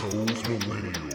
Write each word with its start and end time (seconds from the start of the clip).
Those 0.00 0.42
millennials. 0.48 1.09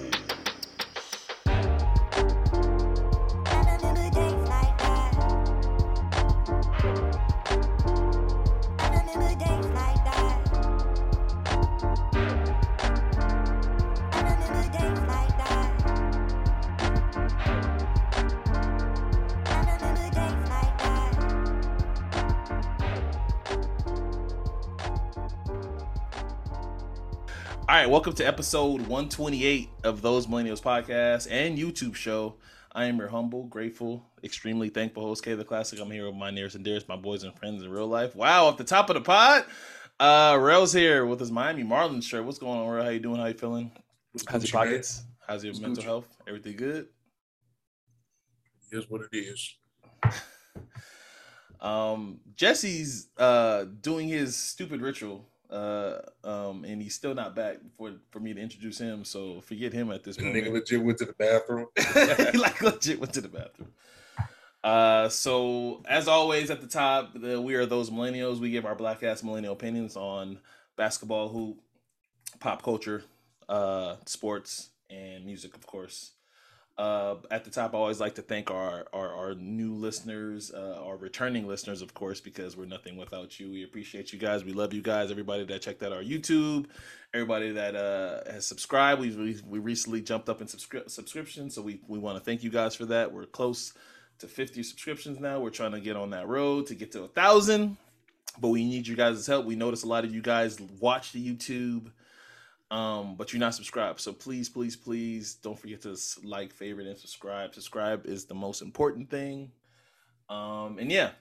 Right, 27.86 27.92
welcome 27.92 28.14
to 28.14 28.26
episode 28.26 28.82
128 28.82 29.70
of 29.84 30.02
Those 30.02 30.26
Millennials 30.26 30.60
podcast 30.60 31.28
and 31.30 31.56
YouTube 31.56 31.94
show. 31.94 32.34
I 32.72 32.86
am 32.86 32.98
your 32.98 33.10
humble, 33.10 33.44
grateful, 33.44 34.04
extremely 34.24 34.70
thankful 34.70 35.04
host, 35.04 35.24
K 35.24 35.36
the 35.36 35.46
Classic. 35.46 35.80
I'm 35.80 35.92
here 35.92 36.08
with 36.08 36.16
my 36.16 36.32
nearest 36.32 36.56
and 36.56 36.66
dearest, 36.66 36.90
my 36.90 36.96
boys 36.96 37.22
and 37.24 37.38
friends 37.38 37.62
in 37.62 37.70
real 37.70 37.86
life. 37.86 38.16
Wow, 38.16 38.46
off 38.48 38.58
the 38.58 38.64
top 38.64 38.90
of 38.90 38.96
the 38.96 39.02
pod, 39.02 39.46
uh, 40.00 40.36
Rel's 40.42 40.74
here 40.74 41.06
with 41.06 41.20
his 41.20 41.32
Miami 41.32 41.64
Marlins 41.64 42.02
shirt. 42.06 42.26
What's 42.26 42.40
going 42.40 42.60
on, 42.60 42.68
Rel? 42.68 42.86
How 42.86 42.90
you 42.90 43.00
doing? 43.00 43.18
How 43.18 43.28
you 43.28 43.36
feeling? 43.36 43.72
How's 44.28 44.42
your 44.42 44.50
Gucci, 44.50 44.54
man. 44.56 44.64
pockets? 44.66 45.04
How's 45.28 45.44
your 45.44 45.52
It's 45.52 45.60
mental 45.60 45.84
Gucci. 45.84 45.86
health? 45.86 46.08
Everything 46.28 46.56
good? 46.56 46.88
Is 48.72 48.90
what 48.90 49.02
it 49.12 49.16
is. 49.16 49.56
Um, 51.62 52.20
Jesse's 52.36 53.08
uh 53.18 53.66
doing 53.82 54.08
his 54.08 54.36
stupid 54.36 54.82
ritual. 54.82 55.28
Uh, 55.56 56.02
um, 56.26 56.66
and 56.66 56.82
he's 56.82 56.94
still 56.94 57.16
not 57.16 57.34
back 57.34 57.60
for 57.78 57.94
for 58.12 58.20
me 58.20 58.34
to 58.34 58.42
introduce 58.42 58.78
him. 58.78 59.06
So 59.06 59.40
forget 59.40 59.72
him 59.72 59.90
at 59.90 60.04
this 60.04 60.18
point. 60.18 60.36
nigga 60.36 60.52
legit 60.52 60.84
went 60.84 60.98
to 60.98 61.06
the 61.06 61.14
bathroom. 61.14 61.68
he 62.34 62.38
like 62.38 62.62
legit 62.62 63.00
went 63.00 63.14
to 63.14 63.22
the 63.22 63.30
bathroom. 63.30 63.72
Uh, 64.66 65.08
so 65.08 65.82
as 65.88 66.10
always 66.10 66.50
at 66.50 66.60
the 66.60 66.68
top, 66.68 67.14
the, 67.14 67.40
we 67.40 67.56
are 67.56 67.66
those 67.66 67.90
millennials. 67.90 68.40
We 68.40 68.52
give 68.52 68.66
our 68.66 68.76
black 68.76 69.02
ass 69.04 69.24
millennial 69.24 69.54
opinions 69.54 69.96
on 69.96 70.40
basketball, 70.76 71.30
hoop, 71.30 71.62
pop 72.42 72.62
culture, 72.62 73.04
uh, 73.48 73.96
sports, 74.06 74.72
and 74.90 75.26
music, 75.26 75.56
of 75.56 75.66
course. 75.66 76.12
Uh, 76.78 77.16
at 77.32 77.46
the 77.46 77.50
top, 77.50 77.74
I 77.74 77.78
always 77.78 78.02
like 78.02 78.16
to 78.16 78.22
thank 78.22 78.52
our 78.52 78.86
our, 78.92 79.14
our 79.14 79.36
new 79.36 79.74
listeners, 79.74 80.52
uh, 80.54 80.82
our 80.84 80.98
returning 80.98 81.48
listeners, 81.48 81.82
of 81.82 81.94
course, 81.94 82.20
because 82.20 82.58
we're 82.58 82.66
nothing 82.66 82.98
without 82.98 83.40
you. 83.40 83.50
We 83.50 83.64
appreciate 83.64 84.12
you 84.12 84.20
guys. 84.20 84.44
We 84.44 84.52
love 84.52 84.74
you 84.74 84.82
guys. 84.82 85.10
Everybody 85.10 85.46
that 85.46 85.62
checked 85.62 85.84
out 85.84 85.94
our 85.94 86.04
YouTube, 86.04 86.66
everybody 87.14 87.52
that 87.52 87.76
uh, 87.76 88.30
has 88.30 88.46
subscribed. 88.46 89.00
We 89.00 89.40
we, 89.48 89.60
recently 89.60 90.02
jumped 90.02 90.28
up 90.28 90.42
in 90.42 90.48
subscri- 90.48 90.90
subscription, 90.90 91.50
so 91.50 91.62
we 91.62 91.80
we 91.88 91.98
want 91.98 92.18
to 92.18 92.24
thank 92.24 92.44
you 92.44 92.50
guys 92.50 92.76
for 92.76 92.86
that. 92.88 93.14
We're 93.14 93.26
close 93.26 93.72
to 94.20 94.28
50 94.28 94.62
subscriptions 94.64 95.20
now. 95.20 95.40
We're 95.40 95.52
trying 95.52 95.72
to 95.74 95.80
get 95.80 95.96
on 95.96 96.10
that 96.10 96.28
road 96.28 96.68
to 96.68 96.76
get 96.76 96.92
to 96.92 97.04
a 97.04 97.08
thousand, 97.08 97.78
but 98.40 98.50
we 98.50 98.66
need 98.66 98.86
you 98.86 98.98
guys' 98.98 99.26
help. 99.28 99.46
We 99.46 99.56
notice 99.56 99.84
a 99.84 99.88
lot 99.88 100.04
of 100.04 100.14
you 100.14 100.22
guys 100.22 100.60
watch 100.82 101.14
the 101.14 101.26
YouTube 101.26 101.92
um 102.72 103.16
but 103.16 103.32
you're 103.32 103.40
not 103.40 103.56
subscribed. 103.56 104.00
So 104.00 104.14
please 104.14 104.50
please 104.50 104.76
please 104.76 105.36
don't 105.36 105.58
forget 105.58 105.82
to 105.84 105.98
like 106.24 106.52
favorite 106.52 106.88
and 106.88 106.98
subscribe. 106.98 107.54
Subscribe 107.54 108.06
is 108.06 108.26
the 108.26 108.36
most 108.36 108.62
important 108.62 109.10
thing. 109.10 109.52
Um 110.30 110.78
and 110.80 110.92
yeah 110.92 111.12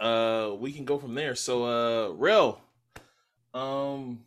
uh 0.00 0.52
we 0.58 0.72
can 0.72 0.84
go 0.84 0.98
from 0.98 1.14
there. 1.14 1.34
So 1.34 1.64
uh 1.64 2.08
real 2.14 2.60
um 3.54 4.20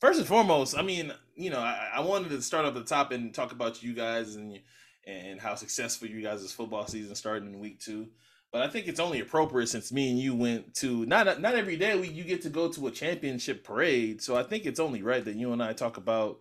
first 0.00 0.18
and 0.18 0.28
foremost 0.28 0.76
i 0.76 0.82
mean 0.82 1.12
you 1.34 1.50
know 1.50 1.58
i, 1.58 1.90
I 1.96 2.00
wanted 2.00 2.30
to 2.30 2.42
start 2.42 2.66
off 2.66 2.74
the 2.74 2.84
top 2.84 3.12
and 3.12 3.32
talk 3.32 3.52
about 3.52 3.82
you 3.82 3.94
guys 3.94 4.36
and 4.36 4.58
and 5.06 5.40
how 5.40 5.54
successful 5.54 6.08
you 6.08 6.22
guys' 6.22 6.52
football 6.52 6.86
season 6.86 7.14
started 7.14 7.48
in 7.48 7.58
week 7.58 7.80
two 7.80 8.08
but 8.52 8.62
I 8.62 8.68
think 8.68 8.88
it's 8.88 9.00
only 9.00 9.20
appropriate 9.20 9.68
since 9.68 9.92
me 9.92 10.10
and 10.10 10.18
you 10.18 10.34
went 10.34 10.74
to 10.76 11.06
not 11.06 11.40
not 11.40 11.54
every 11.54 11.76
day 11.76 11.98
we 11.98 12.08
you 12.08 12.24
get 12.24 12.42
to 12.42 12.50
go 12.50 12.68
to 12.68 12.88
a 12.88 12.90
championship 12.90 13.62
parade. 13.64 14.20
So 14.22 14.36
I 14.36 14.42
think 14.42 14.66
it's 14.66 14.80
only 14.80 15.02
right 15.02 15.24
that 15.24 15.36
you 15.36 15.52
and 15.52 15.62
I 15.62 15.72
talk 15.72 15.96
about 15.96 16.40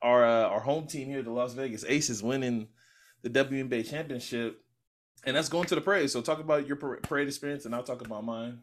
our 0.00 0.24
uh, 0.24 0.48
our 0.48 0.60
home 0.60 0.86
team 0.86 1.08
here, 1.08 1.22
the 1.22 1.30
Las 1.30 1.52
Vegas 1.54 1.84
Aces, 1.86 2.22
winning 2.22 2.68
the 3.22 3.30
WNBA 3.30 3.88
championship, 3.88 4.62
and 5.24 5.36
that's 5.36 5.48
going 5.48 5.66
to 5.66 5.74
the 5.74 5.80
parade. 5.80 6.10
So 6.10 6.20
talk 6.20 6.40
about 6.40 6.66
your 6.66 6.76
parade 6.76 7.28
experience, 7.28 7.66
and 7.66 7.74
I'll 7.74 7.82
talk 7.82 8.04
about 8.04 8.24
mine. 8.24 8.60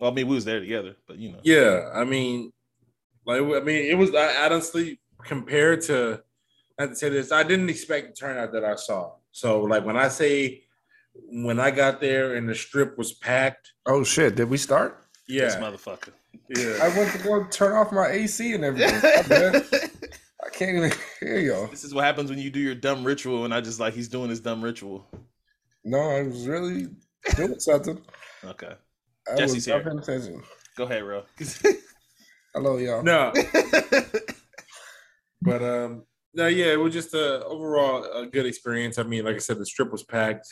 Well, 0.00 0.10
I 0.10 0.14
mean, 0.14 0.26
we 0.28 0.34
was 0.34 0.44
there 0.44 0.60
together, 0.60 0.96
but 1.06 1.18
you 1.18 1.32
know, 1.32 1.38
Yeah, 1.42 1.90
I 1.94 2.04
mean, 2.04 2.52
like 3.26 3.40
I 3.40 3.60
mean, 3.60 3.86
it 3.86 3.96
was 3.96 4.14
I, 4.14 4.44
honestly 4.44 5.00
compared 5.24 5.82
to. 5.82 6.22
I 6.76 6.82
have 6.82 6.90
to 6.90 6.96
say 6.96 7.08
this. 7.08 7.30
I 7.30 7.44
didn't 7.44 7.70
expect 7.70 8.08
the 8.08 8.14
turnout 8.14 8.52
that 8.52 8.64
I 8.64 8.74
saw. 8.74 9.12
So, 9.30 9.62
like 9.62 9.84
when 9.84 9.96
I 9.96 10.08
say 10.08 10.63
when 11.14 11.60
I 11.60 11.70
got 11.70 12.00
there 12.00 12.34
and 12.34 12.48
the 12.48 12.54
strip 12.54 12.98
was 12.98 13.12
packed, 13.12 13.72
Oh 13.86 14.04
shit! 14.04 14.34
Did 14.36 14.48
we 14.50 14.58
start? 14.58 15.00
this 15.26 15.54
yeah, 15.54 15.60
motherfucker. 15.60 16.10
yeah. 16.56 16.78
I 16.82 16.88
went 16.96 17.10
to 17.12 17.18
go 17.18 17.46
turn 17.50 17.72
off 17.72 17.92
my 17.92 18.08
AC 18.08 18.52
and 18.52 18.64
everything. 18.64 19.00
I 20.44 20.50
can't 20.50 20.76
even 20.76 20.92
hear 21.20 21.38
y'all. 21.38 21.66
this 21.68 21.84
is 21.84 21.94
what 21.94 22.04
happens 22.04 22.28
when 22.28 22.38
you 22.38 22.50
do 22.50 22.60
your 22.60 22.74
dumb 22.74 23.04
ritual, 23.04 23.44
and 23.46 23.54
I 23.54 23.62
just 23.62 23.80
like 23.80 23.94
he's 23.94 24.08
doing 24.08 24.28
his 24.28 24.40
dumb 24.40 24.62
ritual. 24.62 25.06
No, 25.84 25.98
I 25.98 26.22
was 26.22 26.46
really 26.46 26.88
doing 27.36 27.58
something. 27.58 27.98
Okay, 28.44 28.74
I 29.32 29.36
Jesse's 29.36 29.54
was 29.54 29.64
here. 29.64 29.80
paying 29.82 29.98
attention. 29.98 30.42
go 30.76 30.84
ahead, 30.84 31.02
bro. 31.02 31.22
Hello, 32.54 32.76
y'all. 32.76 33.02
No, 33.02 33.32
but 35.42 35.62
um, 35.62 36.04
no, 36.34 36.46
yeah, 36.46 36.72
it 36.72 36.80
was 36.80 36.92
just 36.92 37.14
a 37.14 37.44
overall 37.44 38.04
a 38.04 38.26
good 38.26 38.46
experience. 38.46 38.98
I 38.98 39.04
mean, 39.04 39.24
like 39.24 39.36
I 39.36 39.38
said, 39.38 39.58
the 39.58 39.66
strip 39.66 39.90
was 39.90 40.02
packed. 40.02 40.46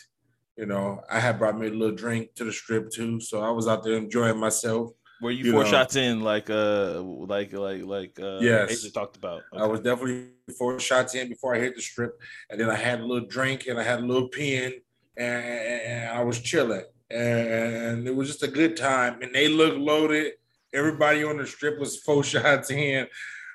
You 0.56 0.66
know, 0.66 1.00
I 1.10 1.18
had 1.18 1.38
brought 1.38 1.58
me 1.58 1.68
a 1.68 1.70
little 1.70 1.94
drink 1.94 2.34
to 2.34 2.44
the 2.44 2.52
strip 2.52 2.90
too, 2.90 3.20
so 3.20 3.40
I 3.40 3.50
was 3.50 3.66
out 3.66 3.82
there 3.82 3.94
enjoying 3.96 4.38
myself. 4.38 4.90
Were 5.22 5.30
you, 5.30 5.44
You 5.46 5.52
four 5.52 5.64
know. 5.64 5.70
shots 5.70 5.96
in, 5.96 6.20
like 6.20 6.50
uh, 6.50 7.00
like 7.00 7.52
like 7.52 7.82
like 7.84 8.18
uh, 8.20 8.38
Yes. 8.40 8.84
A'ja 8.84 8.92
talked 8.92 9.16
about? 9.16 9.42
I 9.56 9.66
was 9.66 9.80
definitely 9.80 10.28
four 10.58 10.78
shots 10.78 11.14
in 11.14 11.28
before 11.28 11.54
I 11.54 11.60
hit 11.60 11.74
the 11.76 11.80
strip, 11.82 12.20
and 12.50 12.60
then 12.60 12.68
I 12.68 12.74
had 12.76 13.00
a 13.00 13.04
little 13.06 13.26
drink 13.26 13.66
and 13.66 13.78
I 13.78 13.82
had 13.82 14.00
a 14.00 14.06
little 14.06 14.28
pen, 14.28 14.72
and, 15.16 15.44
and 15.44 16.10
I 16.10 16.22
was 16.24 16.40
chilling, 16.40 16.84
and 17.10 18.06
it 18.06 18.14
was 18.14 18.28
just 18.28 18.42
a 18.42 18.48
good 18.48 18.76
time. 18.76 19.22
And 19.22 19.34
they 19.34 19.48
looked 19.48 19.78
loaded. 19.78 20.32
Everybody 20.74 21.22
on 21.24 21.36
the 21.38 21.46
strip 21.46 21.78
was 21.78 22.00
four 22.00 22.22
shots 22.32 22.70
in. 22.70 23.06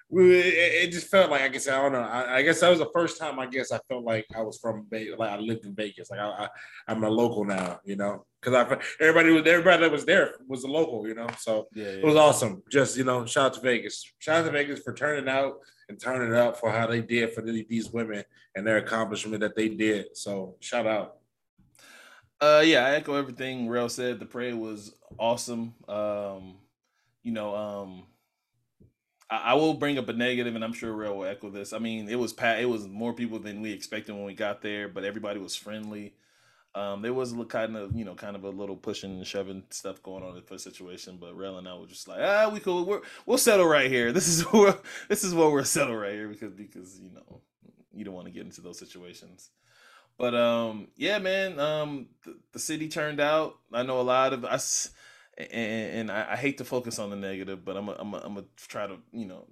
It, 0.10 0.92
just 0.92 1.08
felt 1.08 1.30
like 1.30 1.42
I 1.42 1.50
guess 1.50 1.68
I 1.68 1.82
don't 1.82 1.92
know. 1.92 2.00
I, 2.00 2.38
I 2.38 2.42
guess 2.42 2.62
that 2.62 2.70
was 2.70 2.80
the 2.80 2.90
first 2.94 3.20
time. 3.20 3.40
I 3.40 3.46
guess 3.46 3.72
I 3.74 3.80
felt 3.90 4.06
like 4.06 4.26
I 4.36 4.42
was 4.42 4.58
from 4.58 4.86
Vegas, 4.90 5.20
like 5.20 5.32
I 5.32 5.38
lived 5.38 5.66
in 5.66 5.76
Vegas. 5.76 6.10
Like 6.10 6.22
I, 6.22 6.28
I 6.46 6.50
I'm 6.88 7.04
a 7.04 7.10
local 7.10 7.44
now, 7.44 7.80
you 7.84 7.98
know, 7.98 8.26
because 8.42 8.54
I 8.56 8.80
everybody 9.04 9.32
was 9.32 9.46
everybody 9.46 9.82
that 9.82 9.92
was 9.92 10.06
there 10.06 10.36
was 10.48 10.64
a 10.64 10.68
local, 10.68 11.08
you 11.08 11.14
know. 11.14 11.28
So 11.40 11.68
yeah, 11.74 11.86
it 11.86 12.06
was 12.06 12.16
awesome. 12.16 12.64
Just 12.72 12.96
you 12.96 13.04
know, 13.04 13.26
shout 13.26 13.48
out 13.48 13.54
to 13.56 13.60
Vegas. 13.62 14.10
Shout 14.20 14.42
out 14.42 14.46
to 14.46 14.52
Vegas 14.52 14.80
for 14.80 14.94
turning 14.94 15.28
out 15.28 15.56
and 15.90 16.00
turning 16.00 16.34
up 16.34 16.58
for 16.58 16.72
how 16.72 16.88
they 16.88 17.02
did 17.02 17.34
for 17.34 17.42
the- 17.42 17.66
these 17.70 17.90
women 17.92 18.24
and 18.56 18.66
their 18.66 18.78
accomplishment 18.78 19.42
that 19.42 19.56
they 19.56 19.68
did. 19.70 20.16
So 20.16 20.56
shout 20.62 20.88
out. 20.88 21.18
Uh, 22.40 22.62
yeah, 22.66 22.86
I 22.86 22.92
echo 22.92 23.16
everything 23.16 23.68
Rail 23.68 23.90
said. 23.90 24.20
The 24.20 24.26
parade 24.26 24.56
was 24.56 24.94
awesome. 25.20 25.74
Um, 25.88 26.58
you 27.24 27.32
know, 27.32 27.56
um, 27.56 28.04
I, 29.30 29.56
will 29.56 29.74
bring 29.74 29.98
up 29.98 30.08
a 30.08 30.14
negative, 30.14 30.56
and 30.56 30.64
I'm 30.64 30.74
sure 30.74 30.94
Rail 30.94 31.18
will 31.18 31.26
echo 31.26 31.50
this. 31.50 31.74
I 31.74 31.80
mean, 31.80 32.08
it 32.08 32.16
was 32.16 32.32
pat. 32.32 32.60
It 32.60 32.66
was 32.66 32.88
more 32.88 33.14
people 33.14 33.40
than 33.40 33.62
we 33.62 33.72
expected 33.72 34.14
when 34.14 34.24
we 34.24 34.34
got 34.34 34.62
there, 34.62 34.88
but 34.88 35.04
everybody 35.04 35.40
was 35.40 35.56
friendly. 35.56 36.14
Um, 36.76 37.02
there 37.02 37.14
was 37.14 37.34
a 37.34 37.44
kind 37.46 37.76
of, 37.76 37.96
you 37.96 38.06
know, 38.06 38.14
kind 38.14 38.36
of 38.36 38.44
a 38.44 38.50
little 38.50 38.76
pushing 38.76 39.12
and 39.12 39.26
shoving 39.26 39.64
stuff 39.70 40.02
going 40.04 40.24
on 40.24 40.38
in 40.38 40.44
the 40.48 40.60
situation, 40.60 41.18
but 41.20 41.36
Rail 41.36 41.58
and 41.58 41.68
I 41.68 41.76
were 41.76 41.88
just 41.88 42.08
like, 42.08 42.20
ah, 42.22 42.50
we 42.54 42.60
cool. 42.60 42.86
We're, 42.86 43.02
we'll 43.26 43.38
settle 43.38 43.66
right 43.66 43.90
here. 43.90 44.12
This 44.12 44.28
is 44.28 44.44
where 44.54 44.78
this 45.10 45.24
is 45.24 45.34
where 45.34 45.50
we're 45.50 45.64
settle 45.64 45.96
right 45.96 46.14
here 46.14 46.28
because 46.28 46.54
because 46.54 47.00
you 47.00 47.12
know 47.12 47.42
you 47.94 48.06
don't 48.06 48.14
want 48.14 48.28
to 48.28 48.34
get 48.34 48.46
into 48.46 48.62
those 48.62 48.78
situations. 48.78 49.50
But 50.18 50.36
um, 50.36 50.88
yeah, 50.96 51.20
man. 51.20 51.60
Um, 51.60 52.08
the, 52.26 52.38
the 52.54 52.60
city 52.60 52.88
turned 52.88 53.20
out. 53.20 53.56
I 53.74 53.84
know 53.84 54.00
a 54.00 54.04
lot 54.04 54.34
of 54.34 54.46
us, 54.46 54.92
and, 55.38 55.50
and 55.52 56.12
I, 56.12 56.34
I 56.34 56.36
hate 56.36 56.58
to 56.60 56.66
focus 56.66 57.00
on 57.00 57.10
the 57.10 57.16
negative, 57.16 57.64
but 57.64 57.78
I'm 57.78 57.90
i 57.90 57.96
I'm 57.98 58.16
i 58.16 58.20
I'm 58.20 58.36
gonna 58.36 58.48
try 58.58 58.88
to 58.88 58.98
you 59.12 59.26
know 59.26 59.48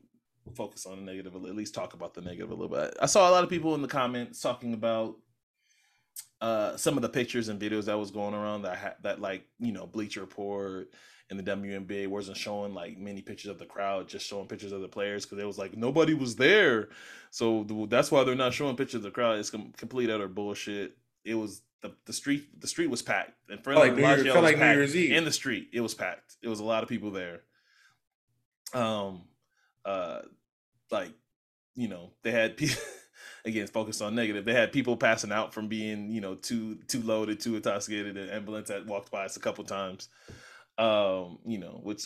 focus 0.55 0.85
on 0.85 0.97
the 0.97 1.11
negative, 1.11 1.35
at 1.35 1.55
least 1.55 1.73
talk 1.73 1.93
about 1.93 2.13
the 2.13 2.21
negative 2.21 2.51
a 2.51 2.53
little 2.53 2.75
bit. 2.75 2.95
I 3.01 3.07
saw 3.07 3.29
a 3.29 3.31
lot 3.31 3.43
of 3.43 3.49
people 3.49 3.75
in 3.75 3.81
the 3.81 3.87
comments 3.87 4.41
talking 4.41 4.73
about 4.73 5.15
uh 6.41 6.75
some 6.75 6.97
of 6.97 7.01
the 7.01 7.09
pictures 7.09 7.49
and 7.49 7.59
videos 7.59 7.85
that 7.85 7.97
was 7.97 8.11
going 8.11 8.33
around 8.33 8.63
that 8.63 8.77
ha- 8.77 8.95
that 9.03 9.21
like 9.21 9.45
you 9.59 9.71
know 9.71 9.87
Bleacher 9.87 10.21
Report 10.21 10.89
and 11.29 11.39
the 11.39 11.43
WNBA 11.43 12.07
wasn't 12.07 12.37
showing 12.37 12.73
like 12.73 12.97
many 12.97 13.21
pictures 13.21 13.49
of 13.49 13.57
the 13.57 13.65
crowd, 13.65 14.07
just 14.07 14.27
showing 14.27 14.47
pictures 14.47 14.71
of 14.71 14.81
the 14.81 14.87
players 14.87 15.25
because 15.25 15.41
it 15.41 15.47
was 15.47 15.57
like 15.57 15.75
nobody 15.75 16.13
was 16.13 16.35
there. 16.35 16.89
So 17.31 17.63
th- 17.63 17.89
that's 17.89 18.11
why 18.11 18.23
they're 18.23 18.35
not 18.35 18.53
showing 18.53 18.75
pictures 18.75 18.95
of 18.99 19.03
the 19.03 19.11
crowd. 19.11 19.39
It's 19.39 19.49
com- 19.49 19.73
complete 19.77 20.09
utter 20.09 20.27
bullshit. 20.27 20.97
It 21.25 21.35
was 21.35 21.61
the, 21.81 21.93
the 22.05 22.13
street 22.13 22.59
the 22.61 22.67
street 22.67 22.89
was 22.89 23.01
packed 23.01 23.33
in 23.49 23.57
front 23.59 23.79
of 23.79 23.83
like 23.85 23.95
New 23.95 24.01
Year- 24.01 24.15
Bellagio 24.15 24.33
felt 24.33 24.43
was 24.43 24.51
like 24.53 24.59
New. 24.59 24.73
Year's 24.79 24.95
Eve. 24.95 25.11
in 25.11 25.25
the 25.25 25.31
street. 25.31 25.69
It 25.73 25.81
was 25.81 25.93
packed. 25.93 26.35
It 26.41 26.47
was 26.47 26.59
a 26.59 26.63
lot 26.63 26.83
of 26.83 26.89
people 26.89 27.11
there. 27.11 27.41
Um, 28.73 29.23
uh, 29.83 30.21
like 30.91 31.11
you 31.75 31.87
know, 31.87 32.11
they 32.23 32.31
had 32.31 32.57
people 32.57 32.81
again 33.45 33.67
focused 33.67 34.01
on 34.01 34.15
negative. 34.15 34.45
They 34.45 34.53
had 34.53 34.71
people 34.71 34.97
passing 34.97 35.31
out 35.31 35.53
from 35.53 35.67
being, 35.67 36.09
you 36.09 36.21
know, 36.21 36.35
too 36.35 36.75
too 36.87 37.01
loaded, 37.01 37.39
too 37.39 37.55
intoxicated. 37.55 38.17
An 38.17 38.29
ambulance 38.29 38.69
that 38.69 38.85
walked 38.85 39.11
by 39.11 39.25
us 39.25 39.37
a 39.37 39.41
couple 39.41 39.63
times. 39.63 40.09
Um, 40.77 41.39
you 41.45 41.57
know, 41.57 41.79
which 41.83 42.05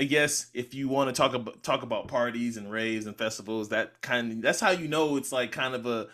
I 0.00 0.04
guess 0.04 0.48
if 0.54 0.74
you 0.74 0.88
want 0.88 1.14
to 1.14 1.20
talk 1.20 1.34
about 1.34 1.62
talk 1.62 1.82
about 1.82 2.08
parties 2.08 2.56
and 2.56 2.70
raves 2.70 3.06
and 3.06 3.16
festivals, 3.16 3.68
that 3.70 4.00
kind 4.00 4.32
of 4.32 4.42
that's 4.42 4.60
how 4.60 4.70
you 4.70 4.88
know 4.88 5.16
it's 5.16 5.32
like 5.32 5.52
kind 5.52 5.74
of 5.74 5.86
a 5.86 6.08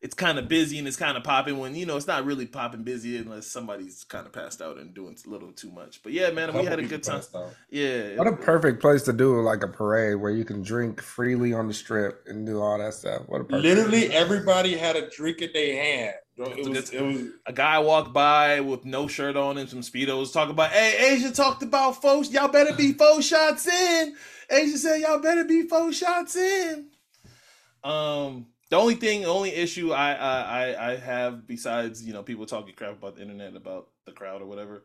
it's 0.00 0.14
kind 0.14 0.38
of 0.38 0.46
busy 0.46 0.78
and 0.78 0.86
it's 0.86 0.96
kind 0.96 1.16
of 1.16 1.24
popping 1.24 1.58
when 1.58 1.74
you 1.74 1.84
know 1.84 1.96
it's 1.96 2.06
not 2.06 2.24
really 2.24 2.46
popping 2.46 2.84
busy 2.84 3.16
unless 3.16 3.46
somebody's 3.48 4.04
kind 4.04 4.26
of 4.26 4.32
passed 4.32 4.62
out 4.62 4.78
and 4.78 4.94
doing 4.94 5.16
a 5.26 5.28
little 5.28 5.50
too 5.50 5.72
much. 5.72 6.02
But 6.02 6.12
yeah, 6.12 6.30
man, 6.30 6.56
we 6.56 6.64
had 6.64 6.78
a 6.78 6.84
good 6.84 7.02
time. 7.02 7.22
Yeah, 7.68 8.16
what 8.16 8.28
a 8.28 8.36
perfect 8.36 8.80
place 8.80 9.02
to 9.02 9.12
do 9.12 9.40
like 9.42 9.64
a 9.64 9.68
parade 9.68 10.16
where 10.16 10.30
you 10.30 10.44
can 10.44 10.62
drink 10.62 11.02
freely 11.02 11.52
on 11.52 11.66
the 11.66 11.74
strip 11.74 12.24
and 12.26 12.46
do 12.46 12.60
all 12.60 12.78
that 12.78 12.94
stuff. 12.94 13.22
What 13.26 13.40
a 13.40 13.44
perfect 13.44 13.64
literally 13.64 14.06
place. 14.06 14.12
everybody 14.12 14.76
had 14.76 14.94
a 14.94 15.10
drink 15.10 15.42
in 15.42 15.50
their 15.52 15.82
hand. 15.82 16.14
It 16.36 16.68
was, 16.68 16.90
it 16.90 17.02
was, 17.02 17.22
a 17.46 17.52
guy 17.52 17.80
walked 17.80 18.12
by 18.12 18.60
with 18.60 18.84
no 18.84 19.08
shirt 19.08 19.36
on 19.36 19.58
and 19.58 19.68
some 19.68 19.80
speedos 19.80 20.32
talking 20.32 20.52
about, 20.52 20.70
"Hey, 20.70 21.18
A'ja 21.18 21.34
talked 21.34 21.64
about 21.64 22.00
folks. 22.00 22.30
Y'all 22.30 22.46
better 22.46 22.72
be 22.74 22.92
four 22.98 23.20
shots 23.20 23.66
in." 23.66 24.14
A'ja 24.48 24.76
said, 24.76 25.00
"Y'all 25.00 25.18
better 25.18 25.42
be 25.42 25.62
four 25.62 25.92
shots 25.92 26.36
in." 26.36 26.90
Um, 27.82 28.46
the 28.70 28.76
only 28.76 28.94
thing, 28.94 29.22
the 29.22 29.28
only 29.28 29.54
issue 29.54 29.92
I, 29.92 30.12
I 30.12 30.90
I 30.90 30.96
have 30.96 31.46
besides 31.46 32.02
you 32.02 32.12
know 32.12 32.22
people 32.22 32.46
talking 32.46 32.74
crap 32.74 32.92
about 32.92 33.16
the 33.16 33.22
internet 33.22 33.56
about 33.56 33.88
the 34.04 34.12
crowd 34.12 34.42
or 34.42 34.46
whatever, 34.46 34.84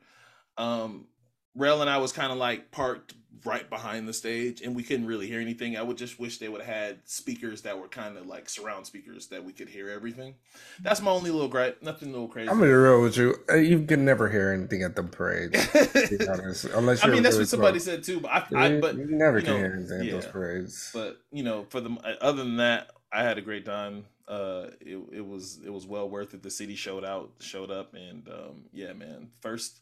um, 0.58 1.08
Rel 1.56 1.82
and 1.82 1.90
I 1.90 1.98
was 1.98 2.12
kind 2.12 2.32
of 2.32 2.38
like 2.38 2.72
parked 2.72 3.14
right 3.46 3.70
behind 3.70 4.08
the 4.08 4.14
stage, 4.14 4.62
and 4.62 4.76
we 4.76 4.84
couldn't 4.84 5.06
really 5.06 5.28
hear 5.28 5.40
anything. 5.40 5.78
I 5.78 5.82
would 5.82 5.98
just 5.98 6.20
wish 6.20 6.38
they 6.38 6.50
would 6.50 6.62
have 6.62 6.76
had 6.76 7.00
speakers 7.06 7.64
that 7.64 7.78
were 7.78 7.88
kind 7.88 8.18
of 8.18 8.26
like 8.26 8.50
surround 8.50 8.86
speakers 8.86 9.28
that 9.28 9.44
we 9.44 9.52
could 9.52 9.70
hear 9.70 9.90
everything. 9.90 10.36
That's 10.82 11.02
my 11.02 11.12
only 11.12 11.30
little 11.30 11.48
gripe. 11.48 11.82
Nothing 11.82 12.10
a 12.10 12.12
little 12.12 12.28
crazy. 12.28 12.50
I'm 12.50 12.58
gonna 12.58 12.70
be 12.70 12.74
real 12.74 13.02
with 13.02 13.18
you. 13.18 13.36
Uh, 13.50 13.56
you 13.56 13.84
can 13.86 14.06
never 14.06 14.30
hear 14.30 14.52
anything 14.52 14.84
at 14.84 14.96
the 14.96 15.04
parade. 15.04 15.56
Unless 16.74 17.04
I 17.04 17.08
mean, 17.10 17.24
that's 17.24 17.38
what 17.38 17.48
somebody 17.48 17.80
said 17.80 18.04
too. 18.04 18.20
But 18.20 18.32
I, 18.32 18.66
I 18.66 18.80
but 18.80 18.96
you 18.96 19.08
never 19.10 19.40
you 19.40 19.46
can 19.46 19.58
hear 19.58 19.76
anything 19.78 20.04
yeah, 20.04 20.16
at 20.16 20.22
those 20.22 20.32
parades. 20.32 20.92
But 20.94 21.18
you 21.32 21.44
know, 21.44 21.66
for 21.70 21.82
the 21.82 22.18
other 22.22 22.44
than 22.44 22.58
that, 22.58 22.92
I 23.14 23.24
had 23.24 23.38
a 23.38 23.42
great 23.42 23.66
time. 23.66 24.06
Uh, 24.28 24.68
it 24.82 24.98
it 25.12 25.26
was 25.26 25.60
it 25.66 25.72
was 25.72 25.86
well 25.86 26.10
worth 26.10 26.34
it. 26.34 26.42
The 26.42 26.50
city 26.50 26.76
showed 26.76 27.06
out, 27.06 27.32
showed 27.40 27.70
up, 27.72 27.94
and 27.94 28.28
um, 28.30 28.64
yeah, 28.74 28.94
man. 28.94 29.30
First, 29.42 29.80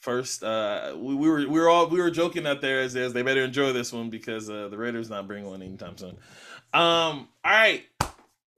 first, 0.00 0.42
uh, 0.42 0.94
we, 0.96 1.14
we 1.14 1.28
were 1.28 1.38
we 1.48 1.60
were 1.60 1.68
all 1.68 1.88
we 1.88 2.00
were 2.00 2.10
joking 2.10 2.46
out 2.46 2.60
there 2.60 2.80
as, 2.80 2.96
as 2.96 3.12
they 3.12 3.22
better 3.22 3.44
enjoy 3.44 3.72
this 3.72 3.92
one 3.92 4.10
because 4.10 4.50
uh, 4.50 4.68
the 4.68 4.76
Raiders 4.76 5.08
not 5.08 5.28
bringing 5.28 5.48
one 5.48 5.62
anytime 5.62 5.96
soon. 5.96 6.16
Um, 6.74 7.28
all 7.44 7.52
right. 7.52 7.84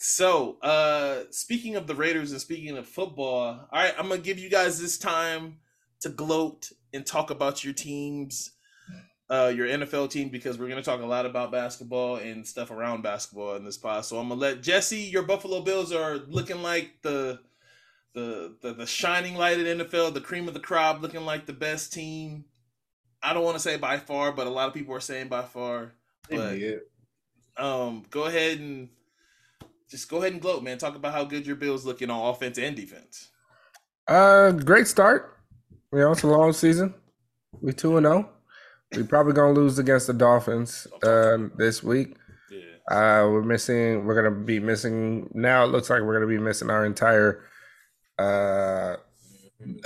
So, 0.01 0.59
uh, 0.63 1.25
speaking 1.31 1.75
of 1.75 1.89
the 1.89 1.95
Raiders 1.95 2.31
and 2.31 2.41
speaking 2.41 2.79
of 2.79 2.87
football, 2.87 3.43
all 3.43 3.69
right, 3.73 3.93
I'm 3.99 4.09
gonna 4.09 4.21
give 4.21 4.39
you 4.39 4.49
guys 4.49 4.81
this 4.81 4.97
time 4.97 5.59
to 6.01 6.09
gloat 6.09 6.71
and 6.95 7.05
talk 7.05 7.31
about 7.31 7.65
your 7.65 7.75
teams 7.75 8.53
uh, 9.31 9.53
your 9.55 9.67
NFL 9.67 10.11
team 10.11 10.29
because 10.29 10.59
we're 10.59 10.69
going 10.69 10.83
to 10.83 10.85
talk 10.85 11.03
a 11.03 11.07
lot 11.07 11.27
about 11.27 11.53
basketball 11.53 12.17
and 12.17 12.47
stuff 12.47 12.71
around 12.71 13.03
basketball 13.03 13.57
in 13.57 13.65
this 13.65 13.77
pod. 13.77 14.05
So 14.05 14.19
I'm 14.19 14.29
gonna 14.29 14.41
let 14.41 14.63
Jesse. 14.63 15.01
Your 15.01 15.23
Buffalo 15.23 15.61
Bills 15.61 15.93
are 15.93 16.17
looking 16.17 16.63
like 16.63 17.03
the 17.03 17.41
the 18.15 18.57
the, 18.63 18.73
the 18.73 18.87
shining 18.87 19.35
light 19.35 19.59
at 19.59 19.67
NFL, 19.67 20.15
the 20.15 20.21
cream 20.21 20.49
of 20.49 20.55
the 20.55 20.61
crop, 20.61 21.03
looking 21.03 21.25
like 21.25 21.47
the 21.47 21.53
best 21.53 21.93
team. 21.93 22.45
I 23.23 23.35
don't 23.35 23.45
want 23.45 23.57
to 23.57 23.63
say 23.63 23.77
by 23.77 23.99
far, 23.99 24.33
but 24.33 24.47
a 24.47 24.51
lot 24.51 24.69
of 24.69 24.75
people 24.75 24.95
are 24.95 25.01
saying 25.01 25.29
by 25.29 25.43
far. 25.43 25.93
But 26.31 26.59
yeah. 26.59 26.77
um, 27.57 28.05
go 28.11 28.25
ahead 28.25 28.61
and 28.61 28.89
just 29.91 30.09
go 30.09 30.19
ahead 30.19 30.33
and 30.33 30.41
gloat, 30.41 30.63
man. 30.63 30.79
Talk 30.79 30.95
about 30.95 31.13
how 31.13 31.25
good 31.25 31.47
your 31.47 31.57
Bills 31.57 31.85
looking 31.85 32.11
on 32.11 32.31
offense 32.31 32.59
and 32.59 32.77
defense. 32.77 33.29
Uh, 34.07 34.53
great 34.53 34.87
start. 34.87 35.37
You 35.93 35.99
know, 35.99 36.13
it's 36.13 36.23
a 36.23 36.27
long 36.27 36.53
season. 36.53 36.95
We 37.61 37.73
two 37.73 37.97
and 37.97 38.07
zero. 38.07 38.31
We 38.96 39.02
probably 39.02 39.35
gonna 39.35 39.52
lose 39.52 39.79
against 39.79 40.06
the 40.06 40.14
Dolphins 40.14 40.87
uh, 41.02 41.38
this 41.56 41.82
week. 41.82 42.17
Yeah. 42.50 42.96
Uh, 42.96 43.29
we're 43.29 43.43
missing. 43.43 44.05
We're 44.05 44.14
gonna 44.14 44.44
be 44.44 44.61
missing. 44.61 45.31
Now 45.35 45.64
it 45.64 45.69
looks 45.69 45.90
like 45.90 46.02
we're 46.02 46.14
gonna 46.14 46.26
be 46.26 46.38
missing 46.38 46.70
our 46.70 46.87
entire 46.87 47.44
uh, 48.19 48.96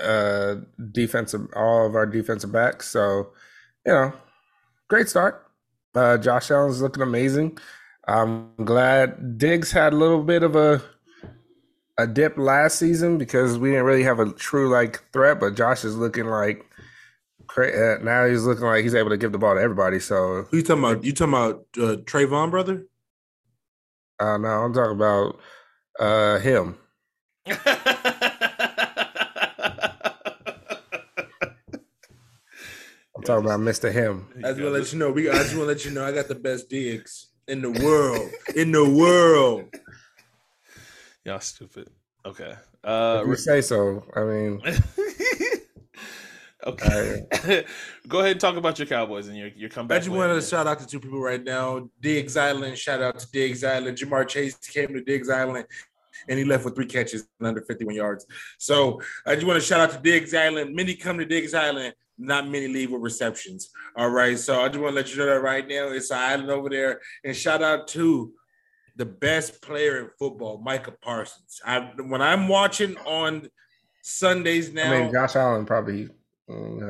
uh, 0.02 0.56
defensive, 0.92 1.48
all 1.54 1.86
of 1.86 1.94
our 1.94 2.06
defensive 2.06 2.52
backs. 2.52 2.88
So, 2.88 3.32
you 3.84 3.92
know, 3.92 4.12
great 4.88 5.08
start. 5.08 5.46
Uh, 5.94 6.16
Josh 6.18 6.50
Allen's 6.50 6.80
looking 6.80 7.02
amazing. 7.02 7.58
I'm 8.06 8.54
glad 8.64 9.38
Diggs 9.38 9.72
had 9.72 9.92
a 9.92 9.96
little 9.96 10.22
bit 10.22 10.42
of 10.42 10.56
a 10.56 10.82
a 11.98 12.06
dip 12.06 12.38
last 12.38 12.78
season 12.78 13.18
because 13.18 13.58
we 13.58 13.70
didn't 13.70 13.84
really 13.84 14.02
have 14.02 14.18
a 14.18 14.32
true 14.32 14.70
like 14.70 15.02
threat, 15.12 15.38
but 15.38 15.54
Josh 15.54 15.84
is 15.84 15.96
looking 15.96 16.26
like 16.26 16.64
uh, 17.58 18.02
now 18.02 18.26
he's 18.26 18.44
looking 18.44 18.64
like 18.64 18.82
he's 18.82 18.94
able 18.94 19.10
to 19.10 19.16
give 19.16 19.32
the 19.32 19.38
ball 19.38 19.54
to 19.54 19.60
everybody. 19.60 20.00
So 20.00 20.46
who 20.50 20.58
you 20.58 20.62
talking 20.62 20.84
about? 20.84 21.04
You 21.04 21.12
talking 21.12 21.34
about 21.34 21.66
uh, 21.76 21.96
Trevon 22.02 22.50
brother? 22.50 22.86
Uh, 24.18 24.38
no, 24.38 24.48
I'm 24.48 24.72
talking 24.72 24.96
about 24.96 25.40
uh, 25.98 26.38
him. 26.38 26.78
I'm 33.22 33.26
talking 33.26 33.44
about 33.44 33.60
Mr. 33.60 33.92
Him. 33.92 34.26
I 34.38 34.48
just 34.48 34.60
want 34.60 34.74
to 34.74 34.78
let 34.80 34.92
you 34.92 34.98
know. 34.98 35.10
We 35.12 35.30
I 35.30 35.34
just 35.34 35.54
want 35.54 35.62
to 35.62 35.66
let 35.66 35.84
you 35.84 35.92
know 35.92 36.04
I 36.04 36.12
got 36.12 36.28
the 36.28 36.34
best 36.34 36.68
Diggs 36.68 37.28
in 37.46 37.62
the 37.62 37.70
world. 37.70 38.30
in 38.56 38.72
the 38.72 38.88
world. 38.88 39.72
Y'all 41.24 41.38
stupid. 41.40 41.88
Okay. 42.24 42.54
Uh, 42.82 43.22
if 43.22 43.28
you 43.28 43.36
say 43.36 43.60
so. 43.60 44.04
I 44.16 44.24
mean. 44.24 44.60
Okay. 46.66 47.26
Go 48.08 48.20
ahead 48.20 48.32
and 48.32 48.40
talk 48.40 48.56
about 48.56 48.78
your 48.78 48.86
Cowboys 48.86 49.28
and 49.28 49.36
your, 49.36 49.48
your 49.48 49.68
comeback. 49.68 49.96
I 49.96 49.98
just 50.00 50.10
wanted 50.10 50.34
to 50.34 50.42
shout 50.42 50.66
out 50.66 50.78
to 50.80 50.86
two 50.86 51.00
people 51.00 51.20
right 51.20 51.42
now. 51.42 51.88
Diggs 52.00 52.36
Island, 52.36 52.78
shout 52.78 53.02
out 53.02 53.18
to 53.18 53.30
Diggs 53.30 53.64
Island. 53.64 53.98
Ja'Marr 53.98 54.28
Chase 54.28 54.56
came 54.56 54.88
to 54.88 55.02
Diggs 55.02 55.28
Island 55.28 55.66
and 56.28 56.38
he 56.38 56.44
left 56.44 56.64
with 56.64 56.74
three 56.74 56.86
catches 56.86 57.26
and 57.38 57.48
under 57.48 57.62
51 57.62 57.94
yards. 57.94 58.26
So 58.58 59.00
I 59.26 59.34
just 59.34 59.46
want 59.46 59.60
to 59.60 59.66
shout 59.66 59.80
out 59.80 59.90
to 59.90 59.98
Diggs 59.98 60.34
Island. 60.34 60.74
Many 60.74 60.94
come 60.94 61.18
to 61.18 61.24
Diggs 61.24 61.54
Island, 61.54 61.94
not 62.18 62.48
many 62.48 62.68
leave 62.68 62.92
with 62.92 63.02
receptions. 63.02 63.70
All 63.96 64.10
right. 64.10 64.38
So 64.38 64.60
I 64.60 64.68
just 64.68 64.80
want 64.80 64.92
to 64.92 64.96
let 64.96 65.10
you 65.10 65.18
know 65.18 65.26
that 65.26 65.42
right 65.42 65.66
now. 65.66 65.88
It's 65.88 66.10
an 66.10 66.18
island 66.18 66.50
over 66.50 66.68
there. 66.68 67.00
And 67.24 67.34
shout 67.34 67.62
out 67.62 67.88
to 67.88 68.32
the 68.96 69.06
best 69.06 69.62
player 69.62 69.98
in 70.00 70.10
football, 70.18 70.58
Micah 70.58 70.92
Parsons. 70.92 71.60
I 71.64 71.90
when 71.96 72.22
I'm 72.22 72.46
watching 72.46 72.96
on 72.98 73.48
Sundays 74.02 74.72
now. 74.72 74.92
I 74.92 75.02
mean, 75.02 75.12
Josh 75.12 75.34
Allen 75.34 75.64
probably 75.64 76.08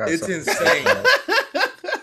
it's 0.09 0.29
insane. 0.29 0.85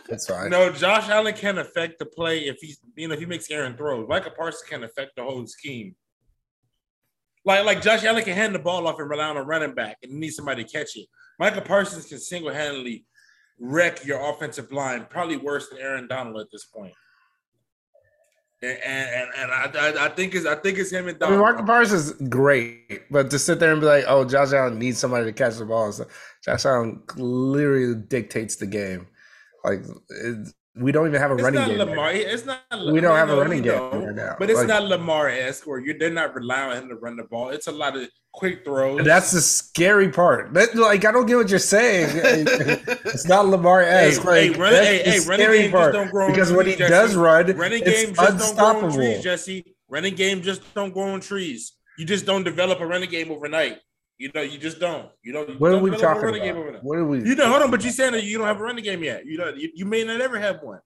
That's 0.08 0.28
fine. 0.30 0.50
No, 0.50 0.72
Josh 0.72 1.10
Allen 1.10 1.34
can 1.34 1.58
affect 1.58 2.00
the 2.00 2.06
play 2.06 2.40
if 2.48 2.58
he's 2.60 2.80
you 2.96 3.08
know 3.08 3.14
if 3.14 3.20
he 3.20 3.26
makes 3.26 3.50
Aaron 3.50 3.76
throws. 3.76 4.08
Micah 4.08 4.32
Parsons 4.32 4.70
can 4.70 4.84
affect 4.84 5.16
the 5.16 5.24
whole 5.24 5.46
scheme. 5.48 5.96
Like 7.46 7.66
like 7.66 7.82
Josh 7.82 8.04
Allen 8.04 8.24
can 8.24 8.36
hand 8.36 8.56
the 8.56 8.60
ball 8.60 8.88
off 8.88 9.00
and 9.00 9.10
rely 9.10 9.30
on 9.30 9.38
a 9.38 9.44
running 9.44 9.74
back 9.74 9.98
and 10.04 10.14
need 10.14 10.32
somebody 10.32 10.64
to 10.64 10.72
catch 10.72 10.96
it. 10.96 11.08
Micah 11.40 11.62
Parsons 11.62 12.06
can 12.06 12.20
single 12.20 12.52
handedly 12.52 13.06
wreck 13.60 14.06
your 14.06 14.30
offensive 14.30 14.72
line, 14.72 15.06
probably 15.10 15.38
worse 15.38 15.70
than 15.70 15.80
Aaron 15.80 16.08
Donald 16.08 16.40
at 16.40 16.48
this 16.52 16.66
point. 16.66 16.94
And 18.62 18.78
and, 18.84 19.30
and 19.38 19.52
I, 19.52 20.06
I 20.06 20.10
think 20.10 20.36
it's 20.36 20.46
I 20.46 20.56
think 20.56 20.78
it's 20.78 20.92
him 20.92 21.08
and 21.08 21.18
Donald. 21.18 21.42
I 21.42 21.52
mean, 21.52 21.56
Mark 21.56 21.66
Parsons 21.66 22.08
is 22.08 22.28
great, 22.28 23.04
but 23.10 23.30
to 23.32 23.40
sit 23.40 23.60
there 23.60 23.72
and 23.72 23.80
be 23.80 23.88
like, 23.88 24.04
"Oh, 24.08 24.26
Josh 24.26 24.52
Allen 24.52 24.78
needs 24.78 24.98
somebody 24.98 25.26
to 25.26 25.34
catch 25.34 25.56
the 25.56 25.66
ball," 25.66 25.92
so 25.94 26.06
Josh 26.44 26.66
Allen 26.66 27.02
clearly 27.08 27.96
dictates 27.96 28.58
the 28.58 28.68
game. 28.68 29.08
Like 29.64 29.82
it, 30.10 30.54
we 30.80 30.92
don't 30.92 31.08
even 31.08 31.20
have 31.20 31.32
a 31.32 31.36
it's 31.36 31.44
running 31.44 31.60
not 31.60 31.70
game. 31.70 31.78
Lamar. 31.78 32.12
It's 32.12 32.46
not. 32.46 32.62
Lamar, 32.72 32.94
We 32.94 33.02
don't 33.02 33.16
have 33.16 33.30
a 33.30 33.36
running 33.36 33.62
game 33.62 33.80
right 33.80 34.16
now. 34.16 34.36
But 34.40 34.50
it's 34.50 34.60
like, 34.60 34.68
not 34.68 34.84
Lamar 34.84 35.30
esque 35.30 35.68
where 35.68 35.80
you 35.80 35.98
they're 35.98 36.10
not 36.10 36.34
relying 36.36 36.72
on 36.72 36.84
him 36.84 36.90
to 36.90 36.96
run 36.96 37.18
the 37.18 37.24
ball. 37.24 37.50
It's 37.50 37.68
a 37.68 37.72
lot 37.72 37.98
of 37.98 38.08
quick 38.32 38.64
throws. 38.64 39.04
That's 39.04 39.32
the 39.32 39.42
scary 39.42 40.10
part. 40.10 40.54
That, 40.54 40.76
like 40.76 41.06
I 41.06 41.12
don't 41.12 41.26
get 41.26 41.36
what 41.38 41.50
you're 41.50 41.60
saying. 41.60 42.10
it's 42.14 43.28
not 43.28 43.48
Lamar 43.48 43.82
esque. 43.82 44.22
Hey, 44.22 44.28
like, 44.28 44.54
hey, 44.54 44.60
run, 44.60 44.74
hey, 44.74 45.04
hey, 45.04 45.20
running 45.28 45.48
game 45.48 45.72
part. 45.72 45.94
just 45.94 46.04
don't 46.04 46.12
grow 46.12 46.28
because 46.28 46.52
when 46.52 46.66
he 46.66 46.76
Jesse. 46.76 46.90
does 46.90 47.16
run, 47.16 47.58
running 47.58 47.84
game 47.84 48.14
just 48.14 48.32
unstoppable. 48.32 48.82
don't 48.82 48.82
grow 48.82 48.90
on 48.90 48.96
trees, 48.96 49.24
Jesse. 49.24 49.76
Running 49.90 50.16
game 50.16 50.42
just 50.42 50.74
don't 50.76 50.94
grow 50.94 51.14
on 51.14 51.20
trees. 51.20 51.74
You 51.98 52.06
just 52.06 52.26
don't 52.26 52.44
develop 52.44 52.80
a 52.80 52.88
running 52.88 53.10
game 53.10 53.32
overnight. 53.32 53.80
You 54.20 54.30
know, 54.36 54.42
you 54.42 54.58
just 54.58 54.82
don't. 54.82 55.10
You 55.24 55.32
know, 55.32 55.46
what 55.58 55.72
are 55.72 55.80
we 55.80 55.92
talking 55.92 56.36
about? 56.36 56.84
What 56.84 56.98
are 56.98 57.06
we? 57.06 57.24
You 57.24 57.36
know, 57.36 57.48
hold 57.48 57.64
on, 57.64 57.72
but 57.72 57.82
you're 57.84 57.94
saying 57.94 58.12
that 58.12 58.26
you 58.26 58.38
don't 58.38 58.48
have 58.48 58.60
a 58.60 58.64
running 58.64 58.84
game 58.84 59.02
yet. 59.02 59.26
You 59.26 59.38
know, 59.38 59.54
you, 59.56 59.72
you 59.74 59.86
may 59.86 60.04
not 60.04 60.20
ever 60.20 60.38
have 60.38 60.62
one. 60.62 60.82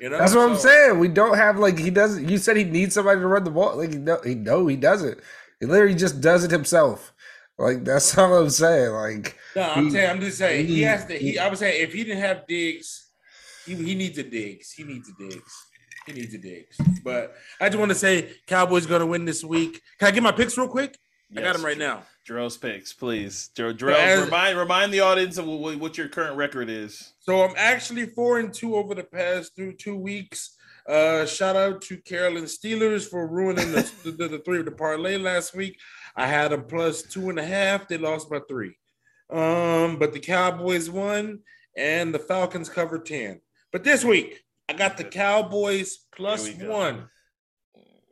You 0.00 0.10
know, 0.10 0.18
that's 0.18 0.34
what 0.34 0.40
so, 0.40 0.50
I'm 0.50 0.56
saying. 0.58 0.98
We 0.98 1.06
don't 1.06 1.36
have 1.36 1.60
like 1.60 1.78
he 1.78 1.90
doesn't. 1.90 2.28
You 2.28 2.38
said 2.38 2.56
he 2.56 2.64
needs 2.64 2.94
somebody 2.94 3.20
to 3.20 3.26
run 3.28 3.44
the 3.44 3.52
ball. 3.52 3.76
Like 3.76 3.92
he 3.92 3.98
know, 3.98 4.20
he 4.24 4.34
no, 4.34 4.66
he 4.66 4.74
doesn't. 4.74 5.20
He 5.60 5.66
literally 5.66 5.94
just 5.94 6.20
does 6.20 6.42
it 6.42 6.50
himself. 6.50 7.14
Like 7.56 7.84
that's 7.84 8.18
all 8.18 8.34
I'm 8.36 8.50
saying. 8.50 8.90
Like 8.90 9.38
no, 9.54 9.62
I'm 9.62 9.84
he, 9.84 9.90
saying 9.92 10.10
I'm 10.10 10.20
just 10.20 10.38
saying 10.38 10.66
he, 10.66 10.74
he 10.76 10.82
has 10.82 11.06
to. 11.06 11.16
He 11.16 11.38
I 11.38 11.48
was 11.48 11.60
saying 11.60 11.80
if 11.84 11.92
he 11.92 12.02
didn't 12.02 12.22
have 12.22 12.48
Diggs, 12.48 13.10
he, 13.64 13.76
he 13.76 13.94
needs 13.94 14.18
a 14.18 14.24
Diggs. 14.24 14.72
He 14.72 14.82
needs 14.82 15.08
a 15.08 15.12
Diggs. 15.22 15.66
He 16.06 16.14
needs 16.14 16.34
a 16.34 16.38
Diggs. 16.38 16.76
But 17.04 17.34
I 17.60 17.68
just 17.68 17.78
want 17.78 17.92
to 17.92 17.94
say 17.94 18.32
Cowboys 18.48 18.86
going 18.86 19.02
to 19.02 19.06
win 19.06 19.24
this 19.24 19.44
week. 19.44 19.80
Can 20.00 20.08
I 20.08 20.10
get 20.10 20.24
my 20.24 20.32
picks 20.32 20.58
real 20.58 20.66
quick? 20.66 20.98
Yes. 21.30 21.38
I 21.38 21.46
got 21.46 21.52
them 21.54 21.64
right 21.64 21.78
now. 21.78 22.02
Jarrell's 22.26 22.56
picks, 22.56 22.92
please. 22.92 23.50
Jarrell, 23.56 24.24
remind 24.24 24.56
remind 24.56 24.92
the 24.92 25.00
audience 25.00 25.38
of 25.38 25.46
what, 25.46 25.76
what, 25.76 25.98
your 25.98 26.08
current 26.08 26.36
record 26.36 26.70
is. 26.70 27.14
So 27.18 27.42
I'm 27.42 27.54
actually 27.56 28.06
four 28.06 28.38
and 28.38 28.54
two 28.54 28.76
over 28.76 28.94
the 28.94 29.02
past 29.02 29.56
through 29.56 29.74
two 29.74 29.96
weeks. 29.96 30.56
Uh, 30.88 31.26
shout 31.26 31.56
out 31.56 31.80
to 31.82 31.96
Carolyn 31.98 32.44
Steelers 32.44 33.08
for 33.08 33.26
ruining 33.26 33.72
the, 33.72 33.90
the, 34.04 34.28
the, 34.28 34.38
three 34.38 34.60
of 34.60 34.66
the 34.66 34.72
parlay 34.72 35.16
last 35.16 35.54
week. 35.54 35.78
I 36.16 36.26
had 36.26 36.52
a 36.52 36.58
plus 36.58 37.02
two 37.02 37.30
and 37.30 37.38
a 37.38 37.44
half. 37.44 37.88
They 37.88 37.98
lost 37.98 38.30
by 38.30 38.40
three. 38.48 38.76
Um, 39.30 39.98
but 39.98 40.12
the 40.12 40.20
Cowboys 40.20 40.90
won 40.90 41.40
and 41.76 42.14
the 42.14 42.18
Falcons 42.18 42.68
covered 42.68 43.06
10. 43.06 43.40
But 43.72 43.84
this 43.84 44.04
week, 44.04 44.44
I 44.68 44.74
got 44.74 44.96
the 44.96 45.04
Cowboys 45.04 45.98
plus 46.14 46.52
one 46.54 47.08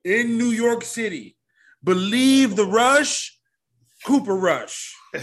in 0.05 0.38
New 0.38 0.50
York 0.50 0.83
City. 0.83 1.37
Believe 1.85 2.57
the 2.57 2.67
rush, 2.67 3.38
Cooper 4.04 4.37
Rush. 4.37 4.97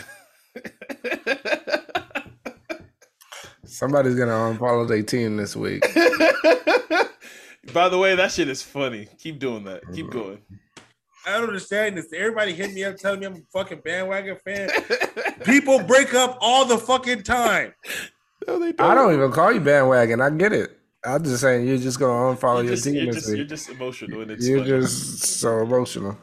Somebody's 3.65 4.15
gonna 4.15 4.31
unfollow 4.31 4.87
their 4.87 5.03
team 5.03 5.37
this 5.37 5.55
week. 5.55 5.81
By 7.73 7.89
the 7.89 7.97
way, 7.97 8.15
that 8.15 8.31
shit 8.31 8.47
is 8.47 8.61
funny. 8.61 9.07
Keep 9.19 9.39
doing 9.39 9.63
that. 9.65 9.83
Keep 9.93 10.07
mm-hmm. 10.07 10.19
going. 10.19 10.41
I 11.25 11.33
don't 11.33 11.47
understand 11.47 11.97
this. 11.97 12.07
Everybody 12.13 12.53
hit 12.53 12.73
me 12.73 12.85
up 12.85 12.95
telling 12.95 13.19
me 13.19 13.25
I'm 13.25 13.35
a 13.35 13.41
fucking 13.51 13.81
bandwagon 13.83 14.37
fan. 14.45 14.69
People 15.43 15.83
break 15.83 16.13
up 16.13 16.37
all 16.39 16.63
the 16.65 16.77
fucking 16.77 17.23
time. 17.23 17.73
No, 18.47 18.57
they 18.59 18.71
don't. 18.71 18.89
I 18.89 18.95
don't 18.95 19.13
even 19.13 19.31
call 19.31 19.51
you 19.51 19.59
bandwagon. 19.59 20.21
I 20.21 20.29
get 20.29 20.53
it. 20.53 20.77
I'm 21.03 21.23
just 21.23 21.41
saying 21.41 21.67
you're 21.67 21.77
just 21.77 21.99
gonna 21.99 22.35
unfollow 22.35 22.63
you're 22.63 22.73
just, 22.73 22.85
your 22.85 22.93
team. 22.95 23.03
You're 23.05 23.13
just, 23.13 23.29
you're 23.35 23.45
just 23.45 23.69
emotional 23.69 24.21
and 24.21 24.31
it's 24.31 24.47
you're 24.47 24.59
funny. 24.59 24.69
just 24.69 25.23
so 25.23 25.61
emotional. 25.61 26.17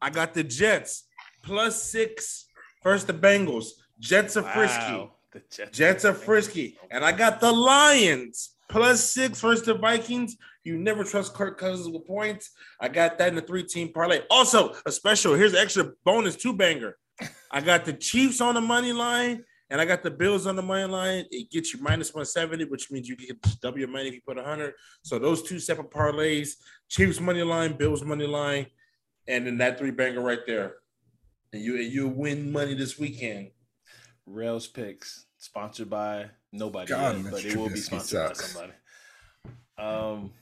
I 0.00 0.10
got 0.10 0.34
the 0.34 0.44
Jets 0.44 1.04
plus 1.42 1.82
six. 1.82 2.46
First 2.82 3.06
the 3.06 3.14
Bengals. 3.14 3.66
Jets 3.98 4.36
are 4.36 4.42
wow. 4.42 4.52
frisky. 4.52 5.10
The 5.32 5.42
Jets, 5.50 5.78
Jets 5.78 6.04
are 6.04 6.14
frisky. 6.14 6.76
And 6.90 7.04
I 7.04 7.12
got 7.12 7.40
the 7.40 7.52
Lions 7.52 8.56
plus 8.68 9.12
six 9.12 9.40
versus 9.40 9.64
the 9.64 9.74
Vikings. 9.74 10.36
You 10.64 10.78
never 10.78 11.04
trust 11.04 11.34
Kirk 11.34 11.58
Cousins 11.58 11.88
with 11.88 12.06
points. 12.06 12.50
I 12.80 12.88
got 12.88 13.18
that 13.18 13.28
in 13.28 13.34
the 13.34 13.42
three 13.42 13.64
team 13.64 13.92
parlay. 13.92 14.20
Also, 14.30 14.74
a 14.86 14.92
special. 14.92 15.34
Here's 15.34 15.52
an 15.52 15.58
extra 15.58 15.92
bonus 16.04 16.36
two 16.36 16.52
banger. 16.52 16.96
I 17.50 17.60
got 17.60 17.84
the 17.84 17.92
Chiefs 17.92 18.40
on 18.40 18.54
the 18.54 18.60
money 18.60 18.92
line 18.92 19.44
and 19.70 19.80
I 19.80 19.84
got 19.84 20.02
the 20.02 20.10
Bills 20.10 20.46
on 20.46 20.54
the 20.54 20.62
money 20.62 20.84
line. 20.84 21.24
It 21.30 21.50
gets 21.50 21.72
you 21.72 21.80
minus 21.80 22.12
170, 22.12 22.64
which 22.64 22.90
means 22.90 23.08
you 23.08 23.16
get 23.16 23.40
double 23.60 23.78
your 23.78 23.88
money 23.88 24.08
if 24.08 24.14
you 24.14 24.20
put 24.20 24.36
100. 24.36 24.74
So 25.02 25.18
those 25.18 25.42
two 25.42 25.58
separate 25.58 25.90
parlays 25.90 26.56
Chiefs 26.88 27.20
money 27.20 27.42
line, 27.42 27.72
Bills 27.72 28.04
money 28.04 28.26
line, 28.26 28.66
and 29.26 29.46
then 29.46 29.58
that 29.58 29.78
three 29.78 29.90
banger 29.90 30.20
right 30.20 30.40
there. 30.46 30.74
And 31.52 31.62
you 31.62 31.74
you 31.76 32.08
win 32.08 32.50
money 32.50 32.74
this 32.74 32.98
weekend. 32.98 33.50
Rails 34.26 34.66
picks 34.66 35.26
sponsored 35.38 35.90
by 35.90 36.26
nobody, 36.52 36.88
God, 36.88 37.22
yet, 37.22 37.30
but 37.30 37.44
it 37.44 37.56
will 37.56 37.68
be 37.68 37.76
sponsored 37.76 38.28
by 38.28 38.32
somebody. 38.34 38.72
Um, 39.76 40.32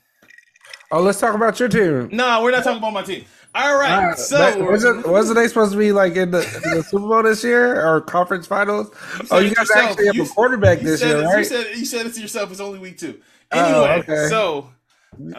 oh, 0.92 1.00
let's 1.00 1.18
talk 1.18 1.34
about 1.34 1.58
your 1.58 1.68
team. 1.68 2.10
No, 2.12 2.42
we're 2.42 2.50
not 2.50 2.62
talking 2.62 2.78
about 2.78 2.92
my 2.92 3.02
team. 3.02 3.24
All 3.54 3.76
right. 3.76 4.12
Uh, 4.12 4.14
so 4.14 4.64
wasn't 4.64 5.08
wasn't 5.08 5.36
they 5.36 5.48
supposed 5.48 5.72
to 5.72 5.78
be 5.78 5.90
like 5.90 6.14
in 6.14 6.30
the, 6.30 6.42
in 6.64 6.76
the 6.76 6.84
Super 6.84 7.08
Bowl 7.08 7.22
this 7.24 7.42
year 7.42 7.84
or 7.84 8.00
conference 8.02 8.46
finals? 8.46 8.90
You 9.18 9.26
oh, 9.32 9.38
you 9.38 9.48
guys 9.48 9.68
yourself. 9.68 9.90
actually 9.90 10.06
have 10.06 10.14
you, 10.14 10.22
a 10.22 10.28
quarterback 10.28 10.78
this 10.80 11.02
year, 11.02 11.22
it, 11.22 11.24
right? 11.24 11.38
You 11.38 11.44
said 11.44 11.66
you 11.76 11.84
said 11.84 12.06
it 12.06 12.14
to 12.14 12.20
yourself. 12.20 12.52
It's 12.52 12.60
only 12.60 12.78
week 12.78 12.98
two. 12.98 13.20
Oh, 13.50 13.58
anyway, 13.58 14.04
oh, 14.08 14.12
okay. 14.12 14.28
so 14.28 14.70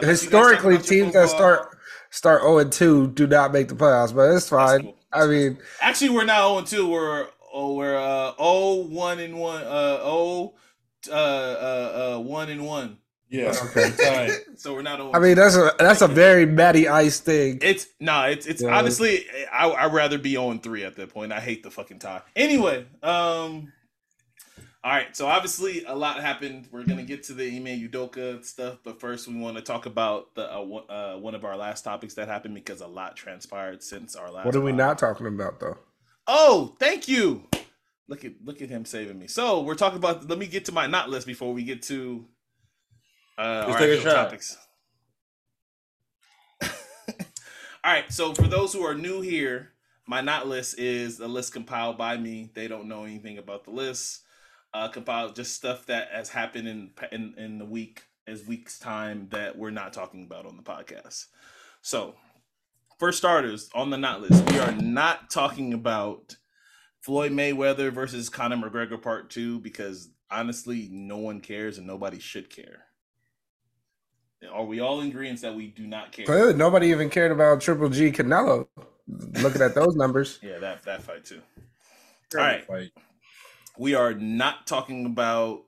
historically, 0.02 0.76
teams 0.76 1.14
that 1.14 1.30
start 1.30 1.78
start 2.10 2.42
zero 2.42 2.56
oh 2.56 2.58
and 2.58 2.70
two 2.70 3.08
do 3.12 3.26
not 3.26 3.52
make 3.52 3.68
the 3.68 3.74
playoffs, 3.74 4.14
but 4.14 4.30
it's 4.30 4.50
fine. 4.50 4.82
Cool. 4.82 4.96
I 5.12 5.26
mean, 5.26 5.58
actually, 5.80 6.10
we're 6.10 6.24
not 6.24 6.40
zero 6.40 6.58
and 6.58 6.66
two. 6.66 6.88
We're 6.88 7.28
oh, 7.52 7.74
we're 7.74 7.96
uh 7.96 8.34
oh 8.38 8.86
one 8.86 9.20
and 9.20 9.38
one 9.38 9.62
uh 9.62 9.98
oh 10.02 10.54
uh 11.10 11.12
uh 11.12 12.14
uh 12.16 12.20
one 12.20 12.48
and 12.48 12.64
one. 12.64 12.98
Yeah. 13.32 13.54
Okay. 13.76 14.30
so 14.56 14.74
we're 14.74 14.82
not. 14.82 15.00
On 15.00 15.14
I 15.16 15.18
mean, 15.18 15.36
that's 15.36 15.56
a 15.56 15.72
that's 15.78 16.02
a 16.02 16.08
very 16.08 16.44
Matty 16.44 16.86
Ice 16.86 17.18
thing. 17.18 17.58
It's 17.62 17.86
no, 17.98 18.12
nah, 18.12 18.26
it's 18.26 18.46
it's 18.46 18.62
yeah. 18.62 18.76
honestly, 18.76 19.24
I 19.50 19.70
I'd 19.70 19.92
rather 19.92 20.18
be 20.18 20.36
on 20.36 20.60
three 20.60 20.84
at 20.84 20.96
that 20.96 21.08
point. 21.08 21.32
I 21.32 21.40
hate 21.40 21.62
the 21.62 21.70
fucking 21.70 21.98
tie. 21.98 22.20
Anyway, 22.36 22.86
um, 23.02 23.72
all 24.84 24.92
right. 24.92 25.16
So 25.16 25.26
obviously, 25.26 25.84
a 25.84 25.94
lot 25.94 26.20
happened. 26.20 26.68
We're 26.70 26.84
gonna 26.84 27.04
get 27.04 27.22
to 27.24 27.34
the 27.34 27.56
Ime 27.56 27.88
Udoka 27.88 28.44
stuff, 28.44 28.78
but 28.82 29.00
first, 29.00 29.28
we 29.28 29.36
want 29.36 29.56
to 29.56 29.62
talk 29.62 29.86
about 29.86 30.34
the 30.34 30.52
uh, 30.52 30.60
uh, 30.60 31.16
one 31.18 31.34
of 31.34 31.44
our 31.44 31.56
last 31.56 31.82
topics 31.82 32.14
that 32.14 32.28
happened 32.28 32.54
because 32.54 32.80
a 32.80 32.86
lot 32.86 33.16
transpired 33.16 33.82
since 33.82 34.16
our 34.16 34.30
last. 34.30 34.46
What 34.46 34.56
are 34.56 34.60
we 34.60 34.72
not 34.72 34.98
talking 34.98 35.26
about 35.26 35.60
though? 35.60 35.78
Oh, 36.26 36.76
thank 36.80 37.08
you. 37.08 37.44
Look 38.08 38.24
at 38.24 38.32
look 38.44 38.60
at 38.60 38.70
him 38.70 38.84
saving 38.84 39.18
me. 39.18 39.28
So 39.28 39.62
we're 39.62 39.74
talking 39.74 39.98
about. 39.98 40.28
Let 40.28 40.38
me 40.38 40.46
get 40.46 40.64
to 40.66 40.72
my 40.72 40.86
not 40.86 41.08
list 41.08 41.26
before 41.26 41.52
we 41.52 41.62
get 41.62 41.82
to 41.82 42.26
uh, 43.38 43.66
Let's 43.68 43.80
take. 43.80 44.02
Topics. 44.02 44.56
All 46.62 46.68
right. 47.84 48.10
So 48.12 48.34
for 48.34 48.46
those 48.46 48.72
who 48.72 48.84
are 48.84 48.94
new 48.94 49.20
here, 49.20 49.70
my 50.06 50.20
not 50.20 50.46
list 50.46 50.78
is 50.78 51.20
a 51.20 51.28
list 51.28 51.52
compiled 51.52 51.98
by 51.98 52.16
me. 52.16 52.50
They 52.54 52.68
don't 52.68 52.88
know 52.88 53.04
anything 53.04 53.38
about 53.38 53.64
the 53.64 53.70
list. 53.70 54.22
Uh, 54.74 54.88
compiled 54.88 55.36
just 55.36 55.54
stuff 55.54 55.84
that 55.86 56.08
has 56.12 56.30
happened 56.30 56.66
in 56.66 56.90
in 57.10 57.34
in 57.36 57.58
the 57.58 57.64
week 57.64 58.04
as 58.26 58.46
week's 58.46 58.78
time 58.78 59.28
that 59.30 59.56
we're 59.56 59.70
not 59.70 59.92
talking 59.92 60.24
about 60.24 60.46
on 60.46 60.56
the 60.56 60.62
podcast. 60.62 61.26
So, 61.82 62.14
for 62.98 63.12
starters, 63.12 63.68
on 63.74 63.90
the 63.90 63.98
not 63.98 64.22
list, 64.22 64.50
we 64.50 64.58
are 64.58 64.72
not 64.72 65.28
talking 65.28 65.74
about 65.74 66.36
Floyd 67.00 67.32
Mayweather 67.32 67.92
versus 67.92 68.28
Conor 68.28 68.56
McGregor 68.56 69.00
Part 69.00 69.28
Two 69.28 69.58
because 69.58 70.10
honestly, 70.30 70.88
no 70.90 71.18
one 71.18 71.40
cares 71.40 71.78
and 71.78 71.86
nobody 71.86 72.18
should 72.18 72.48
care. 72.48 72.84
Are 74.50 74.64
we 74.64 74.80
all 74.80 75.00
in 75.00 75.08
agreement 75.08 75.40
that 75.42 75.54
we 75.54 75.68
do 75.68 75.86
not 75.86 76.12
care? 76.12 76.24
Clearly, 76.24 76.54
nobody 76.54 76.88
even 76.88 77.10
cared 77.10 77.30
about 77.30 77.60
Triple 77.60 77.88
G 77.88 78.10
Canelo. 78.10 78.66
Looking 79.06 79.62
at 79.62 79.74
those 79.74 79.94
numbers, 79.94 80.38
yeah, 80.42 80.58
that 80.58 80.82
that 80.84 81.02
fight 81.02 81.24
too. 81.24 81.42
All 82.34 82.40
right, 82.40 82.64
fight. 82.64 82.90
We 83.78 83.94
are 83.94 84.14
not 84.14 84.66
talking 84.66 85.06
about. 85.06 85.64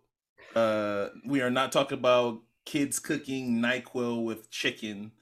Uh, 0.55 1.09
we 1.27 1.43
are 1.43 1.51
not 1.51 1.73
talking 1.73 1.99
about 1.99 2.41
kids 2.65 2.99
cooking 2.99 3.59
Nyquil 3.59 4.25
with 4.25 4.51
chicken. 4.51 5.13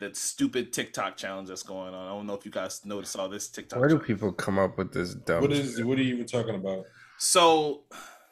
That 0.00 0.16
stupid 0.16 0.72
TikTok 0.72 1.16
challenge 1.16 1.48
that's 1.48 1.64
going 1.64 1.92
on. 1.92 2.06
I 2.06 2.10
don't 2.10 2.26
know 2.26 2.34
if 2.34 2.44
you 2.44 2.52
guys 2.52 2.84
noticed 2.84 3.16
all 3.16 3.28
this 3.28 3.48
TikTok. 3.48 3.80
Where 3.80 3.88
do 3.88 3.96
challenge. 3.96 4.06
people 4.06 4.32
come 4.32 4.56
up 4.56 4.78
with 4.78 4.92
this 4.92 5.14
dumb? 5.14 5.40
What 5.40 5.52
is? 5.52 5.82
What 5.82 5.98
are 5.98 6.02
you 6.02 6.14
even 6.14 6.26
talking 6.26 6.54
about? 6.54 6.84
So, 7.18 7.82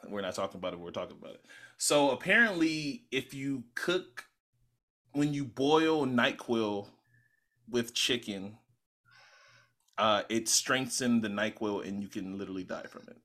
we're 0.08 0.20
not 0.20 0.34
talking 0.34 0.58
about 0.58 0.74
it. 0.74 0.78
We're 0.78 0.92
talking 0.92 1.16
about 1.20 1.34
it. 1.34 1.44
So 1.78 2.10
apparently, 2.10 3.04
if 3.10 3.34
you 3.34 3.64
cook 3.74 4.24
when 5.12 5.32
you 5.32 5.44
boil 5.44 6.06
NyQuil 6.06 6.88
with 7.68 7.94
chicken, 7.94 8.58
uh, 9.98 10.22
it 10.28 10.48
strengthens 10.48 11.22
the 11.22 11.28
NyQuil 11.28 11.86
and 11.86 12.02
you 12.02 12.08
can 12.08 12.38
literally 12.38 12.64
die 12.64 12.84
from 12.88 13.02
it. 13.08 13.16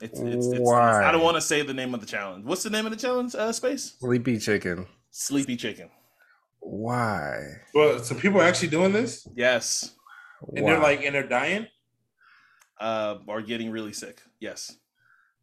It's, 0.00 0.18
it's, 0.18 0.46
it's, 0.46 0.60
Why? 0.60 1.04
I 1.04 1.12
don't 1.12 1.22
want 1.22 1.36
to 1.36 1.40
say 1.42 1.62
the 1.62 1.74
name 1.74 1.92
of 1.92 2.00
the 2.00 2.06
challenge. 2.06 2.44
What's 2.44 2.62
the 2.62 2.70
name 2.70 2.86
of 2.86 2.90
the 2.90 2.96
challenge? 2.96 3.34
Uh, 3.34 3.52
space. 3.52 3.96
Sleepy 4.00 4.38
chicken. 4.38 4.86
Sleepy 5.10 5.56
chicken. 5.56 5.90
Why? 6.60 7.42
Well, 7.74 7.98
so 7.98 8.14
people 8.14 8.40
are 8.40 8.44
actually 8.44 8.68
doing 8.68 8.92
this. 8.92 9.26
Yes. 9.34 9.94
And 10.54 10.64
wow. 10.64 10.72
they're 10.72 10.80
like, 10.80 11.04
and 11.04 11.14
they're 11.14 11.28
dying. 11.28 11.66
Uh, 12.78 13.18
or 13.26 13.42
getting 13.42 13.70
really 13.70 13.92
sick. 13.92 14.22
Yes. 14.40 14.74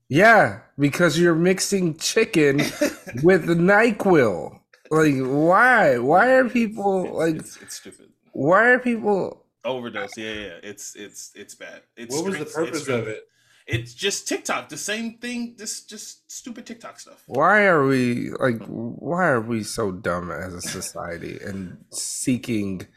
Yeah, 0.10 0.62
because 0.80 1.20
you're 1.20 1.36
mixing 1.36 1.98
chicken 1.98 2.58
with 3.24 3.46
NyQuil. 3.46 4.60
Like, 4.90 5.16
why? 5.18 5.98
Why 5.98 6.30
are 6.32 6.50
people 6.50 7.14
like? 7.14 7.36
It's, 7.36 7.58
it's, 7.58 7.76
stupid. 7.76 8.10
Why 8.32 8.70
are 8.70 8.80
people 8.80 9.46
overdose? 9.66 10.18
Yeah, 10.18 10.32
yeah. 10.32 10.54
It's 10.64 10.96
it's 10.96 11.32
it's 11.36 11.56
bad. 11.56 11.82
It's 11.98 12.16
what 12.16 12.26
was 12.26 12.38
the 12.40 12.46
purpose 12.46 12.88
of 12.88 13.08
it? 13.08 13.28
It's 13.68 13.94
just 13.94 14.28
TikTok. 14.28 14.70
The 14.70 14.78
same 14.78 15.18
thing. 15.18 15.56
This 15.58 15.84
just 15.84 16.32
stupid 16.32 16.66
TikTok 16.66 17.00
stuff. 17.00 17.24
Why 17.28 17.66
are 17.66 17.86
we 17.86 18.32
like? 18.40 18.64
Why 18.66 19.28
are 19.28 19.42
we 19.42 19.64
so 19.64 19.92
dumb 19.92 20.32
as 20.32 20.54
a 20.54 20.62
society 20.62 21.38
and 21.44 21.84
seeking 21.92 22.88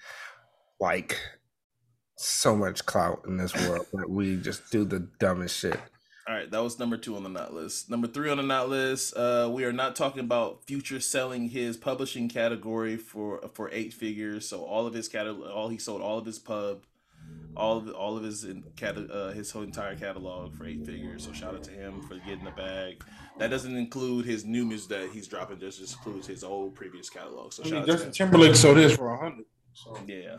like 0.79 1.19
so 2.17 2.55
much 2.55 2.87
clout 2.87 3.23
in 3.27 3.37
this 3.37 3.53
world 3.69 3.87
that 3.95 4.09
we 4.09 4.37
just 4.37 4.71
do 4.71 4.85
the 4.85 5.09
dumbest 5.19 5.59
shit? 5.59 5.81
All 6.29 6.37
right, 6.37 6.49
that 6.49 6.63
was 6.63 6.79
number 6.79 6.97
two 6.97 7.17
on 7.17 7.25
the 7.25 7.29
not 7.29 7.53
list. 7.53 7.91
Number 7.91 8.07
three 8.07 8.31
on 8.31 8.37
the 8.37 8.45
not 8.45 8.69
list, 8.69 9.17
uh, 9.17 9.51
we 9.53 9.65
are 9.65 9.73
not 9.73 9.97
talking 9.97 10.21
about 10.21 10.65
Future 10.65 11.01
selling 11.01 11.49
his 11.49 11.77
publishing 11.77 12.29
category 12.29 12.97
for 12.97 13.41
for 13.55 13.69
eight 13.73 13.93
figures. 13.93 14.49
So 14.49 14.63
all 14.63 14.87
of 14.87 14.95
his 14.95 15.09
catalog, 15.09 15.51
all 15.51 15.69
he 15.69 15.79
sold 15.79 16.01
all 16.01 16.19
of 16.19 16.27
his 16.27 16.39
pub 16.39 16.85
all 17.57 17.79
of 17.79 17.89
all 17.91 18.17
of 18.17 18.23
his 18.23 18.45
in, 18.45 18.63
uh, 18.83 19.33
his 19.33 19.51
whole 19.51 19.63
entire 19.63 19.97
catalog 19.97 20.55
for 20.55 20.67
eight 20.67 20.85
figures. 20.87 21.25
So 21.25 21.33
shout 21.33 21.55
out 21.55 21.63
to 21.65 21.71
him 21.73 22.01
for 22.03 22.15
getting 22.19 22.45
the 22.45 22.53
bag. 22.53 23.03
That 23.39 23.49
doesn't 23.51 23.77
include 23.77 24.25
his 24.25 24.45
new 24.45 24.65
music 24.65 24.89
that 24.91 25.11
he's 25.11 25.27
dropping. 25.27 25.59
Just 25.61 25.81
includes 25.81 26.27
his 26.27 26.45
old 26.45 26.75
previous 26.75 27.11
catalog. 27.11 27.53
So 27.53 27.63
I 27.63 27.67
shout 27.67 27.73
mean, 27.73 27.83
out 27.83 27.87
Justin. 27.89 28.13
Timberlake 28.13 28.55
sold 28.55 28.77
this 28.77 28.97
for 28.97 29.11
a 29.13 29.17
hundred. 29.19 29.47
So 29.75 29.97
Yeah. 30.07 30.37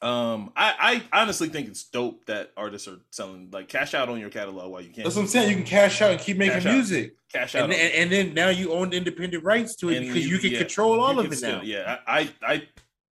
Um, 0.00 0.50
I, 0.56 1.02
I 1.12 1.20
honestly 1.22 1.48
think 1.48 1.68
it's 1.68 1.84
dope 1.84 2.26
that 2.26 2.50
artists 2.56 2.88
are 2.88 2.96
selling 3.10 3.50
like 3.52 3.68
cash 3.68 3.94
out 3.94 4.08
on 4.08 4.18
your 4.18 4.30
catalog 4.30 4.72
while 4.72 4.80
you 4.80 4.90
can. 4.90 5.04
that's 5.04 5.14
what 5.14 5.22
I'm 5.22 5.28
saying. 5.28 5.50
You 5.50 5.54
can 5.54 5.64
cash 5.64 6.02
out 6.02 6.10
and 6.10 6.20
keep 6.20 6.36
making 6.38 6.54
Cash 6.54 6.66
out. 6.66 6.74
music, 6.74 7.14
cash 7.32 7.54
out, 7.54 7.64
and, 7.64 7.72
and, 7.72 7.94
and 7.94 8.10
then 8.10 8.34
now 8.34 8.48
you 8.48 8.72
own 8.72 8.92
independent 8.92 9.44
rights 9.44 9.76
to 9.76 9.90
it 9.90 9.98
And 9.98 10.06
because 10.08 10.26
you- 10.26 10.34
you, 10.34 10.38
can 10.40 10.50
yeah, 10.52 10.58
control 10.58 11.00
all 11.00 11.20
of 11.20 11.30
it 11.32 11.36
still- 11.36 11.58
now. 11.58 11.62
Yeah, 11.62 11.98
I, 12.04 12.18
I, 12.20 12.30
I 12.54 12.62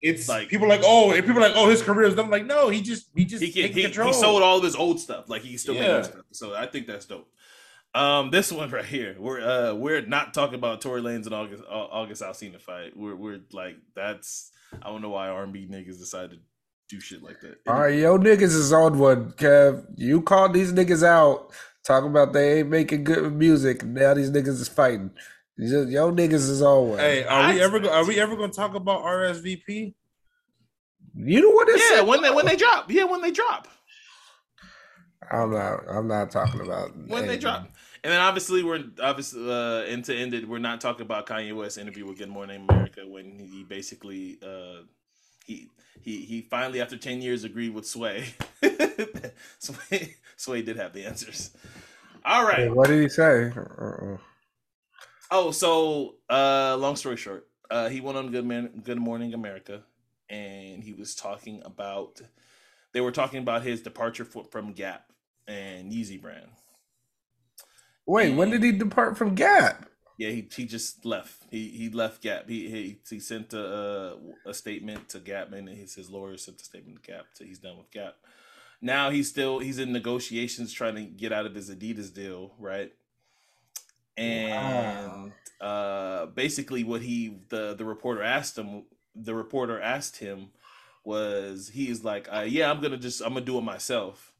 It's 0.02 0.28
Like- 0.28 0.40
like 0.42 0.49
people 0.49 0.66
are 0.66 0.71
like, 0.71 0.80
oh, 0.85 1.12
and 1.12 1.25
people 1.26 1.38
are 1.42 1.49
like, 1.49 1.57
oh, 1.57 1.69
his 1.69 1.83
career 1.83 2.07
is 2.09 2.14
done. 2.14 2.26
I'm 2.26 2.30
like, 2.30 2.47
no, 2.47 2.69
he 2.71 2.80
just 2.80 3.09
he 3.14 3.25
just 3.25 3.42
he 3.42 3.52
can 3.52 3.73
he, 3.73 3.83
control. 3.83 4.09
he 4.09 4.14
sold 4.14 4.42
all 4.42 4.57
of 4.59 4.64
his 4.64 4.75
old 4.76 4.99
stuff. 5.00 5.28
Like 5.28 5.42
he 5.42 5.57
still 5.57 5.75
Yeah. 5.75 5.99
making 5.99 6.04
stuff. 6.12 6.25
So 6.33 6.54
I 6.54 6.66
think 6.66 6.87
that's 6.87 7.04
dope. 7.04 7.28
Um, 7.95 8.30
this 8.30 8.50
one 8.61 8.71
right 8.71 8.85
here, 8.85 9.16
we're 9.19 9.40
uh 9.40 9.75
we're 9.75 10.00
not 10.07 10.33
talking 10.33 10.54
about 10.54 10.80
Tory 10.80 11.02
Lanez 11.02 11.26
and 11.26 11.35
August 11.35 11.62
uh, 11.69 11.75
August 11.75 12.23
Alsina 12.23 12.61
fight. 12.61 12.97
We're 12.97 13.14
we're 13.16 13.40
like 13.52 13.76
that's 13.95 14.52
I 14.83 14.88
don't 14.88 15.02
know 15.02 15.11
why 15.11 15.28
R&B 15.28 15.66
niggas 15.71 15.99
decided 15.99 16.30
to 16.30 16.37
do 16.88 17.00
shit 17.00 17.23
like 17.23 17.40
that. 17.40 17.59
All 17.66 17.80
right, 17.80 17.99
yo 17.99 18.16
niggas 18.19 18.42
is 18.54 18.73
on 18.73 18.99
one, 18.99 19.33
Kev. 19.33 19.85
You 19.97 20.23
called 20.23 20.54
these 20.54 20.73
niggas 20.73 21.02
out, 21.04 21.50
talking 21.85 22.09
about 22.11 22.33
they 22.33 22.61
ain't 22.61 22.69
making 22.71 23.04
good 23.04 23.33
music. 23.35 23.85
Now 23.85 24.14
these 24.14 24.30
niggas 24.30 24.49
is 24.61 24.69
fighting. 24.69 25.11
Yo 25.62 25.83
yo 25.83 26.11
niggas 26.11 26.49
is 26.49 26.62
always. 26.62 27.00
Hey, 27.00 27.23
are 27.25 27.52
we 27.52 27.61
ever 27.61 27.87
are 27.90 28.07
we 28.07 28.19
ever 28.19 28.35
going 28.35 28.50
to 28.50 28.57
talk 28.57 28.75
about 28.75 29.02
RSVP? 29.02 29.93
you 31.14 31.40
know 31.43 31.50
what 31.50 31.67
this 31.67 31.83
Yeah, 31.90 31.99
is? 32.02 32.05
when 32.09 32.23
they 32.23 32.31
when 32.31 32.47
they 32.47 32.57
drop. 32.57 32.90
Yeah, 32.90 33.05
when 33.05 33.21
they 33.21 33.31
drop. 33.31 33.69
I'm 35.31 35.50
not. 35.52 35.81
I'm 35.88 36.09
not 36.09 36.31
talking 36.31 36.61
about 36.62 36.97
when 36.97 37.09
they 37.09 37.17
anything. 37.35 37.40
drop. 37.40 37.69
And 38.02 38.11
then 38.11 38.21
obviously 38.23 38.62
we're 38.62 38.85
obviously 39.02 39.43
uh 39.52 39.83
and 39.83 40.02
to 40.07 40.17
end 40.17 40.33
it, 40.33 40.49
we're 40.49 40.59
not 40.59 40.81
talking 40.81 41.02
about 41.02 41.26
Kanye 41.26 41.55
West 41.55 41.76
interview 41.76 42.07
with 42.07 42.17
Good 42.17 42.31
Morning 42.31 42.67
America 42.67 43.07
when 43.07 43.38
he 43.38 43.62
basically 43.62 44.38
uh 44.43 44.85
he 45.45 45.69
he 46.00 46.23
he 46.25 46.40
finally 46.40 46.81
after 46.81 46.97
10 46.97 47.21
years 47.21 47.45
agreed 47.45 47.75
with 47.75 47.87
Sway. 47.87 48.33
Sway 49.59 50.17
Sway 50.38 50.62
did 50.62 50.79
have 50.79 50.95
the 50.95 51.05
answers. 51.05 51.50
All 52.25 52.45
right. 52.45 52.61
Hey, 52.61 52.69
what 52.71 52.88
did 52.88 53.02
he 53.02 53.09
say? 53.11 53.52
Uh-uh. 53.55 54.17
Oh, 55.31 55.51
so 55.51 56.17
uh 56.29 56.77
long 56.79 56.97
story 56.97 57.17
short, 57.17 57.49
uh 57.71 57.89
he 57.89 58.01
went 58.01 58.19
on 58.19 58.31
Good 58.31 58.45
Man 58.47 58.83
Good 58.85 58.99
Morning 58.99 59.35
America 59.35 59.83
and 60.29 60.83
he 60.83 60.93
was 60.93 61.15
talking 61.15 61.63
about 61.65 62.21
they 62.93 63.01
were 63.01 63.13
talking 63.13 63.41
about 63.41 63.63
his 63.63 63.83
departure 63.83 64.25
from 64.25 64.73
Gap 64.73 65.13
and 65.49 65.93
Yeezy 65.93 66.21
brand. 66.21 66.51
Wait, 68.07 68.35
when 68.35 68.51
did 68.51 68.63
he 68.63 68.73
depart 68.73 69.17
from 69.17 69.35
Gap? 69.35 69.87
Yeah, 70.19 70.31
he, 70.31 70.47
he 70.55 70.67
just 70.67 71.05
left. 71.07 71.45
He 71.51 71.69
he 71.71 71.89
left 71.89 72.23
Gap. 72.23 72.49
He 72.49 72.69
he, 72.71 72.99
he 73.09 73.21
sent 73.21 73.55
a, 73.55 74.17
a 74.47 74.53
statement 74.53 75.09
to 75.11 75.21
Gap, 75.21 75.53
and 75.53 75.69
his 75.69 75.95
his 75.95 76.11
lawyer 76.11 76.37
sent 76.37 76.61
a 76.61 76.65
statement 76.65 77.03
to 77.03 77.13
Gap. 77.13 77.27
So 77.33 77.45
he's 77.45 77.59
done 77.59 77.79
with 77.79 77.91
Gap. 77.91 78.17
Now 78.83 79.11
he's 79.11 79.29
still 79.31 79.61
he's 79.61 79.79
in 79.79 79.93
negotiations 79.93 80.73
trying 80.73 80.97
to 80.97 81.05
get 81.05 81.33
out 81.33 81.47
of 81.47 81.55
his 81.55 81.71
Adidas 81.71 82.13
deal, 82.13 82.55
right? 82.59 82.93
And 84.17 85.33
uh, 85.61 86.26
basically, 86.26 86.85
what 86.85 87.02
he 87.02 87.38
the 87.49 87.75
the 87.75 87.85
reporter 87.85 88.23
asked 88.23 88.59
him, 88.59 88.85
the 89.14 89.35
reporter 89.35 89.81
asked 89.81 90.19
him, 90.19 90.49
was 91.05 91.71
he 91.71 91.88
is 91.88 92.05
like, 92.05 92.29
uh, 92.33 92.45
yeah, 92.47 92.71
I'm 92.71 92.81
gonna 92.81 92.97
just 92.97 93.21
I'm 93.21 93.35
gonna 93.35 93.45
do 93.45 93.59
it 93.59 93.62
myself. 93.62 94.33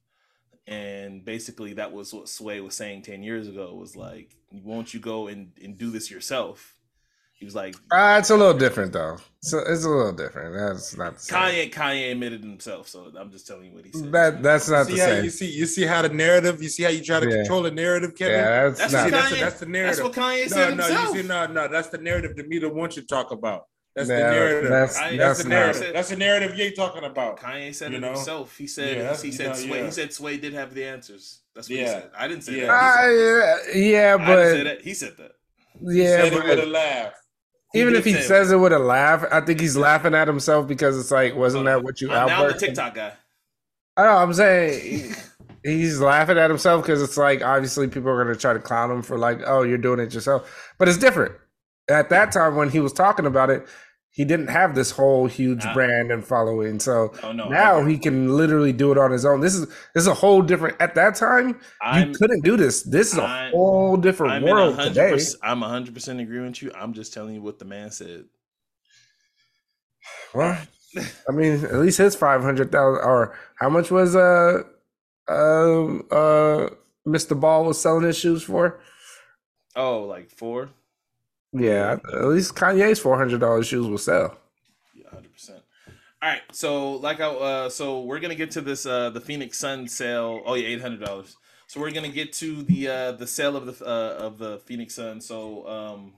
And 0.67 1.25
basically, 1.25 1.75
that 1.75 1.93
was 1.93 2.13
what 2.13 2.29
Sway 2.29 2.61
was 2.61 2.75
saying 2.75 3.03
ten 3.03 3.23
years 3.23 3.49
ago. 3.49 3.75
Was 3.75 3.97
like, 3.97 4.37
won't 4.53 4.95
you 4.95 5.01
go 5.01 5.29
and, 5.29 5.53
and 5.63 5.77
do 5.79 5.91
this 5.91 6.11
yourself? 6.11 6.77
He 7.41 7.47
was 7.47 7.55
like, 7.55 7.75
Uh, 7.91 8.17
it's 8.21 8.29
a 8.31 8.37
little 8.37 8.53
different 8.57 8.93
though. 8.93 9.17
So 9.43 9.61
it's 9.67 9.85
a 9.85 9.89
little 9.89 10.13
different. 10.13 10.55
That's 10.55 10.95
not 10.97 11.15
the 11.15 11.21
same. 11.21 11.39
Kanye. 11.39 11.73
Kanye 11.73 12.13
admitted 12.13 12.43
himself, 12.43 12.87
so 12.89 13.11
I'm 13.19 13.31
just 13.33 13.47
telling 13.47 13.65
you 13.65 13.73
what 13.73 13.87
he 13.87 13.93
said. 13.93 14.13
That 14.13 14.43
that's 14.43 14.69
not 14.69 14.87
see 14.87 14.93
the 14.93 14.99
same. 14.99 15.25
you 15.25 15.31
see 15.31 15.47
you 15.51 15.65
see 15.65 15.85
how 15.85 16.03
the 16.03 16.11
narrative 16.11 16.63
you 16.63 16.69
see 16.69 16.83
how 16.83 16.91
you 16.91 17.03
try 17.03 17.19
to 17.19 17.27
Yeah. 17.27 17.37
control 17.37 17.63
the 17.63 17.71
narrative, 17.71 18.15
Kevin. 18.15 18.35
Yeah, 18.37 18.69
that's, 18.69 18.79
That's 18.81 18.93
not. 18.93 19.05
what 19.05 19.11
that's, 19.13 19.33
Kanye- 19.33 19.41
that's 19.41 19.61
the 19.61 19.67
narrative. 19.67 19.97
That's 20.05 20.17
what 20.19 20.25
Kanye 20.25 20.43
no, 20.43 20.49
said 20.49 20.77
no, 20.77 20.85
himself. 20.85 21.15
you 21.17 21.23
see, 21.23 21.29
no, 21.29 21.47
no, 21.47 21.69
that's 21.69 21.89
the 21.89 21.99
narrative 21.99 22.37
Demeter 22.37 22.69
wants 22.69 22.97
you 22.97 23.03
to 23.03 23.09
talk 23.09 23.31
about. 23.31 23.65
That's 23.97 24.09
the 24.09 24.15
narrative. 24.19 24.71
that's- 24.71 24.99
That's, 24.99 25.17
that's 25.17 25.43
the 25.43 25.49
not- 25.49 25.55
narrative. 25.57 25.93
That's 25.95 26.09
the 26.11 26.17
narrative 26.17 26.55
you 26.59 26.65
ain't 26.65 26.77
talking 26.77 27.05
about. 27.05 27.41
Kanye 27.41 27.75
said 27.75 27.91
You 27.93 27.99
it 27.99 28.05
himself. 28.05 28.57
He 28.59 28.67
said 28.67 28.97
Yeah, 28.99 29.03
that's- 29.05 29.23
he 29.23 29.29
you 29.29 29.35
said 29.35 29.47
know, 29.49 29.55
Sway. 29.55 29.79
yeah. 29.79 29.85
He 29.87 29.91
said 29.91 30.13
Sway 30.13 30.37
did 30.37 30.53
have 30.53 30.75
the 30.75 30.85
answers. 30.85 31.41
That's 31.55 31.69
what 31.71 31.77
he 31.79 31.83
Yeah. 31.83 31.93
said. 31.93 32.11
I 32.17 32.29
didn't 32.29 32.45
say 32.45 32.61
Yeah. 32.61 32.67
that. 32.67 33.09
He 33.09 33.17
said 33.17 33.39
Uh, 33.73 33.79
yeah, 33.79 34.17
that. 34.17 34.21
I 34.29 34.35
didn't 34.43 34.59
but 34.59 34.65
that. 34.65 34.81
He 34.83 34.95
said 34.95 35.17
that. 35.17 35.33
yeah, 35.83 36.05
Said 36.25 36.33
it 36.35 36.45
with 36.45 36.59
a 36.61 36.67
laugh. 36.67 37.15
Even 37.75 37.95
if 37.95 38.05
he 38.05 38.13
it. 38.13 38.25
says 38.25 38.51
it 38.51 38.57
with 38.57 38.73
a 38.73 38.79
laugh, 38.79 39.25
I 39.31 39.41
think 39.41 39.61
he's 39.61 39.77
laughing 39.77 40.15
at 40.15 40.27
himself 40.27 40.67
because 40.67 40.99
it's 40.99 41.11
like, 41.11 41.37
wasn't 41.37 41.67
that 41.67 41.85
what 41.85 42.01
you 42.01 42.11
I'm 42.11 42.27
now 42.27 42.47
the? 42.47 42.55
TikTok 42.55 42.95
guy. 42.95 43.13
I 43.97 44.03
know. 44.05 44.17
I'm 44.17 44.33
saying 44.35 45.15
he's 45.63 46.01
laughing 46.01 46.39
at 46.39 46.51
himself 46.51 46.83
because 46.83 47.03
it's 47.03 47.17
like 47.17 47.43
obviously 47.43 47.87
people 47.87 48.11
are 48.11 48.23
going 48.23 48.35
to 48.35 48.41
try 48.41 48.53
to 48.53 48.59
clown 48.59 48.91
him 48.91 49.03
for 49.03 49.19
like, 49.19 49.41
oh, 49.47 49.63
you're 49.63 49.79
doing 49.79 50.01
it 50.01 50.15
yourself, 50.15 50.73
but 50.79 50.89
it's 50.89 50.99
different. 50.99 51.35
At 51.89 52.09
that 52.11 52.33
time 52.33 52.57
when 52.57 52.71
he 52.71 52.81
was 52.81 52.93
talking 52.93 53.27
about 53.27 53.51
it, 53.51 53.67
he 54.21 54.25
didn't 54.27 54.49
have 54.49 54.75
this 54.75 54.91
whole 54.91 55.27
huge 55.27 55.65
Ah. 55.65 55.73
brand 55.73 56.11
and 56.13 56.23
following. 56.25 56.79
So 56.79 57.15
Oh 57.23 57.33
no. 57.33 57.49
now 57.49 57.77
okay. 57.79 57.91
he 57.93 57.99
can 57.99 58.37
literally 58.37 58.73
do 58.73 58.93
it 58.93 58.99
on 58.99 59.11
his 59.11 59.25
own. 59.25 59.41
This 59.41 59.55
is 59.55 59.67
this 59.95 60.03
is 60.05 60.07
a 60.07 60.15
whole 60.23 60.43
different. 60.43 60.77
At 60.79 60.95
that 60.97 61.15
time, 61.15 61.59
I'm 61.81 62.09
you 62.09 62.15
couldn't 62.15 62.43
do 62.45 62.57
this. 62.57 62.83
This 62.83 63.13
is 63.13 63.19
a 63.19 63.23
I'm- 63.23 63.53
whole 63.53 63.97
different 63.97 64.33
I'm 64.35 64.43
world 64.43 64.79
today. 64.79 65.17
I'm 65.43 65.61
100 65.61 65.95
percent 65.95 66.21
agreeing 66.21 66.47
with 66.49 66.61
you. 66.63 66.71
I'm 66.75 66.93
just 66.93 67.15
telling 67.15 67.35
you 67.35 67.43
what 67.43 67.59
the 67.59 67.65
man 67.65 67.91
said. 67.91 68.25
Well, 70.35 70.59
I 71.29 71.33
mean, 71.33 71.65
at 71.65 71.75
least 71.77 71.99
his 71.99 72.15
five 72.15 72.43
hundred 72.43 72.71
thousand 72.73 73.03
or 73.05 73.35
how 73.57 73.69
much 73.69 73.91
was 73.91 74.15
uh 74.15 74.63
um 75.29 76.05
uh 76.11 76.69
Mr. 77.07 77.39
Ball 77.39 77.65
was 77.65 77.81
selling 77.81 78.05
his 78.05 78.19
shoes 78.19 78.43
for? 78.43 78.79
Oh, 79.75 80.01
like 80.05 80.31
four. 80.31 80.69
Yeah, 81.53 81.97
at 82.13 82.25
least 82.27 82.55
Kanye's 82.55 83.01
four 83.01 83.17
hundred 83.19 83.41
dollars 83.41 83.67
shoes 83.67 83.87
will 83.87 83.99
sell. 83.99 84.39
Yeah, 84.95 85.11
hundred 85.11 85.33
percent. 85.33 85.63
All 86.23 86.29
right, 86.29 86.43
so 86.53 86.93
like 86.93 87.21
I 87.21 87.27
uh, 87.27 87.69
so 87.71 88.03
we're 88.03 88.21
gonna 88.21 88.35
get 88.35 88.53
to 88.53 88.61
this 88.61 88.87
uh 88.87 89.11
the 89.11 89.21
Phoenix 89.21 89.59
Sun 89.59 89.89
sale. 89.89 90.43
Oh 90.47 90.55
yeah, 90.55 90.69
eight 90.69 90.81
hundred 90.81 91.05
dollars. 91.05 91.37
So 91.67 91.81
we're 91.81 91.91
gonna 91.91 92.09
get 92.09 92.33
to 92.35 92.63
the 92.63 92.89
uh 92.89 93.13
the 93.13 93.27
sale 93.27 93.57
of 93.57 93.67
the 93.67 93.85
uh 93.85 94.17
of 94.25 94.39
the 94.39 94.59
Phoenix 94.61 94.95
Sun. 94.95 95.21
So 95.21 95.67
um 95.67 96.15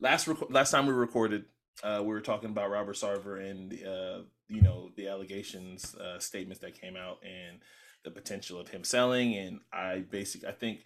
last 0.00 0.28
rec- 0.28 0.50
last 0.50 0.70
time 0.70 0.86
we 0.86 0.92
recorded, 0.92 1.46
uh 1.82 1.98
we 2.00 2.08
were 2.08 2.20
talking 2.20 2.50
about 2.50 2.70
Robert 2.70 2.96
Sarver 2.96 3.40
and 3.48 3.70
the 3.70 3.90
uh 3.90 4.22
you 4.48 4.62
know 4.62 4.90
the 4.96 5.08
allegations 5.08 5.96
uh 5.96 6.18
statements 6.20 6.60
that 6.60 6.80
came 6.80 6.96
out 6.96 7.18
and 7.24 7.58
the 8.04 8.10
potential 8.10 8.60
of 8.60 8.68
him 8.68 8.84
selling 8.84 9.36
and 9.36 9.60
I 9.72 10.04
basically 10.08 10.48
I 10.48 10.52
think 10.52 10.80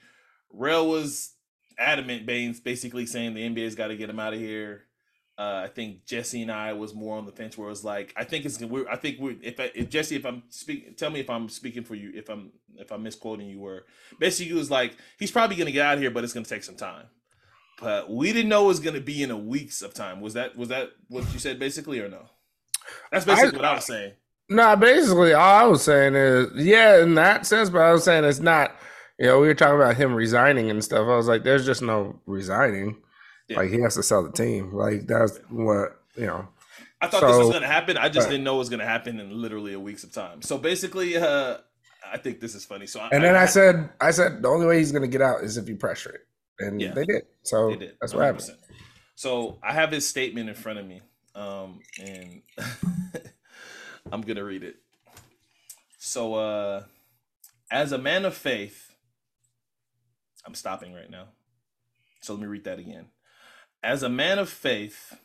Rail 0.53 0.89
was 0.89 1.34
adamant 1.79 2.27
Baines 2.27 2.61
basically 2.61 3.07
saying 3.07 3.35
the 3.35 3.43
NBA's 3.49 3.75
got 3.75 3.89
to 3.89 3.97
get 3.97 4.11
him 4.11 4.21
out 4.21 4.35
of 4.35 4.41
here. 4.41 4.85
Uh, 5.37 5.63
I 5.65 5.69
think 5.69 6.07
Jesse 6.07 6.43
and 6.43 6.53
I 6.53 6.75
was 6.75 6.95
more 6.95 7.19
on 7.19 7.27
the 7.27 7.33
fence 7.33 7.59
where 7.59 7.67
it 7.67 7.71
was 7.71 7.83
like 7.83 8.13
I 8.17 8.23
think 8.23 8.45
it's 8.45 8.61
we're 8.61 8.89
I 8.89 8.95
think 8.95 9.19
we're 9.19 9.35
if 9.43 9.59
I, 9.59 9.71
if 9.75 9.89
Jesse 9.91 10.15
if 10.15 10.25
I'm 10.25 10.45
speaking 10.49 10.95
tell 10.95 11.11
me 11.11 11.19
if 11.19 11.29
I'm 11.29 11.49
speaking 11.49 11.83
for 11.83 11.97
you 11.97 12.13
if 12.15 12.29
I'm 12.29 12.53
if 12.77 12.93
I'm 12.93 13.03
misquoting 13.03 13.49
you 13.49 13.59
were 13.59 13.85
basically 14.21 14.53
it 14.53 14.57
was 14.57 14.71
like 14.71 14.97
he's 15.19 15.33
probably 15.33 15.57
gonna 15.57 15.73
get 15.73 15.85
out 15.85 15.95
of 15.95 16.01
here 16.01 16.13
but 16.13 16.23
it's 16.23 16.33
gonna 16.33 16.47
take 16.47 16.63
some 16.63 16.77
time 16.77 17.07
but 17.81 18.09
we 18.09 18.33
didn't 18.33 18.49
know 18.49 18.67
it 18.67 18.69
was 18.69 18.79
gonna 18.79 19.01
be 19.01 19.25
in 19.25 19.33
a 19.33 19.37
weeks 19.37 19.83
of 19.83 19.93
time 19.93 20.21
was 20.21 20.35
that 20.35 20.55
was 20.57 20.69
that 20.69 20.91
what 21.09 21.25
you 21.33 21.41
said 21.41 21.59
basically 21.59 21.99
or 21.99 22.09
no 22.09 22.27
that's 23.11 23.25
basically 23.25 23.59
I- 23.59 23.63
what 23.63 23.65
I 23.65 23.75
was 23.75 23.87
saying 23.87 24.13
No, 24.49 24.77
basically 24.77 25.33
all 25.33 25.65
I 25.65 25.67
was 25.67 25.83
saying 25.83 26.15
is 26.15 26.65
yeah, 26.65 27.03
in 27.03 27.17
that 27.17 27.45
sense, 27.45 27.71
but 27.71 27.81
I 27.81 27.91
was 27.93 28.05
saying 28.05 28.23
it's 28.25 28.39
not. 28.41 28.77
You 29.19 29.27
know, 29.27 29.41
we 29.41 29.47
were 29.47 29.55
talking 29.55 29.77
about 29.77 29.97
him 29.97 30.15
resigning 30.15 30.71
and 30.71 30.83
stuff. 30.83 31.07
I 31.07 31.17
was 31.17 31.29
like, 31.29 31.45
there's 31.45 31.65
just 31.65 31.83
no 31.83 32.19
resigning. 32.27 32.97
Yeah. 33.49 33.59
Like 33.59 33.71
he 33.71 33.81
has 33.81 33.95
to 33.95 34.03
sell 34.03 34.23
the 34.23 34.33
team. 34.33 34.73
Like 34.75 35.07
that's 35.07 35.39
what 35.51 36.01
you 36.17 36.27
know. 36.27 36.49
I 37.01 37.09
thought 37.09 37.21
this 37.21 37.37
was 37.37 37.51
gonna 37.51 37.67
happen 37.67 37.99
I 37.99 38.09
just 38.09 38.27
Right. 38.27 38.31
didn't 38.33 38.45
know 38.45 38.55
it 38.55 38.59
was 38.59 38.71
gonna 38.71 38.87
happen 38.87 39.21
in 39.21 39.43
literally 39.43 39.75
a 39.75 39.81
weeks 39.81 40.05
of 40.05 40.13
time 40.13 40.41
so 40.41 40.57
basically 40.57 41.17
uh 41.19 41.59
I 42.11 42.17
think 42.17 42.41
this 42.41 42.55
is 42.55 42.65
funny 42.65 42.87
so 42.87 43.07
And 43.13 43.23
then 43.23 43.37
I 43.37 43.45
said, 43.45 43.91
I 44.01 44.11
said 44.11 44.41
the 44.41 44.49
only 44.49 44.65
way 44.65 44.79
he's 44.79 44.91
gonna 44.91 45.07
get 45.09 45.21
out 45.21 45.43
is 45.43 45.59
if 45.59 45.69
you 45.69 45.77
pressure 45.77 46.11
it, 46.15 46.65
and 46.65 46.81
Yeah. 46.81 46.93
they 46.95 47.05
did. 47.05 47.25
So 47.43 47.71
They 47.71 47.77
did. 47.77 47.97
that's 48.01 48.15
what 48.15 48.25
happened. 48.25 48.57
So 49.17 49.59
I 49.63 49.73
have 49.75 49.91
his 49.91 50.09
statement 50.09 50.49
in 50.49 50.55
front 50.55 50.79
of 50.79 50.87
me, 50.87 51.03
um, 51.35 51.81
and 52.03 52.41
I'm 54.13 54.23
gonna 54.23 54.45
read 54.45 54.63
it. 54.63 54.77
So, 55.99 56.35
uh, 56.35 56.85
as 57.71 57.93
a 57.93 57.99
man 57.99 58.25
of 58.25 58.35
faith, 58.35 58.84
I'm 60.47 60.55
stopping 60.55 60.93
right 60.93 61.11
now. 61.11 61.29
So 62.21 62.35
let 62.35 62.43
me 62.43 62.49
read 62.49 62.65
that 62.65 62.79
again. 62.79 63.07
As 63.83 64.03
a 64.03 64.09
man 64.09 64.39
of 64.39 64.49
faith, 64.49 65.19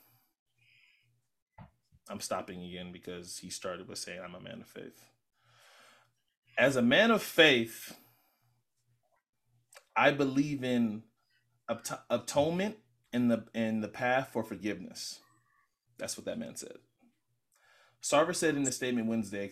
I'm 2.10 2.19
stopping 2.19 2.63
again 2.63 2.91
because 2.91 3.38
he 3.38 3.49
started 3.49 3.88
with 3.88 3.99
saying 3.99 4.19
I'm 4.23 4.36
a 4.36 4.41
man 4.41 4.62
of 4.62 4.67
faith. 4.67 5.05
As 6.58 6.75
a 6.75 6.82
man 6.82 7.12
of 7.12 7.21
faith, 7.21 7.95
I 9.95 10.12
believe 10.12 10.63
in 10.63 11.03
atonement 12.10 12.77
in 13.13 13.27
the 13.27 13.45
in 13.53 13.82
the 13.82 13.88
path 13.88 14.29
for 14.34 14.43
forgiveness. 14.43 15.19
That's 15.97 16.17
what 16.17 16.25
that 16.25 16.39
man 16.39 16.55
said. 16.55 16.77
Sarver 18.01 18.36
said 18.36 18.55
in 18.55 18.63
the 18.63 18.71
statement 18.71 19.08
Wednesday, 19.08 19.51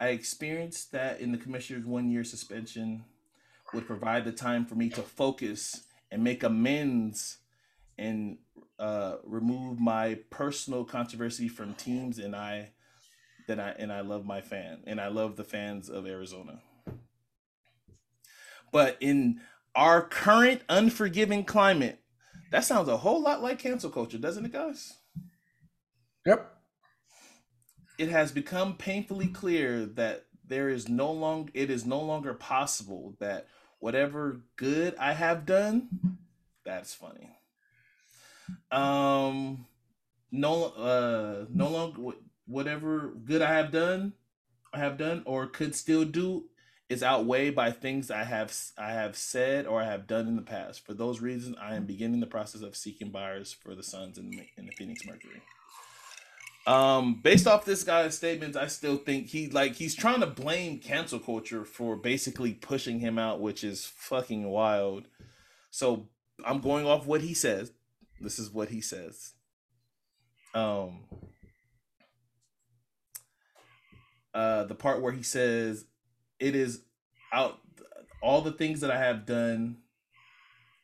I 0.00 0.08
experienced 0.08 0.92
that 0.92 1.20
in 1.20 1.32
the 1.32 1.38
commissioner's 1.38 1.84
one 1.84 2.10
year 2.10 2.24
suspension 2.24 3.04
would 3.72 3.86
provide 3.86 4.24
the 4.24 4.32
time 4.32 4.66
for 4.66 4.74
me 4.74 4.88
to 4.90 5.02
focus 5.02 5.84
and 6.10 6.22
make 6.22 6.42
amends 6.42 7.38
and 7.98 8.38
uh, 8.78 9.16
remove 9.24 9.80
my 9.80 10.18
personal 10.30 10.84
controversy 10.84 11.48
from 11.48 11.74
teams 11.74 12.18
and 12.18 12.34
I 12.34 12.70
that 13.48 13.58
I 13.58 13.74
and 13.78 13.92
I 13.92 14.00
love 14.00 14.24
my 14.24 14.40
fan 14.40 14.82
and 14.86 15.00
I 15.00 15.08
love 15.08 15.36
the 15.36 15.44
fans 15.44 15.88
of 15.88 16.06
Arizona. 16.06 16.60
But 18.72 18.96
in 19.00 19.40
our 19.74 20.02
current 20.02 20.62
unforgiving 20.68 21.44
climate, 21.44 22.00
that 22.50 22.64
sounds 22.64 22.88
a 22.88 22.98
whole 22.98 23.22
lot 23.22 23.42
like 23.42 23.58
cancel 23.58 23.90
culture, 23.90 24.18
doesn't 24.18 24.44
it, 24.44 24.52
guys? 24.52 24.94
Yep. 26.26 26.54
It 27.98 28.08
has 28.08 28.32
become 28.32 28.76
painfully 28.76 29.28
clear 29.28 29.86
that 29.86 30.26
there 30.46 30.68
is 30.68 30.88
no 30.88 31.10
long 31.10 31.50
it 31.54 31.70
is 31.70 31.86
no 31.86 32.00
longer 32.00 32.34
possible 32.34 33.16
that 33.20 33.46
whatever 33.82 34.40
good 34.54 34.94
I 34.96 35.12
have 35.12 35.44
done, 35.44 35.88
that's 36.64 36.94
funny. 36.94 37.28
Um 38.70 39.66
no 40.30 40.64
uh 40.66 41.46
no 41.50 41.68
longer 41.68 42.16
whatever 42.46 43.12
good 43.24 43.42
I 43.42 43.52
have 43.54 43.72
done 43.72 44.12
I 44.72 44.78
have 44.78 44.96
done 44.96 45.22
or 45.26 45.48
could 45.48 45.74
still 45.74 46.04
do 46.04 46.44
is 46.88 47.02
outweighed 47.02 47.56
by 47.56 47.72
things 47.72 48.10
I 48.10 48.22
have 48.22 48.56
I 48.78 48.92
have 48.92 49.16
said 49.16 49.66
or 49.66 49.82
I 49.82 49.86
have 49.86 50.06
done 50.06 50.28
in 50.28 50.36
the 50.36 50.42
past. 50.42 50.86
For 50.86 50.94
those 50.94 51.20
reasons, 51.20 51.56
I 51.60 51.74
am 51.74 51.84
beginning 51.84 52.20
the 52.20 52.26
process 52.26 52.62
of 52.62 52.76
seeking 52.76 53.10
buyers 53.10 53.52
for 53.52 53.74
the 53.74 53.82
Suns 53.82 54.16
and 54.16 54.32
and 54.56 54.68
the 54.68 54.72
Phoenix 54.76 55.04
Mercury. 55.04 55.42
Um, 56.66 57.20
based 57.22 57.48
off 57.48 57.64
this 57.64 57.82
guy's 57.82 58.16
statements, 58.16 58.56
I 58.56 58.68
still 58.68 58.96
think 58.96 59.28
he 59.28 59.48
like 59.48 59.74
he's 59.74 59.96
trying 59.96 60.20
to 60.20 60.28
blame 60.28 60.78
cancel 60.78 61.18
culture 61.18 61.64
for 61.64 61.96
basically 61.96 62.52
pushing 62.54 63.00
him 63.00 63.18
out, 63.18 63.40
which 63.40 63.64
is 63.64 63.84
fucking 63.84 64.48
wild. 64.48 65.08
So 65.70 66.08
I'm 66.46 66.60
going 66.60 66.86
off 66.86 67.06
what 67.06 67.20
he 67.20 67.34
says. 67.34 67.72
This 68.20 68.38
is 68.38 68.50
what 68.50 68.68
he 68.68 68.80
says. 68.80 69.32
Um 70.54 71.00
uh 74.32 74.64
the 74.64 74.76
part 74.76 75.02
where 75.02 75.12
he 75.12 75.22
says 75.22 75.86
it 76.38 76.54
is 76.54 76.82
out 77.32 77.58
all 78.22 78.40
the 78.40 78.52
things 78.52 78.80
that 78.80 78.90
I 78.90 78.98
have 78.98 79.26
done. 79.26 79.78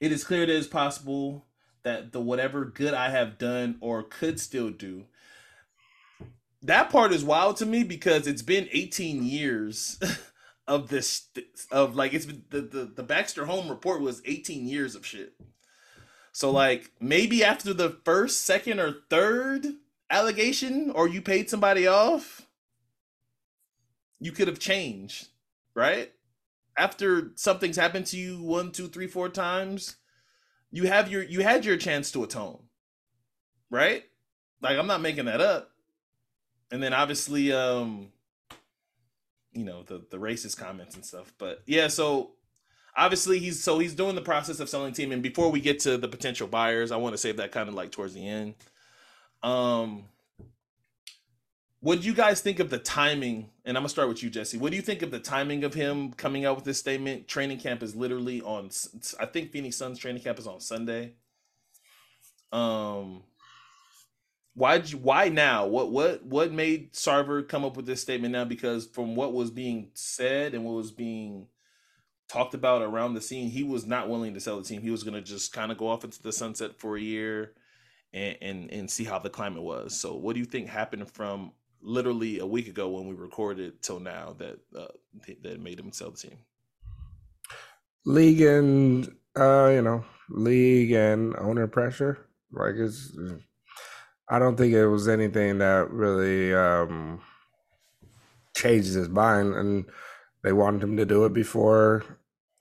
It 0.01 0.11
is 0.11 0.25
clear 0.25 0.45
that 0.45 0.57
it's 0.57 0.67
possible 0.67 1.47
that 1.85 2.13
the 2.13 2.21
whatever 2.21 2.65
good 2.65 2.95
I 2.95 3.11
have 3.11 3.39
done 3.39 3.77
or 3.81 4.03
could 4.03 4.41
still 4.41 4.71
do. 4.71 5.05
That 6.63 6.91
part 6.91 7.13
is 7.13 7.25
wild 7.25 7.57
to 7.59 7.67
me 7.67 7.85
because 7.85 8.27
it's 8.27 8.43
been 8.43 8.69
18 8.73 9.23
years 9.23 9.99
of 10.67 10.89
this 10.89 11.29
of 11.71 11.95
like 11.95 12.13
it's 12.13 12.27
been 12.27 12.45
the, 12.51 12.61
the 12.61 12.93
the 12.97 13.03
Baxter 13.03 13.47
Holmes 13.47 13.71
report 13.71 14.01
was 14.01 14.23
18 14.25 14.67
years 14.67 14.95
of 14.95 15.07
shit. 15.07 15.35
So 16.33 16.51
like 16.51 16.93
maybe 17.01 17.45
after 17.45 17.73
the 17.73 17.99
first, 18.05 18.43
second, 18.43 18.81
or 18.81 18.97
third 19.09 19.67
allegation, 20.11 20.91
or 20.91 21.09
you 21.09 21.23
paid 21.23 21.49
somebody 21.49 21.87
off, 21.87 22.47
you 24.21 24.33
could 24.33 24.49
have 24.49 24.59
changed 24.59 25.29
right? 25.79 26.11
After 26.77 27.31
something's 27.37 27.77
happened 27.77 28.07
to 28.07 28.17
you 28.17 28.43
one, 28.43 28.73
two, 28.73 28.89
three, 28.89 29.07
four 29.07 29.29
times, 29.29 29.97
you 30.73 30.89
have 30.89 31.09
your 31.09 31.23
you 31.23 31.43
had 31.43 31.65
your 31.65 31.77
chance 31.77 32.11
to 32.13 32.25
atone. 32.25 32.65
Right? 33.71 34.03
Like 34.61 34.77
I'm 34.77 34.89
not 34.89 35.01
making 35.01 35.27
that 35.27 35.41
up. 35.41 35.68
And 36.71 36.83
then 36.83 36.93
obviously 36.93 37.53
um 37.53 38.09
you 39.53 39.65
know 39.65 39.83
the 39.83 40.05
the 40.11 40.19
racist 40.19 40.59
comments 40.59 40.95
and 40.95 41.05
stuff. 41.05 41.33
But 41.39 41.63
yeah, 41.67 41.89
so 41.89 42.31
obviously 42.97 43.39
he's 43.39 43.63
so 43.63 43.79
he's 43.79 43.95
doing 43.95 44.15
the 44.15 44.23
process 44.23 44.61
of 44.61 44.69
selling 44.69 44.93
team 44.93 45.13
and 45.13 45.23
before 45.23 45.51
we 45.51 45.61
get 45.61 45.81
to 45.81 45.97
the 45.97 46.09
potential 46.09 46.47
buyers, 46.47 46.91
I 46.91 46.97
want 46.97 47.15
to 47.15 47.19
save 47.19 47.37
that 47.39 47.53
kind 47.53 47.69
of 47.69 47.75
like 47.75 47.93
towards 47.93 48.15
the 48.15 48.27
end. 48.27 48.55
Um 49.43 50.05
what 51.81 52.01
do 52.01 52.07
you 52.09 52.15
guys 52.15 52.41
think 52.41 52.59
of 52.59 52.71
the 52.71 52.79
timing? 52.79 53.51
And 53.65 53.77
I'm 53.77 53.83
gonna 53.83 53.89
start 53.89 54.09
with 54.09 54.23
you, 54.23 54.31
Jesse. 54.31 54.59
What 54.59 54.71
do 54.71 54.77
you 54.77 54.83
think 54.83 55.03
of 55.03 55.13
the 55.13 55.21
timing 55.21 55.63
of 55.63 55.75
him 55.75 56.13
coming 56.13 56.45
out 56.45 56.57
with 56.57 56.65
this 56.65 56.79
statement? 56.79 57.29
Training 57.29 57.59
camp 57.59 57.83
is 57.85 57.95
literally 57.95 58.43
on. 58.43 58.71
I 59.21 59.27
think 59.27 59.53
Phoenix 59.53 59.77
Suns 59.77 59.99
training 59.99 60.23
camp 60.23 60.41
is 60.41 60.49
on 60.49 60.61
Sunday. 60.61 61.13
Um, 62.51 63.23
why? 64.59 64.81
Why 64.81 65.29
now? 65.29 65.67
What? 65.67 65.91
What? 65.91 66.25
What 66.25 66.53
made 66.53 66.93
Sarver 66.93 67.47
come 67.47 67.65
up 67.65 67.77
with 67.77 67.87
this 67.87 68.03
statement 68.03 68.33
now? 68.33 68.45
Because 68.45 68.87
from 68.87 69.15
what 69.15 69.33
was 69.33 69.51
being 69.51 69.91
said 69.95 70.55
and 70.55 70.65
what 70.65 70.75
was 70.75 70.91
being 70.91 71.47
talked 72.29 72.55
about 72.55 72.83
around 72.83 73.15
the 73.15 73.21
scene, 73.21 73.49
he 73.49 73.63
was 73.63 73.87
not 73.87 74.09
willing 74.09 74.35
to 74.35 74.41
sell 74.41 74.59
the 74.59 74.65
team. 74.65 74.83
He 74.83 74.91
was 74.91 75.03
gonna 75.03 75.23
just 75.23 75.53
kind 75.53 75.73
of 75.73 75.79
go 75.79 75.89
off 75.89 76.05
into 76.05 76.23
the 76.23 76.33
sunset 76.33 76.79
for 76.79 76.97
a 76.97 77.01
year. 77.01 77.53
And, 78.15 78.39
and 78.41 78.73
and 78.73 78.91
see 78.91 79.05
how 79.05 79.19
the 79.19 79.29
climate 79.29 79.63
was. 79.63 79.95
So, 79.95 80.17
what 80.17 80.33
do 80.33 80.41
you 80.41 80.47
think 80.47 80.67
happened 80.67 81.11
from 81.11 81.53
literally 81.81 82.39
a 82.39 82.47
week 82.47 82.69
ago 82.69 82.89
when 82.89 83.07
we 83.07 83.15
recorded 83.15 83.83
till 83.83 84.01
now 84.01 84.35
that 84.39 84.59
uh, 84.77 84.87
that 85.43 85.61
made 85.61 85.79
him 85.79 85.93
sell 85.93 86.11
the 86.11 86.17
team. 86.17 86.39
League 88.05 88.41
and 88.41 89.07
uh, 89.39 89.69
you 89.69 89.83
know, 89.83 90.05
league 90.31 90.93
and 90.93 91.37
owner 91.37 91.67
pressure. 91.67 92.27
Like 92.53 92.75
it's, 92.77 93.17
I 94.31 94.39
don't 94.39 94.57
think 94.57 94.75
it 94.75 94.87
was 94.89 95.09
anything 95.09 95.59
that 95.59 95.91
really 95.91 96.55
um 96.55 97.21
changes 98.57 98.95
his 98.95 99.09
mind, 99.09 99.55
and 99.55 99.85
they 100.43 100.53
wanted 100.53 100.83
him 100.83 100.97
to 100.97 101.07
do 101.07 101.25
it 101.25 101.33
before 101.33 102.05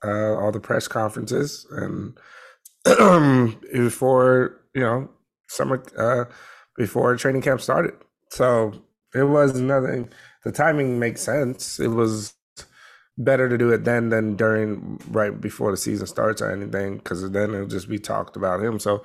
uh, 0.04 0.34
all 0.34 0.52
the 0.52 0.60
press 0.60 0.88
conferences 0.88 1.66
and 1.70 2.16
before 3.72 4.60
you 4.74 4.82
know 4.82 5.10
summer 5.48 5.82
uh, 5.96 6.24
before 6.76 7.16
training 7.16 7.42
camp 7.42 7.60
started. 7.60 7.94
So 8.30 8.72
it 9.14 9.24
was 9.24 9.58
nothing. 9.60 10.10
The 10.44 10.52
timing 10.52 10.98
makes 10.98 11.22
sense. 11.22 11.80
It 11.80 11.88
was 11.88 12.34
better 13.18 13.48
to 13.48 13.58
do 13.58 13.70
it 13.70 13.84
then 13.84 14.10
than 14.10 14.36
during 14.36 15.00
right 15.10 15.40
before 15.40 15.72
the 15.72 15.76
season 15.76 16.06
starts 16.06 16.40
or 16.40 16.50
anything 16.52 16.98
because 16.98 17.28
then 17.32 17.52
it'll 17.52 17.66
just 17.66 17.88
be 17.88 17.98
talked 17.98 18.36
about 18.36 18.62
him. 18.62 18.78
So 18.78 19.02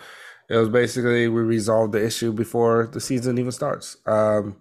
it 0.50 0.58
was 0.58 0.70
basically 0.70 1.28
we 1.28 1.42
resolved 1.42 1.94
the 1.94 2.06
issue 2.06 2.32
before 2.32 2.88
the 2.92 3.02
season 3.02 3.38
even 3.38 3.52
starts. 3.52 3.98
Um, 4.06 4.58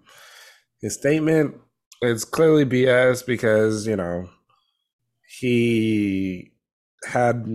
his 0.81 0.95
statement 0.95 1.55
is 2.01 2.25
clearly 2.25 2.65
BS 2.65 3.25
because 3.25 3.87
you 3.87 3.95
know 3.95 4.29
he 5.39 6.51
had 7.05 7.45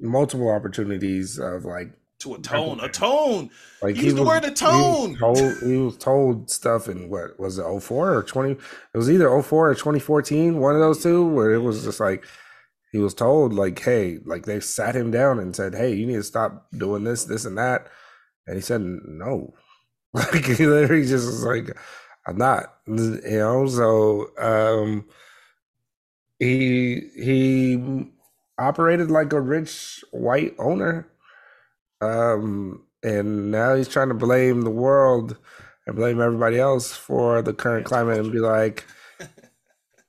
multiple 0.00 0.50
opportunities 0.50 1.38
of 1.38 1.64
like 1.64 1.92
to 2.20 2.34
atone. 2.34 2.80
Atone. 2.80 3.50
Like 3.80 3.96
Use 3.96 4.14
the 4.14 4.22
was, 4.22 4.28
word 4.28 4.44
atone. 4.44 5.14
He 5.14 5.22
was, 5.22 5.40
told, 5.40 5.70
he 5.70 5.76
was 5.76 5.96
told 5.96 6.50
stuff 6.50 6.88
in 6.88 7.08
what 7.08 7.38
was 7.38 7.58
it 7.58 7.80
04 7.80 8.14
or 8.14 8.22
20? 8.22 8.52
It 8.52 8.58
was 8.94 9.10
either 9.10 9.40
04 9.40 9.70
or 9.70 9.74
2014, 9.74 10.58
one 10.58 10.74
of 10.74 10.80
those 10.80 11.02
two, 11.02 11.26
where 11.28 11.52
it 11.52 11.60
was 11.60 11.84
just 11.84 12.00
like 12.00 12.24
he 12.92 12.98
was 12.98 13.14
told, 13.14 13.52
like, 13.52 13.78
hey, 13.80 14.18
like 14.24 14.46
they 14.46 14.60
sat 14.60 14.96
him 14.96 15.10
down 15.10 15.38
and 15.38 15.54
said, 15.54 15.74
Hey, 15.74 15.94
you 15.94 16.06
need 16.06 16.16
to 16.16 16.22
stop 16.22 16.68
doing 16.76 17.04
this, 17.04 17.24
this, 17.24 17.44
and 17.44 17.58
that. 17.58 17.88
And 18.46 18.56
he 18.56 18.62
said, 18.62 18.80
No. 18.82 19.54
Like 20.14 20.44
he 20.46 20.66
literally 20.66 21.06
just 21.06 21.26
was 21.26 21.44
like, 21.44 21.76
I'm 22.26 22.38
not. 22.38 22.74
You 22.86 23.20
know, 23.24 23.66
so 23.68 24.28
um 24.38 25.06
he 26.38 27.00
he 27.14 28.06
operated 28.58 29.10
like 29.10 29.32
a 29.32 29.40
rich 29.40 30.04
white 30.10 30.54
owner 30.58 31.08
um, 32.00 32.84
and 33.02 33.50
now 33.50 33.74
he's 33.76 33.88
trying 33.88 34.08
to 34.08 34.14
blame 34.14 34.62
the 34.62 34.70
world 34.70 35.36
and 35.86 35.96
blame 35.96 36.20
everybody 36.20 36.58
else 36.58 36.92
for 36.92 37.42
the 37.42 37.54
current 37.54 37.86
climate 37.86 38.18
and 38.20 38.32
be 38.32 38.40
like, 38.40 38.86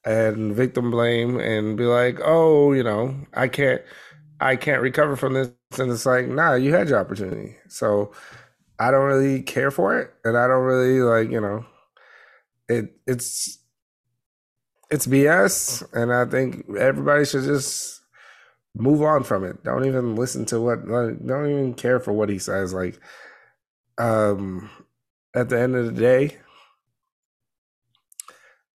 and 0.05 0.55
victim 0.55 0.91
blame 0.91 1.39
and 1.39 1.77
be 1.77 1.85
like, 1.85 2.19
oh, 2.23 2.73
you 2.73 2.83
know, 2.83 3.15
I 3.33 3.47
can't, 3.49 3.81
I 4.39 4.55
can't 4.57 4.81
recover 4.81 5.15
from 5.17 5.33
this. 5.33 5.51
And 5.79 5.91
it's 5.91 6.05
like, 6.05 6.27
nah, 6.27 6.55
you 6.55 6.73
had 6.73 6.89
your 6.89 6.99
opportunity. 6.99 7.57
So 7.69 8.11
I 8.79 8.91
don't 8.91 9.05
really 9.07 9.41
care 9.41 9.71
for 9.71 9.99
it, 9.99 10.13
and 10.25 10.37
I 10.37 10.47
don't 10.47 10.63
really 10.65 11.01
like, 11.01 11.31
you 11.31 11.41
know, 11.41 11.65
it. 12.69 12.93
It's 13.07 13.59
it's 14.91 15.07
BS, 15.07 15.83
and 15.93 16.13
I 16.13 16.25
think 16.25 16.65
everybody 16.77 17.25
should 17.25 17.45
just 17.45 18.01
move 18.75 19.01
on 19.03 19.23
from 19.23 19.43
it. 19.45 19.63
Don't 19.63 19.85
even 19.85 20.15
listen 20.15 20.45
to 20.47 20.61
what. 20.61 20.87
Don't 20.87 21.51
even 21.51 21.73
care 21.75 21.99
for 21.99 22.13
what 22.13 22.29
he 22.29 22.39
says. 22.39 22.73
Like, 22.73 22.99
um, 23.97 24.69
at 25.35 25.49
the 25.49 25.59
end 25.59 25.75
of 25.75 25.85
the 25.87 26.01
day, 26.01 26.37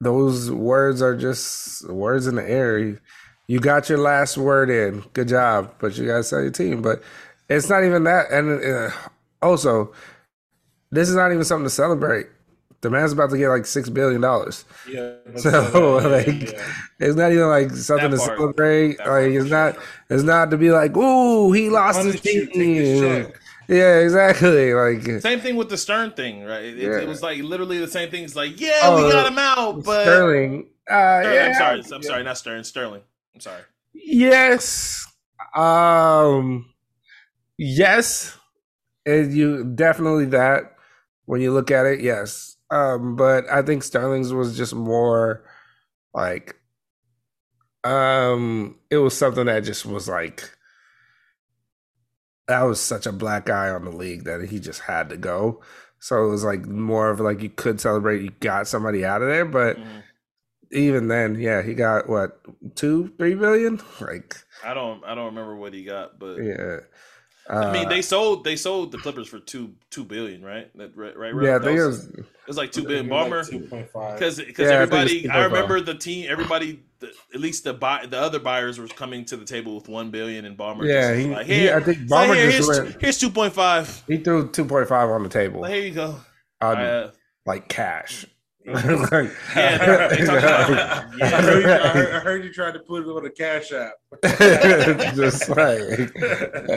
those 0.03 0.51
words 0.51 1.01
are 1.01 1.15
just 1.15 1.87
words 1.89 2.27
in 2.27 2.35
the 2.35 2.49
air. 2.49 2.99
You, 3.47 3.59
got 3.59 3.89
your 3.89 3.99
last 3.99 4.37
word 4.37 4.69
in. 4.69 5.01
Good 5.13 5.27
job, 5.29 5.73
but 5.79 5.97
you 5.97 6.05
got 6.07 6.17
to 6.17 6.23
sell 6.23 6.41
your 6.41 6.51
team. 6.51 6.81
But 6.81 7.01
it's 7.49 7.69
not 7.69 7.83
even 7.83 8.03
that. 8.05 8.31
And 8.31 8.63
uh, 8.63 8.91
also, 9.41 9.93
this 10.91 11.09
is 11.09 11.15
not 11.15 11.31
even 11.31 11.43
something 11.43 11.65
to 11.65 11.69
celebrate. 11.69 12.27
The 12.81 12.89
man's 12.89 13.13
about 13.13 13.29
to 13.29 13.37
get 13.37 13.47
like 13.49 13.65
six 13.65 13.89
billion 13.89 14.21
dollars. 14.21 14.65
Yeah. 14.89 15.13
So 15.37 15.99
yeah, 15.99 16.07
like, 16.07 16.51
yeah, 16.51 16.61
it's 16.99 17.15
not 17.15 17.31
even 17.31 17.47
like 17.47 17.71
something 17.71 18.11
That 18.11 18.17
to 18.17 18.17
part. 18.17 18.37
celebrate. 18.37 18.99
Like 18.99 19.31
it's 19.31 19.49
not. 19.49 19.75
sure. 19.75 19.83
It's 20.09 20.23
not 20.23 20.51
to 20.51 20.57
be 20.57 20.71
like, 20.71 20.95
ooh, 20.97 21.51
he 21.53 21.69
lost 21.69 22.03
his 22.03 22.19
Punish 22.19 22.21
take 22.21 22.49
his 22.49 22.49
team. 22.49 23.27
Yeah, 23.67 23.99
exactly. 23.99 24.73
Like 24.73 25.03
Same 25.21 25.39
thing 25.39 25.55
with 25.55 25.69
the 25.69 25.77
Stern 25.77 26.11
thing, 26.11 26.43
right? 26.43 26.63
It, 26.65 26.77
Yeah. 26.77 26.99
it 26.99 27.07
was 27.07 27.21
like 27.21 27.41
literally 27.41 27.79
the 27.79 27.87
same 27.87 28.09
thing. 28.09 28.23
It's 28.23 28.35
like, 28.35 28.59
yeah, 28.59 28.79
Oh, 28.83 29.03
we 29.05 29.11
got 29.11 29.27
him 29.31 29.37
out, 29.39 29.83
but 29.83 30.03
Sterling. 30.03 30.69
Uh, 30.89 31.21
Sterling, 31.21 31.33
yeah, 31.35 31.45
I'm 31.47 31.53
sorry, 31.53 31.95
I'm 31.95 32.03
sorry, 32.03 32.23
not 32.23 32.37
Stern, 32.37 32.63
Sterling. 32.63 33.01
I'm 33.33 33.41
sorry. 33.41 33.61
Yes. 33.93 35.05
Um. 35.55 36.73
Yes. 37.57 38.37
And 39.05 39.33
you 39.33 39.63
definitely 39.63 40.25
that 40.27 40.75
when 41.25 41.41
you 41.41 41.51
look 41.53 41.71
at 41.71 41.85
it, 41.85 42.01
yes. 42.01 42.57
Um, 42.71 43.15
but 43.15 43.45
I 43.51 43.61
think 43.61 43.83
Sterling's 43.83 44.33
was 44.33 44.57
just 44.57 44.73
more 44.73 45.43
like 46.13 46.55
um 47.83 48.77
it 48.89 48.97
was 48.97 49.15
something 49.17 49.45
that 49.45 49.63
just 49.63 49.85
was 49.85 50.07
like 50.07 50.49
that 52.47 52.61
was 52.63 52.79
such 52.79 53.05
a 53.05 53.11
black 53.11 53.49
eye 53.49 53.69
on 53.69 53.85
the 53.85 53.91
league 53.91 54.23
that 54.25 54.49
he 54.49 54.59
just 54.59 54.81
had 54.81 55.09
to 55.09 55.17
go. 55.17 55.61
So 55.99 56.25
it 56.25 56.29
was 56.29 56.43
like 56.43 56.65
more 56.65 57.09
of 57.09 57.19
like 57.19 57.41
you 57.41 57.49
could 57.49 57.79
celebrate 57.79 58.21
you 58.21 58.31
got 58.41 58.67
somebody 58.67 59.05
out 59.05 59.21
of 59.21 59.29
there, 59.29 59.45
but 59.45 59.77
Mhm. 59.77 60.03
even 60.71 61.07
then, 61.07 61.35
yeah, 61.35 61.61
he 61.61 61.73
got 61.73 62.09
what 62.09 62.39
two, 62.75 63.13
three 63.17 63.35
billion? 63.35 63.79
Like 64.01 64.35
I 64.63 64.73
don't, 64.73 65.03
I 65.05 65.15
don't 65.15 65.27
remember 65.27 65.55
what 65.55 65.73
he 65.73 65.83
got, 65.83 66.19
but 66.19 66.35
yeah. 66.37 66.79
I 67.49 67.71
mean, 67.73 67.87
Uh, 67.87 67.89
they 67.89 68.01
sold, 68.01 68.45
they 68.45 68.55
sold 68.55 68.93
the 68.93 68.97
Clippers 68.97 69.27
for 69.27 69.37
two, 69.39 69.73
two 69.89 70.05
billion, 70.05 70.41
right? 70.43 70.69
That 70.77 70.95
right, 70.95 71.15
right? 71.17 71.33
yeah, 71.41 71.55
I 71.55 71.59
That 71.59 71.63
think 71.65 71.79
it 71.79 71.85
was- 71.85 72.07
was 72.07 72.07
it 72.19 72.47
was 72.47 72.57
like 72.57 72.71
two 72.71 72.83
billion. 72.83 73.07
Like 73.09 73.27
Ballmer, 73.29 73.49
2.5. 73.49 74.13
because 74.15 74.37
because 74.39 74.69
Yeah, 74.69 74.81
I 74.81 74.85
think 74.85 75.03
it's 75.05 75.13
everybody, 75.13 75.29
I 75.29 75.33
2.5. 75.33 75.45
remember 75.51 75.81
the 75.81 75.95
team, 75.95 76.25
everybody, 76.29 76.83
the, 76.99 77.02
at 77.33 77.39
least 77.39 77.63
the 77.63 77.73
buy, 77.73 78.05
the 78.05 78.19
other 78.19 78.39
buyers 78.39 78.77
were 78.79 78.87
coming 78.87 79.25
to 79.25 79.37
the 79.37 79.45
table 79.45 79.75
with 79.75 79.87
one 79.87 80.11
billion, 80.11 80.45
and 80.45 80.57
Ballmer, 80.57 80.87
yeah. 80.87 81.13
just 81.13 81.19
He, 81.19 81.27
was 81.27 81.37
like, 81.37 81.45
he 81.47 81.71
I 81.71 81.79
think 81.79 81.97
it's 82.01 82.11
like, 82.11 82.29
Ballmer 82.29 82.35
just 82.51 82.69
here's, 82.69 82.79
went. 82.79 83.01
here's 83.01 83.17
two 83.17 83.29
point 83.29 83.53
five. 83.53 84.03
He 84.07 84.17
threw 84.17 84.49
two 84.49 84.65
point 84.65 84.87
five 84.87 85.09
on 85.09 85.23
the 85.23 85.29
table, 85.29 85.61
Like, 85.61 85.73
here 85.73 85.81
you 85.83 85.91
go. 85.91 86.15
on 86.61 86.77
Uh, 86.77 87.11
like 87.45 87.67
cash. 87.67 88.25
Yeah, 88.65 90.07
they 90.07 90.17
talked 90.25 90.43
I, 90.45 91.41
heard 91.41 91.63
you, 91.63 91.69
I, 91.69 91.87
heard, 91.89 92.15
I 92.15 92.19
heard 92.19 92.43
you 92.45 92.53
tried 92.53 92.71
to 92.75 92.79
put 92.79 93.03
it 93.03 93.07
on 93.09 93.25
a 93.25 93.29
cash 93.29 93.73
app. 93.73 93.93
just 95.15 95.49
like 95.49 95.81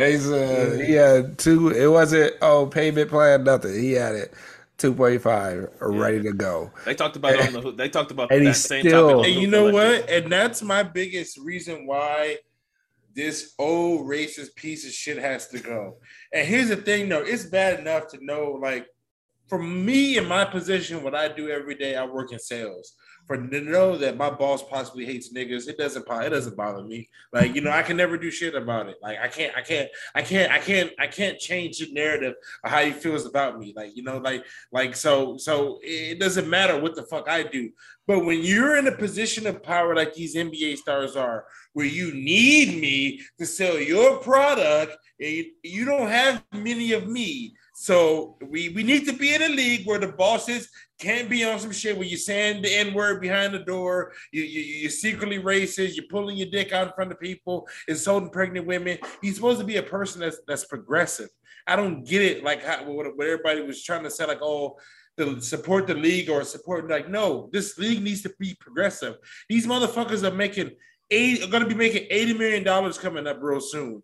he's 0.03 0.29
uh, 0.29 0.83
he 0.85 0.95
had 0.95 1.39
two. 1.39 1.69
It 1.69 1.87
wasn't 1.87 2.33
oh 2.43 2.67
payment 2.67 3.09
plan 3.09 3.45
nothing. 3.45 3.75
He 3.81 3.93
had 3.93 4.17
it 4.17 4.35
two 4.79 4.95
point 4.95 5.23
five 5.23 5.69
ready 5.81 6.23
to 6.23 6.33
go. 6.33 6.71
They 6.85 6.95
talked 6.95 7.17
about 7.17 7.35
it 7.35 7.47
on 7.47 7.53
the. 7.53 7.61
Hood. 7.61 7.77
They 7.77 7.89
talked 7.89 8.11
about 8.11 8.31
And 8.31 8.43
that 8.43 8.51
he's 8.51 8.65
same 8.65 8.83
still- 8.87 9.11
topic. 9.19 9.33
And 9.33 9.41
you 9.43 9.49
know 9.49 9.71
what? 9.73 10.09
And 10.11 10.31
that's 10.31 10.63
my 10.63 10.83
biggest 10.83 11.39
reason 11.39 11.87
why 11.87 12.39
this 13.15 13.55
old 13.59 14.07
racist 14.07 14.55
piece 14.57 14.85
of 14.87 14.93
shit 14.93 15.17
has 15.17 15.49
to 15.49 15.59
go. 15.59 15.97
And 16.35 16.47
here's 16.47 16.69
the 16.69 16.77
thing, 16.77 17.09
though, 17.09 17.23
it's 17.23 17.45
bad 17.45 17.81
enough 17.81 18.09
to 18.09 18.19
know, 18.23 18.59
like, 18.61 18.87
for 19.49 19.59
me 19.59 20.19
in 20.19 20.27
my 20.27 20.45
position, 20.45 21.03
what 21.03 21.15
I 21.15 21.29
do 21.29 21.49
every 21.49 21.77
day, 21.77 21.97
I 21.97 22.05
work 22.05 22.33
in 22.33 22.39
sales. 22.39 22.95
For 23.27 23.37
to 23.37 23.61
know 23.61 23.97
that 23.99 24.17
my 24.17 24.31
boss 24.31 24.63
possibly 24.63 25.05
hates 25.05 25.33
niggas, 25.33 25.69
it 25.69 25.77
doesn't 25.77 26.07
it 26.09 26.31
doesn't 26.31 26.57
bother 26.57 26.85
me. 26.85 27.09
Like 27.33 27.55
you 27.55 27.61
know, 27.61 27.71
I 27.71 27.83
can 27.83 27.97
never 27.97 28.17
do 28.17 28.31
shit 28.31 28.55
about 28.55 28.89
it. 28.89 28.99
Like 29.03 29.19
I 29.19 29.27
can't, 29.27 29.53
I 29.57 29.63
can't, 29.63 29.89
I 30.15 30.23
can't, 30.23 30.53
I 30.53 30.59
can't, 30.59 30.91
I 30.99 31.07
can't 31.09 31.39
change 31.39 31.79
the 31.79 31.93
narrative 31.93 32.35
of 32.63 32.71
how 32.71 32.85
he 32.85 32.93
feels 32.93 33.27
about 33.27 33.59
me. 33.59 33.73
Like 33.75 33.97
you 33.97 34.05
know, 34.05 34.19
like 34.19 34.45
like 34.71 34.95
so 34.95 35.37
so 35.37 35.81
it 35.83 36.21
doesn't 36.21 36.49
matter 36.49 36.79
what 36.81 36.95
the 36.95 37.03
fuck 37.03 37.29
I 37.29 37.43
do. 37.43 37.71
But 38.07 38.25
when 38.25 38.43
you're 38.43 38.77
in 38.77 38.87
a 38.87 38.97
position 38.97 39.47
of 39.49 39.63
power 39.63 39.97
like 39.97 40.15
these 40.15 40.37
NBA 40.37 40.77
stars 40.77 41.17
are, 41.17 41.47
where 41.73 41.87
you 41.87 42.15
need 42.15 42.81
me 42.81 43.21
to 43.39 43.47
sell 43.47 43.79
your 43.79 44.19
product, 44.19 44.97
and 45.19 45.31
you, 45.31 45.45
you 45.63 45.85
don't 45.85 46.09
have 46.09 46.45
many 46.53 46.93
of 46.93 47.09
me. 47.09 47.57
So 47.79 48.39
we, 48.41 48.71
we 48.71 48.83
need 48.83 49.05
to 49.05 49.13
be 49.13 49.35
in 49.35 49.43
a 49.43 49.51
league 49.51 49.87
where 49.87 49.99
the 49.99 50.09
bosses 50.09 50.71
can't 50.99 51.29
be 51.29 51.45
on 51.45 51.59
some 51.61 51.73
shit 51.73 51.95
where 51.95 52.07
you're 52.07 52.17
saying 52.17 52.63
the 52.63 52.75
N 52.75 52.95
word 52.95 53.21
behind 53.21 53.53
the 53.53 53.59
door, 53.59 54.15
you, 54.33 54.45
you, 54.45 54.63
you're 54.63 54.91
secretly 54.91 55.39
racist, 55.39 55.95
you're 55.95 56.07
pulling 56.09 56.39
your 56.39 56.49
dick 56.49 56.73
out 56.73 56.87
in 56.87 56.95
front 56.95 57.13
of 57.13 57.21
people, 57.21 57.69
insulting 57.87 58.31
pregnant 58.31 58.67
women. 58.67 58.97
He's 59.21 59.35
supposed 59.35 59.61
to 59.61 59.67
be 59.67 59.77
a 59.77 59.83
person 59.83 60.23
that's 60.23 60.39
that's 60.49 60.65
progressive. 60.65 61.29
I 61.67 61.77
don't 61.77 62.03
get 62.03 62.23
it 62.23 62.43
like 62.43 62.65
how, 62.65 62.83
what, 62.85 63.15
what 63.15 63.27
everybody 63.27 63.61
was 63.61 63.85
trying 63.85 64.05
to 64.05 64.11
say, 64.11 64.25
like, 64.25 64.41
oh, 64.41 64.79
the 65.19 65.39
support 65.43 65.87
the 65.87 65.95
league 65.95 66.31
or 66.31 66.45
support 66.45 66.89
like 66.89 67.11
no, 67.11 67.51
this 67.53 67.77
league 67.77 68.03
needs 68.03 68.23
to 68.23 68.33
be 68.39 68.57
progressive. 68.59 69.17
These 69.51 69.67
motherfuckers 69.67 70.27
are 70.27 70.35
making 70.35 70.71
eight 71.11 71.43
are 71.43 71.51
gonna 71.51 71.67
be 71.67 71.75
making 71.75 72.07
80 72.09 72.39
million 72.39 72.65
dollars 72.65 72.97
coming 72.97 73.27
up 73.27 73.37
real 73.43 73.61
soon. 73.61 74.03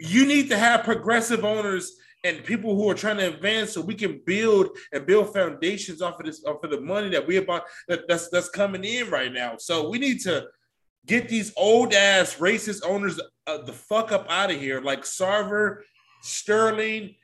You 0.00 0.26
need 0.26 0.48
to 0.48 0.58
have 0.58 0.82
progressive 0.82 1.44
owners 1.44 1.96
and 2.24 2.42
people 2.42 2.74
who 2.74 2.90
are 2.90 2.94
trying 2.94 3.18
to 3.18 3.28
advance 3.28 3.72
so 3.72 3.80
we 3.80 3.94
can 3.94 4.20
build 4.24 4.70
and 4.92 5.06
build 5.06 5.32
foundations 5.32 6.02
off 6.02 6.18
of 6.18 6.26
this 6.26 6.42
off 6.44 6.64
of 6.64 6.70
the 6.70 6.80
money 6.80 7.10
that 7.10 7.24
we 7.24 7.36
about 7.36 7.64
that, 7.86 8.08
that's 8.08 8.28
that's 8.30 8.48
coming 8.48 8.82
in 8.82 9.10
right 9.10 9.32
now. 9.32 9.56
So 9.58 9.88
we 9.88 9.98
need 9.98 10.20
to 10.22 10.46
get 11.06 11.28
these 11.28 11.52
old 11.56 11.92
ass 11.92 12.36
racist 12.36 12.82
owners 12.84 13.20
uh, 13.46 13.58
the 13.58 13.72
fuck 13.72 14.10
up 14.10 14.26
out 14.30 14.50
of 14.50 14.58
here, 14.58 14.80
like 14.80 15.02
Sarver, 15.02 15.80
Sterling. 16.22 17.14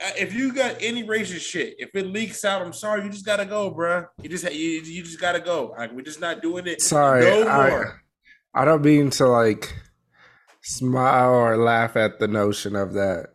If 0.00 0.32
you 0.32 0.52
got 0.52 0.76
any 0.80 1.02
racist 1.02 1.40
shit, 1.40 1.74
if 1.78 1.90
it 1.94 2.06
leaks 2.06 2.44
out, 2.44 2.62
I'm 2.62 2.72
sorry, 2.72 3.02
you 3.02 3.10
just 3.10 3.26
gotta 3.26 3.44
go, 3.44 3.70
bro. 3.70 4.04
You 4.22 4.28
just 4.28 4.44
you, 4.44 4.80
you 4.82 5.02
just 5.02 5.20
gotta 5.20 5.40
go. 5.40 5.74
Like 5.76 5.92
we're 5.92 6.02
just 6.02 6.20
not 6.20 6.40
doing 6.40 6.68
it. 6.68 6.80
Sorry, 6.80 7.22
no 7.22 7.48
I, 7.48 7.70
more. 7.70 8.02
I 8.54 8.64
don't 8.64 8.84
mean 8.84 9.10
to 9.10 9.26
like 9.26 9.74
smile 10.62 11.34
or 11.34 11.56
laugh 11.56 11.96
at 11.96 12.20
the 12.20 12.28
notion 12.28 12.76
of 12.76 12.92
that. 12.92 13.30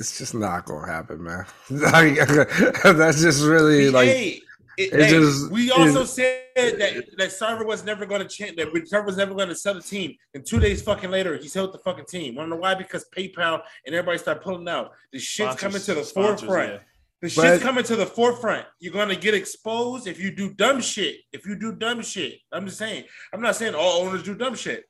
It's 0.00 0.16
just 0.18 0.34
not 0.34 0.64
gonna 0.64 0.86
happen, 0.90 1.22
man. 1.22 1.44
That's 1.70 3.20
just 3.20 3.44
really 3.44 3.90
like 3.90 4.08
it- 4.08 4.42
it 4.78 4.92
hey, 4.94 5.10
just 5.10 5.50
we 5.50 5.70
also 5.70 6.02
is- 6.02 6.12
said 6.14 6.40
that 6.56 7.04
that 7.18 7.28
Sarver 7.28 7.66
was 7.66 7.84
never 7.84 8.06
going 8.06 8.22
to 8.22 8.28
change. 8.28 8.56
That 8.56 8.68
Sarver 8.90 9.04
was 9.04 9.16
never 9.18 9.34
going 9.34 9.48
to 9.50 9.54
sell 9.54 9.74
the 9.74 9.82
team. 9.82 10.14
And 10.32 10.46
two 10.46 10.58
days 10.58 10.80
fucking 10.80 11.10
later, 11.10 11.36
he 11.36 11.48
sold 11.48 11.74
the 11.74 11.78
fucking 11.78 12.06
team. 12.06 12.34
Want 12.36 12.46
to 12.46 12.54
know 12.54 12.60
why? 12.62 12.74
Because 12.74 13.04
PayPal 13.14 13.60
and 13.84 13.94
everybody 13.94 14.16
started 14.16 14.42
pulling 14.42 14.66
out. 14.68 14.92
The 15.12 15.18
shit's 15.18 15.56
coming 15.56 15.82
to 15.82 15.94
the 15.94 16.02
Sponsors, 16.04 16.40
forefront. 16.48 16.72
yeah. 16.72 16.78
The 17.20 17.34
But- 17.36 17.42
shit's 17.42 17.62
coming 17.62 17.84
to 17.84 17.96
the 17.96 18.06
forefront. 18.06 18.64
You're 18.78 18.94
gonna 18.94 19.16
get 19.16 19.34
exposed 19.34 20.06
if 20.06 20.18
you 20.18 20.30
do 20.34 20.54
dumb 20.54 20.80
shit. 20.80 21.16
If 21.32 21.44
you 21.44 21.56
do 21.56 21.72
dumb 21.74 22.00
shit, 22.00 22.38
I'm 22.50 22.64
just 22.64 22.78
saying. 22.78 23.04
I'm 23.34 23.42
not 23.42 23.56
saying 23.56 23.74
all 23.74 24.00
owners 24.06 24.22
do 24.22 24.34
dumb 24.34 24.54
shit. 24.54 24.84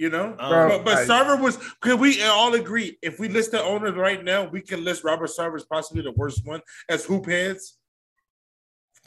You 0.00 0.08
know, 0.08 0.28
Um, 0.38 0.68
but 0.70 0.84
but 0.86 0.94
I- 0.96 1.04
Sarver 1.04 1.38
was. 1.38 1.58
Could 1.82 2.00
we 2.00 2.22
all 2.22 2.54
agree? 2.54 2.96
If 3.02 3.18
we 3.20 3.28
list 3.28 3.50
the 3.50 3.62
owners 3.62 3.94
right 3.96 4.24
now, 4.24 4.44
we 4.44 4.62
can 4.62 4.82
list 4.82 5.04
Robert 5.04 5.28
Sarver 5.28 5.56
as 5.56 5.64
possibly 5.66 6.02
the 6.02 6.12
worst 6.12 6.40
one 6.46 6.62
as 6.88 7.04
hoop 7.04 7.26
heads. 7.26 7.76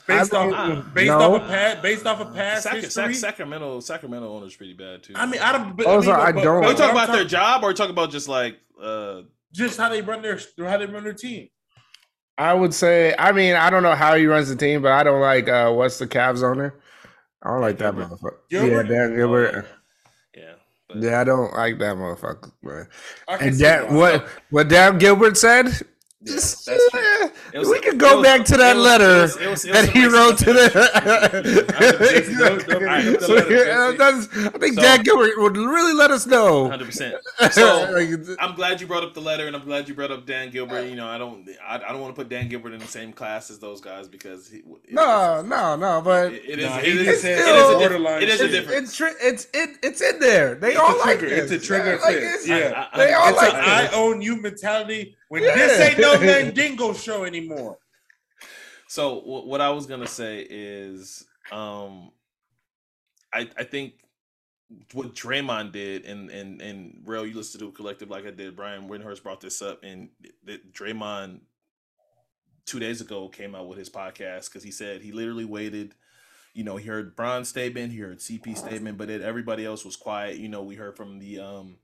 Based 0.06 0.32
I 0.32 0.50
off, 0.52 0.68
mean, 0.68 0.84
based 0.94 1.08
no. 1.08 1.34
off 1.34 1.42
a 1.42 1.46
past, 1.48 1.82
based 1.82 2.06
off 2.06 2.20
a 2.20 2.26
past 2.26 2.62
Sac- 2.62 2.74
history. 2.74 3.12
Sac- 3.12 3.14
Sacramento, 3.16 3.80
Sacramento 3.80 4.28
owner's 4.36 4.54
pretty 4.54 4.74
bad 4.74 5.02
too. 5.02 5.14
I 5.16 5.26
mean, 5.26 5.40
I 5.40 5.50
don't. 5.50 5.76
But, 5.76 5.86
Also, 5.86 6.12
I, 6.12 6.16
mean, 6.16 6.26
I 6.26 6.32
but- 6.32 6.42
don't- 6.44 6.60
but 6.62 6.66
are 6.68 6.70
you 6.70 6.76
talking 6.78 6.96
I'm 6.96 7.04
about 7.04 7.12
their 7.16 7.24
job 7.24 7.64
or 7.64 7.70
are 7.70 7.74
you 7.76 7.84
about 7.90 8.10
just 8.12 8.28
like 8.28 8.60
uh 8.80 9.22
Just 9.50 9.76
how 9.76 9.88
they 9.88 10.00
run 10.00 10.22
their, 10.22 10.38
how 10.58 10.76
they 10.78 10.86
run 10.86 11.02
their 11.02 11.12
team. 11.14 11.48
I 12.38 12.54
would 12.54 12.72
say. 12.72 13.16
I 13.18 13.32
mean, 13.32 13.56
I 13.56 13.68
don't 13.68 13.82
know 13.82 13.96
how 13.96 14.14
he 14.14 14.26
runs 14.26 14.48
the 14.48 14.54
team, 14.56 14.80
but 14.82 14.92
I 14.92 15.02
don't 15.02 15.20
like 15.20 15.48
uh 15.48 15.72
what's 15.72 15.98
the 15.98 16.06
Cavs 16.06 16.44
owner. 16.44 16.74
I 17.42 17.48
don't 17.50 17.62
like 17.62 17.78
that 17.78 17.96
Gilbert. 17.96 18.14
motherfucker. 18.14 18.36
Gilbert? 18.48 18.86
Yeah, 18.90 18.96
Dan 19.06 19.16
Gilbert. 19.16 19.52
yeah. 19.54 19.62
But 20.94 21.02
Yeah, 21.02 21.20
I 21.20 21.24
don't 21.24 21.54
like 21.54 21.78
that 21.80 21.96
motherfucker. 21.96 22.52
Can 23.38 23.48
And 23.48 23.58
that 23.60 23.90
what 23.90 24.28
what 24.50 24.68
Dan 24.68 24.98
Gilbert 24.98 25.36
said. 25.36 25.66
Yeah, 26.22 26.48
that's 26.66 26.88
true. 26.90 27.30
It 27.54 27.58
was- 27.60 27.68
we 27.68 27.78
can 27.78 27.94
it 27.94 27.98
go 27.98 28.16
was- 28.18 28.24
back 28.24 28.44
to 28.46 28.56
that 28.56 28.76
letter 28.76 29.24
it 29.24 29.36
it 29.40 29.64
it 29.64 29.72
that 29.72 29.88
he 29.90 30.06
wrote 30.06 30.38
to 30.38 30.68
stuff 30.68 31.34
in 31.34 32.38
there. 32.38 32.50
Don't- 32.50 32.66
don't 32.66 32.66
the. 32.66 32.78
bring 32.78 33.14
up 33.14 33.20
the 33.20 33.28
letter, 33.28 33.54
Yeah, 33.54 33.92
Jesse. 33.92 33.96
that's- 33.96 34.28
I 34.54 34.58
think 34.58 34.74
So- 34.74 34.82
Dan 34.82 35.02
Gilbert 35.04 35.38
would 35.38 35.56
really 35.56 35.92
let 35.94 36.10
us 36.10 36.26
know. 36.26 36.68
Hundred 36.68 36.86
percent. 36.86 37.14
So 37.52 37.96
I'm 38.40 38.54
glad 38.56 38.80
you 38.80 38.86
brought 38.86 39.04
up 39.04 39.14
the 39.14 39.20
letter, 39.20 39.46
and 39.46 39.54
I'm 39.54 39.64
glad 39.64 39.88
you 39.88 39.94
brought 39.94 40.10
up 40.10 40.26
Dan 40.26 40.50
Gilbert. 40.50 40.86
You 40.86 40.96
know, 40.96 41.06
I 41.06 41.18
don't, 41.18 41.48
I, 41.64 41.76
I 41.76 41.92
don't 41.92 42.00
want 42.00 42.14
to 42.14 42.20
put 42.20 42.28
Dan 42.28 42.48
Gilbert 42.48 42.72
in 42.72 42.80
the 42.80 42.86
same 42.86 43.12
class 43.12 43.50
as 43.50 43.58
those 43.60 43.80
guys 43.80 44.08
because 44.08 44.48
he, 44.48 44.58
it- 44.58 44.64
no, 44.92 45.42
no, 45.42 45.76
no, 45.76 46.00
but 46.02 46.32
it, 46.32 46.42
it 46.44 46.58
is, 46.58 46.66
Nah, 46.70 46.78
it 46.78 46.84
he 46.84 46.90
is, 46.92 47.04
just 47.06 47.18
it 47.18 47.20
said 47.20 47.38
is 47.38 47.46
it's 47.46 47.70
a 47.70 47.78
borderline 47.78 48.20
difference. 48.20 48.40
It 48.40 48.50
is 48.50 48.56
a 48.56 48.60
difference. 48.60 49.00
it's 49.22 49.46
it's 49.54 49.78
it's 49.82 50.00
in 50.00 50.18
there. 50.18 50.54
They 50.56 50.70
It's 50.72 50.80
all 50.80 50.98
like 50.98 51.20
trigger. 51.20 51.36
this. 51.36 51.50
It's 51.52 51.64
a 51.64 51.66
trigger 51.66 51.98
Like, 52.02 52.20
Yeah. 52.44 52.88
I- 52.92 52.96
I- 53.00 53.06
They 53.06 53.12
all 53.12 53.34
like 53.36 53.52
an 53.54 53.60
I 53.60 53.88
own 53.92 54.20
you 54.22 54.36
mentality 54.40 55.16
when 55.34 55.42
Yeah. 55.42 55.54
this 55.56 55.80
ain't 55.80 55.98
no 55.98 56.18
Mandingo 56.18 56.92
show 56.94 57.24
anymore. 57.24 57.78
So 58.88 59.20
w- 59.20 59.46
what 59.46 59.60
I 59.60 59.70
was 59.70 59.86
gonna 59.86 60.06
say 60.06 60.46
is, 60.48 61.26
um, 61.50 62.12
I 63.32 63.50
I 63.58 63.64
think 63.64 63.94
what 64.92 65.14
Draymond 65.14 65.72
did, 65.72 66.04
and 66.06 66.30
and 66.30 66.62
and 66.62 67.02
real, 67.04 67.26
you 67.26 67.34
listen 67.34 67.60
to 67.60 67.68
a 67.68 67.72
collective 67.72 68.10
like 68.10 68.26
I 68.26 68.30
did. 68.30 68.54
Brian 68.56 68.88
Windhorst 68.88 69.22
brought 69.22 69.40
this 69.40 69.60
up, 69.62 69.82
and 69.82 70.10
that 70.44 70.72
Draymond 70.72 71.40
two 72.66 72.78
days 72.78 73.00
ago 73.00 73.28
came 73.28 73.54
out 73.54 73.68
with 73.68 73.76
his 73.78 73.90
podcast 73.90 74.46
because 74.46 74.62
he 74.62 74.70
said 74.70 75.02
he 75.02 75.12
literally 75.12 75.44
waited. 75.44 75.94
You 76.54 76.62
know, 76.62 76.76
he 76.76 76.86
heard 76.86 77.16
Bron's 77.16 77.48
statement, 77.48 77.92
he 77.92 77.98
heard 77.98 78.20
CP 78.20 78.56
statement, 78.56 78.96
but 78.96 79.10
it, 79.10 79.22
everybody 79.22 79.64
else 79.66 79.84
was 79.84 79.96
quiet. 79.96 80.36
You 80.38 80.48
know, 80.48 80.62
we 80.62 80.76
heard 80.76 80.96
from 80.96 81.18
the 81.18 81.40
um 81.40 81.78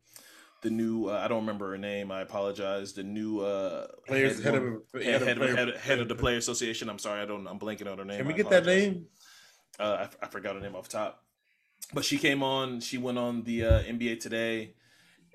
the 0.62 0.70
new 0.70 1.06
uh, 1.06 1.20
I 1.24 1.28
don't 1.28 1.40
remember 1.40 1.70
her 1.70 1.78
name. 1.78 2.10
I 2.10 2.20
apologize. 2.20 2.92
The 2.92 3.02
new 3.02 3.40
uh 3.40 3.86
players 4.06 4.42
head, 4.42 4.54
head, 4.54 4.62
of, 4.62 4.82
head, 4.94 5.22
head, 5.22 5.38
of, 5.38 5.56
head, 5.56 5.76
head, 5.76 5.98
of 6.00 6.08
the 6.08 6.14
player 6.14 6.36
association. 6.36 6.88
I'm 6.88 6.98
sorry, 6.98 7.20
I 7.20 7.26
don't. 7.26 7.46
I'm 7.46 7.58
blanking 7.58 7.90
on 7.90 7.98
her 7.98 8.04
name. 8.04 8.18
Can 8.18 8.26
we 8.26 8.34
get 8.34 8.50
that 8.50 8.66
name? 8.66 9.06
Uh, 9.78 10.06
I, 10.22 10.24
I 10.24 10.28
forgot 10.28 10.54
her 10.54 10.60
name 10.60 10.76
off 10.76 10.88
top. 10.88 11.22
But 11.92 12.04
she 12.04 12.18
came 12.18 12.42
on. 12.42 12.80
She 12.80 12.98
went 12.98 13.18
on 13.18 13.42
the 13.42 13.64
uh, 13.64 13.82
NBA 13.82 14.20
today, 14.20 14.74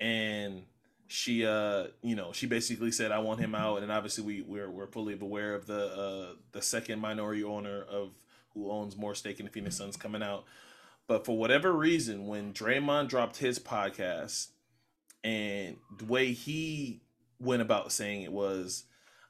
and 0.00 0.62
she 1.08 1.46
uh 1.46 1.86
you 2.02 2.16
know 2.16 2.32
she 2.32 2.46
basically 2.46 2.90
said 2.90 3.12
I 3.12 3.18
want 3.20 3.40
him 3.40 3.54
out, 3.54 3.82
and 3.82 3.92
obviously 3.92 4.24
we 4.24 4.42
we're 4.42 4.70
we're 4.70 4.88
fully 4.88 5.14
aware 5.14 5.54
of 5.54 5.66
the 5.66 5.86
uh 5.86 6.34
the 6.52 6.62
second 6.62 7.00
minority 7.00 7.44
owner 7.44 7.82
of 7.82 8.10
who 8.54 8.70
owns 8.70 8.96
more 8.96 9.14
stake 9.14 9.38
in 9.38 9.46
the 9.46 9.52
Phoenix 9.52 9.76
Suns 9.76 9.96
coming 9.96 10.22
out. 10.22 10.44
But 11.06 11.24
for 11.24 11.36
whatever 11.38 11.72
reason, 11.72 12.26
when 12.26 12.52
Draymond 12.52 13.08
dropped 13.08 13.36
his 13.36 13.58
podcast, 13.58 14.48
and 15.24 15.76
the 15.98 16.04
way 16.04 16.32
he 16.32 17.02
went 17.38 17.62
about 17.62 17.92
saying 17.92 18.22
it 18.22 18.32
was 18.32 18.84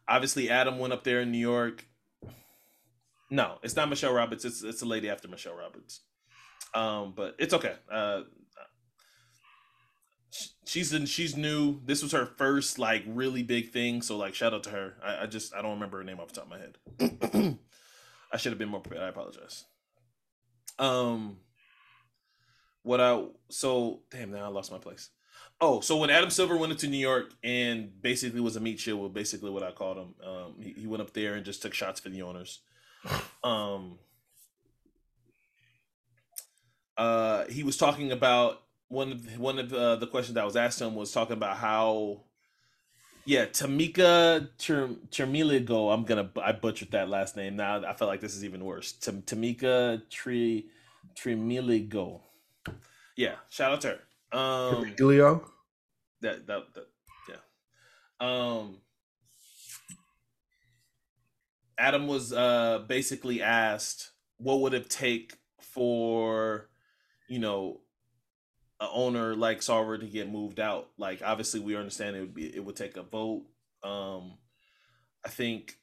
obviously 0.08 0.50
Adam 0.50 0.78
went 0.78 0.92
up 0.92 1.04
there 1.04 1.20
in 1.20 1.32
New 1.32 1.38
York. 1.38 1.86
No, 3.30 3.58
it's 3.62 3.76
not 3.76 3.88
Michelle 3.88 4.12
Roberts. 4.12 4.44
It's 4.44 4.62
it's 4.62 4.82
a 4.82 4.86
lady 4.86 5.10
after 5.10 5.28
Michelle 5.28 5.56
Roberts. 5.56 6.00
Um, 6.74 7.14
but 7.16 7.34
it's 7.38 7.54
okay. 7.54 7.74
Uh, 7.90 8.22
she's 10.64 10.92
in, 10.92 11.06
she's 11.06 11.36
new. 11.36 11.80
This 11.84 12.02
was 12.02 12.12
her 12.12 12.26
first 12.26 12.78
like 12.78 13.02
really 13.06 13.42
big 13.42 13.70
thing. 13.72 14.02
So 14.02 14.16
like 14.16 14.34
shout 14.34 14.54
out 14.54 14.64
to 14.64 14.70
her. 14.70 14.94
I, 15.02 15.22
I 15.22 15.26
just 15.26 15.54
I 15.54 15.62
don't 15.62 15.72
remember 15.72 15.98
her 15.98 16.04
name 16.04 16.20
off 16.20 16.28
the 16.28 16.34
top 16.34 16.44
of 16.44 16.50
my 16.50 16.58
head. 16.58 17.58
I 18.32 18.36
should 18.36 18.52
have 18.52 18.58
been 18.58 18.68
more 18.68 18.80
prepared. 18.80 19.04
I 19.04 19.08
apologize. 19.08 19.64
Um, 20.78 21.38
what 22.82 23.00
I 23.00 23.24
so 23.48 24.02
damn 24.10 24.30
now 24.30 24.44
I 24.44 24.48
lost 24.48 24.70
my 24.70 24.78
place. 24.78 25.10
Oh, 25.60 25.80
so 25.80 25.96
when 25.96 26.10
Adam 26.10 26.28
Silver 26.28 26.56
went 26.56 26.72
into 26.72 26.86
New 26.86 26.98
York 26.98 27.32
and 27.42 27.90
basically 28.02 28.40
was 28.40 28.56
a 28.56 28.60
meat 28.60 28.78
shield, 28.78 29.00
well, 29.00 29.08
basically 29.08 29.50
what 29.50 29.62
I 29.62 29.70
called 29.70 29.96
him. 29.96 30.14
Um, 30.22 30.54
he, 30.60 30.72
he 30.80 30.86
went 30.86 31.00
up 31.00 31.14
there 31.14 31.34
and 31.34 31.46
just 31.46 31.62
took 31.62 31.72
shots 31.72 32.00
for 32.00 32.08
the 32.08 32.22
owners. 32.22 32.60
Um, 33.44 34.00
uh, 36.96 37.44
he 37.46 37.62
was 37.62 37.76
talking 37.76 38.10
about 38.10 38.62
one 38.88 39.12
of 39.12 39.38
one 39.38 39.58
of 39.60 39.72
uh, 39.72 39.96
the 39.96 40.06
questions 40.08 40.34
that 40.34 40.44
was 40.44 40.56
asked 40.56 40.80
him 40.80 40.96
was 40.96 41.12
talking 41.12 41.34
about 41.34 41.56
how, 41.56 42.22
yeah, 43.24 43.44
Tamika 43.46 44.48
Termiligo. 44.58 45.94
I'm 45.94 46.02
gonna 46.02 46.30
I 46.42 46.52
butchered 46.52 46.90
that 46.92 47.08
last 47.08 47.36
name. 47.36 47.54
Now 47.54 47.84
I 47.86 47.92
feel 47.92 48.08
like 48.08 48.20
this 48.20 48.34
is 48.34 48.44
even 48.44 48.64
worse. 48.64 48.92
Tam- 48.92 49.22
Tamika 49.22 50.02
Tri 50.10 50.64
Tremiligo. 51.16 52.22
Yeah, 53.16 53.36
shout 53.48 53.72
out 53.72 53.80
to 53.82 53.88
her. 53.88 54.00
Um, 54.32 54.94
Julio. 54.96 55.44
That, 56.22 56.46
that 56.46 56.62
that 56.74 56.86
yeah. 57.28 57.36
Um, 58.20 58.78
Adam 61.78 62.06
was 62.06 62.32
uh 62.32 62.84
basically 62.88 63.42
asked 63.42 64.12
what 64.38 64.60
would 64.60 64.74
it 64.74 64.88
take 64.90 65.34
for 65.60 66.68
you 67.28 67.38
know 67.38 67.80
a 68.80 68.88
owner 68.90 69.34
like 69.34 69.60
Sarver 69.60 69.98
to 69.98 70.06
get 70.06 70.30
moved 70.30 70.60
out. 70.60 70.88
Like 70.98 71.22
obviously 71.24 71.60
we 71.60 71.76
understand 71.76 72.16
it 72.16 72.20
would 72.20 72.34
be 72.34 72.54
it 72.54 72.64
would 72.64 72.76
take 72.76 72.96
a 72.96 73.02
vote. 73.02 73.44
Um 73.82 74.38
I 75.24 75.28
think 75.28 75.76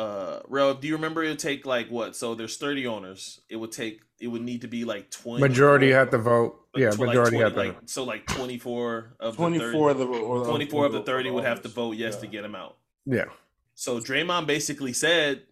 uh 0.00 0.40
Rel, 0.48 0.72
do 0.72 0.88
you 0.88 0.94
remember 0.94 1.22
it 1.22 1.28
would 1.28 1.38
take 1.38 1.66
like 1.66 1.90
what? 1.90 2.16
So 2.16 2.34
there's 2.34 2.56
30 2.56 2.86
owners. 2.86 3.40
It 3.50 3.56
would 3.56 3.70
take 3.70 4.00
it 4.18 4.28
would 4.28 4.40
need 4.40 4.62
to 4.62 4.68
be 4.68 4.86
like 4.86 5.10
20 5.10 5.46
majority 5.46 5.90
have 5.90 6.10
to 6.10 6.18
vote. 6.18 6.58
Yeah, 6.74 6.88
majority 6.88 7.36
like 7.36 7.38
20, 7.38 7.38
have 7.38 7.52
to 7.52 7.58
like, 7.58 7.76
so 7.84 8.04
like 8.04 8.26
24 8.26 9.16
of 9.20 9.36
24 9.36 9.94
the 9.94 10.06
30, 10.06 10.16
of 10.16 10.44
the, 10.44 10.50
24 10.50 10.86
of 10.86 10.92
the 10.92 11.02
30 11.02 11.30
would 11.30 11.44
have 11.44 11.62
to 11.62 11.68
vote 11.68 11.96
yes 11.96 12.14
yeah. 12.14 12.20
to 12.20 12.26
get 12.28 12.44
him 12.44 12.54
out. 12.54 12.78
Yeah. 13.04 13.26
So 13.74 14.00
Draymond 14.00 14.46
basically 14.46 14.94
said 14.94 15.42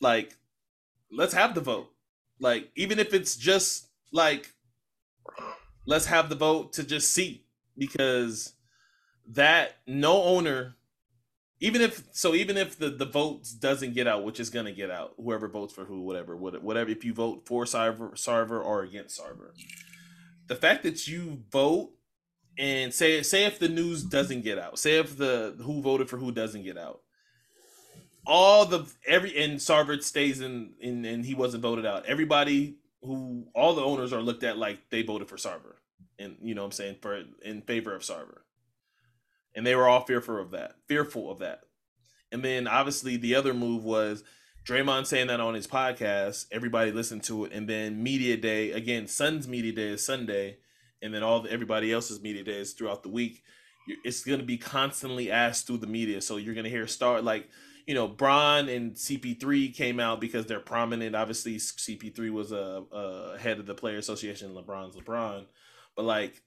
like 0.00 0.36
let's 1.10 1.32
have 1.32 1.54
the 1.54 1.62
vote. 1.62 1.90
Like 2.40 2.70
even 2.76 2.98
if 2.98 3.14
it's 3.14 3.36
just 3.36 3.88
like 4.12 4.52
let's 5.86 6.06
have 6.06 6.28
the 6.28 6.36
vote 6.36 6.74
to 6.74 6.84
just 6.84 7.10
see 7.10 7.46
because 7.78 8.52
that 9.28 9.76
no 9.86 10.22
owner 10.24 10.76
even 11.62 11.80
if 11.80 12.02
so 12.10 12.34
even 12.34 12.56
if 12.56 12.76
the 12.76 12.90
the 12.90 13.06
votes 13.06 13.52
doesn't 13.52 13.94
get 13.94 14.08
out 14.08 14.24
which 14.24 14.40
is 14.40 14.50
going 14.50 14.66
to 14.66 14.72
get 14.72 14.90
out 14.90 15.14
whoever 15.16 15.48
votes 15.48 15.72
for 15.72 15.84
who 15.84 16.02
whatever 16.02 16.36
whatever 16.36 16.90
if 16.90 17.04
you 17.04 17.14
vote 17.14 17.46
for 17.46 17.64
Sarver, 17.64 18.12
Sarver 18.12 18.62
or 18.62 18.82
against 18.82 19.18
Sarver. 19.18 19.52
The 20.48 20.56
fact 20.56 20.82
that 20.82 21.06
you 21.06 21.44
vote 21.50 21.92
and 22.58 22.92
say 22.92 23.22
say 23.22 23.44
if 23.44 23.58
the 23.60 23.68
news 23.68 24.02
doesn't 24.02 24.42
get 24.42 24.58
out 24.58 24.78
say 24.78 24.98
if 24.98 25.16
the 25.16 25.56
who 25.62 25.80
voted 25.80 26.10
for 26.10 26.18
who 26.18 26.32
doesn't 26.32 26.64
get 26.64 26.76
out. 26.76 27.00
All 28.26 28.66
the 28.66 28.86
every 29.06 29.36
and 29.42 29.58
Sarver 29.58 30.02
stays 30.02 30.40
in, 30.40 30.74
in 30.80 31.04
and 31.04 31.24
he 31.24 31.34
wasn't 31.34 31.62
voted 31.62 31.86
out. 31.86 32.06
Everybody 32.06 32.76
who 33.02 33.46
all 33.54 33.74
the 33.74 33.82
owners 33.82 34.12
are 34.12 34.20
looked 34.20 34.44
at 34.44 34.58
like 34.58 34.90
they 34.90 35.02
voted 35.02 35.28
for 35.28 35.36
Sarver, 35.36 35.74
and 36.20 36.36
you 36.40 36.54
know 36.54 36.62
what 36.62 36.66
I'm 36.66 36.72
saying 36.72 36.96
for 37.02 37.20
in 37.44 37.62
favor 37.62 37.96
of 37.96 38.02
Sarver, 38.02 38.42
and 39.54 39.66
they 39.66 39.74
were 39.74 39.88
all 39.88 40.04
fearful 40.04 40.40
of 40.40 40.50
that, 40.52 40.74
fearful 40.86 41.30
of 41.30 41.38
that. 41.40 41.60
And 42.30 42.42
then 42.44 42.66
obviously 42.66 43.16
the 43.16 43.34
other 43.34 43.52
move 43.52 43.84
was 43.84 44.24
Draymond 44.66 45.06
saying 45.06 45.26
that 45.26 45.40
on 45.40 45.54
his 45.54 45.66
podcast. 45.66 46.46
Everybody 46.50 46.92
listened 46.92 47.24
to 47.24 47.44
it, 47.44 47.52
and 47.52 47.68
then 47.68 48.02
media 48.02 48.36
day 48.36 48.72
again. 48.72 49.06
Suns 49.06 49.48
media 49.48 49.72
day 49.72 49.88
is 49.88 50.04
Sunday, 50.04 50.58
and 51.02 51.12
then 51.12 51.22
all 51.22 51.40
the, 51.40 51.50
everybody 51.50 51.92
else's 51.92 52.22
media 52.22 52.44
days 52.44 52.72
throughout 52.72 53.02
the 53.02 53.08
week. 53.08 53.42
It's 54.04 54.22
going 54.22 54.38
to 54.38 54.46
be 54.46 54.58
constantly 54.58 55.30
asked 55.30 55.66
through 55.66 55.78
the 55.78 55.88
media, 55.88 56.20
so 56.20 56.36
you're 56.36 56.54
going 56.54 56.64
to 56.64 56.70
hear 56.70 56.86
start 56.86 57.24
like 57.24 57.48
you 57.86 57.94
know, 57.94 58.06
Bron 58.06 58.68
and 58.68 58.92
CP3 58.92 59.74
came 59.74 59.98
out 59.98 60.20
because 60.20 60.46
they're 60.46 60.60
prominent. 60.60 61.16
Obviously, 61.16 61.56
CP3 61.56 62.30
was 62.30 62.52
a, 62.52 62.84
a 62.92 63.38
head 63.38 63.58
of 63.58 63.66
the 63.66 63.74
player 63.74 63.98
association. 63.98 64.54
LeBron's 64.54 64.96
LeBron, 64.96 65.46
but 65.96 66.04
like 66.04 66.42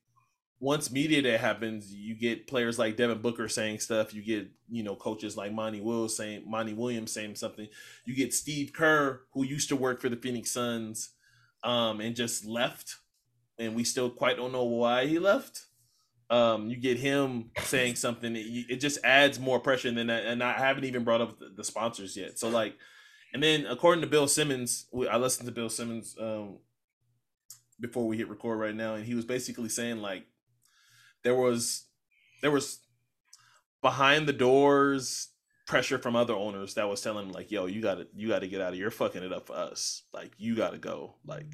once 0.59 0.91
media 0.91 1.21
day 1.21 1.37
happens, 1.37 1.93
you 1.93 2.15
get 2.15 2.47
players 2.47 2.79
like 2.79 2.97
Devin 2.97 3.21
Booker 3.21 3.47
saying 3.47 3.79
stuff. 3.79 4.13
You 4.13 4.23
get 4.23 4.49
you 4.69 4.83
know 4.83 4.95
coaches 4.95 5.37
like 5.37 5.51
Monty 5.51 5.81
Williams 5.81 6.15
saying 6.15 6.43
Monty 6.47 6.73
Williams 6.73 7.11
saying 7.11 7.35
something. 7.35 7.67
You 8.05 8.15
get 8.15 8.33
Steve 8.33 8.73
Kerr 8.73 9.21
who 9.33 9.43
used 9.43 9.69
to 9.69 9.75
work 9.75 10.01
for 10.01 10.09
the 10.09 10.15
Phoenix 10.15 10.51
Suns, 10.51 11.11
um, 11.63 12.01
and 12.01 12.15
just 12.15 12.45
left, 12.45 12.97
and 13.59 13.75
we 13.75 13.83
still 13.83 14.09
quite 14.09 14.37
don't 14.37 14.51
know 14.51 14.63
why 14.63 15.05
he 15.05 15.19
left 15.19 15.65
um, 16.29 16.69
you 16.69 16.75
get 16.75 16.97
him 16.97 17.51
saying 17.59 17.95
something, 17.95 18.35
it, 18.35 18.65
it 18.69 18.75
just 18.77 18.99
adds 19.03 19.39
more 19.39 19.59
pressure. 19.59 19.91
than 19.91 20.07
that. 20.07 20.25
and 20.25 20.43
I 20.43 20.53
haven't 20.53 20.85
even 20.85 21.03
brought 21.03 21.21
up 21.21 21.39
the, 21.39 21.51
the, 21.55 21.63
sponsors 21.63 22.17
yet. 22.17 22.39
So 22.39 22.49
like, 22.49 22.75
and 23.33 23.43
then 23.43 23.65
according 23.67 24.01
to 24.01 24.07
Bill 24.07 24.27
Simmons, 24.27 24.87
I 25.09 25.17
listened 25.17 25.47
to 25.47 25.53
Bill 25.53 25.69
Simmons 25.69 26.15
um, 26.19 26.57
before 27.79 28.07
we 28.07 28.17
hit 28.17 28.29
record 28.29 28.59
right 28.59 28.75
now, 28.75 28.95
and 28.95 29.05
he 29.05 29.13
was 29.13 29.25
basically 29.25 29.69
saying 29.69 29.97
like, 29.97 30.25
there 31.25 31.35
was, 31.35 31.83
there 32.41 32.51
was 32.51 32.79
behind 33.81 34.27
the 34.27 34.33
doors 34.33 35.27
pressure 35.67 35.97
from 35.97 36.15
other 36.15 36.33
owners 36.33 36.75
that 36.75 36.87
was 36.87 37.01
telling 37.01 37.25
him 37.25 37.33
like, 37.33 37.51
yo, 37.51 37.65
you 37.65 37.81
gotta, 37.81 38.07
you 38.15 38.29
gotta 38.29 38.47
get 38.47 38.61
out 38.61 38.71
of, 38.71 38.79
you're 38.79 38.91
fucking 38.91 39.23
it 39.23 39.33
up 39.33 39.47
for 39.47 39.57
us. 39.57 40.03
Like, 40.13 40.31
you 40.37 40.55
gotta 40.55 40.77
go. 40.77 41.15
Like. 41.25 41.47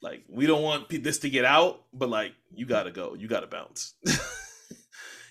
Like 0.00 0.24
we 0.28 0.46
don't 0.46 0.62
want 0.62 0.88
this 1.02 1.20
to 1.20 1.30
get 1.30 1.44
out, 1.44 1.82
but 1.92 2.08
like 2.08 2.32
you 2.52 2.66
gotta 2.66 2.90
go, 2.90 3.14
you 3.14 3.28
gotta 3.28 3.46
bounce. 3.46 3.94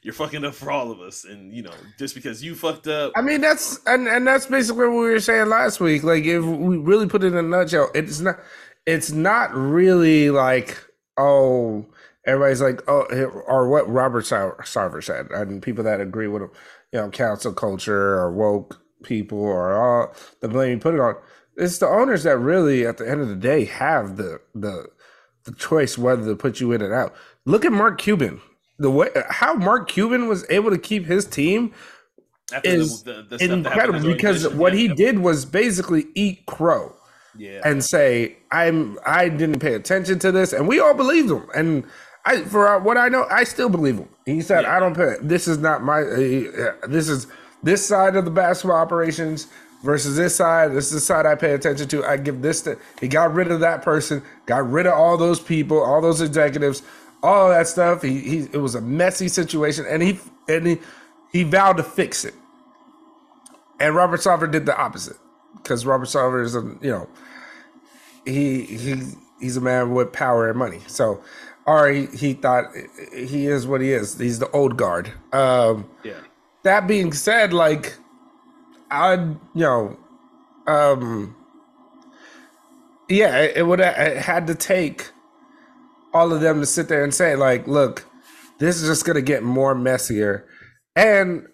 You're 0.06 0.14
fucking 0.14 0.46
up 0.46 0.54
for 0.54 0.70
all 0.70 0.92
of 0.92 1.00
us, 1.00 1.26
and 1.26 1.52
you 1.52 1.64
know 1.64 1.74
just 1.98 2.14
because 2.14 2.44
you 2.44 2.54
fucked 2.54 2.86
up. 2.86 3.14
I 3.16 3.24
mean 3.24 3.42
that's 3.42 3.80
and 3.88 4.08
and 4.08 4.28
that's 4.28 4.46
basically 4.46 4.86
what 4.86 4.92
we 4.92 5.10
were 5.10 5.20
saying 5.20 5.50
last 5.50 5.80
week. 5.80 6.04
Like 6.04 6.26
if 6.26 6.44
we 6.46 6.78
really 6.78 7.08
put 7.08 7.24
it 7.24 7.34
in 7.34 7.38
a 7.38 7.42
nutshell, 7.42 7.90
it's 7.96 8.20
not 8.20 8.40
it's 8.86 9.12
not 9.12 9.52
really 9.56 10.30
like 10.30 10.78
oh 11.18 11.88
everybody's 12.26 12.62
like 12.62 12.82
oh 12.88 13.06
or 13.48 13.70
what 13.70 13.90
Robert 13.90 14.26
Sarver 14.26 15.04
said, 15.04 15.28
and 15.32 15.62
people 15.62 15.84
that 15.84 16.02
agree 16.02 16.28
with 16.28 16.44
him, 16.44 16.52
you 16.92 17.00
know, 17.00 17.10
cancel 17.10 17.54
culture 17.54 18.16
or 18.16 18.32
woke 18.32 18.82
people 19.04 19.40
or 19.40 19.74
all 19.74 20.16
the 20.42 20.48
blame 20.48 20.72
you 20.72 20.80
put 20.80 20.96
it 20.96 21.00
on 21.00 21.16
it's 21.58 21.78
the 21.78 21.88
owners 21.88 22.24
that 22.24 22.38
really, 22.38 22.86
at 22.86 22.98
the 22.98 23.10
end 23.10 23.22
of 23.22 23.30
the 23.30 23.36
day, 23.36 23.66
have 23.66 24.18
the 24.18 24.40
the 24.54 24.88
the 25.46 25.54
choice 25.54 25.98
whether 25.98 26.26
to 26.26 26.36
put 26.36 26.60
you 26.60 26.72
in 26.72 26.82
and 26.82 26.94
out. 26.94 27.16
Look 27.46 27.66
at 27.66 27.72
Mark 27.72 28.00
Cuban. 28.00 28.42
The 28.78 28.92
way 28.92 29.10
how 29.30 29.54
Mark 29.54 29.88
Cuban 29.88 30.28
was 30.28 30.46
able 30.50 30.70
to 30.72 30.78
keep 30.78 31.06
his 31.06 31.26
team 31.26 31.74
After 32.54 32.70
is 32.70 33.04
the, 33.04 33.26
the, 33.30 33.38
the 33.38 33.54
incredible 33.54 34.02
because 34.02 34.48
what 34.50 34.74
he 34.74 34.88
did 34.90 35.20
was 35.20 35.46
basically 35.46 36.08
eat 36.14 36.46
crow. 36.46 36.94
Yeah. 37.38 37.62
And 37.66 37.84
say 37.84 38.38
I'm 38.52 38.98
I 39.06 39.30
didn't 39.30 39.60
pay 39.60 39.74
attention 39.76 40.20
to 40.20 40.32
this, 40.32 40.52
and 40.54 40.68
we 40.68 40.80
all 40.80 40.94
believed 40.94 41.32
him. 41.32 41.48
And 41.56 41.86
I, 42.26 42.44
for 42.44 42.80
what 42.80 42.98
I 42.98 43.10
know, 43.10 43.28
I 43.30 43.44
still 43.44 43.70
believe 43.70 43.98
him. 43.98 44.10
He 44.26 44.42
said, 44.42 44.64
yeah. 44.64 44.78
"I 44.78 44.80
don't 44.80 44.96
pay. 44.96 45.16
This 45.22 45.48
is 45.48 45.60
not 45.60 45.84
my. 45.84 46.02
Uh, 46.02 46.88
this 46.88 47.08
is 47.10 47.28
this 47.64 47.86
side 47.86 48.16
of 48.16 48.26
the 48.26 48.32
basketball 48.32 48.78
operations 48.78 49.48
versus 49.84 50.18
this 50.18 50.36
side. 50.36 50.74
This 50.74 50.88
is 50.88 50.92
the 50.94 51.00
side 51.00 51.26
I 51.26 51.36
pay 51.36 51.54
attention 51.54 51.88
to. 51.90 52.04
I 52.04 52.18
give 52.18 52.42
this 52.42 52.62
to. 52.64 52.78
He 53.00 53.08
got 53.08 53.34
rid 53.34 53.52
of 53.52 53.60
that 53.60 53.84
person. 53.84 54.24
Got 54.48 54.70
rid 54.70 54.88
of 54.88 54.94
all 54.94 55.18
those 55.18 55.40
people, 55.40 55.82
all 55.82 56.02
those 56.02 56.22
executives, 56.22 56.82
all 57.22 57.50
that 57.50 57.68
stuff. 57.68 58.02
He, 58.02 58.20
he 58.20 58.38
it 58.52 58.58
was 58.58 58.76
a 58.76 58.82
messy 58.82 59.28
situation, 59.28 59.86
and 59.88 60.02
he 60.02 60.20
and 60.50 60.66
he 60.66 60.78
he 61.32 61.44
vowed 61.44 61.78
to 61.78 61.84
fix 61.84 62.26
it. 62.26 62.34
And 63.80 63.96
Robert 63.96 64.22
Sarver 64.22 64.50
did 64.52 64.66
the 64.66 64.76
opposite 64.78 65.18
because 65.58 65.86
Robert 65.86 66.08
Sarver 66.08 66.44
is 66.44 66.56
a 66.56 66.62
you 66.82 66.92
know 66.92 67.10
he 68.26 68.64
he 68.64 68.96
he's 69.40 69.58
a 69.58 69.62
man 69.62 69.94
with 69.94 70.12
power 70.14 70.50
and 70.50 70.58
money. 70.58 70.82
So, 70.88 71.22
or 71.66 71.90
he, 71.90 72.06
he 72.08 72.34
thought 72.34 72.66
he 73.14 73.48
is 73.48 73.66
what 73.66 73.82
he 73.82 73.92
is. 73.92 74.18
He's 74.18 74.40
the 74.40 74.50
old 74.52 74.78
guard. 74.78 75.12
Um, 75.34 75.90
yeah. 76.04 76.20
That 76.64 76.88
being 76.88 77.14
said, 77.14 77.54
like 77.54 77.96
I, 78.90 79.14
you 79.16 79.38
know, 79.56 80.00
um, 80.68 81.36
yeah, 83.10 83.38
it, 83.40 83.58
it 83.58 83.64
would 83.64 83.80
have 83.80 84.18
had 84.18 84.48
to 84.48 84.56
take 84.56 85.10
all 86.14 86.32
of 86.32 86.42
them 86.42 86.60
to 86.60 86.66
sit 86.66 86.88
there 86.88 87.04
and 87.04 87.14
say, 87.14 87.36
like, 87.36 87.68
look, 87.68 88.06
this 88.60 88.82
is 88.82 88.88
just 88.88 89.06
gonna 89.06 89.22
get 89.22 89.44
more 89.44 89.76
messier. 89.76 90.48
And 90.96 91.48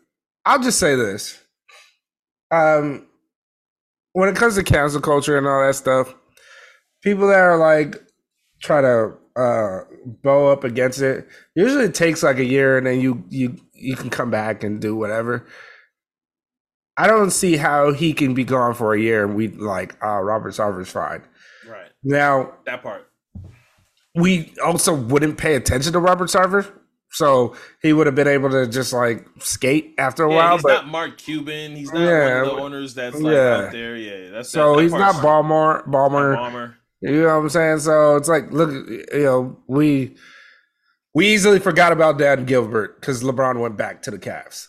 I'll 0.46 0.62
just 0.62 0.80
say 0.80 0.96
this. 0.96 1.40
Um, 2.52 3.08
when 4.14 4.30
it 4.30 4.36
comes 4.36 4.56
to 4.56 4.64
cancel 4.64 5.02
culture 5.02 5.38
and 5.38 5.48
all 5.48 5.66
that 5.66 5.76
stuff, 5.76 6.14
people 7.02 7.28
that 7.28 7.40
are 7.40 7.58
like 7.58 7.96
try 8.62 8.82
to 8.82 9.14
uh 9.36 9.80
bow 10.22 10.52
up 10.52 10.64
against 10.64 11.02
it 11.02 11.28
usually 11.56 11.86
it 11.86 11.96
takes 11.96 12.22
like 12.22 12.38
a 12.38 12.46
year 12.46 12.78
and 12.78 12.86
then 12.86 13.00
you 13.00 13.24
you 13.30 13.56
you 13.74 13.96
can 13.96 14.10
come 14.10 14.30
back 14.30 14.64
and 14.64 14.82
do 14.82 14.96
whatever 14.96 15.48
i 16.98 17.08
don't 17.08 17.32
see 17.32 17.56
how 17.56 17.94
he 17.94 18.14
can 18.14 18.34
be 18.34 18.44
gone 18.44 18.74
for 18.74 18.94
a 18.94 19.00
year 19.00 19.24
and 19.24 19.36
we 19.36 19.48
like 19.48 19.96
uh 20.04 20.20
robert 20.20 20.54
sarver's 20.54 20.92
fine 20.92 21.24
right 21.68 21.92
now 22.04 22.52
that 22.66 22.84
part 22.84 23.08
we 24.16 24.54
also 24.64 24.94
wouldn't 24.94 25.38
pay 25.38 25.56
attention 25.56 25.94
to 25.94 26.00
robert 26.00 26.30
sarver 26.30 26.70
so 27.12 27.56
he 27.82 27.92
would 27.92 28.08
have 28.08 28.16
been 28.16 28.28
able 28.28 28.50
to 28.50 28.68
just 28.68 28.94
like 28.94 29.28
skate 29.40 29.96
after 29.98 30.24
a 30.24 30.30
yeah, 30.30 30.36
while. 30.36 30.54
He's 30.54 30.64
but, 30.64 30.74
not 30.74 30.88
Mark 30.88 31.18
Cuban. 31.18 31.76
He's 31.76 31.92
not 31.92 32.00
yeah, 32.00 32.38
one 32.38 32.50
of 32.50 32.56
the 32.56 32.62
owners 32.62 32.94
that's 32.94 33.20
like 33.20 33.34
yeah. 33.34 33.66
out 33.66 33.72
there. 33.74 33.98
Yeah, 33.98 34.30
that's 34.30 34.50
so 34.50 34.72
that, 34.72 34.78
that 34.78 34.84
he's 34.84 34.94
not 34.94 35.16
Ballmer. 35.16 35.86
Ballmer. 35.86 36.38
Ballmer. 36.38 36.76
You 37.02 37.24
know 37.24 37.28
what 37.28 37.44
I'm 37.44 37.50
saying? 37.50 37.80
So 37.80 38.16
it's 38.16 38.30
like, 38.30 38.52
look, 38.52 38.70
you 38.70 39.24
know, 39.24 39.58
we 39.68 40.16
we 41.14 41.34
easily 41.34 41.60
forgot 41.60 41.92
about 41.92 42.18
Dan 42.18 42.46
Gilbert 42.46 43.00
because 43.00 43.24
LeBron 43.24 43.60
went 43.60 43.78
back 43.78 44.02
to 44.04 44.12
the 44.12 44.20
Cavs. 44.20 44.68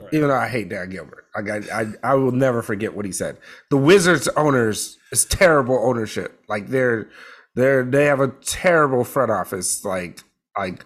Right. 0.00 0.14
Even 0.14 0.28
though 0.28 0.36
I 0.36 0.48
hate 0.48 0.68
Dan 0.68 0.90
Gilbert, 0.90 1.26
like 1.36 1.48
I, 1.48 1.82
I, 1.82 2.12
I 2.12 2.14
will 2.14 2.32
never 2.32 2.62
forget 2.62 2.94
what 2.94 3.04
he 3.04 3.12
said. 3.12 3.36
The 3.70 3.76
Wizards 3.76 4.28
owners 4.28 4.98
is 5.12 5.24
terrible 5.24 5.78
ownership. 5.82 6.42
Like 6.48 6.68
they're 6.68 7.08
they're 7.54 7.84
they 7.84 8.06
have 8.06 8.20
a 8.20 8.28
terrible 8.28 9.04
front 9.04 9.30
office. 9.30 9.84
Like 9.84 10.20
like 10.58 10.84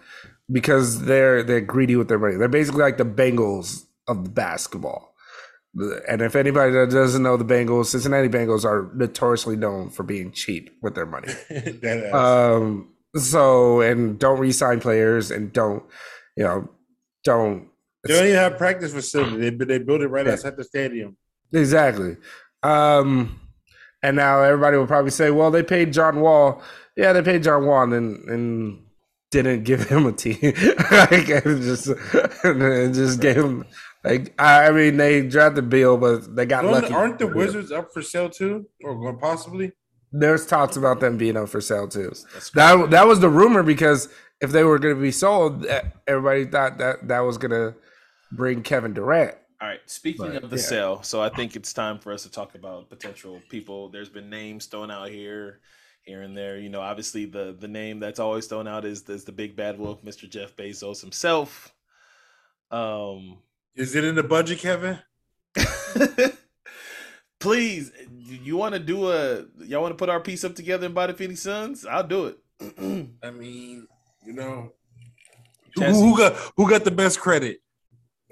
because 0.51 1.05
they're 1.05 1.43
they're 1.43 1.61
greedy 1.61 1.95
with 1.95 2.09
their 2.09 2.19
money. 2.19 2.35
They're 2.35 2.47
basically 2.47 2.81
like 2.81 2.97
the 2.97 3.05
Bengals 3.05 3.85
of 4.07 4.35
basketball. 4.35 5.14
And 6.07 6.21
if 6.21 6.35
anybody 6.35 6.71
that 6.71 6.89
doesn't 6.89 7.21
know 7.21 7.35
the 7.35 7.43
Bengals, 7.43 7.87
Cincinnati 7.87 8.29
Bengals 8.29 8.63
are 8.63 8.89
notoriously 8.95 9.57
known 9.57 9.89
for 9.89 10.03
being 10.03 10.31
cheap 10.31 10.69
with 10.81 10.95
their 10.95 11.05
money. 11.05 11.33
um, 12.13 12.93
so 13.15 13.81
and 13.81 14.17
don't 14.17 14.39
re-sign 14.39 14.79
players 14.79 15.31
and 15.31 15.51
don't, 15.51 15.83
you 16.37 16.43
know, 16.43 16.69
don't. 17.23 17.67
They 18.03 18.13
don't 18.13 18.25
even 18.25 18.37
have 18.37 18.57
practice 18.57 18.93
facility. 18.93 19.49
They 19.49 19.65
they 19.65 19.79
build 19.79 20.01
it 20.01 20.07
right 20.07 20.25
yeah. 20.25 20.33
outside 20.33 20.55
the 20.55 20.63
stadium. 20.63 21.17
Exactly. 21.51 22.17
Um, 22.63 23.39
and 24.01 24.15
now 24.15 24.41
everybody 24.41 24.77
will 24.77 24.87
probably 24.87 25.11
say, 25.11 25.31
"Well, 25.31 25.51
they 25.51 25.63
paid 25.63 25.91
John 25.91 26.21
Wall." 26.21 26.61
Yeah, 26.95 27.13
they 27.13 27.21
paid 27.21 27.43
John 27.43 27.65
Wall, 27.65 27.91
and 27.91 28.17
and 28.29 28.85
didn't 29.31 29.63
give 29.69 29.89
him 29.89 30.05
a 30.05 30.11
team. 30.11 30.37
like, 30.91 31.27
just 31.27 31.87
and 32.43 32.93
just 32.93 33.19
gave 33.19 33.37
him 33.37 33.65
like 34.05 34.33
I 34.39 34.71
mean, 34.71 34.97
they 34.97 35.27
drafted 35.27 35.69
Bill, 35.69 35.97
but 35.97 36.35
they 36.35 36.45
got 36.45 36.61
Don't, 36.61 36.71
lucky. 36.71 36.93
Aren't 36.93 37.19
the 37.19 37.27
Wizards 37.27 37.71
up 37.71 37.91
for 37.93 38.01
sale 38.01 38.29
too, 38.29 38.67
or 38.83 39.13
possibly? 39.17 39.71
There's 40.11 40.45
talks 40.45 40.77
about 40.77 40.99
them 40.99 41.17
being 41.17 41.35
up 41.35 41.49
for 41.49 41.59
sale 41.59 41.87
too. 41.87 42.13
That 42.53 42.91
that 42.91 43.07
was 43.07 43.19
the 43.19 43.29
rumor 43.29 43.63
because 43.63 44.09
if 44.41 44.51
they 44.51 44.63
were 44.63 44.79
going 44.79 44.95
to 44.95 45.01
be 45.01 45.11
sold, 45.11 45.65
everybody 46.07 46.45
thought 46.45 46.77
that 46.77 47.07
that 47.07 47.19
was 47.21 47.37
going 47.37 47.51
to 47.51 47.75
bring 48.31 48.61
Kevin 48.61 48.93
Durant. 48.93 49.35
All 49.61 49.67
right. 49.67 49.79
Speaking 49.87 50.33
but, 50.33 50.43
of 50.43 50.49
the 50.49 50.57
yeah. 50.57 50.61
sale, 50.61 51.03
so 51.03 51.21
I 51.21 51.29
think 51.29 51.55
it's 51.55 51.73
time 51.73 51.97
for 51.97 52.11
us 52.11 52.23
to 52.23 52.31
talk 52.31 52.53
about 52.55 52.89
potential 52.89 53.41
people. 53.49 53.89
There's 53.89 54.09
been 54.09 54.29
names 54.29 54.67
thrown 54.67 54.91
out 54.91 55.09
here, 55.09 55.61
here 56.03 56.21
and 56.21 56.37
there. 56.37 56.59
You 56.59 56.69
know, 56.69 56.81
obviously 56.81 57.25
the 57.25 57.55
the 57.59 57.67
name 57.67 57.99
that's 57.99 58.19
always 58.19 58.45
thrown 58.45 58.67
out 58.67 58.85
is 58.85 59.09
is 59.09 59.23
the 59.23 59.31
big 59.31 59.55
bad 59.55 59.79
wolf, 59.79 60.03
Mr. 60.03 60.29
Jeff 60.29 60.55
Bezos 60.55 61.01
himself. 61.01 61.73
Um, 62.69 63.39
is 63.75 63.95
it 63.95 64.03
in 64.03 64.15
the 64.15 64.23
budget, 64.23 64.59
Kevin? 64.59 64.99
Please, 67.39 67.91
you 68.09 68.57
want 68.57 68.73
to 68.73 68.79
do 68.79 69.11
a 69.11 69.45
y'all 69.65 69.81
want 69.81 69.91
to 69.91 69.97
put 69.97 70.09
our 70.09 70.19
piece 70.19 70.43
up 70.43 70.55
together 70.55 70.85
and 70.85 70.95
buy 70.95 71.07
the 71.07 71.13
Phoenix 71.13 71.41
Suns? 71.41 71.85
I'll 71.85 72.07
do 72.07 72.27
it. 72.27 72.37
I 73.23 73.31
mean, 73.31 73.87
you 74.25 74.33
know, 74.33 74.71
who, 75.75 75.83
who, 75.83 76.17
got 76.17 76.33
who 76.55 76.69
got 76.69 76.85
the 76.85 76.91
best 76.91 77.19
credit? 77.19 77.61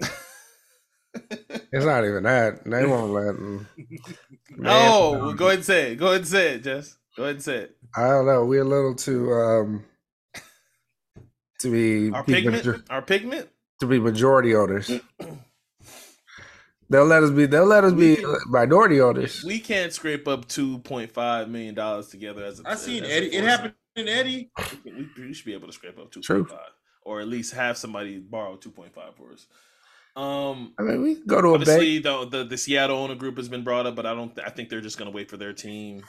it's 0.00 1.84
not 1.84 2.04
even 2.04 2.24
that. 2.24 2.64
They 2.64 2.86
won't 2.86 3.12
let 3.12 3.26
them. 3.26 3.68
No, 4.56 5.10
well, 5.22 5.32
go 5.34 5.46
ahead 5.46 5.58
and 5.58 5.64
say 5.64 5.92
it. 5.92 5.96
Go 5.96 6.06
ahead 6.06 6.20
and 6.20 6.28
say 6.28 6.54
it, 6.54 6.64
Jess. 6.64 6.96
Go 7.16 7.24
ahead 7.24 7.36
and 7.36 7.44
say 7.44 7.56
it. 7.56 7.76
I 7.94 8.08
don't 8.08 8.26
know. 8.26 8.44
We're 8.44 8.62
a 8.62 8.64
little 8.64 8.94
too 8.94 9.32
um 9.32 9.84
to 11.60 11.70
be 11.70 12.10
our 12.12 12.24
pigment. 12.24 12.56
Major- 12.56 12.84
our 12.90 13.02
pigment 13.02 13.48
to 13.84 13.88
be 13.88 14.00
majority 14.00 14.54
owners. 14.54 14.90
They'll 16.90 17.06
let 17.06 17.22
us 17.22 17.30
be. 17.30 17.46
They'll 17.46 17.64
let 17.66 17.84
us 17.84 17.92
be 17.92 18.18
minority 18.46 19.00
owners. 19.00 19.42
We 19.44 19.58
can't 19.58 19.92
scrape 19.92 20.28
up 20.28 20.46
two 20.48 20.78
point 20.78 21.12
five 21.12 21.48
million 21.48 21.74
dollars 21.74 22.08
together 22.08 22.44
as 22.44 22.60
a. 22.60 22.68
I 22.68 22.74
seen 22.74 23.04
Eddie. 23.04 23.34
It 23.34 23.44
happened 23.44 23.74
in 23.96 24.08
Eddie. 24.08 24.50
We, 24.84 25.08
we, 25.16 25.34
should 25.34 25.46
be 25.46 25.54
able 25.54 25.66
to 25.66 25.72
scrape 25.72 25.98
up 25.98 26.10
two 26.10 26.20
point 26.20 26.48
five, 26.48 26.72
or 27.02 27.20
at 27.20 27.28
least 27.28 27.54
have 27.54 27.78
somebody 27.78 28.18
borrow 28.18 28.56
two 28.56 28.70
point 28.70 28.94
five 28.94 29.16
for 29.16 29.32
us. 29.32 29.46
Um, 30.14 30.74
I 30.78 30.82
mean, 30.82 31.02
we 31.02 31.14
go 31.26 31.40
to 31.40 31.48
a 31.48 31.54
obviously 31.54 31.98
the, 31.98 32.26
the 32.26 32.44
the 32.44 32.58
Seattle 32.58 32.98
owner 32.98 33.14
group 33.14 33.38
has 33.38 33.48
been 33.48 33.64
brought 33.64 33.86
up, 33.86 33.96
but 33.96 34.06
I 34.06 34.14
don't. 34.14 34.38
I 34.44 34.50
think 34.50 34.68
they're 34.68 34.80
just 34.80 34.98
going 34.98 35.10
to 35.10 35.16
wait 35.16 35.30
for 35.30 35.36
their 35.36 35.52
team 35.52 36.02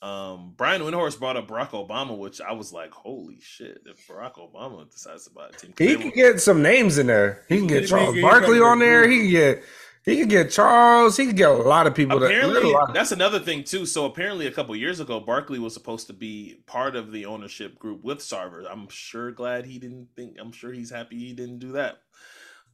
um, 0.00 0.54
Brian 0.56 0.82
Windhorst 0.82 1.18
brought 1.18 1.36
up 1.36 1.48
Barack 1.48 1.70
Obama, 1.70 2.16
which 2.16 2.40
I 2.40 2.52
was 2.52 2.72
like, 2.72 2.92
"Holy 2.92 3.40
shit!" 3.40 3.82
If 3.86 4.06
Barack 4.06 4.34
Obama 4.34 4.88
decides 4.90 5.24
to 5.24 5.30
buy 5.30 5.48
a 5.48 5.52
team, 5.52 5.74
he 5.76 5.96
can 5.96 6.10
get 6.10 6.40
some 6.40 6.62
names 6.62 6.98
in 6.98 7.08
there. 7.08 7.44
He 7.48 7.58
can 7.58 7.66
get 7.66 7.88
Charles 7.88 8.20
Barkley 8.20 8.60
on 8.60 8.78
there. 8.78 9.08
He 9.08 9.18
can 9.18 9.30
get 9.30 9.64
he 10.04 10.16
can 10.16 10.28
get 10.28 10.50
Charles. 10.50 11.16
He 11.16 11.26
can 11.26 11.34
get 11.34 11.50
a 11.50 11.52
lot 11.52 11.86
of 11.86 11.94
people. 11.94 12.22
Apparently, 12.22 12.72
that, 12.72 12.92
that's 12.94 13.12
another 13.12 13.40
thing 13.40 13.64
too. 13.64 13.84
So 13.84 14.06
apparently, 14.06 14.46
a 14.46 14.52
couple 14.52 14.74
years 14.76 15.00
ago, 15.00 15.18
Barkley 15.20 15.58
was 15.58 15.74
supposed 15.74 16.06
to 16.06 16.12
be 16.12 16.62
part 16.66 16.96
of 16.96 17.12
the 17.12 17.26
ownership 17.26 17.78
group 17.78 18.02
with 18.04 18.18
Sarver. 18.18 18.66
I'm 18.70 18.88
sure 18.88 19.32
glad 19.32 19.66
he 19.66 19.78
didn't 19.78 20.08
think. 20.16 20.36
I'm 20.40 20.52
sure 20.52 20.72
he's 20.72 20.90
happy 20.90 21.18
he 21.18 21.32
didn't 21.32 21.58
do 21.58 21.72
that. 21.72 21.98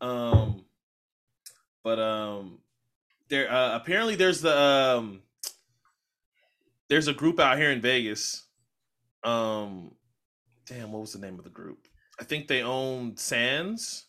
Um, 0.01 0.67
but 1.83 1.99
um, 1.99 2.59
there 3.29 3.51
uh, 3.51 3.77
apparently 3.77 4.15
there's 4.15 4.41
the 4.41 4.57
um 4.57 5.23
there's 6.89 7.09
a 7.09 7.15
group 7.15 7.41
out 7.41 7.59
here 7.59 7.71
in 7.71 7.81
Vegas. 7.81 8.47
Um, 9.23 9.93
damn, 10.67 10.93
what 10.93 11.01
was 11.01 11.13
the 11.13 11.19
name 11.19 11.39
of 11.39 11.45
the 11.45 11.51
group? 11.51 11.89
I 12.21 12.25
think 12.25 12.47
they 12.47 12.63
own 12.63 13.17
Sands. 13.17 14.07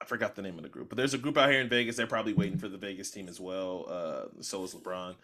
I 0.00 0.06
forgot 0.06 0.34
the 0.34 0.42
name 0.42 0.56
of 0.56 0.62
the 0.62 0.70
group, 0.70 0.88
but 0.88 0.96
there's 0.96 1.12
a 1.12 1.18
group 1.18 1.36
out 1.36 1.50
here 1.50 1.60
in 1.60 1.68
Vegas. 1.68 1.96
They're 1.96 2.06
probably 2.06 2.32
waiting 2.32 2.56
for 2.56 2.68
the 2.68 2.78
Vegas 2.78 3.10
team 3.10 3.28
as 3.28 3.38
well. 3.38 3.86
Uh, 3.88 4.42
so 4.42 4.64
is 4.64 4.74
LeBron. 4.74 5.14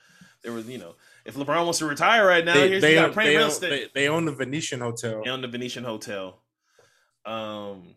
There 0.43 0.53
was, 0.53 0.69
you 0.69 0.77
know, 0.77 0.97
if 1.25 1.35
LeBron 1.35 1.65
wants 1.65 1.79
to 1.79 1.87
retire 1.87 2.27
right 2.27 2.45
now, 2.45 2.55
they, 2.55 2.69
here's 2.69 2.83
they, 2.83 2.99
own, 2.99 3.13
they, 3.15 3.37
own, 3.39 3.51
they, 3.61 3.87
they, 3.95 4.09
own 4.09 4.27
the 4.27 4.33
Venetian 4.33 4.81
Hotel. 4.81 5.23
They 5.25 5.31
own 5.31 5.41
the 5.41 5.49
Venetian 5.49 5.83
Hotel. 5.83 6.43
Um, 7.25 7.95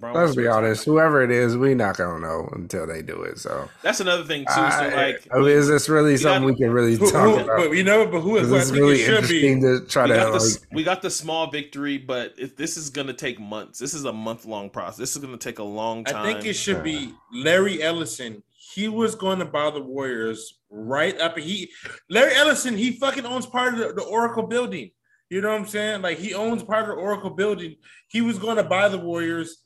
Let's 0.00 0.34
be 0.34 0.48
honest. 0.48 0.84
Whoever 0.84 1.22
it 1.22 1.30
is, 1.30 1.56
we 1.56 1.74
not 1.74 1.96
gonna 1.96 2.18
know 2.18 2.48
until 2.52 2.86
they 2.86 3.00
do 3.00 3.22
it. 3.22 3.38
So 3.38 3.68
that's 3.82 4.00
another 4.00 4.24
thing 4.24 4.44
too. 4.44 4.52
So 4.52 4.90
like, 4.94 5.26
I 5.32 5.38
mean, 5.38 5.48
is 5.48 5.68
this 5.68 5.88
really 5.88 6.16
something 6.16 6.44
we 6.44 6.56
can 6.56 6.72
really 6.72 6.96
who, 6.96 7.10
talk 7.10 7.22
who, 7.22 7.34
about? 7.38 7.56
But 7.58 7.70
you 7.70 7.84
know, 7.84 8.04
but 8.06 8.20
who 8.20 8.36
is 8.38 8.50
this 8.50 8.72
really 8.72 9.04
interesting 9.04 9.60
be. 9.60 9.78
to 9.78 9.86
try 9.86 10.04
we 10.04 10.10
to? 10.10 10.16
Got 10.16 10.32
like, 10.32 10.42
the, 10.42 10.66
we 10.72 10.82
got 10.82 11.02
the 11.02 11.10
small 11.10 11.48
victory, 11.50 11.96
but 11.96 12.34
if 12.36 12.56
this 12.56 12.76
is 12.76 12.90
gonna 12.90 13.12
take 13.12 13.38
months, 13.38 13.78
this 13.78 13.94
is 13.94 14.04
a 14.04 14.12
month 14.12 14.46
long 14.46 14.68
process. 14.68 14.98
This 14.98 15.16
is 15.16 15.22
gonna 15.22 15.36
take 15.36 15.60
a 15.60 15.64
long 15.64 16.04
time. 16.04 16.26
I 16.26 16.32
think 16.32 16.44
it 16.44 16.54
should 16.54 16.82
be 16.82 17.14
Larry 17.32 17.80
Ellison. 17.80 18.42
He 18.56 18.88
was 18.88 19.14
going 19.14 19.38
to 19.38 19.44
buy 19.44 19.70
the 19.70 19.80
Warriors 19.80 20.58
right 20.70 21.18
up. 21.20 21.38
He 21.38 21.70
Larry 22.10 22.34
Ellison. 22.34 22.76
He 22.76 22.92
fucking 22.92 23.26
owns 23.26 23.46
part 23.46 23.74
of 23.74 23.78
the, 23.78 23.92
the 23.92 24.02
Oracle 24.02 24.46
building. 24.46 24.90
You 25.30 25.40
know 25.40 25.50
what 25.50 25.60
I'm 25.60 25.66
saying? 25.66 26.02
Like 26.02 26.18
he 26.18 26.34
owns 26.34 26.62
part 26.62 26.82
of 26.82 26.88
the 26.88 26.94
Oracle 26.94 27.30
building. 27.30 27.76
He 28.08 28.20
was 28.20 28.38
going 28.38 28.56
to 28.56 28.62
buy 28.64 28.88
the 28.88 28.98
Warriors 28.98 29.62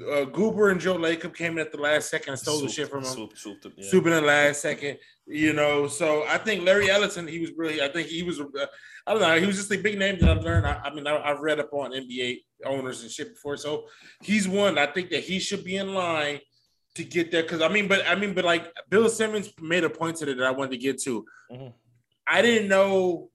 uh, 0.00 0.24
Guber 0.26 0.70
and 0.70 0.80
Joe 0.80 0.96
Lacob 0.96 1.34
came 1.34 1.52
in 1.52 1.58
at 1.58 1.72
the 1.72 1.78
last 1.78 2.10
second 2.10 2.30
and 2.30 2.38
stole 2.38 2.60
the 2.60 2.68
shit 2.68 2.88
from 2.88 3.04
him. 3.04 3.28
Swoop, 3.34 3.64
yeah. 3.76 3.88
swoop 3.88 4.06
in 4.06 4.12
the 4.12 4.20
last 4.20 4.60
second, 4.60 4.98
you 5.26 5.52
know. 5.52 5.86
So 5.86 6.24
I 6.28 6.38
think 6.38 6.64
Larry 6.64 6.90
Ellison, 6.90 7.26
he 7.26 7.38
was 7.38 7.52
really, 7.56 7.82
I 7.82 7.88
think 7.88 8.08
he 8.08 8.22
was, 8.22 8.40
uh, 8.40 8.66
I 9.06 9.12
don't 9.12 9.22
know, 9.22 9.38
he 9.38 9.46
was 9.46 9.56
just 9.56 9.72
a 9.72 9.78
big 9.78 9.98
name 9.98 10.18
that 10.20 10.28
I've 10.28 10.44
learned. 10.44 10.66
I, 10.66 10.80
I 10.84 10.94
mean, 10.94 11.06
I, 11.06 11.26
have 11.26 11.40
read 11.40 11.60
up 11.60 11.72
on 11.72 11.92
NBA 11.92 12.38
owners 12.64 13.02
and 13.02 13.10
shit 13.10 13.34
before, 13.34 13.56
so 13.56 13.86
he's 14.22 14.46
one. 14.46 14.78
I 14.78 14.86
think 14.86 15.10
that 15.10 15.24
he 15.24 15.38
should 15.38 15.64
be 15.64 15.76
in 15.76 15.94
line 15.94 16.40
to 16.94 17.04
get 17.04 17.30
there 17.30 17.42
because 17.42 17.62
I 17.62 17.68
mean, 17.68 17.88
but 17.88 18.06
I 18.06 18.14
mean, 18.14 18.34
but 18.34 18.44
like 18.44 18.72
Bill 18.90 19.08
Simmons 19.08 19.50
made 19.60 19.84
a 19.84 19.90
point 19.90 20.16
to 20.16 20.30
it 20.30 20.36
that 20.36 20.46
I 20.46 20.50
wanted 20.50 20.72
to 20.72 20.78
get 20.78 21.00
to. 21.02 21.24
Mm-hmm. 21.50 21.68
I 22.26 22.42
didn't 22.42 22.68
know 22.68 23.30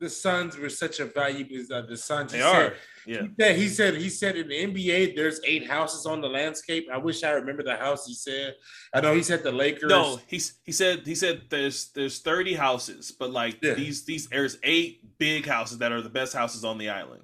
the 0.00 0.08
Suns 0.08 0.56
were 0.56 0.68
such 0.68 1.00
a 1.00 1.06
value 1.06 1.44
because 1.44 1.70
uh, 1.70 1.82
the 1.82 1.96
Suns. 1.96 2.32
They 2.32 2.40
are. 2.40 2.74
Yeah. 3.06 3.22
He 3.22 3.34
said, 3.38 3.56
he 3.56 3.68
said 3.68 3.94
he 3.96 4.08
said 4.10 4.36
in 4.36 4.48
the 4.48 4.66
NBA 4.66 5.16
there's 5.16 5.40
eight 5.44 5.66
houses 5.66 6.06
on 6.06 6.20
the 6.20 6.28
landscape. 6.28 6.88
I 6.92 6.98
wish 6.98 7.24
I 7.24 7.30
remember 7.30 7.62
the 7.62 7.76
house 7.76 8.06
he 8.06 8.14
said. 8.14 8.54
I 8.94 9.00
know 9.00 9.14
he 9.14 9.22
said 9.22 9.42
the 9.42 9.52
Lakers. 9.52 9.88
No, 9.88 10.20
he 10.26 10.40
he 10.64 10.72
said 10.72 11.06
he 11.06 11.14
said 11.14 11.42
there's 11.48 11.90
there's 11.92 12.20
30 12.20 12.54
houses, 12.54 13.12
but 13.18 13.30
like 13.30 13.58
yeah. 13.62 13.74
these 13.74 14.04
these 14.04 14.28
there's 14.28 14.58
eight 14.62 15.18
big 15.18 15.46
houses 15.46 15.78
that 15.78 15.90
are 15.90 16.02
the 16.02 16.10
best 16.10 16.34
houses 16.34 16.64
on 16.64 16.78
the 16.78 16.90
island. 16.90 17.22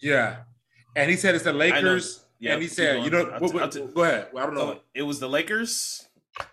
Yeah. 0.00 0.36
And 0.94 1.10
he 1.10 1.16
said 1.16 1.34
it's 1.34 1.44
the 1.44 1.52
Lakers. 1.52 2.20
Yeah, 2.38 2.54
and 2.54 2.62
he 2.62 2.68
said, 2.68 3.04
you 3.04 3.10
know, 3.10 3.24
what, 3.38 3.54
what, 3.54 3.94
go 3.94 4.02
ahead. 4.02 4.28
Well, 4.32 4.42
I 4.42 4.46
don't 4.46 4.54
know. 4.54 4.74
Oh, 4.74 4.80
it 4.92 5.02
was 5.02 5.18
the 5.18 5.28
Lakers. 5.28 6.06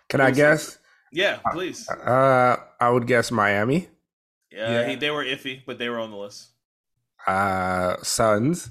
Can 0.08 0.20
I 0.20 0.30
guess? 0.30 0.78
Yeah, 1.12 1.40
please. 1.52 1.86
Uh, 1.90 2.56
I 2.80 2.88
would 2.88 3.06
guess 3.06 3.30
Miami. 3.30 3.88
Yeah, 4.54 4.70
yeah. 4.70 4.88
He, 4.88 4.94
they 4.96 5.10
were 5.10 5.24
iffy, 5.24 5.62
but 5.66 5.78
they 5.78 5.88
were 5.88 5.98
on 5.98 6.10
the 6.10 6.16
list. 6.16 6.50
Uh, 7.26 7.96
Suns. 8.02 8.70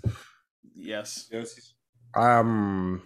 Yes. 0.75 1.27
Yes. 1.31 1.73
Um. 2.15 3.01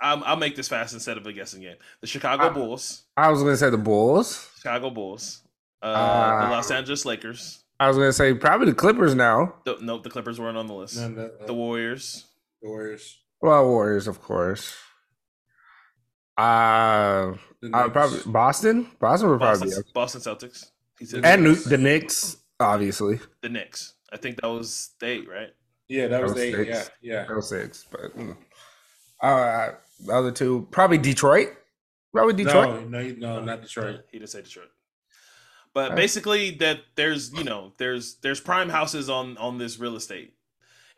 I'll, 0.00 0.22
I'll 0.24 0.36
make 0.36 0.54
this 0.54 0.68
fast 0.68 0.94
instead 0.94 1.16
of 1.16 1.26
a 1.26 1.32
guessing 1.32 1.60
game. 1.60 1.76
The 2.00 2.06
Chicago 2.06 2.44
I, 2.44 2.48
Bulls. 2.50 3.04
I 3.16 3.30
was 3.30 3.42
going 3.42 3.54
to 3.54 3.56
say 3.56 3.70
the 3.70 3.78
Bulls. 3.78 4.48
Chicago 4.56 4.90
Bulls. 4.90 5.42
Uh, 5.82 5.86
uh, 5.86 6.44
the 6.44 6.50
Los 6.52 6.70
Angeles 6.70 7.04
Lakers. 7.04 7.64
I 7.80 7.88
was 7.88 7.96
going 7.96 8.08
to 8.08 8.12
say 8.12 8.34
probably 8.34 8.66
the 8.66 8.74
Clippers 8.74 9.14
now. 9.14 9.54
The, 9.64 9.76
no, 9.80 9.98
the 9.98 10.10
Clippers 10.10 10.38
weren't 10.38 10.56
on 10.56 10.66
the 10.66 10.74
list. 10.74 10.96
No, 10.96 11.08
no, 11.08 11.30
no. 11.40 11.46
The 11.46 11.54
Warriors. 11.54 12.26
The 12.62 12.68
Warriors. 12.68 13.18
Well, 13.40 13.68
Warriors, 13.68 14.08
of 14.08 14.20
course. 14.20 14.74
Uh, 16.36 17.34
uh 17.72 17.88
probably 17.88 18.20
Boston. 18.26 18.88
Boston 19.00 19.30
would 19.30 19.40
Boston, 19.40 19.70
probably 19.70 19.82
be 19.82 19.90
Boston 19.92 20.20
Celtics. 20.20 20.70
And 21.22 21.44
Knicks. 21.44 21.64
the 21.64 21.78
Knicks, 21.78 22.36
obviously. 22.60 23.20
The 23.42 23.48
Knicks. 23.48 23.94
I 24.12 24.16
think 24.16 24.40
that 24.40 24.48
was 24.48 24.90
eight, 25.02 25.28
right? 25.28 25.50
Yeah, 25.88 26.08
that, 26.08 26.10
that 26.10 26.22
was, 26.22 26.32
was 26.32 26.42
eight. 26.42 26.54
Six. 26.54 26.68
Yeah, 27.00 27.14
yeah. 27.14 27.24
That 27.26 27.36
was 27.36 27.48
six. 27.48 27.86
But 27.90 28.16
mm. 28.16 28.36
uh, 29.22 29.70
the 30.04 30.12
other 30.12 30.32
two, 30.32 30.66
probably 30.70 30.98
Detroit. 30.98 31.48
Probably 32.12 32.34
Detroit. 32.34 32.88
No, 32.88 33.02
no, 33.02 33.14
no, 33.16 33.44
not 33.44 33.62
Detroit. 33.62 34.00
He 34.10 34.18
didn't 34.18 34.30
say 34.30 34.42
Detroit. 34.42 34.70
But 35.74 35.94
basically, 35.94 36.52
that 36.56 36.80
there's 36.96 37.32
you 37.32 37.44
know 37.44 37.72
there's 37.78 38.16
there's 38.16 38.40
prime 38.40 38.68
houses 38.68 39.08
on 39.08 39.36
on 39.36 39.58
this 39.58 39.78
real 39.78 39.94
estate, 39.96 40.34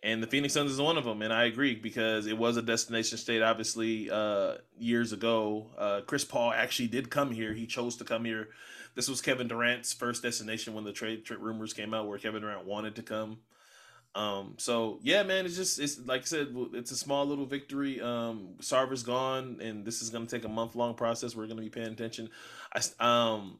and 0.03 0.23
the 0.23 0.27
Phoenix 0.27 0.55
Suns 0.55 0.71
is 0.71 0.81
one 0.81 0.97
of 0.97 1.05
them. 1.05 1.21
And 1.23 1.33
I 1.33 1.45
agree 1.45 1.75
because 1.75 2.27
it 2.27 2.39
was 2.39 2.57
a 2.57 2.63
destination 2.63 3.19
state. 3.19 3.43
Obviously, 3.43 4.11
uh, 4.11 4.55
years 4.79 5.13
ago, 5.13 5.67
uh, 5.77 6.01
Chris 6.07 6.25
Paul 6.25 6.53
actually 6.53 6.89
did 6.89 7.11
come 7.11 7.31
here. 7.31 7.53
He 7.53 7.67
chose 7.67 7.97
to 7.97 8.05
come 8.05 8.25
here 8.25 8.49
this 8.95 9.09
was 9.09 9.21
Kevin 9.21 9.49
Durant's 9.49 9.93
first 9.93 10.23
destination 10.23 10.75
when 10.75 10.85
the 10.85 10.93
trade, 10.93 11.25
trade 11.25 11.41
rumors 11.41 11.73
came 11.73 11.95
out, 11.95 12.09
where 12.09 12.19
Kevin 12.19 12.43
Durant 12.43 12.67
wanted 12.67 12.97
to 12.97 13.03
come. 13.03 13.39
Um, 14.15 14.55
so 14.59 14.99
yeah, 15.03 15.23
man, 15.23 15.47
it's 15.47 15.57
just 15.57 15.79
it's 15.79 15.99
like 16.01 16.23
I 16.23 16.25
said, 16.25 16.49
it's 16.75 16.91
a 16.91 16.97
small 16.97 17.25
little 17.27 17.47
victory. 17.47 18.01
Um, 18.01 18.55
Sarver's 18.61 19.05
gone, 19.05 19.59
and 19.61 19.85
this 19.85 20.03
is 20.03 20.11
gonna 20.11 20.27
take 20.27 20.45
a 20.45 20.49
month 20.49 20.75
long 20.75 20.95
process. 20.95 21.37
We're 21.37 21.47
gonna 21.47 21.63
be 21.63 21.71
paying 21.71 21.93
attention. 21.93 22.31
I 22.75 22.81
um, 23.33 23.59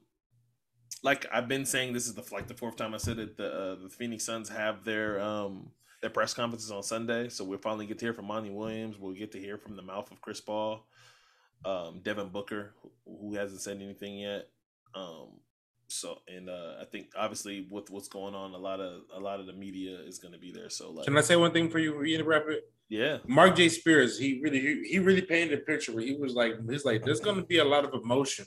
like 1.03 1.27
I've 1.33 1.49
been 1.49 1.65
saying, 1.65 1.93
this 1.93 2.07
is 2.07 2.15
the 2.15 2.25
like 2.33 2.49
the 2.49 2.55
fourth 2.55 2.77
time 2.77 2.95
I 2.95 2.99
said 2.99 3.19
it. 3.19 3.37
The 3.37 3.53
uh, 3.53 3.77
the 3.83 3.89
Phoenix 3.89 4.25
Suns 4.25 4.49
have 4.49 4.85
their 4.85 5.21
um 5.21 5.71
their 6.01 6.11
press 6.11 6.35
conferences 6.35 6.73
on 6.73 6.83
Sunday, 6.83 7.29
so 7.29 7.45
we'll 7.45 7.59
finally 7.59 7.87
get 7.87 7.99
to 8.01 8.07
hear 8.07 8.15
from 8.15 8.27
Monty 8.27 8.51
Williams. 8.51 8.99
We'll 8.99 9.15
get 9.15 9.33
to 9.33 9.39
hear 9.41 9.57
from 9.57 9.77
the 9.77 9.83
mouth 9.83 10.11
of 10.11 10.21
Chris 10.21 10.41
Paul, 10.41 10.85
um, 11.65 12.01
Devin 12.03 12.31
Booker, 12.31 12.75
who 13.05 13.35
hasn't 13.35 13.61
said 13.61 13.81
anything 13.81 14.19
yet. 14.19 14.49
Um, 14.95 15.41
so 15.89 16.19
and 16.29 16.49
uh, 16.49 16.75
I 16.81 16.85
think 16.85 17.09
obviously 17.17 17.67
with 17.71 17.91
what's 17.91 18.09
going 18.09 18.35
on, 18.35 18.53
a 18.55 18.59
lot 18.59 18.81
of 18.81 19.03
a 19.15 19.21
lot 19.21 19.41
of 19.41 19.47
the 19.47 19.53
media 19.53 19.99
is 19.99 20.19
going 20.19 20.33
to 20.33 20.39
be 20.39 20.53
there. 20.53 20.71
So 20.71 20.93
like, 20.93 21.07
can 21.07 21.19
I 21.19 21.21
say 21.21 21.37
one 21.37 21.53
thing 21.53 21.69
for 21.69 21.79
you? 21.79 22.03
You 22.03 22.23
wrap 22.25 22.45
it. 22.49 22.71
Yeah. 22.89 23.19
Marc 23.27 23.57
J. 23.57 23.69
Spears, 23.69 24.19
he 24.19 24.41
really 24.43 24.61
he, 24.61 24.83
he 24.85 24.99
really 24.99 25.23
painted 25.23 25.59
a 25.59 25.63
picture 25.63 25.93
where 25.93 26.05
he 26.05 26.15
was 26.15 26.35
like, 26.35 26.55
he's 26.69 26.85
like, 26.85 27.05
there's 27.05 27.21
going 27.21 27.37
to 27.37 27.45
be 27.45 27.59
a 27.59 27.65
lot 27.65 27.85
of 27.85 27.95
emotion 27.95 28.47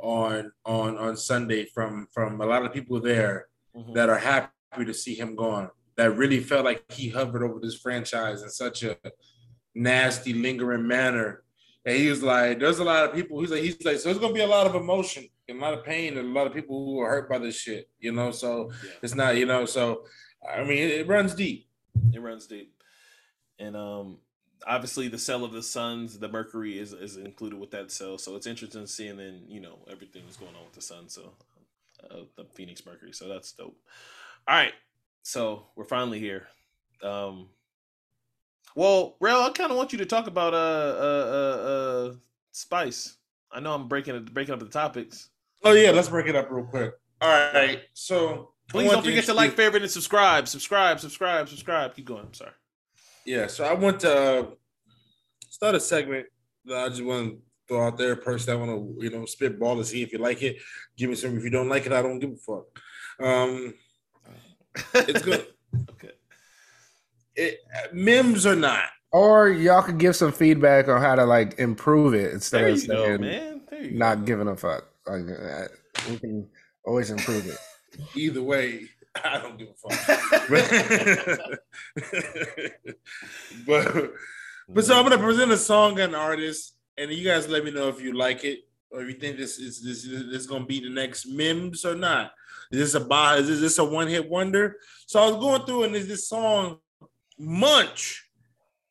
on 0.00 0.52
on 0.64 0.96
on 0.96 1.16
Sunday 1.16 1.64
from 1.66 2.06
from 2.12 2.40
a 2.40 2.46
lot 2.46 2.64
of 2.64 2.72
people 2.72 3.00
there 3.00 3.48
mm-hmm. 3.76 3.92
that 3.94 4.08
are 4.08 4.18
happy 4.18 4.84
to 4.84 4.94
see 4.94 5.14
him 5.14 5.34
gone. 5.34 5.70
That 5.96 6.16
really 6.16 6.40
felt 6.40 6.64
like 6.64 6.90
he 6.92 7.08
hovered 7.08 7.42
over 7.42 7.58
this 7.60 7.76
franchise 7.76 8.42
in 8.42 8.48
such 8.48 8.82
a 8.82 8.96
nasty, 9.74 10.32
lingering 10.32 10.86
manner. 10.86 11.42
And 11.84 11.96
he 11.96 12.08
was 12.08 12.22
like, 12.22 12.58
"There's 12.58 12.78
a 12.78 12.84
lot 12.84 13.04
of 13.04 13.14
people." 13.14 13.40
He's 13.40 13.50
like, 13.50 13.62
"He's 13.62 13.82
like, 13.84 13.98
so 13.98 14.08
there's 14.08 14.18
gonna 14.18 14.34
be 14.34 14.40
a 14.40 14.46
lot 14.46 14.66
of 14.66 14.74
emotion 14.74 15.28
a 15.50 15.60
lot 15.60 15.74
of 15.74 15.84
pain 15.84 16.16
and 16.16 16.28
a 16.28 16.32
lot 16.32 16.46
of 16.46 16.54
people 16.54 16.84
who 16.84 17.00
are 17.00 17.08
hurt 17.08 17.28
by 17.28 17.38
this 17.38 17.56
shit, 17.56 17.88
you 17.98 18.12
know. 18.12 18.30
So 18.30 18.70
yeah. 18.84 18.90
it's 19.02 19.14
not, 19.14 19.36
you 19.36 19.46
know. 19.46 19.64
So 19.64 20.04
I 20.48 20.62
mean, 20.62 20.78
it, 20.78 20.90
it, 20.90 21.08
runs 21.08 21.34
deep. 21.34 21.68
It 22.12 22.20
runs 22.20 22.46
deep, 22.46 22.72
and 23.58 23.76
um, 23.76 24.18
obviously 24.66 25.08
the 25.08 25.18
sale 25.18 25.44
of 25.44 25.52
the 25.52 25.62
Suns, 25.62 26.18
the 26.18 26.28
Mercury 26.28 26.78
is 26.78 26.92
is 26.92 27.16
included 27.16 27.58
with 27.58 27.70
that 27.72 27.90
sale. 27.90 28.18
So 28.18 28.36
it's 28.36 28.46
interesting 28.46 28.86
seeing 28.86 29.16
then 29.16 29.42
you 29.48 29.60
know 29.60 29.78
everything 29.90 30.22
that's 30.24 30.36
going 30.36 30.54
on 30.54 30.64
with 30.64 30.74
the 30.74 30.82
Sun. 30.82 31.08
So 31.08 31.32
uh, 32.10 32.20
the 32.36 32.44
Phoenix 32.44 32.84
Mercury. 32.84 33.12
So 33.12 33.28
that's 33.28 33.52
dope. 33.52 33.76
All 34.48 34.56
right, 34.56 34.72
so 35.22 35.66
we're 35.76 35.84
finally 35.84 36.18
here. 36.18 36.46
Um, 37.02 37.48
well, 38.74 39.16
Rel, 39.20 39.42
I 39.42 39.50
kind 39.50 39.70
of 39.70 39.76
want 39.76 39.92
you 39.92 39.98
to 39.98 40.06
talk 40.06 40.26
about 40.26 40.54
uh 40.54 40.56
uh 40.56 41.30
uh, 41.32 41.68
uh 41.68 42.14
Spice. 42.52 43.16
I 43.52 43.60
know 43.60 43.74
I'm 43.74 43.88
breaking 43.88 44.24
breaking 44.32 44.54
up 44.54 44.60
the 44.60 44.66
topics. 44.66 45.29
Oh 45.62 45.72
yeah, 45.72 45.90
let's 45.90 46.08
break 46.08 46.26
it 46.26 46.36
up 46.36 46.50
real 46.50 46.64
quick. 46.64 46.94
All 47.20 47.52
right, 47.52 47.82
so 47.92 48.52
please 48.68 48.90
don't 48.90 49.04
forget 49.04 49.24
to, 49.24 49.32
to 49.32 49.34
like, 49.34 49.52
favorite, 49.52 49.82
and 49.82 49.90
subscribe. 49.90 50.48
Subscribe, 50.48 51.00
subscribe, 51.00 51.48
subscribe. 51.48 51.94
Keep 51.94 52.06
going. 52.06 52.24
I'm 52.26 52.34
sorry. 52.34 52.52
Yeah, 53.26 53.46
so 53.46 53.64
I 53.64 53.74
want 53.74 54.00
to 54.00 54.16
uh, 54.16 54.46
start 55.50 55.74
a 55.74 55.80
segment 55.80 56.26
that 56.64 56.78
I 56.78 56.88
just 56.88 57.04
want 57.04 57.32
to 57.32 57.38
throw 57.68 57.86
out 57.86 57.98
there. 57.98 58.16
Person, 58.16 58.54
I 58.54 58.56
want 58.56 58.70
to 58.70 59.04
you 59.04 59.10
know 59.10 59.26
spitball 59.26 59.76
to 59.76 59.84
see 59.84 60.02
if 60.02 60.12
you 60.12 60.18
like 60.18 60.42
it. 60.42 60.56
Give 60.96 61.10
me 61.10 61.16
some. 61.16 61.36
If 61.36 61.44
you 61.44 61.50
don't 61.50 61.68
like 61.68 61.84
it, 61.84 61.92
I 61.92 62.00
don't 62.00 62.18
give 62.18 62.30
a 62.30 62.36
fuck. 62.36 62.64
Um, 63.20 63.74
it's 64.94 65.22
good. 65.22 65.46
okay. 65.90 66.12
It, 67.36 67.58
memes 67.92 68.46
or 68.46 68.56
not. 68.56 68.84
Or 69.12 69.48
y'all 69.48 69.82
could 69.82 69.98
give 69.98 70.16
some 70.16 70.32
feedback 70.32 70.88
on 70.88 71.00
how 71.00 71.16
to 71.16 71.24
like 71.24 71.58
improve 71.58 72.14
it 72.14 72.32
instead 72.32 72.62
there 72.62 72.70
of 72.70 72.78
saying, 72.78 73.60
go, 73.70 73.88
not 73.90 74.20
go. 74.20 74.24
giving 74.24 74.48
a 74.48 74.56
fuck. 74.56 74.89
Like 75.06 75.28
uh, 75.28 75.68
we 76.08 76.18
can 76.18 76.48
always 76.84 77.10
improve 77.10 77.46
it. 77.46 77.58
Either 78.14 78.42
way, 78.42 78.88
I 79.24 79.38
don't 79.38 79.58
give 79.58 79.68
a 79.68 79.74
fuck. 79.74 80.48
but 83.66 84.12
but 84.68 84.84
so 84.84 84.96
I'm 84.96 85.04
gonna 85.04 85.18
present 85.18 85.50
a 85.50 85.56
song 85.56 85.98
and 86.00 86.14
artist, 86.14 86.76
and 86.96 87.10
you 87.10 87.24
guys 87.24 87.48
let 87.48 87.64
me 87.64 87.70
know 87.70 87.88
if 87.88 88.00
you 88.00 88.16
like 88.16 88.44
it 88.44 88.60
or 88.90 89.02
if 89.02 89.08
you 89.08 89.14
think 89.14 89.36
this 89.36 89.58
is 89.58 89.82
this 89.82 90.04
is 90.04 90.46
gonna 90.46 90.66
be 90.66 90.80
the 90.80 90.90
next 90.90 91.26
Mims 91.26 91.84
or 91.84 91.94
not. 91.94 92.32
Is 92.70 92.92
this 92.92 92.94
a 92.94 93.34
is 93.36 93.60
this 93.60 93.78
a 93.78 93.84
one 93.84 94.08
hit 94.08 94.28
wonder? 94.28 94.76
So 95.06 95.20
I 95.20 95.28
was 95.28 95.36
going 95.36 95.62
through 95.62 95.84
and 95.84 95.94
there's 95.94 96.06
this 96.06 96.28
song 96.28 96.78
Munch. 97.38 98.26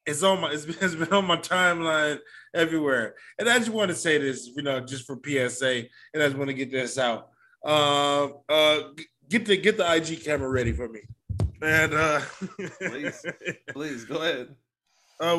It's 0.05 0.23
on 0.23 0.41
my 0.41 0.51
it's 0.51 0.65
been, 0.65 0.77
it's 0.81 0.95
been 0.95 1.13
on 1.13 1.25
my 1.25 1.37
timeline 1.37 2.19
everywhere. 2.53 3.15
And 3.37 3.49
I 3.49 3.57
just 3.57 3.69
want 3.69 3.89
to 3.89 3.95
say 3.95 4.17
this, 4.17 4.49
you 4.55 4.63
know, 4.63 4.79
just 4.79 5.05
for 5.05 5.19
PSA, 5.23 5.85
and 6.13 6.23
I 6.23 6.27
just 6.27 6.37
want 6.37 6.49
to 6.49 6.53
get 6.53 6.71
this 6.71 6.97
out. 6.97 7.29
Uh, 7.63 8.29
uh, 8.47 8.79
get 9.29 9.45
the 9.45 9.57
get 9.57 9.77
the 9.77 9.93
IG 9.93 10.23
camera 10.23 10.49
ready 10.49 10.71
for 10.71 10.87
me. 10.87 11.01
And 11.61 11.93
uh, 11.93 12.21
please, 12.79 13.25
please 13.69 14.05
go 14.05 14.17
ahead. 14.21 14.55
Uh, 15.19 15.37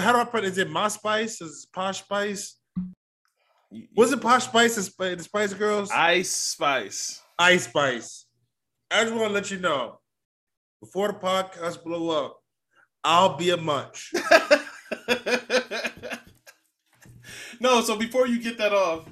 how 0.00 0.12
do 0.12 0.18
I 0.18 0.24
put 0.24 0.44
it? 0.44 0.48
Is 0.48 0.58
it 0.58 0.70
My 0.70 0.88
Spice? 0.88 1.40
Is 1.40 1.64
it 1.64 1.74
Posh 1.74 2.00
Spice? 2.00 2.56
Was 3.96 4.12
it 4.12 4.20
Posh 4.20 4.44
Spice 4.44 4.74
the 4.74 5.22
Spice 5.22 5.54
Girls? 5.54 5.90
Ice 5.90 6.30
Spice. 6.30 7.20
Ice 7.38 7.64
Spice. 7.64 8.26
I 8.90 9.02
just 9.04 9.14
want 9.14 9.28
to 9.28 9.34
let 9.34 9.50
you 9.50 9.58
know 9.58 10.00
before 10.80 11.08
the 11.08 11.14
podcast 11.14 11.84
blow 11.84 12.24
up, 12.24 12.38
I'll 13.04 13.36
be 13.36 13.50
a 13.50 13.56
munch. 13.56 14.12
no, 17.62 17.80
so 17.82 17.96
before 17.96 18.26
you 18.26 18.40
get 18.40 18.58
that 18.58 18.72
off, 18.72 19.04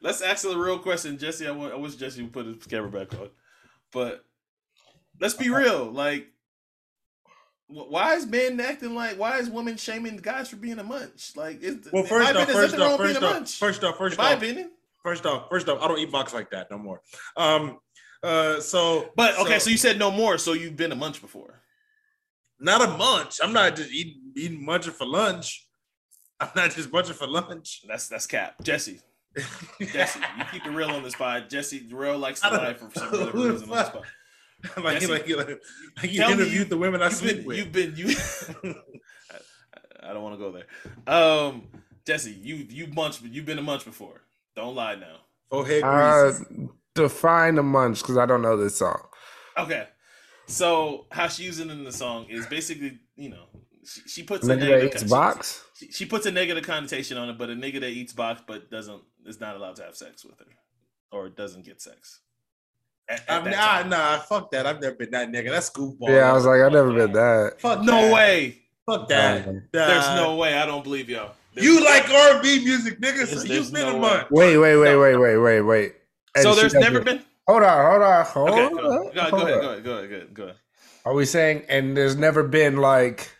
let's 0.00 0.20
ask 0.20 0.42
the 0.42 0.56
real 0.56 0.78
question, 0.78 1.18
Jesse. 1.18 1.46
I, 1.46 1.52
wish 1.52 1.96
Jesse 1.96 2.22
would 2.22 2.32
put 2.32 2.46
his 2.46 2.64
camera 2.66 2.90
back 2.90 3.12
on, 3.18 3.30
but 3.92 4.24
let's 5.20 5.34
be 5.34 5.48
real. 5.48 5.90
Like, 5.90 6.28
why 7.66 8.14
is 8.14 8.26
men 8.26 8.60
acting 8.60 8.94
like? 8.94 9.18
Why 9.18 9.38
is 9.38 9.48
women 9.50 9.76
shaming 9.76 10.18
guys 10.18 10.48
for 10.48 10.56
being 10.56 10.78
a 10.78 10.84
munch? 10.84 11.32
Like, 11.34 11.62
is, 11.62 11.88
well, 11.92 12.04
first 12.04 12.36
off, 12.36 12.48
first 12.50 12.78
off, 12.78 12.98
first 12.98 13.22
off, 13.22 13.50
first 13.50 13.84
off, 13.84 13.98
first 13.98 14.18
off, 14.18 14.24
my 14.24 14.32
opinion. 14.32 14.70
First 15.02 15.26
off, 15.26 15.48
first 15.50 15.68
off, 15.68 15.82
I 15.82 15.88
don't 15.88 15.98
eat 15.98 16.12
box 16.12 16.32
like 16.32 16.50
that 16.50 16.70
no 16.70 16.78
more. 16.78 17.00
Um, 17.36 17.78
uh, 18.22 18.60
so, 18.60 19.10
but 19.16 19.38
okay, 19.40 19.58
so, 19.58 19.64
so 19.64 19.70
you 19.70 19.76
said 19.76 19.98
no 19.98 20.10
more, 20.10 20.38
so 20.38 20.52
you've 20.52 20.76
been 20.76 20.92
a 20.92 20.96
munch 20.96 21.20
before. 21.20 21.60
Not 22.58 22.80
a 22.82 22.96
munch. 22.96 23.38
I'm 23.42 23.52
not 23.52 23.76
just 23.76 23.90
eating 23.90 24.32
eating 24.36 24.64
munching 24.64 24.92
for 24.92 25.06
lunch. 25.06 25.66
I'm 26.40 26.50
not 26.56 26.70
just 26.70 26.92
munching 26.92 27.14
for 27.14 27.26
lunch. 27.26 27.82
That's 27.86 28.08
that's 28.08 28.26
cap, 28.26 28.54
Jesse. 28.62 29.00
Jesse, 29.80 30.20
you 30.38 30.44
keep 30.52 30.66
it 30.66 30.70
real 30.70 30.90
on 30.90 31.02
this 31.02 31.14
spot. 31.14 31.48
Jesse 31.48 31.86
real 31.90 32.18
likes 32.18 32.40
to 32.40 32.50
lie 32.50 32.74
for 32.74 32.90
some 32.94 33.08
other 33.08 33.32
reason 33.32 33.70
on 33.70 33.76
this 33.76 33.86
spot. 33.86 34.02
like, 34.82 35.00
Jesse, 35.00 35.12
like, 35.12 35.28
like, 35.28 35.60
like 35.96 36.12
you 36.12 36.22
interviewed 36.22 36.52
you, 36.52 36.64
the 36.64 36.76
women 36.76 37.02
I 37.02 37.08
sleep 37.08 37.38
been, 37.38 37.46
with. 37.46 37.58
You've 37.58 37.72
been 37.72 37.94
you. 37.96 38.06
I, 39.30 40.10
I, 40.10 40.12
don't 40.12 40.22
want 40.22 40.38
to 40.38 40.38
go 40.38 40.52
there. 40.52 41.12
Um, 41.12 41.68
Jesse, 42.06 42.32
you 42.32 42.56
you 42.68 42.86
munch, 42.88 43.20
but 43.20 43.32
you've 43.32 43.46
been 43.46 43.58
a 43.58 43.62
munch 43.62 43.84
before. 43.84 44.22
Don't 44.54 44.74
lie 44.74 44.94
now. 44.94 45.16
Forehead 45.50 45.82
uh, 45.84 46.32
define 46.94 47.58
a 47.58 47.62
munch 47.62 48.02
because 48.02 48.16
I 48.16 48.26
don't 48.26 48.42
know 48.42 48.56
this 48.56 48.76
song. 48.76 49.02
Okay, 49.58 49.86
so 50.46 51.06
how 51.10 51.28
she 51.28 51.44
using 51.44 51.70
it 51.70 51.72
in 51.72 51.84
the 51.84 51.92
song 51.92 52.26
is 52.28 52.46
basically, 52.46 52.98
you 53.16 53.30
know, 53.30 53.46
she, 53.84 54.00
she 54.08 54.22
puts 54.22 54.44
nigga 54.46 54.52
a 54.52 54.56
negative 54.56 54.92
that 54.92 55.02
eats 55.02 55.10
box. 55.10 55.64
She, 55.78 55.92
she, 55.92 56.06
puts 56.06 56.26
a 56.26 56.30
negative 56.30 56.64
connotation 56.64 57.16
on 57.18 57.28
it, 57.28 57.38
but 57.38 57.50
a 57.50 57.54
nigga 57.54 57.80
that 57.80 57.90
eats 57.90 58.12
box 58.12 58.42
but 58.46 58.70
doesn't 58.70 59.02
is 59.26 59.40
not 59.40 59.56
allowed 59.56 59.76
to 59.76 59.82
have 59.82 59.96
sex 59.96 60.24
with 60.24 60.38
her, 60.38 60.46
or 61.10 61.28
doesn't 61.28 61.64
get 61.64 61.80
sex. 61.80 62.20
At, 63.08 63.28
at 63.28 63.44
nah, 63.44 63.82
nah, 63.88 64.18
fuck 64.18 64.50
that. 64.52 64.66
I've 64.66 64.80
never 64.80 64.94
been 64.94 65.10
that 65.10 65.30
nigga. 65.30 65.50
That's 65.50 65.70
goofball. 65.70 66.08
Yeah, 66.08 66.30
I 66.30 66.32
was 66.32 66.46
like, 66.46 66.60
I've 66.62 66.72
never 66.72 66.92
been 66.92 67.12
that. 67.12 67.60
Fuck 67.60 67.82
no 67.82 67.92
that. 67.92 68.14
way. 68.14 68.62
Fuck 68.86 69.08
that. 69.08 69.46
Um, 69.46 69.62
There's 69.72 70.08
no 70.16 70.36
way. 70.36 70.54
I 70.54 70.66
don't 70.66 70.82
believe 70.82 71.08
y'all. 71.08 71.32
There's 71.54 71.66
you 71.66 71.80
no 71.80 71.86
like 71.86 72.08
R&B 72.08 72.64
music, 72.64 73.00
nigga. 73.00 73.26
So 73.26 73.42
you've 73.44 73.72
been 73.72 73.82
no 73.82 73.96
a 73.96 74.00
month. 74.00 74.30
Wait, 74.30 74.56
wait, 74.56 74.76
wait, 74.76 74.96
wait, 74.96 75.16
wait, 75.16 75.36
wait, 75.36 75.60
wait. 75.60 75.94
so 76.40 76.54
there's 76.54 76.74
never 76.74 77.00
been. 77.00 77.22
Hold 77.46 77.62
on, 77.62 77.90
hold 77.90 78.02
on, 78.02 78.24
hold 78.24 78.50
okay, 78.50 78.64
on. 78.64 78.74
Go, 78.74 78.80
go, 78.82 79.10
ahead, 79.10 79.12
go 79.12 79.38
ahead, 79.38 79.60
go 79.60 79.70
ahead, 79.70 79.84
go 79.84 79.92
ahead, 79.92 80.34
go 80.34 80.42
ahead. 80.44 80.56
Are 81.04 81.12
we 81.12 81.26
saying 81.26 81.64
and 81.68 81.94
there's 81.94 82.16
never 82.16 82.42
been 82.42 82.78
like 82.78 83.30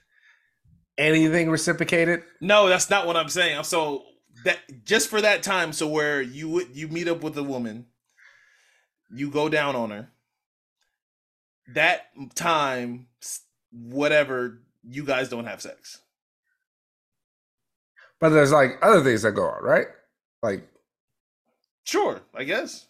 anything 0.98 1.50
reciprocated? 1.50 2.22
No, 2.40 2.68
that's 2.68 2.90
not 2.90 3.06
what 3.06 3.16
I'm 3.16 3.28
saying. 3.28 3.64
So 3.64 4.04
that 4.44 4.58
just 4.84 5.08
for 5.08 5.20
that 5.20 5.42
time, 5.42 5.72
so 5.72 5.86
where 5.88 6.20
you 6.22 6.48
would 6.50 6.76
you 6.76 6.88
meet 6.88 7.08
up 7.08 7.22
with 7.22 7.36
a 7.38 7.42
woman, 7.42 7.86
you 9.12 9.30
go 9.30 9.48
down 9.48 9.76
on 9.76 9.90
her. 9.90 10.08
That 11.74 12.06
time, 12.34 13.06
whatever, 13.72 14.60
you 14.82 15.04
guys 15.04 15.28
don't 15.28 15.46
have 15.46 15.62
sex. 15.62 16.00
But 18.20 18.30
there's 18.30 18.52
like 18.52 18.78
other 18.82 19.02
things 19.02 19.22
that 19.22 19.32
go 19.32 19.46
on, 19.46 19.62
right? 19.62 19.86
Like, 20.42 20.68
sure, 21.84 22.20
I 22.34 22.44
guess. 22.44 22.86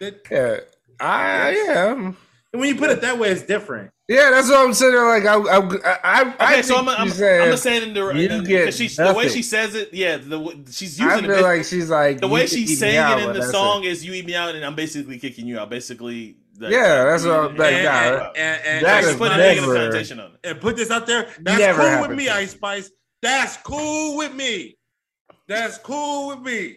yeah, 0.00 0.58
I 1.00 1.50
am. 1.70 2.16
And 2.52 2.60
when 2.60 2.68
you 2.68 2.76
put 2.76 2.90
it 2.90 3.00
that 3.00 3.18
way, 3.18 3.30
it's 3.30 3.42
different. 3.42 3.92
Yeah, 4.08 4.30
that's 4.30 4.50
what 4.50 4.60
I'm 4.60 4.74
saying. 4.74 4.94
Like 4.94 5.24
I, 5.24 5.36
I, 5.36 5.56
I 6.04 6.20
okay. 6.20 6.36
I 6.38 6.60
so 6.60 6.76
I'm, 6.76 6.88
I'm, 6.88 6.96
I'm, 6.96 7.06
I'm 7.06 7.56
saying 7.56 7.82
in 7.88 7.94
the, 7.94 8.08
in, 8.10 8.30
uh, 8.30 8.42
the 8.42 9.14
way 9.16 9.28
she 9.28 9.42
says 9.42 9.74
it. 9.74 9.94
Yeah, 9.94 10.18
the 10.18 10.64
she's 10.70 11.00
using. 11.00 11.06
I 11.06 11.20
feel 11.20 11.30
it, 11.30 11.42
like 11.42 11.64
she's 11.64 11.88
like 11.88 12.20
the 12.20 12.28
way 12.28 12.46
she's 12.46 12.78
saying 12.78 13.18
it 13.18 13.28
in 13.28 13.32
the 13.32 13.50
song 13.50 13.84
it. 13.84 13.88
is 13.88 14.04
"You 14.04 14.12
eat 14.12 14.26
me 14.26 14.34
out," 14.34 14.54
and 14.54 14.64
I'm 14.66 14.74
basically 14.74 15.18
kicking 15.18 15.46
you 15.46 15.58
out. 15.58 15.70
Basically, 15.70 16.36
like, 16.58 16.72
yeah, 16.72 17.04
that's 17.04 17.24
what 17.24 17.32
I'm 17.32 17.56
like. 17.56 17.72
And, 17.72 17.84
nah, 17.84 18.26
and, 18.26 18.36
and, 18.36 18.66
and 18.66 18.86
that 18.86 19.04
is 19.04 19.16
put 19.16 19.30
never, 19.34 19.78
on 19.78 19.96
it. 19.96 20.32
And 20.44 20.60
put 20.60 20.76
this 20.76 20.90
out 20.90 21.06
there. 21.06 21.28
That's 21.40 21.78
cool 21.78 22.08
with 22.08 22.18
me, 22.18 22.28
Ice 22.28 22.50
Spice. 22.50 22.90
That's 23.22 23.56
cool 23.58 24.18
with 24.18 24.34
me. 24.34 24.76
That's 25.46 25.78
cool 25.78 26.28
with 26.28 26.40
me. 26.40 26.76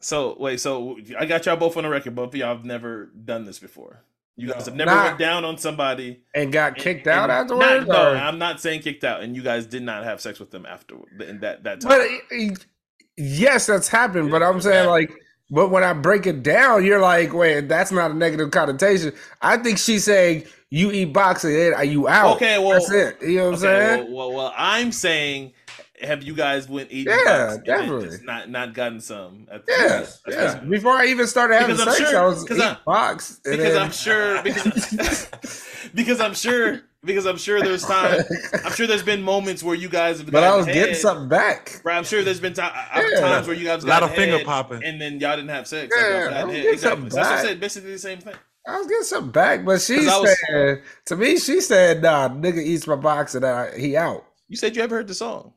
So 0.00 0.36
wait, 0.38 0.60
so 0.60 0.98
I 1.18 1.24
got 1.24 1.46
y'all 1.46 1.56
both 1.56 1.76
on 1.76 1.84
the 1.84 1.88
record. 1.88 2.14
Both 2.14 2.34
of 2.34 2.34
y'all 2.34 2.54
have 2.54 2.64
never 2.66 3.06
done 3.06 3.46
this 3.46 3.58
before. 3.58 4.02
You 4.38 4.52
guys 4.52 4.66
have 4.66 4.76
never 4.76 4.92
not, 4.92 5.06
went 5.06 5.18
down 5.18 5.44
on 5.44 5.58
somebody 5.58 6.20
and 6.32 6.52
got 6.52 6.76
kicked 6.76 7.08
and, 7.08 7.18
out 7.18 7.28
and 7.28 7.32
afterwards. 7.32 7.88
Not, 7.88 8.14
no, 8.14 8.14
I'm 8.14 8.38
not 8.38 8.60
saying 8.60 8.82
kicked 8.82 9.02
out, 9.02 9.20
and 9.20 9.34
you 9.34 9.42
guys 9.42 9.66
did 9.66 9.82
not 9.82 10.04
have 10.04 10.20
sex 10.20 10.38
with 10.38 10.52
them 10.52 10.64
after 10.64 10.94
in 11.26 11.40
that 11.40 11.64
that 11.64 11.80
time. 11.80 12.20
But 12.30 12.64
yes, 13.16 13.66
that's 13.66 13.88
happened. 13.88 14.30
But 14.30 14.44
I'm 14.44 14.60
saying 14.60 14.88
like, 14.88 15.12
but 15.50 15.70
when 15.70 15.82
I 15.82 15.92
break 15.92 16.28
it 16.28 16.44
down, 16.44 16.84
you're 16.84 17.00
like, 17.00 17.34
wait, 17.34 17.68
that's 17.68 17.90
not 17.90 18.12
a 18.12 18.14
negative 18.14 18.52
connotation. 18.52 19.12
I 19.42 19.56
think 19.56 19.76
she's 19.76 20.04
saying 20.04 20.44
you 20.70 20.92
eat 20.92 21.12
boxing, 21.12 21.74
are 21.74 21.82
you 21.82 22.06
out? 22.06 22.36
Okay, 22.36 22.58
well, 22.60 22.74
that's 22.74 22.92
it. 22.92 23.20
You 23.20 23.38
know 23.38 23.44
what 23.46 23.54
I'm 23.54 23.58
saying? 23.58 24.04
Well, 24.04 24.28
well, 24.28 24.36
well, 24.36 24.54
I'm 24.56 24.92
saying 24.92 25.52
have 26.02 26.22
you 26.22 26.34
guys 26.34 26.68
went 26.68 26.90
eating? 26.90 27.12
Yeah, 27.24 27.56
definitely. 27.64 28.18
not 28.24 28.50
not 28.50 28.74
gotten 28.74 29.00
some. 29.00 29.48
Yes, 29.66 30.20
yeah. 30.28 30.60
Before 30.60 30.92
I 30.92 31.06
even 31.06 31.26
started 31.26 31.60
having 31.60 31.76
because 31.76 31.96
sex, 31.96 32.10
sure, 32.10 32.20
I 32.20 32.26
was 32.26 32.44
eating 32.50 32.76
box. 32.84 33.40
Because 33.44 33.58
then... 33.58 33.82
I'm 33.82 33.90
sure 33.90 34.42
because, 34.42 35.30
because 35.94 36.20
I'm 36.20 36.34
sure 36.34 36.82
because 37.04 37.26
I'm 37.26 37.36
sure 37.36 37.60
there's 37.60 37.84
time. 37.84 38.22
I'm 38.64 38.72
sure 38.72 38.86
there's 38.86 39.02
been 39.02 39.22
moments 39.22 39.62
where 39.62 39.74
you 39.74 39.88
guys 39.88 40.18
have. 40.18 40.30
But 40.30 40.44
I 40.44 40.56
was 40.56 40.66
head, 40.66 40.74
getting 40.74 40.94
something 40.94 41.28
back. 41.28 41.80
Right, 41.84 41.96
I'm 41.96 42.04
sure 42.04 42.22
there's 42.22 42.40
been 42.40 42.54
yeah. 42.56 43.20
times 43.20 43.46
where 43.46 43.56
you 43.56 43.64
guys 43.64 43.84
got 43.84 44.02
a 44.02 44.06
lot 44.06 44.10
of 44.10 44.16
finger 44.16 44.44
popping, 44.44 44.82
and 44.84 45.00
then 45.00 45.20
y'all 45.20 45.36
didn't 45.36 45.50
have 45.50 45.66
sex. 45.66 45.94
Yeah, 45.96 46.28
like, 46.30 46.46
I 46.46 46.50
exactly. 46.50 47.10
So 47.10 47.16
that's 47.16 47.28
what 47.28 47.38
I 47.38 47.42
said. 47.42 47.60
Basically 47.60 47.92
the 47.92 47.98
same 47.98 48.18
thing. 48.18 48.34
I 48.66 48.76
was 48.76 48.86
getting 48.86 49.04
something 49.04 49.32
back, 49.32 49.64
but 49.64 49.80
she 49.80 50.02
said 50.02 50.20
was, 50.20 50.78
to 51.06 51.16
me, 51.16 51.38
she 51.38 51.60
said, 51.60 52.02
"Nah, 52.02 52.28
nigga 52.28 52.62
eats 52.62 52.86
my 52.86 52.96
box 52.96 53.34
and 53.34 53.44
I, 53.44 53.76
he 53.78 53.96
out." 53.96 54.24
You 54.48 54.56
said 54.56 54.76
you 54.76 54.82
ever 54.82 54.96
heard 54.96 55.08
the 55.08 55.14
song? 55.14 55.52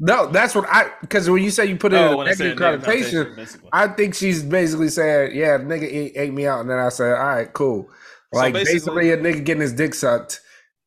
No, 0.00 0.26
that's 0.30 0.54
what 0.54 0.64
I 0.68 0.92
because 1.00 1.28
when 1.28 1.42
you 1.42 1.50
say 1.50 1.66
you 1.66 1.76
put 1.76 1.92
it 1.92 1.96
oh, 1.96 2.20
in 2.20 2.28
a 2.28 2.30
negative 2.30 2.58
connotation, 2.58 3.46
I 3.72 3.88
think 3.88 4.14
she's 4.14 4.44
basically 4.44 4.88
saying, 4.88 5.36
"Yeah, 5.36 5.58
nigga 5.58 5.82
ate, 5.82 6.12
ate, 6.14 6.32
me 6.32 6.46
out," 6.46 6.60
and 6.60 6.70
then 6.70 6.78
I 6.78 6.88
said, 6.88 7.14
"All 7.14 7.26
right, 7.26 7.52
cool." 7.52 7.90
Like 8.32 8.54
so 8.54 8.60
basically, 8.60 8.74
basically, 8.74 9.10
a 9.10 9.16
nigga 9.16 9.44
getting 9.44 9.62
his 9.62 9.72
dick 9.72 9.94
sucked, 9.94 10.40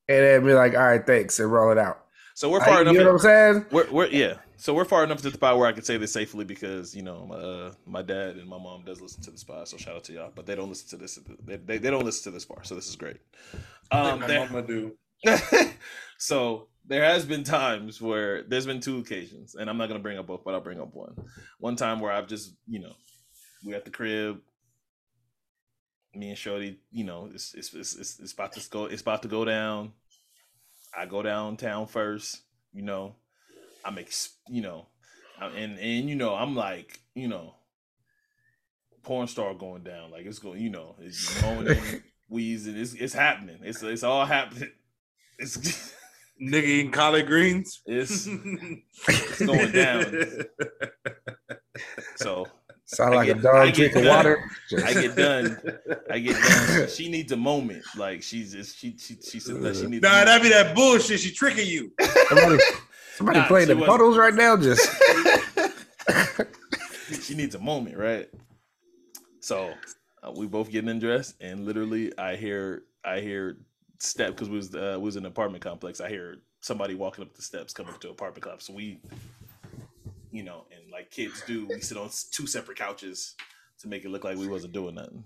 and 0.07 0.17
then 0.17 0.45
be 0.45 0.53
like, 0.53 0.75
"All 0.75 0.83
right, 0.83 1.05
thanks," 1.05 1.39
and 1.39 1.51
roll 1.51 1.73
it 1.73 1.77
out. 1.77 2.05
So 2.35 2.49
we're 2.49 2.61
far 2.61 2.75
like, 2.75 2.81
enough. 2.81 2.93
You 2.93 2.99
know 2.99 3.05
what 3.07 3.13
I'm 3.13 3.19
saying? 3.19 3.65
We're, 3.71 3.91
we're 3.91 4.07
yeah. 4.07 4.35
So 4.55 4.73
we're 4.73 4.85
far 4.85 5.03
enough 5.03 5.17
to 5.17 5.23
the 5.23 5.31
spot 5.31 5.57
where 5.57 5.67
I 5.67 5.73
can 5.73 5.83
say 5.83 5.97
this 5.97 6.13
safely 6.13 6.45
because 6.45 6.95
you 6.95 7.01
know 7.01 7.29
uh, 7.33 7.75
my 7.85 8.01
dad 8.01 8.37
and 8.37 8.47
my 8.47 8.57
mom 8.57 8.83
does 8.85 9.01
listen 9.01 9.21
to 9.23 9.31
the 9.31 9.37
spot. 9.37 9.67
So 9.67 9.75
shout 9.75 9.95
out 9.95 10.03
to 10.05 10.13
y'all, 10.13 10.31
but 10.33 10.45
they 10.45 10.55
don't 10.55 10.69
listen 10.69 10.87
to 10.89 10.97
this. 10.97 11.19
They, 11.43 11.57
they, 11.57 11.79
they 11.79 11.89
don't 11.89 12.05
listen 12.05 12.31
to 12.31 12.31
this 12.31 12.45
far. 12.45 12.63
So 12.63 12.75
this 12.75 12.87
is 12.87 12.95
great. 12.95 13.17
Um, 13.91 14.21
my 14.21 14.37
mama 14.37 14.61
do. 14.61 14.95
so 16.17 16.67
there 16.85 17.03
has 17.03 17.25
been 17.25 17.43
times 17.43 18.01
where 18.01 18.43
there's 18.43 18.65
been 18.65 18.79
two 18.79 18.99
occasions, 18.99 19.55
and 19.55 19.69
I'm 19.69 19.77
not 19.77 19.87
gonna 19.87 19.99
bring 19.99 20.17
up 20.17 20.27
both, 20.27 20.43
but 20.43 20.53
I'll 20.53 20.61
bring 20.61 20.81
up 20.81 20.93
one. 20.93 21.15
One 21.59 21.75
time 21.75 21.99
where 21.99 22.11
I've 22.11 22.27
just, 22.27 22.53
you 22.67 22.79
know, 22.79 22.93
we 23.65 23.73
at 23.73 23.85
the 23.85 23.91
crib, 23.91 24.39
me 26.13 26.29
and 26.29 26.37
Shorty, 26.37 26.79
you 26.91 27.03
know, 27.03 27.29
it's 27.33 27.53
it's 27.53 27.73
it's, 27.73 28.19
it's 28.19 28.33
about 28.33 28.53
to 28.53 28.69
go, 28.69 28.85
it's 28.85 29.01
about 29.01 29.21
to 29.21 29.27
go 29.27 29.45
down. 29.45 29.93
I 30.97 31.05
go 31.05 31.21
downtown 31.21 31.87
first, 31.87 32.41
you 32.73 32.81
know. 32.81 33.15
I'm 33.83 33.97
ex, 33.97 34.35
you 34.47 34.61
know, 34.61 34.87
and 35.39 35.79
and 35.79 36.09
you 36.09 36.15
know, 36.15 36.35
I'm 36.35 36.55
like, 36.55 36.99
you 37.15 37.27
know, 37.27 37.55
porn 39.03 39.27
star 39.27 39.53
going 39.53 39.83
down, 39.83 40.11
like 40.11 40.25
it's 40.25 40.39
going, 40.39 40.61
you 40.61 40.69
know, 40.69 40.95
it's 40.99 41.41
moaning, 41.41 41.81
wheezing, 42.29 42.77
it's 42.77 42.93
it's 42.93 43.13
happening, 43.13 43.59
it's 43.63 43.81
it's 43.81 44.03
all 44.03 44.25
happening. 44.25 44.71
It's 45.39 45.93
nigga 46.41 46.63
eating 46.63 46.91
collard 46.91 47.27
greens. 47.27 47.81
It's, 47.85 48.27
it's 49.07 49.45
going 49.45 49.71
down. 49.71 50.13
So 52.17 52.45
sound 52.85 53.15
like 53.15 53.27
get, 53.27 53.39
a 53.39 53.41
dog 53.41 53.73
drinking 53.73 54.05
water. 54.05 54.43
I 54.83 54.93
get 54.93 55.15
done. 55.15 55.59
I 56.11 56.19
get 56.19 56.35
done. 56.35 56.87
She 56.89 57.09
needs 57.09 57.31
a 57.31 57.37
moment. 57.37 57.83
Like 57.97 58.21
she's 58.21 58.51
just 58.51 58.77
she 58.77 58.95
she 58.97 59.15
she 59.15 59.39
said 59.39 59.61
that 59.61 59.77
she 59.77 59.87
needs. 59.87 60.03
Nah, 60.03 60.25
that 60.25 60.41
be 60.41 60.49
that 60.49 60.75
bullshit. 60.75 61.19
She 61.21 61.31
tricking 61.31 61.65
you. 61.65 61.91
Somebody, 62.27 62.61
somebody 63.15 63.39
nah, 63.39 63.47
playing 63.47 63.69
the 63.69 63.77
was, 63.77 63.87
puddles 63.87 64.17
right 64.17 64.33
now. 64.33 64.55
Just 64.57 64.87
she 67.25 67.33
needs 67.33 67.55
a 67.55 67.59
moment, 67.59 67.97
right? 67.97 68.29
So 69.39 69.73
uh, 70.21 70.31
we 70.35 70.45
both 70.45 70.69
getting 70.69 70.89
undressed, 70.89 71.35
and 71.41 71.65
literally, 71.65 72.15
I 72.17 72.35
hear 72.35 72.83
I 73.03 73.21
hear 73.21 73.57
step 74.01 74.29
because 74.29 74.49
we 74.49 74.57
was 74.57 74.73
uh, 74.75 74.97
was 74.99 75.15
an 75.15 75.25
apartment 75.25 75.63
complex. 75.63 76.01
I 76.01 76.09
hear 76.09 76.37
somebody 76.59 76.95
walking 76.95 77.23
up 77.23 77.33
the 77.35 77.41
steps 77.41 77.73
coming 77.73 77.93
to 77.99 78.09
apartment 78.09 78.43
complex. 78.43 78.65
So 78.67 78.73
we, 78.73 78.99
you 80.31 80.43
know, 80.43 80.65
and 80.75 80.91
like 80.91 81.11
kids 81.11 81.41
do, 81.45 81.65
we 81.67 81.81
sit 81.81 81.97
on 81.97 82.09
two 82.31 82.47
separate 82.47 82.77
couches 82.77 83.35
to 83.79 83.87
make 83.87 84.05
it 84.05 84.09
look 84.09 84.23
like 84.23 84.37
we 84.37 84.47
wasn't 84.47 84.73
doing 84.73 84.95
nothing. 84.95 85.23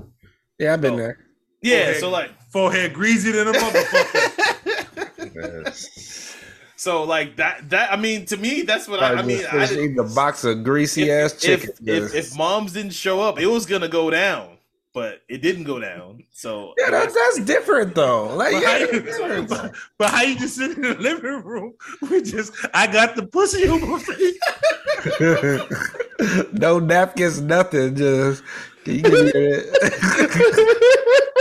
Yeah, 0.59 0.73
I've 0.73 0.82
been 0.82 0.93
So- 0.93 0.97
there. 0.97 1.17
Yeah, 1.61 1.78
Forehead- 1.86 1.99
so 2.01 2.09
like 2.11 2.32
Forehead 2.51 2.93
greasy 2.93 3.32
than 3.32 3.47
a 3.47 3.51
motherfucker. 3.53 4.76
so 6.76 7.03
like 7.03 7.38
that 7.38 7.67
that 7.71 7.91
I 7.91 7.95
mean 7.95 8.26
to 8.28 8.38
me 8.38 8.61
that's 8.61 8.88
what 8.88 9.01
I, 9.01 9.13
I 9.15 9.21
mean 9.23 9.43
I, 9.51 9.63
I 9.63 9.71
eating 9.71 9.97
a 9.97 10.03
box 10.03 10.43
of 10.43 10.63
greasy 10.63 11.09
ass 11.11 11.34
chicken. 11.39 11.71
if, 11.84 12.13
if 12.13 12.15
if 12.15 12.38
moms 12.38 12.73
didn't 12.73 12.93
show 12.93 13.19
up, 13.21 13.39
it 13.39 13.47
was 13.47 13.65
gonna 13.65 13.88
go 13.88 14.11
down, 14.11 14.55
but 14.96 15.22
it 15.28 15.41
didn't 15.41 15.66
go 15.66 15.78
down. 15.78 16.24
So 16.32 16.74
yeah, 16.78 16.89
that's 16.89 17.14
that's 17.14 17.41
different 17.41 17.93
though. 17.96 18.34
Like, 18.34 18.54
But 18.54 18.62
yeah, 18.62 18.70
how, 18.70 18.78
you, 18.78 19.02
different. 19.02 19.50
but, 19.50 19.76
but 19.98 20.10
how 20.10 20.22
you 20.22 20.39
just 20.39 20.56
sit 20.56 20.72
in 20.72 20.82
the 20.84 20.93
living 20.96 21.43
room? 21.43 21.74
We 22.10 22.22
just, 22.22 22.54
I 22.74 22.88
got 22.88 23.18
the 23.18 23.28
pussy 23.28 23.68
on 23.68 23.82
my 23.89 24.00
face. 24.00 24.39
no 26.54 26.80
napkins, 26.80 27.41
nothing. 27.41 27.96
Just 27.96 28.41
can 28.86 28.96
you 28.96 29.02
give 29.02 29.12
me 29.12 29.32
that? 29.32 29.66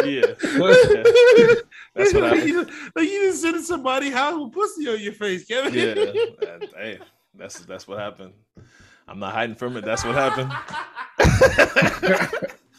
yeah, 0.05 0.27
that's 1.95 2.13
what 2.13 2.23
like, 2.23 2.41
happened. 2.41 2.49
you, 2.49 2.67
like 2.97 3.09
you 3.09 3.21
just 3.29 3.43
sit 3.43 3.55
in 3.55 3.63
somebody's 3.63 4.15
house 4.15 4.35
with 4.37 4.53
pussy 4.53 4.89
on 4.89 4.99
your 4.99 5.13
face, 5.13 5.45
Kevin. 5.45 5.73
Yeah, 5.73 5.95
hey, 6.77 6.99
that's 7.37 7.61
that's 7.61 7.87
what 7.87 8.01
happened. 8.01 8.33
I'm 9.07 9.21
not 9.21 9.33
hiding 9.33 9.55
from 9.55 9.77
it. 9.77 9.85
That's 9.85 10.05
what 10.05 10.17
happened. 10.17 10.51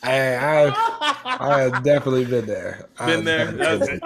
Hey, 0.06 0.38
I 0.38 0.76
I 1.40 1.60
have 1.62 1.84
definitely 1.84 2.26
been 2.26 2.46
there. 2.46 2.88
Been 3.06 3.20
I've 3.20 3.26
there. 3.26 3.46
definitely 3.46 3.78
been 3.78 3.86
there. 3.86 4.02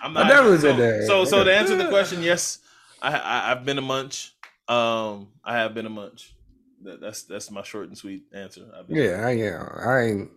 I'm 0.00 0.16
I've 0.16 0.28
definitely 0.28 0.58
so, 0.58 0.62
been 0.68 0.76
there. 0.76 1.02
So, 1.06 1.24
so 1.24 1.44
to 1.44 1.54
answer 1.54 1.76
the 1.76 1.88
question, 1.88 2.22
yes, 2.22 2.58
I, 3.02 3.16
I 3.16 3.52
I've 3.52 3.64
been 3.64 3.78
a 3.78 3.82
munch. 3.82 4.34
Um, 4.68 5.28
I 5.44 5.58
have 5.58 5.74
been 5.74 5.86
a 5.86 5.90
munch. 5.90 6.34
That, 6.82 7.00
that's 7.00 7.24
that's 7.24 7.50
my 7.50 7.62
short 7.62 7.88
and 7.88 7.98
sweet 7.98 8.24
answer. 8.32 8.62
Yeah, 8.88 9.24
I 9.26 9.30
am. 9.32 9.68
I 9.86 10.00
ain't, 10.00 10.30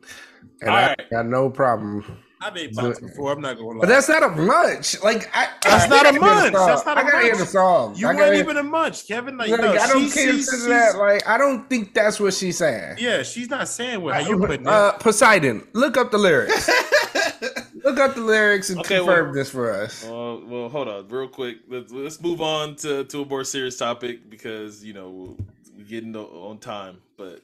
and 0.61 0.69
All 0.69 0.75
I 0.77 0.87
right. 0.87 1.07
got 1.11 1.25
no 1.25 1.49
problem. 1.49 2.03
I've 2.43 2.57
ate 2.57 2.75
box 2.75 2.99
before. 2.99 3.31
I'm 3.31 3.41
not 3.41 3.55
gonna 3.57 3.69
lie. 3.69 3.79
But 3.81 3.89
that's 3.89 4.09
not 4.09 4.23
a 4.23 4.29
munch. 4.29 5.01
Like 5.01 5.29
I, 5.35 5.47
That's 5.63 5.85
I 5.85 5.87
not 5.87 6.01
a 6.01 6.03
gotta 6.03 6.11
hear 6.11 6.19
the 6.19 6.19
munch. 6.19 6.53
song. 6.55 6.67
That's 6.67 6.85
not 6.85 6.97
a 6.97 6.99
I 6.99 7.03
gotta 7.03 7.23
hear 7.23 7.35
the 7.37 7.45
song. 7.45 7.95
you 7.95 8.07
I 8.07 8.13
weren't 8.15 8.35
even 8.35 8.57
a 8.57 8.63
munch, 8.63 9.07
Kevin. 9.07 9.37
Like, 9.37 9.49
Like, 9.49 9.61
no, 9.61 9.71
I 9.73 9.87
don't 9.87 10.09
she- 10.09 10.21
consider 10.25 10.37
she's- 10.37 10.65
that. 10.67 10.97
Like 10.97 11.27
I 11.27 11.37
don't 11.37 11.69
think 11.69 11.93
that's 11.93 12.19
what 12.19 12.33
she's 12.33 12.57
saying. 12.57 12.97
Yeah, 12.99 13.23
she's 13.23 13.49
not 13.49 13.67
saying 13.67 14.01
what 14.01 14.13
how 14.15 14.19
you 14.27 14.37
putting 14.37 14.61
it. 14.61 14.67
Uh, 14.67 14.91
Poseidon, 14.93 15.67
look 15.73 15.97
up 15.97 16.11
the 16.11 16.17
lyrics. 16.17 16.69
look 17.83 17.99
up 17.99 18.15
the 18.15 18.21
lyrics 18.21 18.69
and 18.69 18.79
Okay, 18.79 18.97
confirm 18.97 19.25
well- 19.27 19.33
this 19.33 19.49
for 19.49 19.71
us. 19.71 20.03
Well, 20.03 20.41
well, 20.45 20.69
hold 20.69 20.87
on, 20.87 21.07
real 21.07 21.27
quick. 21.27 21.57
Let's, 21.69 21.91
let's 21.91 22.21
move 22.21 22.41
on 22.41 22.75
to, 22.77 23.03
to 23.05 23.21
a 23.21 23.25
more 23.25 23.43
serious 23.43 23.77
topic 23.77 24.29
because 24.29 24.83
you 24.83 24.93
know 24.93 25.35
we're 25.77 25.83
getting 25.85 26.15
on 26.15 26.57
time. 26.59 26.97
But 27.17 27.41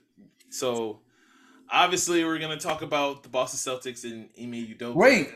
so 0.49 0.99
obviously 1.71 2.23
we're 2.23 2.39
gonna 2.39 2.57
talk 2.57 2.81
about 2.81 3.23
the 3.23 3.29
Boston 3.29 3.57
Celtics 3.59 4.03
and 4.03 4.29
Ime 4.39 4.75
Udoka. 4.75 4.95
Wait, 4.95 5.29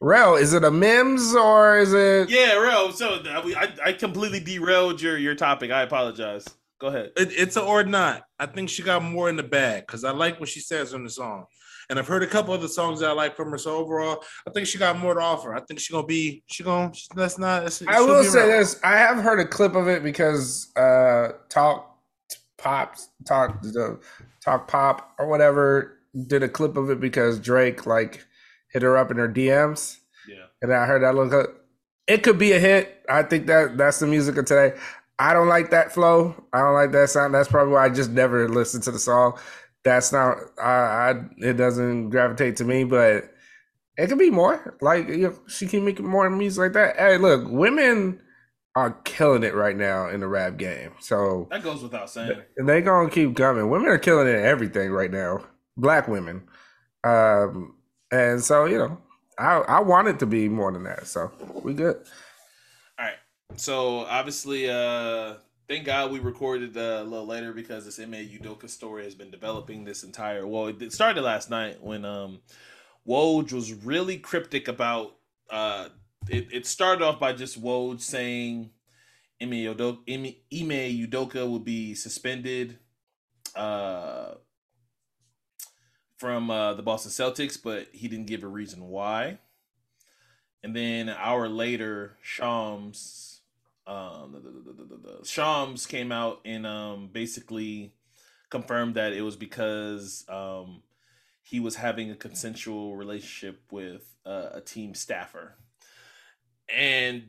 Rel, 0.00 0.36
is 0.36 0.52
it 0.52 0.64
a 0.64 0.70
Mims 0.70 1.34
or 1.34 1.78
is 1.78 1.92
it? 1.92 2.30
yeah, 2.30 2.56
real. 2.58 2.92
So 2.92 3.22
I, 3.26 3.72
I 3.84 3.92
completely 3.92 4.40
derailed 4.40 5.00
your 5.00 5.18
your 5.18 5.34
topic. 5.34 5.70
I 5.70 5.82
apologize. 5.82 6.44
Go 6.80 6.88
ahead. 6.88 7.12
It, 7.16 7.32
it's 7.32 7.56
a 7.56 7.62
or 7.62 7.84
not. 7.84 8.24
I 8.38 8.46
think 8.46 8.68
she 8.68 8.82
got 8.82 9.02
more 9.02 9.28
in 9.28 9.36
the 9.36 9.42
bag 9.42 9.86
because 9.86 10.04
I 10.04 10.10
like 10.10 10.40
what 10.40 10.48
she 10.48 10.60
says 10.60 10.92
on 10.92 11.04
the 11.04 11.10
song, 11.10 11.46
and 11.88 11.98
I've 11.98 12.08
heard 12.08 12.22
a 12.22 12.26
couple 12.26 12.52
other 12.52 12.68
songs 12.68 13.00
that 13.00 13.10
I 13.10 13.12
like 13.12 13.36
from 13.36 13.50
her. 13.50 13.58
So 13.58 13.76
overall, 13.76 14.22
I 14.46 14.50
think 14.50 14.66
she 14.66 14.78
got 14.78 14.98
more 14.98 15.14
to 15.14 15.20
offer. 15.20 15.54
I 15.54 15.60
think 15.60 15.80
she 15.80 15.92
gonna 15.92 16.06
be. 16.06 16.42
She 16.46 16.62
gonna. 16.62 16.92
She, 16.94 17.06
that's 17.14 17.38
not. 17.38 17.62
That's, 17.62 17.82
I 17.86 17.96
she'll 17.96 18.24
say 18.24 18.40
around. 18.40 18.48
this: 18.48 18.80
I 18.82 18.96
have 18.96 19.18
heard 19.18 19.40
a 19.40 19.46
clip 19.46 19.74
of 19.74 19.88
it 19.88 20.02
because 20.02 20.72
uh, 20.76 21.28
Talk 21.48 21.96
pops 22.58 23.10
Talk 23.26 23.62
the 23.62 24.00
Talk 24.44 24.68
Pop 24.68 25.14
or 25.18 25.26
whatever 25.28 25.98
did 26.26 26.42
a 26.42 26.48
clip 26.48 26.76
of 26.76 26.90
it 26.90 27.00
because 27.00 27.38
Drake 27.40 27.86
like 27.86 28.24
hit 28.72 28.82
her 28.82 28.96
up 28.96 29.10
in 29.10 29.16
her 29.16 29.28
DMs, 29.28 29.98
Yeah. 30.28 30.44
and 30.62 30.72
I 30.72 30.86
heard 30.86 31.02
that 31.02 31.14
look. 31.14 31.60
It 32.06 32.22
could 32.22 32.38
be 32.38 32.52
a 32.52 32.58
hit. 32.60 33.02
I 33.08 33.22
think 33.22 33.46
that 33.46 33.78
that's 33.78 33.98
the 34.00 34.06
music 34.06 34.36
of 34.36 34.44
today. 34.44 34.76
I 35.18 35.32
don't 35.32 35.48
like 35.48 35.70
that 35.70 35.92
flow. 35.92 36.34
I 36.52 36.58
don't 36.58 36.74
like 36.74 36.92
that 36.92 37.08
sound. 37.10 37.34
That's 37.34 37.48
probably 37.48 37.72
why 37.72 37.86
I 37.86 37.88
just 37.88 38.10
never 38.10 38.48
listened 38.48 38.82
to 38.84 38.90
the 38.90 38.98
song. 38.98 39.38
That's 39.84 40.12
not. 40.12 40.38
I, 40.60 40.70
I 40.70 41.14
it 41.38 41.54
doesn't 41.54 42.10
gravitate 42.10 42.56
to 42.56 42.64
me, 42.64 42.84
but 42.84 43.30
it 43.96 44.08
could 44.08 44.18
be 44.18 44.30
more. 44.30 44.76
Like 44.80 45.08
you 45.08 45.16
know, 45.18 45.38
she 45.46 45.66
can 45.66 45.84
make 45.84 46.00
more 46.00 46.28
music 46.28 46.58
like 46.60 46.72
that. 46.74 46.96
Hey, 46.96 47.16
look, 47.16 47.44
women 47.48 48.20
are 48.76 48.90
killing 49.04 49.44
it 49.44 49.54
right 49.54 49.76
now 49.76 50.08
in 50.08 50.20
the 50.20 50.26
rap 50.26 50.56
game. 50.56 50.92
So 51.00 51.46
That 51.50 51.62
goes 51.62 51.82
without 51.82 52.10
saying. 52.10 52.40
and 52.56 52.68
they 52.68 52.80
gonna 52.80 53.08
keep 53.10 53.36
coming. 53.36 53.70
Women 53.70 53.88
are 53.88 53.98
killing 53.98 54.26
it 54.26 54.34
in 54.36 54.44
everything 54.44 54.90
right 54.90 55.10
now. 55.10 55.44
Black 55.76 56.06
women, 56.08 56.48
um, 57.02 57.76
and 58.10 58.42
so 58.42 58.64
you 58.64 58.78
know, 58.78 58.98
I 59.38 59.56
I 59.56 59.80
want 59.80 60.08
it 60.08 60.18
to 60.20 60.26
be 60.26 60.48
more 60.48 60.70
than 60.72 60.84
that. 60.84 61.06
So 61.06 61.32
we 61.62 61.74
good. 61.74 61.96
All 62.98 63.04
right. 63.06 63.14
So 63.56 63.98
obviously, 64.06 64.70
uh, 64.70 65.34
thank 65.68 65.84
God 65.84 66.12
we 66.12 66.20
recorded 66.20 66.76
uh, 66.76 67.00
a 67.02 67.04
little 67.04 67.26
later 67.26 67.52
because 67.52 67.84
this 67.84 67.98
Ime 67.98 68.12
Udoka 68.12 68.70
story 68.70 69.04
has 69.04 69.14
been 69.16 69.30
developing 69.30 69.84
this 69.84 70.04
entire. 70.04 70.46
Well, 70.46 70.68
it 70.68 70.92
started 70.92 71.22
last 71.22 71.50
night 71.50 71.82
when 71.82 72.04
um, 72.04 72.40
Woj 73.06 73.52
was 73.52 73.72
really 73.72 74.18
cryptic 74.18 74.68
about. 74.68 75.16
Uh, 75.50 75.88
it, 76.28 76.48
it 76.52 76.66
started 76.66 77.04
off 77.04 77.20
by 77.20 77.32
just 77.32 77.62
Woj 77.62 78.00
saying 78.00 78.70
Ime 79.40 79.52
Udoka, 79.52 81.48
would 81.48 81.64
be 81.64 81.94
suspended 81.94 82.78
uh, 83.54 84.34
from 86.16 86.50
uh, 86.50 86.74
the 86.74 86.82
Boston 86.82 87.10
Celtics, 87.10 87.58
but 87.62 87.88
he 87.92 88.08
didn't 88.08 88.26
give 88.26 88.42
a 88.42 88.48
reason 88.48 88.88
why. 88.88 89.38
And 90.62 90.74
then 90.74 91.08
an 91.10 91.16
hour 91.18 91.48
later, 91.48 92.16
Shams, 92.22 93.40
um, 93.86 94.32
the, 94.32 94.72
the, 94.72 95.18
the, 95.18 95.26
Shams 95.26 95.84
came 95.84 96.10
out 96.10 96.40
and 96.46 96.66
um, 96.66 97.10
basically 97.12 97.92
confirmed 98.48 98.94
that 98.94 99.12
it 99.12 99.20
was 99.20 99.36
because 99.36 100.24
um, 100.28 100.82
he 101.42 101.60
was 101.60 101.76
having 101.76 102.10
a 102.10 102.16
consensual 102.16 102.96
relationship 102.96 103.60
with 103.70 104.14
uh, 104.24 104.50
a 104.54 104.60
team 104.62 104.94
staffer. 104.94 105.56
And 106.68 107.28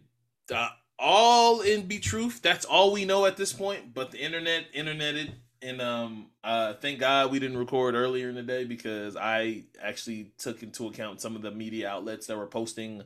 uh, 0.53 0.69
all 0.97 1.61
in 1.61 1.87
be 1.87 1.99
truth, 1.99 2.41
that's 2.41 2.65
all 2.65 2.91
we 2.91 3.05
know 3.05 3.25
at 3.25 3.37
this 3.37 3.53
point. 3.53 3.93
But 3.93 4.11
the 4.11 4.23
internet, 4.23 4.71
interneted, 4.73 5.31
and 5.61 5.81
um, 5.81 6.27
uh, 6.43 6.73
thank 6.75 6.99
God 6.99 7.31
we 7.31 7.39
didn't 7.39 7.57
record 7.57 7.95
earlier 7.95 8.29
in 8.29 8.35
the 8.35 8.43
day 8.43 8.65
because 8.65 9.17
I 9.17 9.63
actually 9.81 10.31
took 10.37 10.63
into 10.63 10.87
account 10.87 11.21
some 11.21 11.35
of 11.35 11.41
the 11.41 11.51
media 11.51 11.89
outlets 11.89 12.27
that 12.27 12.37
were 12.37 12.47
posting 12.47 13.01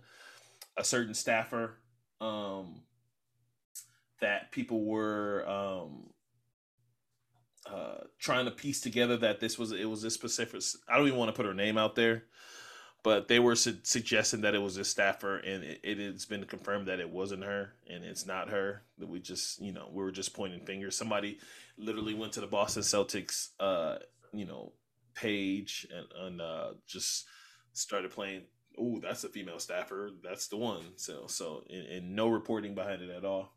a 0.78 0.84
certain 0.84 1.14
staffer 1.14 1.78
um, 2.22 2.82
that 4.22 4.52
people 4.52 4.84
were 4.84 5.48
um, 5.48 6.10
uh, 7.66 8.04
trying 8.18 8.46
to 8.46 8.52
piece 8.52 8.82
together 8.82 9.18
that 9.18 9.40
this 9.40 9.58
was 9.58 9.72
it 9.72 9.90
was 9.90 10.04
a 10.04 10.10
specific. 10.10 10.62
I 10.88 10.98
don't 10.98 11.08
even 11.08 11.20
want 11.20 11.30
to 11.30 11.36
put 11.36 11.46
her 11.46 11.54
name 11.54 11.78
out 11.78 11.96
there, 11.96 12.24
but 13.04 13.28
they 13.28 13.40
were 13.40 13.56
su- 13.56 13.80
suggesting 13.84 14.42
that 14.42 14.56
it 14.56 14.62
was 14.62 14.78
a 14.78 14.84
staffer, 14.84 15.38
and 15.38 15.64
it, 15.64 15.80
it 15.84 15.98
has 16.00 16.26
been 16.26 16.46
confirmed 16.46 16.88
that 16.88 17.00
it 17.00 17.10
wasn't 17.10 17.44
her, 17.44 17.74
and 17.90 18.04
it's 18.04 18.26
not 18.26 18.50
her. 18.50 18.84
That 18.98 19.08
we 19.08 19.20
just 19.20 19.62
you 19.62 19.72
know 19.72 19.90
we 19.92 20.04
were 20.04 20.12
just 20.12 20.34
pointing 20.34 20.66
fingers. 20.66 20.96
Somebody 20.96 21.40
literally 21.78 22.14
went 22.14 22.34
to 22.34 22.42
the 22.42 22.48
Boston 22.48 22.84
Celtics, 22.84 23.50
uh, 23.60 23.98
you 24.34 24.46
know, 24.46 24.74
page 25.16 25.88
and, 25.96 26.08
and 26.26 26.42
uh, 26.42 26.72
just 26.88 27.26
started 27.74 28.12
playing 28.12 28.42
oh, 28.78 29.00
that's 29.02 29.24
a 29.24 29.30
female 29.30 29.60
staffer. 29.60 30.12
That's 30.24 30.48
the 30.48 30.58
one. 30.58 30.84
So 30.98 31.26
so 31.28 31.64
and, 31.70 31.86
and 31.88 32.16
no 32.16 32.28
reporting 32.30 32.76
behind 32.76 33.02
it 33.02 33.10
at 33.10 33.26
all. 33.26 33.54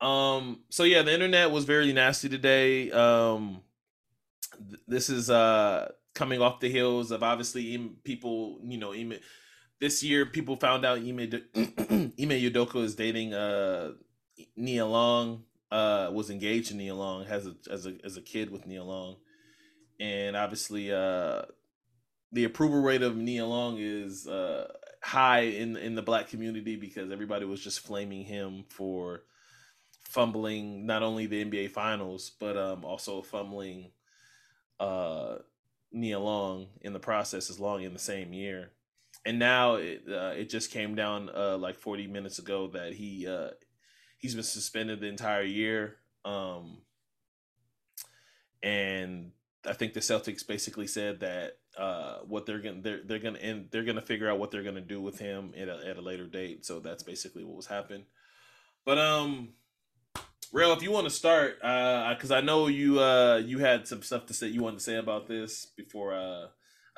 Um. 0.00 0.60
So 0.70 0.84
yeah, 0.84 1.02
the 1.02 1.12
internet 1.12 1.50
was 1.50 1.64
very 1.64 1.92
nasty 1.92 2.28
today. 2.28 2.90
Um. 2.90 3.62
th- 4.68 4.80
This 4.86 5.10
is 5.10 5.30
uh 5.30 5.90
coming 6.18 6.42
off 6.42 6.58
the 6.58 6.68
heels 6.68 7.12
of 7.12 7.22
obviously 7.22 7.78
people. 8.02 8.58
You 8.64 8.76
know, 8.78 8.92
Ime, 8.92 9.14
this 9.80 10.02
year 10.02 10.26
people 10.26 10.56
found 10.56 10.84
out 10.84 10.98
Ime 10.98 11.20
Ime 11.54 12.12
Udoka 12.18 12.82
is 12.82 12.96
dating 12.96 13.32
uh 13.32 13.92
Nia 14.56 14.84
Long. 14.84 15.44
Uh, 15.70 16.10
was 16.12 16.30
engaged 16.30 16.68
to 16.68 16.74
Nia 16.74 16.94
Long. 16.94 17.24
Has 17.26 17.46
a 17.46 17.54
as 17.70 17.86
a 17.86 17.96
as 18.04 18.16
a 18.16 18.22
kid 18.22 18.50
with 18.50 18.66
Nia 18.66 18.82
Long, 18.82 19.16
and 20.00 20.36
obviously 20.36 20.92
uh 20.92 21.42
the 22.32 22.44
approval 22.44 22.80
rate 22.80 23.02
of 23.02 23.16
Nia 23.16 23.46
Long 23.46 23.76
is 23.78 24.26
uh, 24.26 24.66
high 25.02 25.40
in 25.40 25.76
in 25.76 25.94
the 25.94 26.02
black 26.02 26.28
community 26.28 26.76
because 26.76 27.10
everybody 27.10 27.44
was 27.44 27.62
just 27.62 27.80
flaming 27.80 28.24
him 28.24 28.64
for 28.68 29.22
fumbling 30.04 30.86
not 30.86 31.02
only 31.02 31.26
the 31.26 31.44
NBA 31.44 31.70
finals 31.70 32.32
but 32.40 32.56
um, 32.56 32.84
also 32.84 33.20
fumbling 33.22 33.90
uh, 34.80 35.36
Nia 35.92 36.18
Long 36.18 36.68
in 36.80 36.92
the 36.92 37.00
process 37.00 37.50
as 37.50 37.58
long 37.58 37.82
in 37.82 37.92
the 37.92 37.98
same 37.98 38.32
year. 38.32 38.70
And 39.24 39.38
now 39.38 39.74
it 39.74 40.02
uh, 40.08 40.32
it 40.36 40.48
just 40.48 40.70
came 40.70 40.94
down 40.94 41.30
uh, 41.34 41.58
like 41.58 41.76
40 41.76 42.06
minutes 42.06 42.38
ago 42.38 42.68
that 42.68 42.94
he 42.94 43.26
uh, 43.26 43.50
he's 44.16 44.34
been 44.34 44.44
suspended 44.44 45.00
the 45.00 45.06
entire 45.06 45.42
year. 45.42 45.96
Um, 46.24 46.78
and 48.62 49.32
I 49.66 49.72
think 49.72 49.94
the 49.94 50.00
Celtics 50.00 50.46
basically 50.46 50.86
said 50.86 51.20
that 51.20 51.58
uh, 51.76 52.18
what 52.26 52.46
they're 52.46 52.60
gonna 52.60 52.80
they're 52.80 53.00
they're 53.04 53.18
gonna 53.18 53.38
end 53.38 53.68
they're 53.70 53.84
gonna 53.84 54.00
figure 54.00 54.28
out 54.28 54.38
what 54.38 54.50
they're 54.50 54.62
gonna 54.62 54.80
do 54.80 55.00
with 55.00 55.18
him 55.18 55.52
at 55.56 55.68
a, 55.68 55.86
at 55.86 55.96
a 55.96 56.00
later 56.00 56.26
date. 56.26 56.64
So 56.64 56.80
that's 56.80 57.02
basically 57.02 57.44
what 57.44 57.56
was 57.56 57.66
happening. 57.66 58.04
But 58.84 58.98
um, 58.98 59.50
Rel, 60.52 60.72
if 60.72 60.82
you 60.82 60.90
want 60.90 61.06
to 61.06 61.10
start, 61.10 61.56
because 61.60 62.30
uh, 62.30 62.36
I 62.36 62.40
know 62.40 62.68
you 62.68 63.00
uh 63.00 63.42
you 63.44 63.58
had 63.58 63.86
some 63.86 64.02
stuff 64.02 64.26
to 64.26 64.34
say 64.34 64.48
you 64.48 64.62
wanted 64.62 64.78
to 64.78 64.84
say 64.84 64.96
about 64.96 65.28
this 65.28 65.66
before 65.76 66.14
uh 66.14 66.46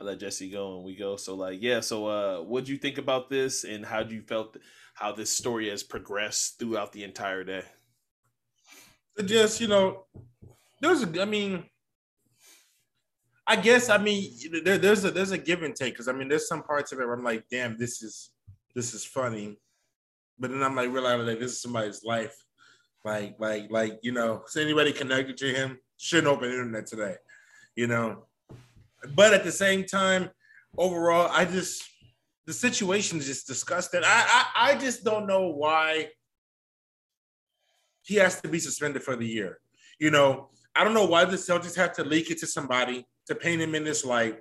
I 0.01 0.05
let 0.05 0.21
Jesse 0.21 0.51
go 0.51 0.77
and 0.77 0.85
we 0.85 0.97
go. 0.97 1.17
So 1.17 1.35
like 1.35 1.61
yeah, 1.61 1.81
so 1.81 2.07
uh, 2.07 2.43
what 2.43 2.65
do 2.65 2.73
you 2.73 2.79
think 2.79 2.99
about 2.99 3.29
this 3.29 3.65
and 3.65 3.85
how 3.85 4.03
do 4.03 4.15
you 4.15 4.23
felt 4.23 4.57
how 4.95 5.13
this 5.13 5.31
story 5.31 5.69
has 5.69 5.83
progressed 5.83 6.59
throughout 6.59 6.93
the 6.93 7.05
entire 7.05 7.45
day? 7.45 7.65
Just 9.25 9.61
you 9.61 9.69
know, 9.69 10.07
there's 10.81 11.05
I 11.19 11.27
mean 11.27 11.65
I 13.47 13.57
guess 13.57 13.91
I 13.91 13.99
mean 13.99 14.31
there, 14.65 14.79
there's 14.79 15.05
a 15.05 15.11
there's 15.11 15.33
a 15.33 15.39
give 15.39 15.63
and 15.63 15.75
take 15.75 15.95
because 15.95 16.09
I 16.09 16.13
mean 16.13 16.29
there's 16.29 16.49
some 16.49 16.63
parts 16.63 16.93
of 16.93 17.01
it 17.01 17.05
where 17.05 17.15
I'm 17.15 17.25
like, 17.25 17.45
damn, 17.51 17.77
this 17.77 18.01
is 18.01 18.31
this 18.75 18.95
is 18.95 19.05
funny, 19.05 19.59
but 20.39 20.51
then 20.51 20.63
I'm 20.63 20.77
like 20.77 20.93
realizing 20.93 21.27
that 21.27 21.41
this 21.41 21.53
is 21.53 21.63
somebody's 21.63 22.05
life, 22.05 22.37
like 23.05 23.37
like 23.39 23.71
like 23.71 23.99
you 24.03 24.13
know, 24.13 24.43
is 24.47 24.57
anybody 24.57 24.93
connected 24.93 25.37
to 25.39 25.53
him 25.53 25.79
shouldn't 25.97 26.29
open 26.29 26.51
internet 26.51 26.87
today, 26.87 27.17
you 27.77 27.87
know. 27.87 28.25
But 29.15 29.35
at 29.35 29.45
the 29.45 29.53
same 29.53 29.85
time, 29.85 30.31
overall, 30.77 31.29
I 31.31 31.45
just 31.45 31.83
the 32.47 32.53
situation 32.53 33.19
is 33.19 33.27
just 33.27 33.47
disgusting. 33.47 34.03
I 34.05 34.27
I, 34.55 34.73
I 34.73 34.75
just 34.79 35.05
don't 35.05 35.27
know 35.27 35.49
why 35.49 36.09
he 38.03 38.17
has 38.17 38.41
to 38.41 38.49
be 38.49 38.59
suspended 38.59 39.03
for 39.03 39.17
the 39.17 39.27
year. 39.27 39.59
You 39.99 40.11
know, 40.11 40.51
I 40.75 40.85
don't 40.85 40.95
know 40.95 41.07
why 41.07 41.25
the 41.25 41.37
Celtics 41.37 41.77
have 41.77 41.93
to 41.95 42.05
leak 42.05 42.31
it 42.31 42.39
to 42.39 42.47
somebody 42.47 43.07
to 43.27 43.35
paint 43.35 43.63
him 43.63 43.75
in 43.75 43.85
this 43.85 44.05
light. 44.05 44.39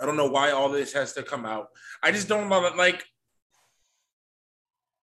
I 0.00 0.06
don't 0.06 0.16
know 0.16 0.28
why 0.28 0.50
all 0.50 0.68
this 0.68 0.92
has 0.92 1.12
to 1.14 1.22
come 1.22 1.46
out. 1.46 1.68
I 2.02 2.12
just 2.12 2.28
don't 2.28 2.48
know 2.48 2.60
like 2.76 3.04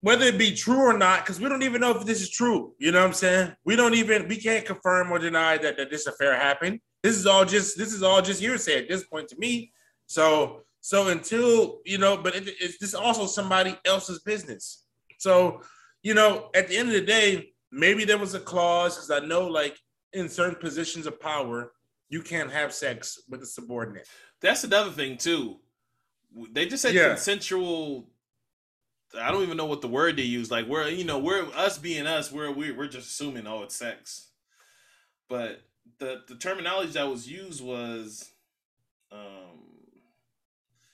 whether 0.02 0.24
it 0.26 0.38
be 0.38 0.54
true 0.54 0.78
or 0.78 0.96
not, 0.96 1.20
because 1.20 1.40
we 1.40 1.48
don't 1.48 1.62
even 1.62 1.80
know 1.80 1.96
if 1.96 2.06
this 2.06 2.22
is 2.22 2.30
true. 2.30 2.74
You 2.78 2.92
know 2.92 3.00
what 3.00 3.08
I'm 3.08 3.12
saying? 3.12 3.54
We 3.64 3.76
don't 3.76 3.94
even 3.94 4.28
we 4.28 4.36
can't 4.36 4.64
confirm 4.64 5.10
or 5.10 5.18
deny 5.18 5.58
that, 5.58 5.76
that 5.76 5.90
this 5.90 6.06
affair 6.06 6.34
happened. 6.34 6.80
This 7.02 7.16
is 7.16 7.26
all 7.26 7.44
just 7.44 7.76
this 7.76 7.92
is 7.92 8.02
all 8.02 8.22
just 8.22 8.40
hearsay 8.40 8.78
at 8.78 8.88
this 8.88 9.04
point 9.04 9.28
to 9.28 9.38
me. 9.38 9.72
So 10.06 10.62
so 10.80 11.08
until 11.08 11.80
you 11.84 11.98
know, 11.98 12.16
but 12.16 12.34
it, 12.34 12.48
it's 12.60 12.78
this 12.78 12.94
also 12.94 13.26
somebody 13.26 13.76
else's 13.84 14.20
business. 14.20 14.84
So 15.18 15.62
you 16.02 16.14
know, 16.14 16.50
at 16.54 16.68
the 16.68 16.76
end 16.76 16.88
of 16.88 16.94
the 16.94 17.02
day, 17.02 17.52
maybe 17.70 18.04
there 18.04 18.18
was 18.18 18.34
a 18.34 18.40
clause 18.40 18.96
because 18.96 19.10
I 19.10 19.26
know 19.26 19.46
like 19.46 19.78
in 20.12 20.28
certain 20.28 20.56
positions 20.56 21.06
of 21.06 21.20
power, 21.20 21.72
you 22.08 22.22
can't 22.22 22.50
have 22.50 22.72
sex 22.72 23.22
with 23.28 23.42
a 23.42 23.46
subordinate. 23.46 24.08
That's 24.40 24.64
another 24.64 24.90
thing 24.90 25.16
too. 25.18 25.60
They 26.52 26.66
just 26.66 26.82
said 26.82 26.94
yeah. 26.94 27.08
consensual. 27.08 28.08
I 29.18 29.30
don't 29.30 29.42
even 29.42 29.56
know 29.56 29.66
what 29.66 29.80
the 29.80 29.88
word 29.88 30.16
they 30.16 30.22
use. 30.22 30.50
Like 30.50 30.66
we're 30.66 30.88
you 30.88 31.04
know 31.04 31.18
we're 31.18 31.46
us 31.54 31.78
being 31.78 32.06
us. 32.06 32.30
We're 32.30 32.50
we, 32.50 32.72
we're 32.72 32.88
just 32.88 33.08
assuming 33.08 33.46
oh 33.46 33.62
it's 33.62 33.76
sex, 33.76 34.28
but 35.28 35.62
the 35.98 36.22
the 36.28 36.36
terminology 36.36 36.92
that 36.92 37.08
was 37.08 37.30
used 37.30 37.64
was 37.64 38.30
um. 39.10 39.58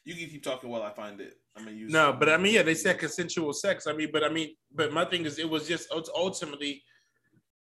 You 0.05 0.15
can 0.15 0.29
keep 0.29 0.45
talking 0.45 0.71
while 0.71 0.85
I 0.85 0.91
find 0.91 1.21
it. 1.21 1.37
I'm 1.57 1.65
gonna 1.65 1.77
use. 1.77 1.91
No, 1.93 2.13
but 2.13 2.29
I 2.29 2.37
mean, 2.37 2.55
yeah, 2.55 2.63
they 2.63 2.75
said 2.75 3.01
consensual 3.01 3.53
sex. 3.53 3.89
I 3.89 3.93
mean, 3.93 4.11
but 4.13 4.23
I 4.23 4.29
mean, 4.29 4.55
but 4.73 4.93
my 4.93 5.05
thing 5.05 5.25
is, 5.25 5.41
it 5.41 5.51
was 5.51 5.67
just 5.67 5.91
ultimately, 6.15 6.85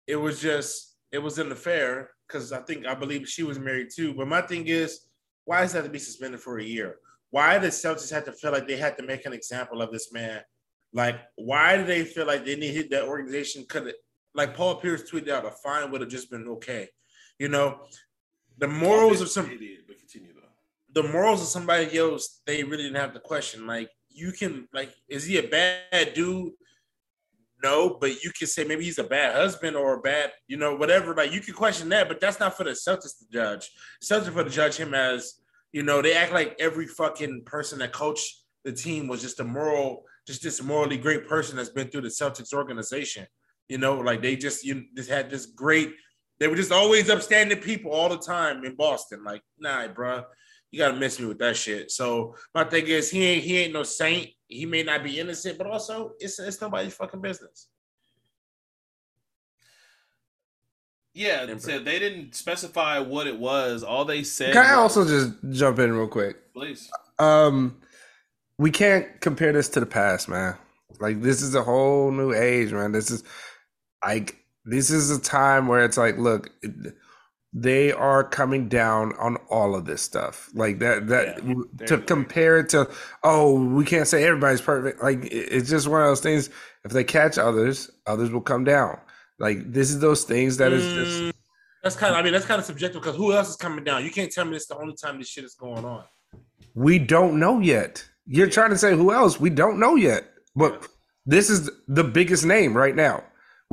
it 0.09 0.17
was 0.17 0.41
just, 0.41 0.97
it 1.13 1.19
was 1.19 1.39
an 1.39 1.53
affair 1.53 2.11
because 2.27 2.51
I 2.51 2.59
think 2.63 2.85
I 2.85 2.95
believe 2.95 3.29
she 3.29 3.45
was 3.45 3.61
married 3.61 3.91
too. 3.95 4.13
But 4.13 4.27
my 4.27 4.43
thing 4.43 4.67
is, 4.67 5.07
why 5.45 5.61
does 5.61 5.71
that 5.75 5.79
have 5.79 5.87
to 5.87 5.93
be 5.93 6.01
suspended 6.01 6.41
for 6.41 6.59
a 6.59 6.65
year? 6.65 6.97
Why 7.33 7.59
did 7.59 7.71
Celtics 7.71 8.13
had 8.13 8.27
to 8.27 8.33
feel 8.33 8.53
like 8.53 8.69
they 8.69 8.77
had 8.77 8.97
to 8.99 9.03
make 9.03 9.25
an 9.25 9.33
example 9.33 9.81
of 9.81 9.91
this 9.91 10.13
man? 10.13 10.43
Like, 10.93 11.19
why 11.37 11.79
do 11.79 11.85
they 11.85 12.05
feel 12.05 12.27
like 12.27 12.45
they 12.45 12.57
need 12.57 12.91
that 12.91 13.05
organization 13.05 13.65
could 13.67 13.95
like 14.35 14.55
Paul 14.55 14.77
Pierce 14.77 15.11
tweeted 15.11 15.31
out 15.31 15.47
a 15.47 15.51
fine 15.51 15.91
would 15.91 16.03
have 16.03 16.11
just 16.11 16.31
been 16.31 16.47
okay. 16.49 16.89
You 17.39 17.49
know, 17.49 17.81
the 18.59 18.69
morals 18.69 19.23
of 19.23 19.31
some 19.31 19.47
but 19.47 19.99
continue 19.99 20.35
though. 20.35 21.03
The 21.03 21.09
morals 21.09 21.41
of 21.41 21.49
somebody 21.49 21.99
else, 21.99 22.43
they 22.47 22.63
really 22.63 22.85
didn't 22.85 23.01
have 23.01 23.15
the 23.15 23.21
question. 23.21 23.67
Like, 23.67 23.89
you 24.11 24.33
can 24.33 24.69
like, 24.75 24.93
is 25.09 25.25
he 25.25 25.39
a 25.39 25.49
bad 25.49 26.13
dude? 26.15 26.53
No, 27.63 27.97
but 27.99 28.23
you 28.23 28.31
can 28.37 28.47
say 28.47 28.65
maybe 28.65 28.85
he's 28.85 28.99
a 28.99 29.05
bad 29.05 29.37
husband 29.37 29.75
or 29.75 29.95
a 29.95 30.01
bad, 30.01 30.33
you 30.49 30.59
know, 30.59 30.75
whatever. 30.75 31.15
Like 31.15 31.33
you 31.33 31.41
can 31.41 31.55
question 31.55 31.89
that, 31.91 32.09
but 32.09 32.21
that's 32.21 32.41
not 32.41 32.59
for 32.59 32.65
the 32.65 32.73
Celtics 32.73 33.19
to 33.19 33.25
judge. 33.33 33.71
Celtics 34.03 34.33
for 34.33 34.45
to 34.45 34.51
judge 34.51 34.77
him 34.77 34.93
as, 34.93 35.42
you 35.73 35.83
know, 35.83 36.03
they 36.03 36.15
act 36.15 36.33
like 36.33 36.57
every 36.59 36.87
fucking 36.87 37.43
person 37.45 37.79
that 37.81 37.93
coached 37.93 38.43
the 38.65 38.73
team 38.73 39.09
was 39.09 39.21
just 39.21 39.41
a 39.41 39.45
moral, 39.45 40.05
just 40.27 40.43
this 40.43 40.63
morally 40.63 40.97
great 40.97 41.29
person 41.29 41.57
that's 41.57 41.71
been 41.71 41.89
through 41.89 42.03
the 42.03 42.09
Celtics 42.09 42.53
organization. 42.53 43.27
You 43.69 43.79
know, 43.79 43.99
like 43.99 44.23
they 44.23 44.37
just 44.37 44.65
you 44.65 44.85
just 44.97 45.11
had 45.11 45.31
this 45.31 45.47
great. 45.47 45.93
They 46.39 46.49
were 46.49 46.57
just 46.57 46.73
always 46.73 47.09
upstanding 47.09 47.59
people 47.59 47.93
all 47.93 48.09
the 48.09 48.19
time 48.19 48.65
in 48.65 48.75
Boston. 48.77 49.25
Like, 49.25 49.43
nah, 49.59 49.89
bro, 49.89 50.25
you 50.71 50.79
gotta 50.79 50.97
miss 50.97 51.19
me 51.19 51.27
with 51.27 51.39
that 51.39 51.57
shit. 51.57 51.91
So 51.91 52.35
my 52.55 52.65
thing 52.65 52.87
is, 52.87 53.11
he 53.11 53.25
ain't 53.25 53.45
he 53.45 53.59
ain't 53.59 53.73
no 53.73 53.83
saint 53.83 54.31
he 54.53 54.67
may 54.67 54.83
not 54.83 55.03
be 55.03 55.19
innocent, 55.19 55.59
but 55.59 55.67
also 55.67 56.13
it's 56.21 56.39
it's 56.39 56.61
nobody's 56.61 56.95
fucking 56.95 57.21
business. 57.21 57.69
Yeah, 61.15 61.57
so 61.59 61.79
they 61.79 61.99
didn't 61.99 62.35
specify 62.35 62.99
what 62.99 63.27
it 63.27 63.39
was. 63.39 63.83
All 63.83 64.05
they 64.05 64.23
said. 64.23 64.55
Can 64.55 64.65
I 64.65 64.75
also 64.75 65.07
just 65.07 65.35
jump 65.51 65.79
in 65.79 65.93
real 65.93 66.09
quick? 66.09 66.53
Please. 66.55 66.91
Um, 67.19 67.77
we 68.59 68.71
can't 68.71 69.21
compare 69.21 69.53
this 69.53 69.69
to 69.71 69.81
the 69.81 69.87
past, 69.87 70.29
man. 70.29 70.57
Like 71.01 71.21
this 71.21 71.43
is 71.43 71.55
a 71.55 71.63
whole 71.63 72.11
new 72.11 72.33
age, 72.33 72.73
man. 72.73 72.93
This 72.93 73.11
is 73.11 73.25
like 74.05 74.37
this 74.65 74.91
is 74.91 75.11
a 75.11 75.21
time 75.21 75.69
where 75.69 75.85
it's 75.85 75.99
like, 75.99 76.17
look, 76.17 76.51
it, 76.63 76.95
they 77.53 77.93
are 77.93 78.25
coming 78.25 78.69
down 78.69 79.13
on 79.19 79.37
all 79.51 79.75
of 79.75 79.85
this 79.85 80.01
stuff 80.01 80.49
like 80.55 80.79
that 80.79 81.07
that 81.09 81.45
yeah, 81.45 81.87
to 81.87 81.99
compare 81.99 82.59
it 82.59 82.71
to 82.71 82.89
oh 83.25 83.63
we 83.63 83.85
can't 83.85 84.09
say 84.09 84.25
everybody's 84.25 84.63
perfect 84.63 85.03
like 85.03 85.19
it's 85.31 85.69
just 85.69 85.87
one 85.87 86.01
of 86.01 86.07
those 86.07 86.21
things 86.21 86.49
if 86.85 86.93
they 86.93 87.05
catch 87.05 87.37
others 87.37 87.91
others 88.07 88.31
will 88.31 88.41
come 88.41 88.65
down 88.65 88.99
like 89.39 89.73
this 89.73 89.91
is 89.91 90.01
those 90.01 90.25
things 90.25 90.57
that 90.57 90.73
is 90.73 90.85
just 90.95 91.23
mm, 91.23 91.33
that's 91.83 91.97
kind 91.97 92.13
of 92.13 92.19
i 92.19 92.23
mean 92.23 92.33
that's 92.33 92.47
kind 92.47 92.59
of 92.59 92.65
subjective 92.65 93.01
because 93.01 93.17
who 93.17 93.33
else 93.33 93.51
is 93.51 93.57
coming 93.57 93.85
down 93.85 94.05
you 94.05 94.11
can't 94.11 94.31
tell 94.31 94.45
me 94.45 94.57
it's 94.57 94.67
the 94.67 94.77
only 94.77 94.95
time 94.95 95.19
this 95.19 95.29
shit 95.29 95.45
is 95.45 95.55
going 95.55 95.85
on 95.85 96.05
we 96.75 96.99
don't 96.99 97.39
know 97.39 97.61
yet 97.61 98.07
you're 98.27 98.47
yeah. 98.47 98.53
trying 98.53 98.71
to 98.71 98.79
say 98.79 98.95
who 98.95 99.13
else 99.13 99.41
we 99.41 99.51
don't 99.51 99.79
know 99.79 99.95
yet 99.95 100.25
but 100.55 100.87
this 101.27 101.51
is 101.51 101.71
the 101.89 102.05
biggest 102.05 102.45
name 102.45 102.77
right 102.77 102.97
now 102.97 103.23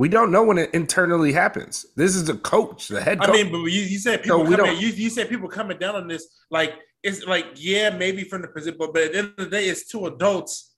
we 0.00 0.08
don't 0.08 0.32
know 0.32 0.42
when 0.42 0.56
it 0.56 0.70
internally 0.72 1.30
happens. 1.30 1.84
This 1.94 2.16
is 2.16 2.24
the 2.24 2.36
coach, 2.38 2.88
the 2.88 3.02
head 3.02 3.20
coach. 3.20 3.28
I 3.28 3.32
mean, 3.32 3.52
but 3.52 3.58
you, 3.58 3.82
you 3.82 3.98
said 3.98 4.22
people 4.22 4.46
so 4.46 4.56
coming, 4.56 4.78
you, 4.78 4.88
you 4.88 5.10
said 5.10 5.28
people 5.28 5.46
coming 5.46 5.76
down 5.76 5.94
on 5.94 6.08
this. 6.08 6.26
Like 6.50 6.72
it's 7.02 7.26
like, 7.26 7.44
yeah, 7.56 7.90
maybe 7.90 8.24
from 8.24 8.40
the 8.40 8.48
position, 8.48 8.78
but, 8.78 8.94
but 8.94 9.02
at 9.02 9.12
the 9.12 9.18
end 9.18 9.34
of 9.36 9.44
the 9.44 9.50
day, 9.50 9.66
it's 9.66 9.86
two 9.88 10.06
adults. 10.06 10.69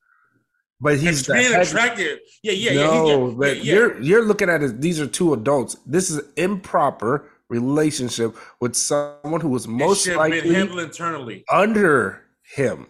But 0.82 0.98
he's 0.98 1.28
being 1.28 1.54
attractive. 1.54 2.18
Yeah, 2.42 2.52
yeah, 2.52 2.74
no, 2.74 3.06
yeah. 3.06 3.26
He's, 3.26 3.34
but 3.36 3.64
yeah, 3.64 3.74
you're 3.74 4.02
you're 4.02 4.24
looking 4.24 4.50
at 4.50 4.64
it. 4.64 4.80
These 4.80 5.00
are 5.00 5.06
two 5.06 5.32
adults. 5.32 5.76
This 5.86 6.10
is 6.10 6.20
improper 6.36 7.30
relationship 7.48 8.36
with 8.60 8.74
someone 8.74 9.40
who 9.40 9.48
was 9.48 9.68
most 9.68 10.08
likely 10.08 10.52
handled 10.52 10.80
internally 10.80 11.44
under 11.48 12.24
him. 12.56 12.88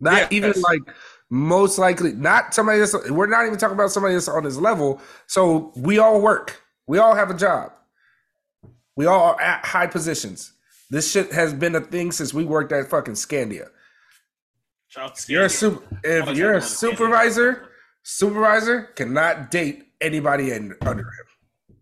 Not 0.00 0.14
yes. 0.14 0.32
even 0.32 0.52
like 0.62 0.80
most 1.30 1.78
likely 1.78 2.12
not 2.12 2.54
somebody 2.54 2.80
that's 2.80 3.08
we're 3.08 3.26
not 3.28 3.46
even 3.46 3.56
talking 3.56 3.76
about 3.76 3.92
somebody 3.92 4.14
that's 4.14 4.26
on 4.26 4.42
his 4.42 4.58
level. 4.58 5.00
So 5.28 5.72
we 5.76 5.98
all 5.98 6.20
work. 6.20 6.60
We 6.88 6.98
all 6.98 7.14
have 7.14 7.30
a 7.30 7.34
job. 7.34 7.70
We 8.96 9.06
all 9.06 9.30
are 9.30 9.40
at 9.40 9.64
high 9.64 9.86
positions. 9.86 10.52
This 10.90 11.08
shit 11.08 11.30
has 11.30 11.54
been 11.54 11.76
a 11.76 11.80
thing 11.80 12.10
since 12.10 12.34
we 12.34 12.44
worked 12.44 12.72
at 12.72 12.90
fucking 12.90 13.14
Scandia. 13.14 13.68
You're 15.28 15.44
a 15.44 15.48
super, 15.48 15.82
if 16.04 16.36
you're 16.36 16.54
a 16.54 16.62
supervisor, 16.62 17.68
supervisor 18.02 18.82
cannot 18.94 19.50
date 19.50 19.84
anybody 20.00 20.52
in, 20.52 20.74
under 20.82 21.02
him. 21.02 21.76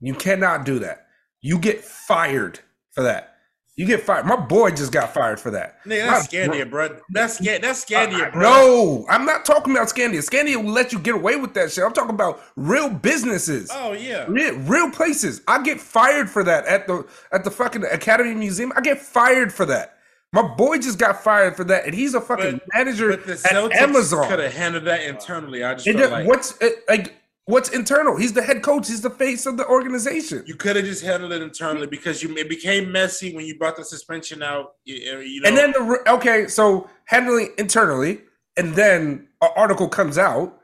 You 0.00 0.14
cannot 0.14 0.64
do 0.64 0.78
that. 0.80 1.06
You 1.40 1.58
get 1.58 1.82
fired 1.82 2.60
for 2.92 3.02
that. 3.02 3.34
You 3.76 3.86
get 3.86 4.02
fired. 4.02 4.24
My 4.26 4.36
boy 4.36 4.70
just 4.70 4.92
got 4.92 5.12
fired 5.12 5.40
for 5.40 5.50
that. 5.50 5.82
Nigga, 5.84 6.06
that's 6.06 6.28
Scandia, 6.28 6.70
bro. 6.70 6.96
That's 7.10 7.38
Scan- 7.38 7.60
that's 7.60 7.84
Scandia, 7.84 8.32
bro. 8.32 8.42
No, 8.42 9.06
I'm 9.08 9.26
not 9.26 9.44
talking 9.44 9.74
about 9.74 9.88
Scandia. 9.88 10.20
Scandia 10.20 10.62
will 10.62 10.70
let 10.70 10.92
you 10.92 11.00
get 11.00 11.16
away 11.16 11.34
with 11.36 11.54
that 11.54 11.72
shit. 11.72 11.82
I'm 11.82 11.92
talking 11.92 12.14
about 12.14 12.40
real 12.54 12.88
businesses. 12.88 13.70
Oh 13.74 13.92
yeah, 13.92 14.26
real, 14.28 14.56
real 14.60 14.90
places. 14.92 15.40
I 15.48 15.60
get 15.62 15.80
fired 15.80 16.30
for 16.30 16.44
that 16.44 16.66
at 16.66 16.86
the 16.86 17.04
at 17.32 17.42
the 17.42 17.50
fucking 17.50 17.84
Academy 17.90 18.34
Museum. 18.34 18.72
I 18.76 18.80
get 18.80 19.00
fired 19.00 19.52
for 19.52 19.66
that. 19.66 19.98
My 20.34 20.42
boy 20.42 20.78
just 20.78 20.98
got 20.98 21.22
fired 21.22 21.54
for 21.54 21.62
that, 21.62 21.84
and 21.84 21.94
he's 21.94 22.14
a 22.14 22.20
fucking 22.20 22.54
but, 22.54 22.74
manager 22.74 23.10
but 23.10 23.24
the 23.24 23.40
at 23.48 23.80
Amazon. 23.80 24.28
Could 24.28 24.40
have 24.40 24.52
handled 24.52 24.84
that 24.86 25.04
internally. 25.04 25.62
I 25.62 25.76
just 25.76 25.86
like 25.86 26.26
what's 26.26 26.60
eh, 26.60 26.70
like 26.88 27.14
what's 27.44 27.68
internal. 27.68 28.16
He's 28.16 28.32
the 28.32 28.42
head 28.42 28.60
coach. 28.60 28.88
He's 28.88 29.00
the 29.00 29.10
face 29.10 29.46
of 29.46 29.56
the 29.56 29.66
organization. 29.68 30.42
You 30.44 30.56
could 30.56 30.74
have 30.74 30.86
just 30.86 31.04
handled 31.04 31.30
it 31.30 31.40
internally 31.40 31.86
because 31.86 32.20
you 32.20 32.36
it 32.36 32.48
became 32.48 32.90
messy 32.90 33.32
when 33.32 33.46
you 33.46 33.56
brought 33.56 33.76
the 33.76 33.84
suspension 33.84 34.42
out. 34.42 34.72
You, 34.84 35.20
you 35.20 35.40
know. 35.40 35.48
And 35.48 35.56
then 35.56 35.70
the 35.70 36.02
okay, 36.14 36.48
so 36.48 36.90
handling 37.04 37.50
internally, 37.56 38.22
and 38.56 38.74
then 38.74 39.28
an 39.40 39.50
article 39.54 39.86
comes 39.86 40.18
out, 40.18 40.58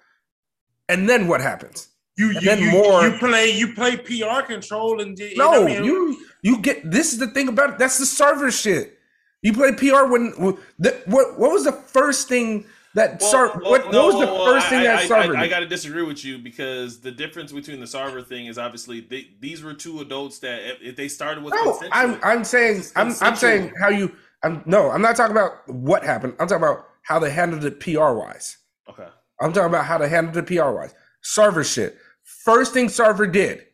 and 0.89 1.09
then 1.09 1.29
what 1.29 1.41
happens? 1.41 1.91
You 2.17 2.33
you, 2.41 2.51
you, 2.55 2.71
more, 2.73 3.07
you 3.07 3.19
play 3.19 3.51
you 3.51 3.73
play 3.73 3.97
PR 3.97 4.43
control 4.45 5.01
and 5.01 5.17
no 5.37 5.63
I 5.63 5.65
mean? 5.65 5.85
you 5.85 6.19
you 6.43 6.61
get 6.61 6.91
this 6.91 7.13
is 7.13 7.21
the 7.21 7.29
thing 7.29 7.47
about 7.47 7.71
it. 7.71 7.79
That's 7.79 7.99
the 7.99 8.05
Sarver 8.05 8.51
shit. 8.51 8.97
You 9.43 9.53
play 9.53 9.73
PR 9.73 10.05
when 10.05 10.33
the, 10.79 11.01
what 11.07 11.39
what 11.39 11.51
was 11.51 11.65
the 11.65 11.73
first 11.73 12.29
thing 12.29 12.67
that 12.95 13.21
well, 13.21 13.31
Sar- 13.31 13.61
well, 13.61 13.71
what, 13.71 13.93
no, 13.93 14.07
what, 14.07 14.15
was 14.15 14.27
the 14.27 14.33
well, 14.33 14.45
first 14.47 14.69
thing 14.69 14.81
I, 14.81 14.85
that 14.85 15.09
Sarver? 15.09 15.37
I, 15.37 15.41
I, 15.41 15.45
I 15.45 15.49
got 15.49 15.61
to 15.61 15.67
disagree 15.67 16.03
with 16.03 16.25
you 16.25 16.39
because 16.39 17.01
the 17.01 17.11
difference 17.11 17.53
between 17.53 17.81
the 17.81 17.87
Sarver 17.87 18.27
thing 18.27 18.47
is 18.47 18.59
obviously 18.59 19.01
they, 19.01 19.29
these 19.41 19.63
were 19.63 19.75
two 19.75 20.01
adults 20.01 20.41
that 20.41 20.69
if, 20.69 20.83
if 20.83 20.97
they 20.97 21.09
started 21.09 21.43
with 21.45 21.55
no, 21.55 21.81
I'm 21.93 22.19
I'm 22.23 22.45
saying 22.45 22.83
I'm 22.97 23.15
I'm 23.21 23.37
saying 23.37 23.73
how 23.81 23.89
you 23.89 24.15
I'm 24.43 24.63
no 24.67 24.91
I'm 24.91 25.03
not 25.03 25.17
talking 25.17 25.37
about 25.37 25.67
what 25.69 26.05
happened. 26.05 26.35
I'm 26.39 26.49
talking 26.49 26.65
about 26.65 26.87
how 27.03 27.19
they 27.19 27.31
handled 27.31 27.65
it 27.65 27.81
PR 27.81 28.13
wise. 28.13 28.59
Okay. 28.89 29.09
I'm 29.41 29.53
talking 29.53 29.71
about 29.71 29.87
how 29.87 29.97
they 29.97 30.09
handled 30.09 30.37
it 30.37 30.47
PR 30.47 30.71
wise. 30.71 30.95
Sarver 31.25 31.65
shit. 31.65 31.97
First 32.23 32.75
thing 32.75 32.89
Sarver 32.89 33.31
did, 33.31 33.67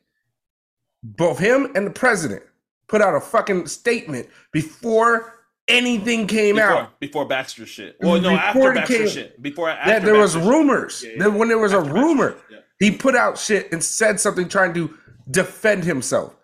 both 1.03 1.39
him 1.39 1.73
and 1.75 1.87
the 1.87 1.91
president 1.91 2.43
put 2.87 3.01
out 3.01 3.17
a 3.17 3.21
fucking 3.21 3.67
statement 3.67 4.29
before 4.53 5.36
anything 5.69 6.27
came 6.27 6.57
before, 6.57 6.71
out 6.71 7.01
before 7.01 7.25
Baxter 7.27 7.67
shit. 7.67 7.97
Well, 8.01 8.21
no, 8.21 8.31
after 8.31 8.73
Baxter 8.73 8.99
came, 8.99 9.09
shit. 9.09 9.43
Before 9.43 9.71
after 9.71 9.91
yeah, 9.91 9.99
there 9.99 10.15
Baxter 10.15 10.39
was 10.39 10.49
rumors. 10.49 11.05
Yeah, 11.07 11.13
yeah. 11.19 11.27
when 11.29 11.49
there 11.49 11.59
was 11.59 11.73
after 11.73 11.91
a 11.91 11.95
rumor, 11.95 12.37
yeah. 12.51 12.59
he 12.79 12.91
put 12.91 13.15
out 13.15 13.39
shit 13.39 13.73
and 13.73 13.83
said 13.83 14.21
something 14.21 14.49
trying 14.49 14.75
to 14.75 14.95
defend 15.31 15.85
himself. 15.85 16.37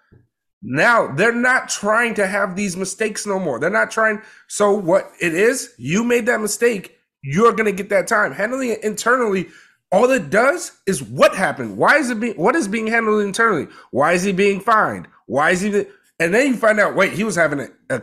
Now 0.63 1.13
they're 1.13 1.35
not 1.35 1.69
trying 1.69 2.15
to 2.15 2.27
have 2.27 2.55
these 2.55 2.77
mistakes 2.77 3.27
no 3.27 3.39
more. 3.39 3.59
They're 3.59 3.71
not 3.71 3.91
trying. 3.91 4.23
So 4.49 4.73
what 4.73 5.11
it 5.21 5.35
is, 5.35 5.75
you 5.77 6.05
made 6.05 6.27
that 6.27 6.41
mistake. 6.41 6.99
You're 7.23 7.53
gonna 7.53 7.73
get 7.73 7.89
that 7.91 8.09
time. 8.09 8.33
Handling 8.33 8.71
it 8.71 8.83
internally, 8.85 9.49
all 9.91 10.11
it 10.11 10.31
does 10.31 10.73
is 10.87 11.03
what 11.03 11.35
happened. 11.35 11.77
Why 11.77 11.99
is 11.99 12.11
it 12.11 12.21
being? 12.21 12.35
What 12.35 12.57
is 12.57 12.69
being 12.69 12.87
handled 12.87 13.23
internally? 13.23 13.69
Why 13.91 14.13
is 14.13 14.23
he 14.23 14.33
being 14.33 14.61
fined? 14.61 15.09
Why 15.27 15.51
is 15.51 15.61
he? 15.61 15.87
And 16.19 16.33
then 16.33 16.49
you 16.49 16.57
find 16.57 16.81
out. 16.81 16.95
Wait, 16.95 17.13
he 17.13 17.25
was 17.25 17.37
having 17.37 17.61
a, 17.61 17.69
a 17.91 18.01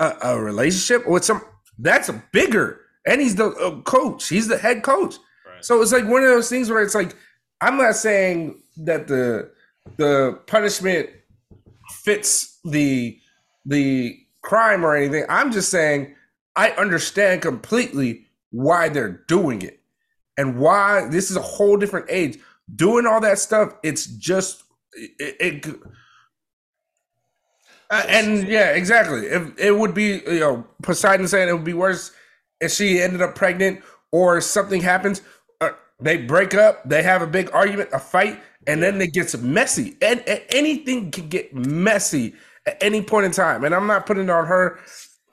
a, 0.00 0.16
a 0.22 0.42
relationship 0.42 1.06
with 1.06 1.24
some 1.24 1.42
that's 1.78 2.08
a 2.08 2.22
bigger, 2.32 2.80
and 3.06 3.20
he's 3.20 3.36
the 3.36 3.46
uh, 3.46 3.80
coach. 3.82 4.28
He's 4.28 4.48
the 4.48 4.58
head 4.58 4.82
coach. 4.82 5.16
Right. 5.46 5.64
So 5.64 5.80
it's 5.80 5.92
like 5.92 6.04
one 6.06 6.22
of 6.22 6.28
those 6.28 6.48
things 6.48 6.70
where 6.70 6.82
it's 6.82 6.94
like 6.94 7.14
I'm 7.60 7.76
not 7.76 7.94
saying 7.94 8.62
that 8.78 9.06
the 9.06 9.50
the 9.96 10.40
punishment 10.46 11.10
fits 11.90 12.58
the 12.64 13.18
the 13.64 14.18
crime 14.42 14.84
or 14.84 14.96
anything. 14.96 15.24
I'm 15.28 15.52
just 15.52 15.70
saying 15.70 16.14
I 16.56 16.70
understand 16.70 17.42
completely 17.42 18.26
why 18.50 18.88
they're 18.88 19.22
doing 19.28 19.62
it 19.62 19.80
and 20.36 20.58
why 20.58 21.06
this 21.08 21.30
is 21.30 21.36
a 21.36 21.42
whole 21.42 21.76
different 21.76 22.06
age. 22.10 22.38
Doing 22.74 23.06
all 23.06 23.20
that 23.20 23.38
stuff, 23.38 23.74
it's 23.82 24.06
just 24.06 24.62
it, 24.92 25.36
it 25.40 25.76
uh, 27.90 28.04
and 28.08 28.46
yeah, 28.46 28.70
exactly. 28.70 29.26
If 29.26 29.58
it 29.58 29.76
would 29.76 29.94
be, 29.94 30.22
you 30.26 30.40
know, 30.40 30.66
Poseidon 30.82 31.26
saying 31.26 31.48
it 31.48 31.52
would 31.52 31.64
be 31.64 31.74
worse 31.74 32.12
if 32.60 32.70
she 32.72 33.00
ended 33.00 33.20
up 33.20 33.34
pregnant 33.34 33.82
or 34.12 34.40
something 34.40 34.80
happens. 34.80 35.22
Uh, 35.60 35.70
they 36.00 36.16
break 36.16 36.54
up, 36.54 36.88
they 36.88 37.02
have 37.02 37.22
a 37.22 37.26
big 37.26 37.50
argument, 37.52 37.90
a 37.92 37.98
fight, 37.98 38.40
and 38.66 38.82
then 38.82 39.00
it 39.00 39.12
gets 39.12 39.36
messy. 39.36 39.96
And, 40.00 40.20
and, 40.28 40.42
anything 40.50 41.10
can 41.10 41.28
get 41.28 41.54
messy 41.54 42.34
at 42.66 42.82
any 42.82 43.02
point 43.02 43.26
in 43.26 43.32
time. 43.32 43.64
And 43.64 43.74
I'm 43.74 43.86
not 43.86 44.06
putting 44.06 44.24
it 44.24 44.30
on 44.30 44.46
her. 44.46 44.78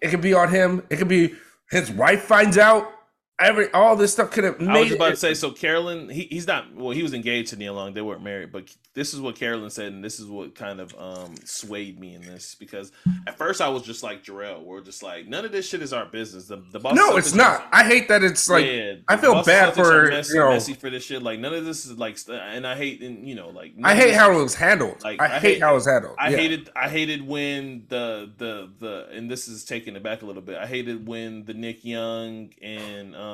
It 0.01 0.09
could 0.09 0.21
be 0.21 0.33
on 0.33 0.49
him. 0.49 0.83
It 0.89 0.97
could 0.97 1.07
be 1.07 1.35
his 1.69 1.91
wife 1.91 2.23
finds 2.23 2.57
out 2.57 2.91
every 3.39 3.71
all 3.71 3.95
this 3.95 4.13
stuff 4.13 4.31
could 4.31 4.43
have. 4.43 4.61
I 4.61 4.79
was 4.79 4.91
about 4.91 5.09
it. 5.09 5.11
to 5.11 5.17
say 5.17 5.33
so. 5.33 5.51
Carolyn, 5.51 6.09
he, 6.09 6.23
he's 6.23 6.47
not. 6.47 6.73
Well, 6.73 6.91
he 6.91 7.03
was 7.03 7.13
engaged 7.13 7.49
to 7.49 7.55
Nia 7.55 7.73
Long. 7.73 7.93
They 7.93 8.01
weren't 8.01 8.23
married, 8.23 8.51
but 8.51 8.73
this 8.93 9.13
is 9.13 9.21
what 9.21 9.35
Carolyn 9.35 9.69
said, 9.69 9.93
and 9.93 10.03
this 10.03 10.19
is 10.19 10.27
what 10.27 10.55
kind 10.55 10.79
of 10.79 10.95
um 10.97 11.35
swayed 11.45 11.99
me 11.99 12.15
in 12.15 12.21
this 12.21 12.55
because 12.55 12.91
at 13.27 13.37
first 13.37 13.61
I 13.61 13.69
was 13.69 13.83
just 13.83 14.03
like 14.03 14.23
Jarrell, 14.23 14.63
we're 14.63 14.81
just 14.81 15.03
like 15.03 15.27
none 15.27 15.45
of 15.45 15.51
this 15.51 15.67
shit 15.67 15.81
is 15.81 15.93
our 15.93 16.05
business. 16.05 16.47
The 16.47 16.63
the 16.71 16.79
boss. 16.79 16.95
no, 16.95 17.17
it's 17.17 17.33
not. 17.33 17.67
I 17.71 17.83
hate 17.83 18.07
that 18.07 18.23
it's 18.23 18.49
like 18.49 18.65
yeah, 18.65 18.95
I 19.07 19.17
feel 19.17 19.43
bad 19.43 19.73
for 19.75 20.09
messy, 20.09 20.33
you 20.33 20.39
know 20.39 20.49
messy 20.49 20.73
for 20.73 20.89
this 20.89 21.03
shit. 21.03 21.21
Like 21.21 21.39
none 21.39 21.53
of 21.53 21.65
this 21.65 21.85
is 21.85 21.97
like, 21.97 22.17
and 22.29 22.65
I 22.65 22.75
hate 22.75 23.01
and 23.01 23.27
you 23.27 23.35
know 23.35 23.49
like 23.49 23.73
I 23.83 23.95
hate 23.95 24.13
how 24.13 24.31
it 24.31 24.41
was 24.41 24.55
handled. 24.55 25.03
Like 25.03 25.21
I, 25.21 25.25
I 25.25 25.39
hate, 25.39 25.41
hate 25.41 25.61
how 25.61 25.71
it 25.71 25.75
was 25.75 25.85
handled. 25.85 26.15
I 26.17 26.29
yeah. 26.29 26.37
hated 26.37 26.69
I 26.75 26.89
hated 26.89 27.27
when 27.27 27.85
the 27.89 28.31
the 28.37 28.69
the 28.79 29.07
and 29.11 29.29
this 29.29 29.47
is 29.47 29.63
taking 29.63 29.95
it 29.95 30.03
back 30.03 30.21
a 30.21 30.25
little 30.25 30.41
bit. 30.41 30.57
I 30.57 30.65
hated 30.65 31.07
when 31.07 31.45
the 31.45 31.53
Nick 31.53 31.85
Young 31.85 32.49
and 32.61 33.15
um 33.15 33.26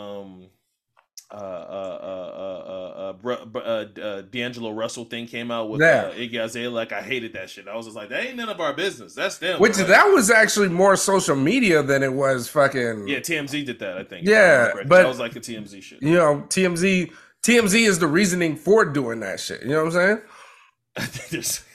uh, 1.34 1.36
uh, 1.36 3.14
uh, 3.14 3.14
uh, 3.26 3.60
uh, 3.60 4.22
D'Angelo 4.22 4.72
Russell 4.72 5.06
thing 5.06 5.26
came 5.26 5.50
out 5.50 5.70
with 5.70 5.82
yeah. 5.82 6.12
uh, 6.12 6.14
Iggy 6.14 6.44
Azalea. 6.44 6.70
Like 6.70 6.92
I 6.92 7.02
hated 7.02 7.34
that 7.34 7.50
shit. 7.50 7.68
I 7.68 7.76
was 7.76 7.86
just 7.86 7.96
like, 7.96 8.10
that 8.10 8.24
ain't 8.24 8.36
none 8.36 8.50
of 8.50 8.60
our 8.60 8.74
business. 8.74 9.16
That's 9.16 9.40
them. 9.40 9.60
Which 9.60 9.78
that 9.78 10.06
was 10.06 10.30
actually 10.30 10.70
more 10.70 10.96
social 10.96 11.36
media 11.36 11.82
than 11.82 12.04
it 12.04 12.14
was 12.14 12.48
fucking. 12.50 13.08
Yeah, 13.08 13.20
TMZ 13.20 13.66
did 13.66 13.80
that. 13.80 13.98
I 13.98 14.04
think. 14.04 14.28
Yeah, 14.28 14.72
I 14.74 14.84
but 14.84 14.98
that 14.98 15.08
was 15.08 15.20
like 15.20 15.36
a 15.36 15.40
TMZ 15.40 15.82
shit. 15.82 16.02
You 16.02 16.14
know, 16.14 16.46
TMZ. 16.50 17.12
TMZ 17.44 17.88
is 17.88 18.00
the 18.00 18.08
reasoning 18.08 18.56
for 18.56 18.86
doing 18.86 19.20
that 19.20 19.38
shit. 19.40 19.64
You 19.64 19.70
know 19.70 19.86
what 19.86 19.88
I'm 19.88 19.92
saying? 19.92 20.22
I 20.98 21.06
think 21.06 21.30
there's. 21.30 21.66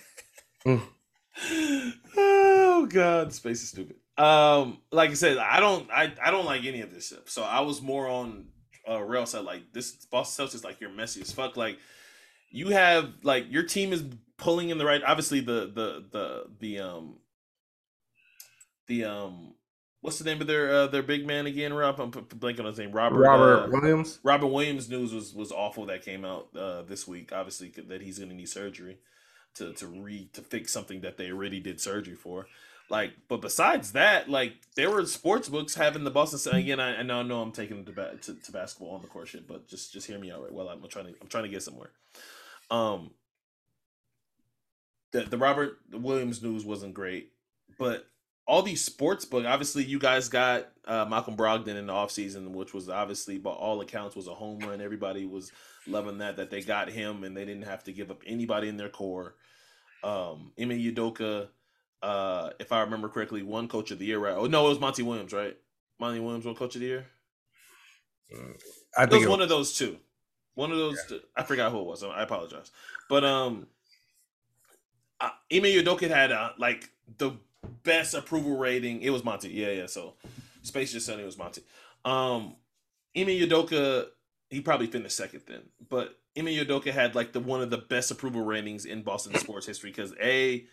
mm. 0.66 1.94
Oh 2.20 2.86
God, 2.86 3.32
space 3.32 3.62
is 3.62 3.70
stupid. 3.70 3.96
Um, 4.18 4.78
like 4.90 5.10
I 5.10 5.14
said, 5.14 5.38
I 5.38 5.60
don't, 5.60 5.88
I, 5.90 6.12
I 6.22 6.30
don't 6.30 6.44
like 6.44 6.64
any 6.64 6.80
of 6.80 6.92
this 6.92 7.06
stuff. 7.06 7.28
So 7.28 7.42
I 7.42 7.60
was 7.60 7.80
more 7.80 8.08
on 8.08 8.46
uh, 8.88 9.02
Rel 9.02 9.26
said 9.26 9.44
like 9.44 9.72
this 9.72 9.92
Boston 10.06 10.46
Celtics 10.46 10.54
is 10.54 10.64
like 10.64 10.80
you're 10.80 10.90
messy 10.90 11.20
as 11.20 11.32
fuck. 11.32 11.56
Like 11.56 11.78
you 12.50 12.68
have 12.68 13.12
like 13.22 13.46
your 13.50 13.62
team 13.62 13.92
is 13.92 14.04
pulling 14.36 14.70
in 14.70 14.78
the 14.78 14.86
right. 14.86 15.02
Obviously 15.06 15.40
the 15.40 15.70
the 15.72 16.04
the 16.10 16.46
the 16.58 16.78
um 16.78 17.16
the 18.86 19.04
um 19.04 19.54
what's 20.00 20.18
the 20.18 20.24
name 20.24 20.40
of 20.40 20.46
their 20.46 20.72
uh, 20.72 20.86
their 20.86 21.02
big 21.02 21.26
man 21.26 21.46
again? 21.46 21.74
Rob, 21.74 22.00
I'm 22.00 22.10
blanking 22.10 22.60
on 22.60 22.66
his 22.66 22.78
name. 22.78 22.92
Robert 22.92 23.18
Robert 23.18 23.64
uh, 23.64 23.68
Williams. 23.70 24.20
Robert 24.22 24.46
Williams 24.46 24.88
news 24.88 25.12
was 25.12 25.34
was 25.34 25.52
awful 25.52 25.86
that 25.86 26.04
came 26.04 26.24
out 26.24 26.48
uh, 26.56 26.82
this 26.82 27.06
week. 27.06 27.32
Obviously 27.32 27.72
that 27.88 28.00
he's 28.00 28.18
going 28.18 28.30
to 28.30 28.36
need 28.36 28.48
surgery 28.48 28.98
to 29.54 29.72
to 29.74 29.86
re 29.86 30.30
to 30.32 30.40
fix 30.40 30.72
something 30.72 31.02
that 31.02 31.18
they 31.18 31.30
already 31.30 31.60
did 31.60 31.80
surgery 31.80 32.14
for. 32.14 32.46
Like, 32.91 33.12
but 33.28 33.43
besides 33.43 33.93
that, 33.93 34.30
like 34.30 34.55
there 34.74 34.91
were 34.91 35.05
sports 35.05 35.49
books 35.49 35.74
having 35.74 36.05
the 36.05 36.11
Boston. 36.11 36.55
Again, 36.55 36.80
I, 36.80 37.03
know, 37.03 37.20
I 37.20 37.22
know 37.22 37.43
I'm 37.43 37.53
taking 37.53 37.84
to, 37.84 37.93
ba- 37.93 38.16
to, 38.22 38.34
to 38.34 38.53
basketball 38.53 38.95
on 38.95 39.03
the 39.03 39.09
court 39.09 39.28
shit, 39.28 39.47
but 39.47 39.68
just 39.68 39.93
just 39.93 40.07
hear 40.07 40.18
me 40.18 40.30
out 40.30 40.43
right. 40.43 40.53
Well, 40.53 40.68
I'm 40.68 40.86
trying 40.89 41.07
to 41.07 41.14
I'm 41.20 41.28
trying 41.28 41.45
to 41.45 41.51
get 41.51 41.62
somewhere. 41.62 41.91
Um, 42.70 43.11
the 45.12 45.22
the 45.22 45.36
Robert 45.36 45.78
Williams 45.93 46.43
news 46.43 46.64
wasn't 46.64 46.95
great, 46.95 47.32
but 47.78 48.07
all 48.47 48.62
these 48.62 48.82
sports 48.82 49.26
book. 49.26 49.45
Obviously, 49.45 49.84
you 49.84 49.99
guys 49.99 50.30
got 50.30 50.68
uh, 50.86 51.05
Malcolm 51.05 51.36
Brogdon 51.36 51.76
in 51.76 51.86
the 51.86 51.93
offseason, 51.93 52.49
which 52.53 52.72
was 52.72 52.89
obviously, 52.89 53.36
by 53.36 53.51
all 53.51 53.82
accounts, 53.82 54.16
was 54.16 54.26
a 54.26 54.34
home 54.34 54.61
run. 54.61 54.80
Everybody 54.80 55.26
was 55.26 55.53
loving 55.86 56.18
that 56.18 56.39
that 56.39 56.51
they 56.51 56.62
got 56.62 56.91
him 56.91 57.24
and 57.24 57.36
they 57.36 57.45
didn't 57.45 57.66
have 57.66 57.84
to 57.84 57.93
give 57.93 58.11
up 58.11 58.22
anybody 58.26 58.68
in 58.68 58.78
their 58.78 58.89
core. 58.89 59.34
Um, 60.03 60.53
Ime 60.59 60.70
Udoka 60.70 61.49
uh, 62.03 62.51
if 62.59 62.72
I 62.72 62.80
remember 62.80 63.09
correctly, 63.09 63.42
one 63.42 63.68
coach 63.68 63.90
of 63.90 63.99
the 63.99 64.07
year, 64.07 64.18
right? 64.18 64.34
Oh 64.36 64.46
no, 64.46 64.66
it 64.66 64.70
was 64.70 64.80
Monty 64.80 65.03
Williams, 65.03 65.32
right? 65.32 65.57
Monty 65.99 66.20
Williams 66.20 66.44
won 66.44 66.55
coach 66.55 66.74
of 66.74 66.80
the 66.80 66.86
year. 66.86 67.07
I 68.30 68.36
think 68.36 68.46
it 68.46 68.59
was, 68.96 69.12
it 69.12 69.18
was 69.20 69.28
one 69.28 69.40
of 69.40 69.49
those 69.49 69.76
two. 69.76 69.96
One 70.55 70.72
of 70.72 70.78
those. 70.78 70.99
Yeah. 71.11 71.18
Two. 71.18 71.24
I 71.36 71.42
forgot 71.42 71.72
who 71.72 71.80
it 71.80 71.86
was. 71.86 72.03
I 72.05 72.22
apologize, 72.22 72.70
but 73.09 73.24
um, 73.24 73.66
uh, 75.20 75.30
Ime 75.53 75.64
Udoka 75.64 76.09
had 76.09 76.32
uh, 76.32 76.51
like 76.59 76.90
the 77.16 77.32
best 77.82 78.14
approval 78.14 78.57
rating. 78.59 79.03
It 79.03 79.11
was 79.11 79.24
Monty. 79.24 79.49
Yeah, 79.51 79.70
yeah. 79.70 79.86
So 79.86 80.14
Space 80.62 80.92
just 80.92 81.07
said 81.07 81.18
it 81.18 81.24
was 81.24 81.38
Monty. 81.38 81.62
Um, 82.05 82.57
Ime 83.16 83.26
Udoka, 83.26 84.07
he 84.51 84.61
probably 84.61 84.86
finished 84.86 85.16
second 85.16 85.42
then, 85.46 85.62
but 85.88 86.18
Ime 86.36 86.46
Udoka 86.46 86.92
had 86.92 87.14
like 87.14 87.32
the 87.32 87.40
one 87.40 87.62
of 87.62 87.70
the 87.70 87.78
best 87.78 88.11
approval 88.11 88.44
ratings 88.44 88.84
in 88.84 89.03
Boston 89.03 89.34
sports 89.34 89.66
history 89.66 89.90
because 89.90 90.14
a 90.20 90.66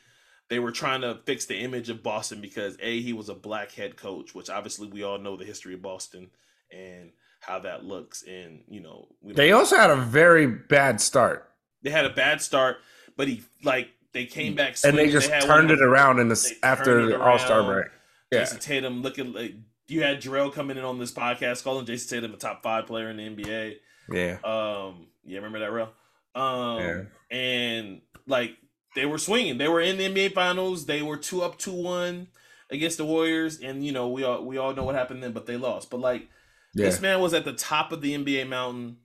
they 0.49 0.59
were 0.59 0.71
trying 0.71 1.01
to 1.01 1.19
fix 1.25 1.45
the 1.45 1.57
image 1.57 1.89
of 1.89 2.03
Boston 2.03 2.41
because 2.41 2.77
a 2.81 3.01
he 3.01 3.13
was 3.13 3.29
a 3.29 3.35
black 3.35 3.71
head 3.71 3.97
coach, 3.97 4.35
which 4.35 4.49
obviously 4.49 4.87
we 4.87 5.03
all 5.03 5.17
know 5.17 5.35
the 5.35 5.45
history 5.45 5.73
of 5.73 5.81
Boston 5.81 6.29
and 6.71 7.11
how 7.39 7.59
that 7.59 7.83
looks. 7.83 8.23
And 8.23 8.63
you 8.67 8.81
know, 8.81 9.07
they 9.23 9.51
also 9.51 9.75
had 9.75 9.89
a 9.89 9.95
very 9.95 10.47
bad 10.47 11.01
start. 11.01 11.49
They 11.81 11.89
had 11.89 12.05
a 12.05 12.09
bad 12.09 12.41
start, 12.41 12.77
but 13.17 13.27
he 13.27 13.43
like 13.63 13.89
they 14.13 14.25
came 14.25 14.55
back 14.55 14.75
and 14.83 14.97
they 14.97 15.09
just 15.09 15.29
they 15.29 15.39
turned 15.41 15.71
it 15.71 15.81
around 15.81 16.19
in 16.19 16.29
the 16.29 16.55
after 16.63 17.05
the 17.07 17.21
All 17.21 17.39
Star 17.39 17.63
break. 17.63 17.87
Yeah. 18.31 18.39
Jayson 18.41 18.59
Tatum 18.59 19.01
looking 19.01 19.33
like 19.33 19.55
you 19.87 20.03
had 20.03 20.21
Jarrell 20.21 20.51
coming 20.53 20.77
in 20.77 20.83
on 20.83 20.99
this 20.99 21.11
podcast 21.11 21.63
calling 21.63 21.85
Jayson 21.85 22.09
Tatum 22.09 22.33
a 22.33 22.37
top 22.37 22.63
five 22.63 22.87
player 22.87 23.09
in 23.09 23.17
the 23.17 23.23
NBA. 23.23 23.75
Yeah. 24.11 24.37
Um. 24.43 25.07
Yeah. 25.23 25.37
Remember 25.37 25.59
that, 25.59 25.71
Rel. 25.71 25.91
Um, 26.35 26.79
yeah. 26.79 27.01
and 27.31 28.01
like 28.27 28.57
they 28.95 29.05
were 29.05 29.17
swinging. 29.17 29.57
They 29.57 29.67
were 29.67 29.81
in 29.81 29.97
the 29.97 30.09
NBA 30.09 30.33
Finals. 30.33 30.85
They 30.85 31.01
were 31.01 31.17
two 31.17 31.41
up, 31.41 31.57
two 31.57 31.73
one 31.73 32.27
against 32.69 32.97
the 32.97 33.05
Warriors, 33.05 33.59
and 33.59 33.85
you 33.85 33.91
know 33.91 34.09
we 34.09 34.23
all 34.23 34.43
we 34.43 34.57
all 34.57 34.73
know 34.73 34.83
what 34.83 34.95
happened 34.95 35.21
then, 35.21 35.33
but 35.33 35.45
they 35.45 35.57
lost. 35.57 35.89
But 35.89 35.99
like 35.99 36.29
yeah. 36.73 36.85
this 36.85 37.01
man 37.01 37.19
was 37.19 37.33
at 37.33 37.45
the 37.45 37.53
top 37.53 37.91
of 37.91 38.01
the 38.01 38.15
NBA 38.15 38.47
mountain 38.47 38.97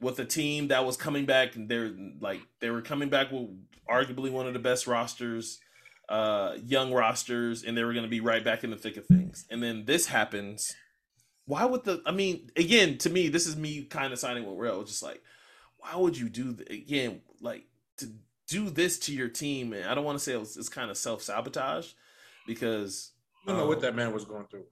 with 0.00 0.18
a 0.18 0.24
team 0.24 0.68
that 0.68 0.84
was 0.84 0.96
coming 0.96 1.26
back, 1.26 1.56
and 1.56 1.68
they're 1.68 1.92
like 2.20 2.40
they 2.60 2.70
were 2.70 2.82
coming 2.82 3.08
back 3.08 3.30
with 3.30 3.48
arguably 3.90 4.30
one 4.30 4.46
of 4.46 4.52
the 4.52 4.58
best 4.58 4.86
rosters, 4.86 5.58
uh, 6.08 6.56
young 6.64 6.92
rosters, 6.92 7.64
and 7.64 7.76
they 7.76 7.84
were 7.84 7.92
going 7.92 8.04
to 8.04 8.10
be 8.10 8.20
right 8.20 8.44
back 8.44 8.64
in 8.64 8.70
the 8.70 8.76
thick 8.76 8.96
of 8.96 9.06
things. 9.06 9.46
And 9.50 9.62
then 9.62 9.84
this 9.84 10.06
happens. 10.06 10.74
Why 11.46 11.64
would 11.64 11.84
the? 11.84 12.02
I 12.06 12.12
mean, 12.12 12.50
again, 12.56 12.98
to 12.98 13.10
me, 13.10 13.28
this 13.28 13.46
is 13.46 13.56
me 13.56 13.84
kind 13.84 14.12
of 14.12 14.18
signing 14.18 14.46
with 14.46 14.58
Rel. 14.58 14.84
Just 14.84 15.02
like, 15.02 15.20
why 15.76 15.96
would 15.96 16.16
you 16.16 16.28
do 16.28 16.52
the, 16.52 16.72
again? 16.72 17.20
Like 17.40 17.64
to 17.98 18.06
do 18.48 18.70
this 18.70 18.98
to 19.00 19.14
your 19.14 19.28
team, 19.28 19.72
and 19.72 19.84
I 19.84 19.94
don't 19.94 20.04
want 20.04 20.18
to 20.18 20.24
say 20.24 20.32
it 20.32 20.40
was, 20.40 20.56
it's 20.56 20.68
kind 20.68 20.90
of 20.90 20.96
self 20.96 21.22
sabotage 21.22 21.88
because 22.46 23.12
I 23.44 23.50
don't 23.50 23.58
know 23.58 23.62
um, 23.64 23.68
what 23.68 23.80
that 23.80 23.94
man 23.94 24.12
was 24.12 24.24
going 24.24 24.46
through. 24.46 24.64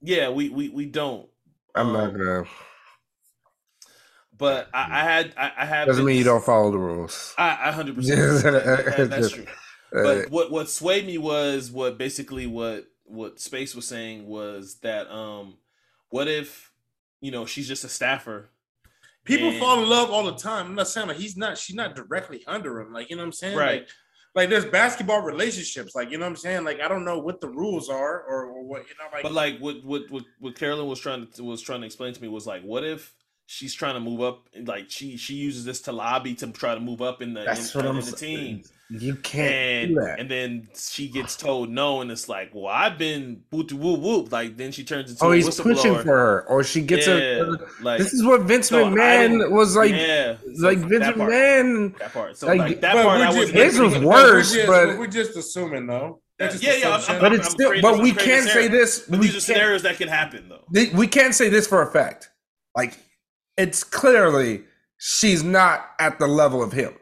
Yeah, 0.00 0.30
we 0.30 0.48
we 0.48 0.68
we 0.68 0.86
don't. 0.86 1.28
I'm 1.74 1.88
um, 1.88 1.92
not 1.92 2.12
gonna. 2.12 2.44
But 4.36 4.68
I, 4.72 5.00
I 5.00 5.04
had 5.04 5.34
I, 5.36 5.52
I 5.58 5.64
have 5.64 5.88
doesn't 5.88 6.04
mean 6.04 6.16
you 6.16 6.24
don't 6.24 6.44
follow 6.44 6.70
the 6.70 6.78
rules. 6.78 7.34
I 7.36 7.72
hundred 7.72 7.94
percent. 7.96 9.10
That's 9.10 9.30
true. 9.30 9.46
But 9.92 10.30
what 10.30 10.50
what 10.50 10.68
swayed 10.68 11.06
me 11.06 11.18
was 11.18 11.70
what 11.70 11.98
basically 11.98 12.46
what 12.46 12.86
what 13.04 13.40
Space 13.40 13.74
was 13.74 13.86
saying 13.86 14.26
was 14.26 14.76
that 14.82 15.10
um 15.10 15.54
what 16.10 16.28
if 16.28 16.72
you 17.20 17.30
know 17.30 17.46
she's 17.46 17.66
just 17.66 17.84
a 17.84 17.88
staffer 17.88 18.50
People 19.28 19.50
and, 19.50 19.58
fall 19.58 19.82
in 19.82 19.88
love 19.88 20.10
all 20.10 20.24
the 20.24 20.34
time. 20.34 20.66
I'm 20.66 20.74
not 20.74 20.88
saying 20.88 21.06
like 21.08 21.18
he's 21.18 21.36
not, 21.36 21.56
she's 21.56 21.76
not 21.76 21.94
directly 21.94 22.42
under 22.46 22.80
him. 22.80 22.92
Like, 22.92 23.10
you 23.10 23.16
know 23.16 23.22
what 23.22 23.26
I'm 23.26 23.32
saying? 23.32 23.56
Right. 23.56 23.82
Like, 23.82 23.88
like 24.34 24.48
there's 24.50 24.64
basketball 24.64 25.22
relationships. 25.22 25.94
Like, 25.94 26.10
you 26.10 26.18
know 26.18 26.24
what 26.24 26.30
I'm 26.30 26.36
saying? 26.36 26.64
Like, 26.64 26.80
I 26.80 26.88
don't 26.88 27.04
know 27.04 27.18
what 27.18 27.40
the 27.40 27.48
rules 27.48 27.88
are 27.88 28.22
or, 28.22 28.46
or 28.46 28.62
what, 28.64 28.82
you 28.88 28.94
know, 28.98 29.08
like 29.12 29.22
But 29.22 29.32
like 29.32 29.58
what 29.58 29.84
what 29.84 30.10
what, 30.10 30.24
what 30.40 30.54
Carolyn 30.54 30.86
was 30.86 31.00
trying 31.00 31.26
to 31.26 31.44
was 31.44 31.62
trying 31.62 31.80
to 31.80 31.86
explain 31.86 32.12
to 32.12 32.22
me 32.22 32.28
was 32.28 32.46
like, 32.46 32.62
what 32.62 32.84
if 32.84 33.14
she's 33.46 33.74
trying 33.74 33.94
to 33.94 34.00
move 34.00 34.20
up 34.20 34.46
like 34.64 34.90
she 34.90 35.16
she 35.16 35.34
uses 35.34 35.64
this 35.64 35.80
to 35.82 35.92
lobby 35.92 36.34
to 36.34 36.46
try 36.52 36.74
to 36.74 36.80
move 36.80 37.00
up 37.00 37.22
in 37.22 37.32
the 37.34 37.44
That's 37.44 37.74
in, 37.74 37.78
what 37.78 37.86
in 37.86 37.96
I'm 37.96 38.04
the 38.04 38.12
team. 38.12 38.62
You 38.90 39.16
can't 39.16 39.52
and, 39.52 39.88
do 39.88 40.00
that. 40.00 40.18
And 40.18 40.30
then 40.30 40.68
she 40.74 41.08
gets 41.08 41.36
told 41.36 41.68
no, 41.68 42.00
and 42.00 42.10
it's 42.10 42.26
like, 42.26 42.54
well, 42.54 42.68
I've 42.68 42.96
been 42.96 43.42
whoop 43.50 43.70
whoop 43.70 44.00
whoop. 44.00 44.32
Like 44.32 44.56
then 44.56 44.72
she 44.72 44.82
turns 44.82 45.10
into 45.10 45.22
oh, 45.22 45.32
he's 45.32 45.60
pushing 45.60 45.94
for 45.96 46.04
her, 46.04 46.48
or 46.48 46.64
she 46.64 46.80
gets 46.80 47.06
yeah, 47.06 47.42
a. 47.42 47.82
Like 47.82 47.98
this 47.98 48.14
is 48.14 48.24
what 48.24 48.42
Vince 48.42 48.68
so 48.68 48.86
McMahon 48.86 49.50
was 49.50 49.76
like. 49.76 49.92
Yeah, 49.92 50.36
like 50.58 50.78
Vince 50.78 51.04
that 51.04 51.16
McMahon. 51.16 51.98
That 51.98 52.14
part. 52.14 52.38
So 52.38 52.46
like, 52.46 52.58
like 52.58 52.80
that 52.80 52.94
part, 52.94 53.20
I 53.20 53.38
was. 53.38 53.52
This 53.52 53.78
was 53.78 53.98
worse, 53.98 54.52
we're 54.52 54.58
just, 54.58 54.66
but 54.66 54.98
we're 54.98 55.06
just 55.06 55.36
assuming 55.36 55.86
though. 55.86 56.22
Yeah, 56.40 56.54
yeah, 56.58 56.74
yeah 56.76 57.04
I'm, 57.08 57.20
but 57.20 57.34
it's 57.34 57.50
still. 57.50 57.78
But 57.82 58.00
we 58.00 58.12
can't 58.12 58.48
say 58.48 58.68
this. 58.68 59.00
But 59.00 59.20
these 59.20 59.36
are 59.36 59.40
scenarios 59.40 59.82
that 59.82 59.98
can 59.98 60.08
happen 60.08 60.48
though. 60.48 60.64
We 60.94 61.08
can't 61.08 61.34
say 61.34 61.50
this 61.50 61.66
for 61.66 61.82
a 61.82 61.90
fact. 61.90 62.30
Like 62.74 62.96
it's 63.58 63.84
clearly 63.84 64.62
she's 64.96 65.42
not 65.42 65.90
at 66.00 66.18
the 66.18 66.26
level 66.26 66.62
of 66.62 66.72
him. 66.72 66.94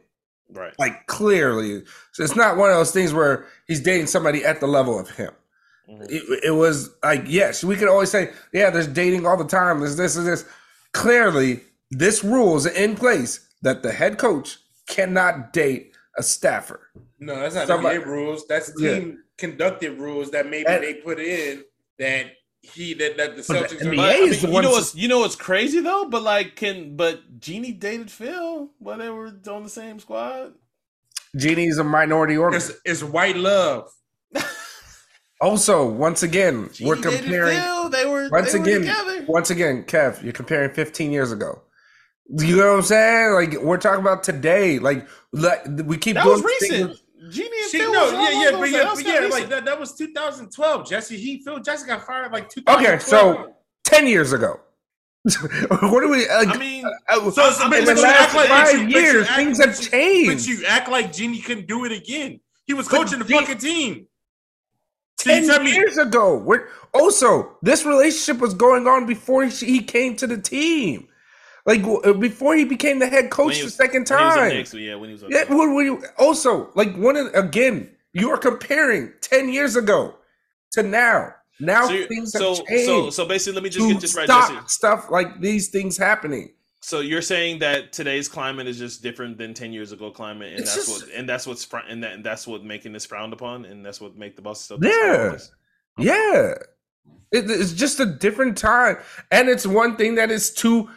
Right. 0.50 0.74
Like 0.78 1.06
clearly. 1.06 1.82
So 2.12 2.22
it's 2.22 2.36
not 2.36 2.56
one 2.56 2.70
of 2.70 2.76
those 2.76 2.92
things 2.92 3.12
where 3.12 3.46
he's 3.66 3.80
dating 3.80 4.06
somebody 4.06 4.44
at 4.44 4.60
the 4.60 4.66
level 4.66 4.98
of 4.98 5.10
him. 5.10 5.32
Mm-hmm. 5.88 6.02
It, 6.08 6.44
it, 6.44 6.50
was 6.50 6.90
like, 7.02 7.24
yes, 7.26 7.62
we 7.62 7.76
could 7.76 7.88
always 7.88 8.10
say, 8.10 8.32
yeah, 8.52 8.70
there's 8.70 8.88
dating 8.88 9.26
all 9.26 9.36
the 9.36 9.44
time. 9.44 9.80
There's 9.80 9.96
this 9.96 10.16
and 10.16 10.26
this. 10.26 10.44
Clearly, 10.92 11.60
this 11.90 12.24
rule 12.24 12.56
is 12.56 12.66
in 12.66 12.96
place 12.96 13.46
that 13.62 13.82
the 13.82 13.92
head 13.92 14.18
coach 14.18 14.58
cannot 14.88 15.52
date 15.52 15.94
a 16.16 16.22
staffer. 16.22 16.80
No, 17.18 17.36
that's 17.36 17.54
not 17.54 17.66
Somebody, 17.66 17.98
NBA 17.98 18.06
rules. 18.06 18.46
That's 18.46 18.74
team 18.74 19.08
yeah. 19.08 19.14
conducted 19.38 19.98
rules 19.98 20.30
that 20.30 20.46
maybe 20.46 20.66
and, 20.66 20.82
they 20.82 20.94
put 20.94 21.20
in 21.20 21.64
that 21.98 22.32
he 22.70 22.94
that, 22.94 23.16
that 23.16 23.36
the 23.36 23.42
Celtics 23.42 23.78
the 23.78 23.84
NBA 23.86 23.98
are, 23.98 24.28
is 24.28 24.44
I 24.44 24.46
mean, 24.46 24.56
you 24.56 24.62
know 24.62 24.70
what's 24.70 24.94
you 24.94 25.08
know 25.08 25.18
what's 25.20 25.36
crazy 25.36 25.80
though, 25.80 26.08
but 26.08 26.22
like 26.22 26.56
can 26.56 26.96
but 26.96 27.40
Jeanie 27.40 27.72
dated 27.72 28.10
Phil 28.10 28.70
while 28.78 28.98
they 28.98 29.10
were 29.10 29.32
on 29.48 29.62
the 29.62 29.68
same 29.68 29.98
squad. 29.98 30.54
Jeanie's 31.36 31.78
a 31.78 31.84
minority 31.84 32.36
order. 32.36 32.56
It's, 32.56 32.72
it's 32.84 33.02
white 33.02 33.36
love. 33.36 33.90
also, 35.40 35.86
once 35.86 36.22
again, 36.22 36.70
Jeanie 36.72 36.88
we're 36.88 36.96
comparing. 36.96 37.58
Phil. 37.58 37.88
They 37.90 38.06
were 38.06 38.28
once 38.30 38.52
they 38.52 38.60
again. 38.60 38.86
Were 39.06 39.24
once 39.26 39.50
again, 39.50 39.84
Kev, 39.84 40.22
you're 40.22 40.32
comparing 40.32 40.72
15 40.72 41.10
years 41.12 41.32
ago. 41.32 41.62
You 42.28 42.56
know 42.56 42.70
what 42.70 42.78
I'm 42.78 42.82
saying? 42.82 43.32
Like 43.32 43.62
we're 43.62 43.76
talking 43.76 44.00
about 44.00 44.24
today. 44.24 44.78
Like, 44.78 45.06
like 45.32 45.64
we 45.84 45.96
keep 45.96 46.14
that 46.14 46.26
was 46.26 46.42
recent. 46.42 46.98
Jeanie 47.30 47.48
and 47.62 47.70
she, 47.70 47.78
Phil 47.78 47.92
no, 47.92 48.10
yeah, 48.10 48.30
yeah, 48.30 48.58
but 48.58 48.70
yeah, 48.70 48.92
but 48.94 49.04
yeah, 49.04 49.28
like 49.30 49.48
that, 49.48 49.64
that 49.64 49.78
was 49.78 49.94
2012. 49.94 50.88
Jesse, 50.88 51.16
he 51.16 51.42
Phil 51.42 51.60
Jesse 51.60 51.86
got 51.86 52.06
fired 52.06 52.32
like 52.32 52.48
2012. 52.48 52.80
Okay, 52.80 52.98
so 53.02 53.54
10 53.84 54.06
years 54.06 54.32
ago. 54.32 54.60
what 55.68 56.00
do 56.00 56.08
we? 56.08 56.28
Like, 56.28 56.48
I 56.48 56.56
mean, 56.56 56.84
uh, 57.08 57.30
so, 57.32 57.50
so, 57.50 57.64
in 57.64 57.84
the 57.84 57.94
last 57.94 58.34
like, 58.34 58.48
five 58.48 58.78
you, 58.78 59.00
years, 59.00 59.28
things 59.30 59.58
have 59.58 59.78
changed. 59.80 60.30
But 60.30 60.46
you 60.46 60.64
act 60.66 60.88
like 60.88 61.12
Jeanie 61.12 61.40
couldn't 61.40 61.66
do 61.66 61.84
it 61.84 61.90
again. 61.90 62.38
He 62.64 62.74
was 62.74 62.86
coaching 62.86 63.18
but 63.18 63.26
the 63.26 63.34
fucking 63.34 63.58
team. 63.58 64.06
Ten 65.18 65.66
years 65.66 65.98
ago. 65.98 66.36
We're, 66.36 66.68
also, 66.94 67.56
this 67.62 67.84
relationship 67.84 68.40
was 68.40 68.54
going 68.54 68.86
on 68.86 69.06
before 69.06 69.44
he, 69.44 69.66
he 69.66 69.82
came 69.82 70.14
to 70.16 70.26
the 70.26 70.38
team. 70.38 71.08
Like 71.66 71.82
uh, 71.84 72.12
before 72.12 72.54
he 72.54 72.64
became 72.64 73.00
the 73.00 73.08
head 73.08 73.30
coach 73.30 73.60
was, 73.60 73.64
the 73.64 73.70
second 73.70 74.06
time. 74.06 74.50
Knicks, 74.50 74.72
yeah, 74.72 74.94
when 74.94 75.08
he 75.10 75.14
was 75.14 75.24
yeah. 75.28 75.44
When, 75.52 75.74
when 75.74 75.84
you, 75.84 76.04
also, 76.16 76.70
like 76.76 76.96
one 76.96 77.16
of 77.16 77.34
again, 77.34 77.90
you 78.12 78.30
are 78.30 78.38
comparing 78.38 79.12
ten 79.20 79.48
years 79.48 79.74
ago 79.74 80.14
to 80.72 80.84
now. 80.84 81.34
Now 81.58 81.88
so 81.88 82.06
things 82.06 82.32
have 82.34 82.42
so, 82.42 82.64
changed. 82.66 82.86
So, 82.86 83.10
so 83.10 83.26
basically, 83.26 83.54
let 83.54 83.64
me 83.64 83.70
just 83.70 83.88
get 83.88 84.00
this 84.00 84.14
right. 84.14 84.26
Stop 84.26 84.70
stuff 84.70 85.10
like 85.10 85.40
these 85.40 85.68
things 85.68 85.96
happening. 85.96 86.52
So 86.82 87.00
you're 87.00 87.22
saying 87.22 87.58
that 87.60 87.92
today's 87.92 88.28
climate 88.28 88.68
is 88.68 88.78
just 88.78 89.02
different 89.02 89.36
than 89.36 89.52
ten 89.52 89.72
years 89.72 89.90
ago 89.90 90.12
climate, 90.12 90.50
and 90.52 90.60
it's 90.60 90.72
that's 90.72 90.86
just, 90.86 91.06
what 91.06 91.16
and 91.16 91.28
that's 91.28 91.48
what's 91.48 91.64
fr- 91.64 91.78
and 91.88 92.04
that 92.04 92.12
and 92.12 92.24
that's 92.24 92.46
what 92.46 92.62
making 92.62 92.92
this 92.92 93.04
frowned 93.04 93.32
upon, 93.32 93.64
and 93.64 93.84
that's 93.84 94.00
what 94.00 94.16
make 94.16 94.36
the 94.36 94.42
Boston 94.42 94.78
Celtics. 94.78 94.84
Yeah, 94.84 95.32
okay. 95.32 95.42
yeah. 95.98 96.54
It, 97.32 97.50
it's 97.50 97.72
just 97.72 97.98
a 97.98 98.06
different 98.06 98.56
time, 98.56 98.98
and 99.32 99.48
it's 99.48 99.66
one 99.66 99.96
thing 99.96 100.14
that 100.14 100.30
is 100.30 100.54
too 100.54 100.88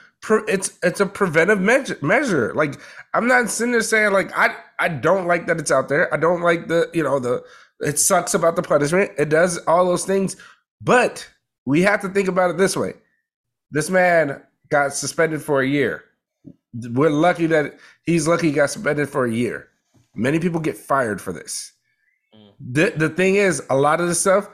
it's 0.48 0.78
it's 0.84 1.00
a 1.00 1.06
preventive 1.06 1.62
measure, 1.62 1.98
measure. 2.02 2.54
Like 2.54 2.80
I'm 3.14 3.28
not 3.28 3.50
sitting 3.50 3.72
there 3.72 3.82
saying 3.82 4.12
like 4.12 4.36
I 4.38 4.56
I 4.80 4.90
don't 4.90 5.28
like 5.28 5.48
that 5.48 5.60
it's 5.60 5.72
out 5.72 5.90
there. 5.90 6.14
I 6.14 6.18
don't 6.18 6.42
like 6.42 6.68
the 6.68 6.90
you 6.94 7.04
know 7.04 7.20
the 7.20 7.44
it 7.82 7.98
sucks 7.98 8.34
about 8.34 8.56
the 8.56 8.62
punishment. 8.62 9.12
It 9.18 9.30
does 9.30 9.58
all 9.60 9.86
those 9.86 10.06
things, 10.06 10.36
but 10.82 11.28
we 11.66 11.82
have 11.82 12.02
to 12.02 12.10
think 12.10 12.28
about 12.28 12.50
it 12.50 12.58
this 12.58 12.76
way. 12.76 12.94
This 13.72 13.90
man 13.90 14.42
got 14.70 14.94
suspended 14.94 15.42
for 15.42 15.62
a 15.62 15.68
year. 15.68 16.04
We're 16.74 17.10
lucky 17.10 17.48
that 17.48 17.80
he's 18.04 18.28
lucky 18.28 18.48
he 18.48 18.54
got 18.54 18.70
suspended 18.70 19.10
for 19.10 19.26
a 19.26 19.32
year. 19.32 19.70
Many 20.16 20.40
people 20.40 20.60
get 20.60 20.78
fired 20.78 21.22
for 21.22 21.32
this. 21.32 21.72
Mm. 22.36 22.52
The 22.60 22.94
the 22.98 23.10
thing 23.10 23.36
is, 23.36 23.64
a 23.70 23.76
lot 23.76 24.02
of 24.02 24.08
the 24.08 24.16
stuff 24.16 24.50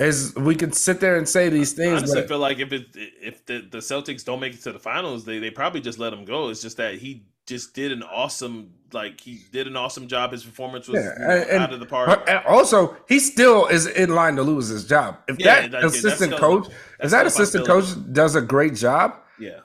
is 0.00 0.34
we 0.36 0.54
could 0.54 0.74
sit 0.74 1.00
there 1.00 1.16
and 1.16 1.28
say 1.28 1.48
these 1.48 1.72
things. 1.72 1.92
I 1.92 1.96
honestly 1.98 2.26
feel 2.26 2.38
like 2.38 2.58
if 2.58 2.72
it 2.72 2.86
if 2.94 3.44
the, 3.46 3.60
the 3.70 3.78
Celtics 3.78 4.24
don't 4.24 4.40
make 4.40 4.54
it 4.54 4.62
to 4.62 4.72
the 4.72 4.78
finals, 4.78 5.24
they 5.24 5.38
they 5.38 5.50
probably 5.50 5.80
just 5.80 5.98
let 5.98 6.12
him 6.12 6.24
go. 6.24 6.48
It's 6.48 6.62
just 6.62 6.76
that 6.78 6.94
he 6.94 7.24
just 7.46 7.74
did 7.74 7.92
an 7.92 8.02
awesome 8.02 8.72
like 8.92 9.20
he 9.20 9.40
did 9.52 9.66
an 9.66 9.76
awesome 9.76 10.08
job. 10.08 10.32
His 10.32 10.44
performance 10.44 10.88
was 10.88 11.02
yeah, 11.02 11.32
and, 11.32 11.46
you 11.46 11.58
know, 11.58 11.64
out 11.64 11.72
of 11.72 11.80
the 11.80 11.86
park. 11.86 12.24
And 12.28 12.44
also, 12.46 12.96
he 13.08 13.18
still 13.18 13.66
is 13.66 13.86
in 13.86 14.14
line 14.14 14.36
to 14.36 14.42
lose 14.42 14.68
his 14.68 14.86
job. 14.86 15.18
If 15.28 15.38
yeah, 15.38 15.68
that, 15.68 15.84
assistant 15.84 16.36
coach, 16.36 16.68
if 17.00 17.10
that 17.10 17.26
assistant 17.26 17.66
coach 17.66 17.86
does 18.12 18.36
a 18.36 18.40
great 18.42 18.74
job, 18.74 19.16
yeah. 19.38 19.60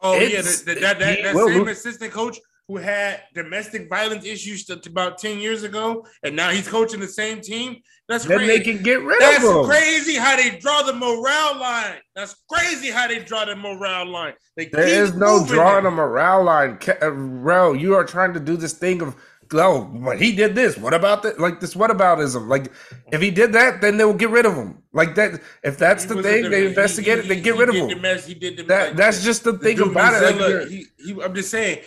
Oh 0.00 0.18
yeah, 0.18 0.40
that 0.40 0.62
that, 0.66 0.80
that, 0.80 0.98
that 0.98 1.36
same 1.36 1.64
lose. 1.64 1.78
assistant 1.78 2.12
coach 2.12 2.38
who 2.70 2.76
had 2.76 3.20
domestic 3.34 3.88
violence 3.88 4.24
issues 4.24 4.64
to, 4.64 4.76
to 4.76 4.88
about 4.88 5.18
10 5.18 5.40
years 5.40 5.64
ago, 5.64 6.06
and 6.22 6.36
now 6.36 6.50
he's 6.50 6.68
coaching 6.68 7.00
the 7.00 7.08
same 7.08 7.40
team. 7.40 7.76
That's 8.08 8.24
then 8.24 8.38
crazy. 8.38 8.58
they 8.58 8.64
can 8.64 8.82
get 8.84 9.02
rid 9.02 9.20
That's 9.20 9.38
of 9.38 9.50
him. 9.50 9.56
That's 9.56 9.68
crazy 9.68 10.14
how 10.14 10.36
they 10.36 10.56
draw 10.56 10.82
the 10.82 10.92
morale 10.92 11.58
line. 11.58 11.98
That's 12.14 12.36
crazy 12.48 12.90
how 12.90 13.08
they 13.08 13.18
draw 13.18 13.44
the 13.44 13.56
morale 13.56 14.06
line. 14.06 14.34
They 14.56 14.66
there 14.66 14.86
is 14.86 15.16
no 15.16 15.44
drawing 15.44 15.84
a 15.84 15.90
morale 15.90 16.44
line. 16.44 16.78
Bro, 17.00 17.70
uh, 17.70 17.72
you 17.72 17.96
are 17.96 18.04
trying 18.04 18.34
to 18.34 18.40
do 18.40 18.56
this 18.56 18.72
thing 18.72 19.02
of 19.02 19.16
oh, 19.54 19.84
but 19.84 20.20
he 20.20 20.34
did 20.34 20.54
this. 20.54 20.76
What 20.78 20.94
about 20.94 21.24
that? 21.24 21.40
Like 21.40 21.58
this 21.58 21.74
what 21.74 21.90
aboutism? 21.90 22.46
Like 22.46 22.70
if 23.12 23.20
he 23.20 23.32
did 23.32 23.52
that, 23.54 23.80
then 23.80 23.96
they 23.96 24.04
will 24.04 24.14
get 24.14 24.30
rid 24.30 24.46
of 24.46 24.54
him. 24.54 24.82
Like 24.92 25.16
that. 25.16 25.40
If 25.64 25.76
that's 25.76 26.04
he 26.04 26.14
the 26.14 26.22
thing, 26.22 26.44
the, 26.44 26.48
they 26.50 26.66
investigate 26.68 27.18
it, 27.18 27.28
they 27.28 27.40
get 27.40 27.56
rid 27.56 27.68
of 27.68 27.74
him. 27.74 27.88
The 27.88 27.96
mess, 27.96 28.26
he 28.26 28.34
did 28.34 28.58
the 28.58 28.62
that, 28.64 28.96
that's 28.96 29.24
just 29.24 29.42
the 29.42 29.58
thing 29.58 29.80
about 29.80 30.22
it. 30.22 30.36
Like, 30.36 30.68
he, 30.68 30.86
he, 30.98 31.20
I'm 31.20 31.34
just 31.34 31.50
saying 31.50 31.80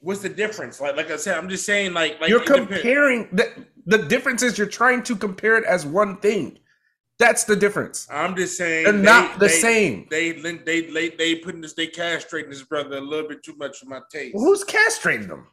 what's 0.00 0.20
the 0.20 0.28
difference? 0.28 0.80
Like, 0.80 0.96
like 0.96 1.10
I 1.10 1.16
said, 1.16 1.36
I'm 1.36 1.48
just 1.48 1.64
saying, 1.64 1.92
like, 1.92 2.20
like 2.20 2.30
you're 2.30 2.44
comparing 2.44 3.28
the 3.32 3.66
the 3.86 3.98
difference 3.98 4.42
is 4.42 4.58
you're 4.58 4.66
trying 4.66 5.02
to 5.04 5.16
compare 5.16 5.56
it 5.56 5.64
as 5.64 5.86
one 5.86 6.18
thing. 6.18 6.58
That's 7.18 7.44
the 7.44 7.56
difference. 7.56 8.06
I'm 8.10 8.36
just 8.36 8.56
saying 8.56 8.84
they're 8.84 8.92
they, 8.92 9.02
not 9.02 9.38
the 9.40 9.46
they, 9.46 9.52
same. 9.52 10.06
They 10.10 10.32
they 10.32 10.82
they 10.82 11.08
they 11.10 11.34
putting 11.36 11.60
this 11.60 11.74
they 11.74 11.88
castrating 11.88 12.50
this 12.50 12.62
brother 12.62 12.98
a 12.98 13.00
little 13.00 13.28
bit 13.28 13.42
too 13.42 13.56
much 13.56 13.78
for 13.78 13.86
my 13.86 14.00
taste. 14.10 14.34
Well, 14.34 14.44
who's 14.44 14.64
castrating 14.64 15.28
them? 15.28 15.46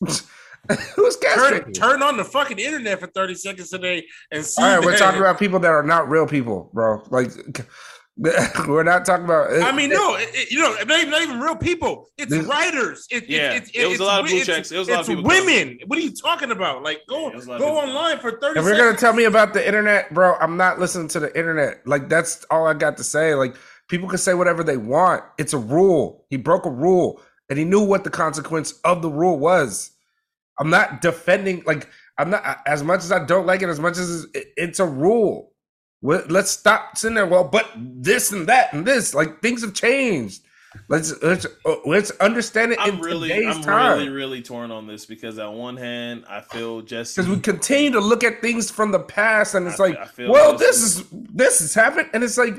Who's 0.96 1.18
turn, 1.18 1.72
turn 1.72 2.02
on 2.02 2.16
the 2.16 2.24
fucking 2.24 2.58
internet 2.58 2.98
for 2.98 3.06
30 3.06 3.34
seconds 3.34 3.68
today 3.68 4.06
and 4.30 4.42
see. 4.42 4.62
All 4.62 4.68
right, 4.68 4.80
that. 4.80 4.86
we're 4.86 4.96
talking 4.96 5.20
about 5.20 5.38
people 5.38 5.58
that 5.58 5.68
are 5.68 5.82
not 5.82 6.08
real 6.08 6.26
people, 6.26 6.70
bro. 6.72 7.02
Like 7.10 7.30
we're 8.68 8.84
not 8.84 9.04
talking 9.04 9.24
about. 9.24 9.60
I 9.60 9.72
mean, 9.72 9.90
no, 9.90 10.14
it, 10.14 10.28
it, 10.32 10.50
you 10.52 10.60
know, 10.60 10.72
not 10.86 10.98
even, 11.00 11.10
not 11.10 11.22
even 11.22 11.40
real 11.40 11.56
people. 11.56 12.06
It's 12.16 12.30
this, 12.30 12.46
writers. 12.46 13.08
It, 13.10 13.28
yeah, 13.28 13.54
it, 13.54 13.74
it 13.74 13.88
was 13.88 13.98
a 13.98 14.04
lot 14.04 14.20
of 14.20 14.26
blue 14.26 14.44
checks. 14.44 14.70
It 14.70 14.78
was 14.78 14.88
a 14.88 14.92
lot 14.92 15.00
of 15.00 15.06
people. 15.08 15.24
Women. 15.24 15.70
Coming. 15.70 15.80
What 15.86 15.98
are 15.98 16.02
you 16.02 16.12
talking 16.12 16.52
about? 16.52 16.84
Like, 16.84 17.00
go 17.08 17.32
yeah, 17.32 17.58
go 17.58 17.76
online 17.76 18.20
for 18.20 18.38
thirty. 18.38 18.60
If 18.60 18.66
you're 18.66 18.76
gonna 18.76 18.96
tell 18.96 19.14
me 19.14 19.24
about 19.24 19.52
the 19.52 19.66
internet, 19.66 20.14
bro, 20.14 20.36
I'm 20.36 20.56
not 20.56 20.78
listening 20.78 21.08
to 21.08 21.20
the 21.20 21.36
internet. 21.36 21.84
Like, 21.88 22.08
that's 22.08 22.44
all 22.52 22.68
I 22.68 22.74
got 22.74 22.96
to 22.98 23.04
say. 23.04 23.34
Like, 23.34 23.56
people 23.88 24.08
can 24.08 24.18
say 24.18 24.34
whatever 24.34 24.62
they 24.62 24.76
want. 24.76 25.24
It's 25.36 25.52
a 25.52 25.58
rule. 25.58 26.24
He 26.30 26.36
broke 26.36 26.66
a 26.66 26.70
rule, 26.70 27.20
and 27.50 27.58
he 27.58 27.64
knew 27.64 27.82
what 27.82 28.04
the 28.04 28.10
consequence 28.10 28.78
of 28.84 29.02
the 29.02 29.10
rule 29.10 29.40
was. 29.40 29.90
I'm 30.60 30.70
not 30.70 31.00
defending. 31.00 31.64
Like, 31.66 31.88
I'm 32.16 32.30
not 32.30 32.60
as 32.64 32.84
much 32.84 33.00
as 33.00 33.10
I 33.10 33.24
don't 33.24 33.44
like 33.44 33.62
it. 33.62 33.68
As 33.68 33.80
much 33.80 33.98
as 33.98 34.28
it's 34.32 34.78
a 34.78 34.86
rule 34.86 35.53
let's 36.04 36.50
stop 36.50 36.96
sitting 36.98 37.14
there. 37.14 37.26
Well, 37.26 37.44
but 37.44 37.68
this 37.76 38.30
and 38.32 38.46
that 38.46 38.72
and 38.72 38.86
this, 38.86 39.14
like 39.14 39.40
things 39.40 39.62
have 39.62 39.74
changed. 39.74 40.42
Let's 40.88 41.22
let's 41.22 41.46
uh, 41.64 41.76
let's 41.86 42.10
understand 42.12 42.72
it. 42.72 42.78
I'm 42.80 43.00
really, 43.00 43.46
I'm 43.46 43.62
time. 43.62 43.98
really, 43.98 44.10
really 44.10 44.42
torn 44.42 44.70
on 44.70 44.86
this 44.86 45.06
because 45.06 45.38
on 45.38 45.56
one 45.56 45.76
hand, 45.76 46.24
I 46.28 46.40
feel 46.40 46.82
just 46.82 47.16
because 47.16 47.30
we 47.30 47.40
continue 47.40 47.92
to 47.92 48.00
look 48.00 48.24
at 48.24 48.40
things 48.40 48.70
from 48.70 48.90
the 48.90 48.98
past, 48.98 49.54
and 49.54 49.66
it's 49.66 49.80
I, 49.80 49.88
like, 49.88 50.18
I 50.18 50.28
well, 50.28 50.56
this 50.56 50.82
is 50.82 51.04
this 51.10 51.60
has 51.60 51.74
happened, 51.74 52.10
and 52.12 52.24
it's 52.24 52.36
like, 52.36 52.56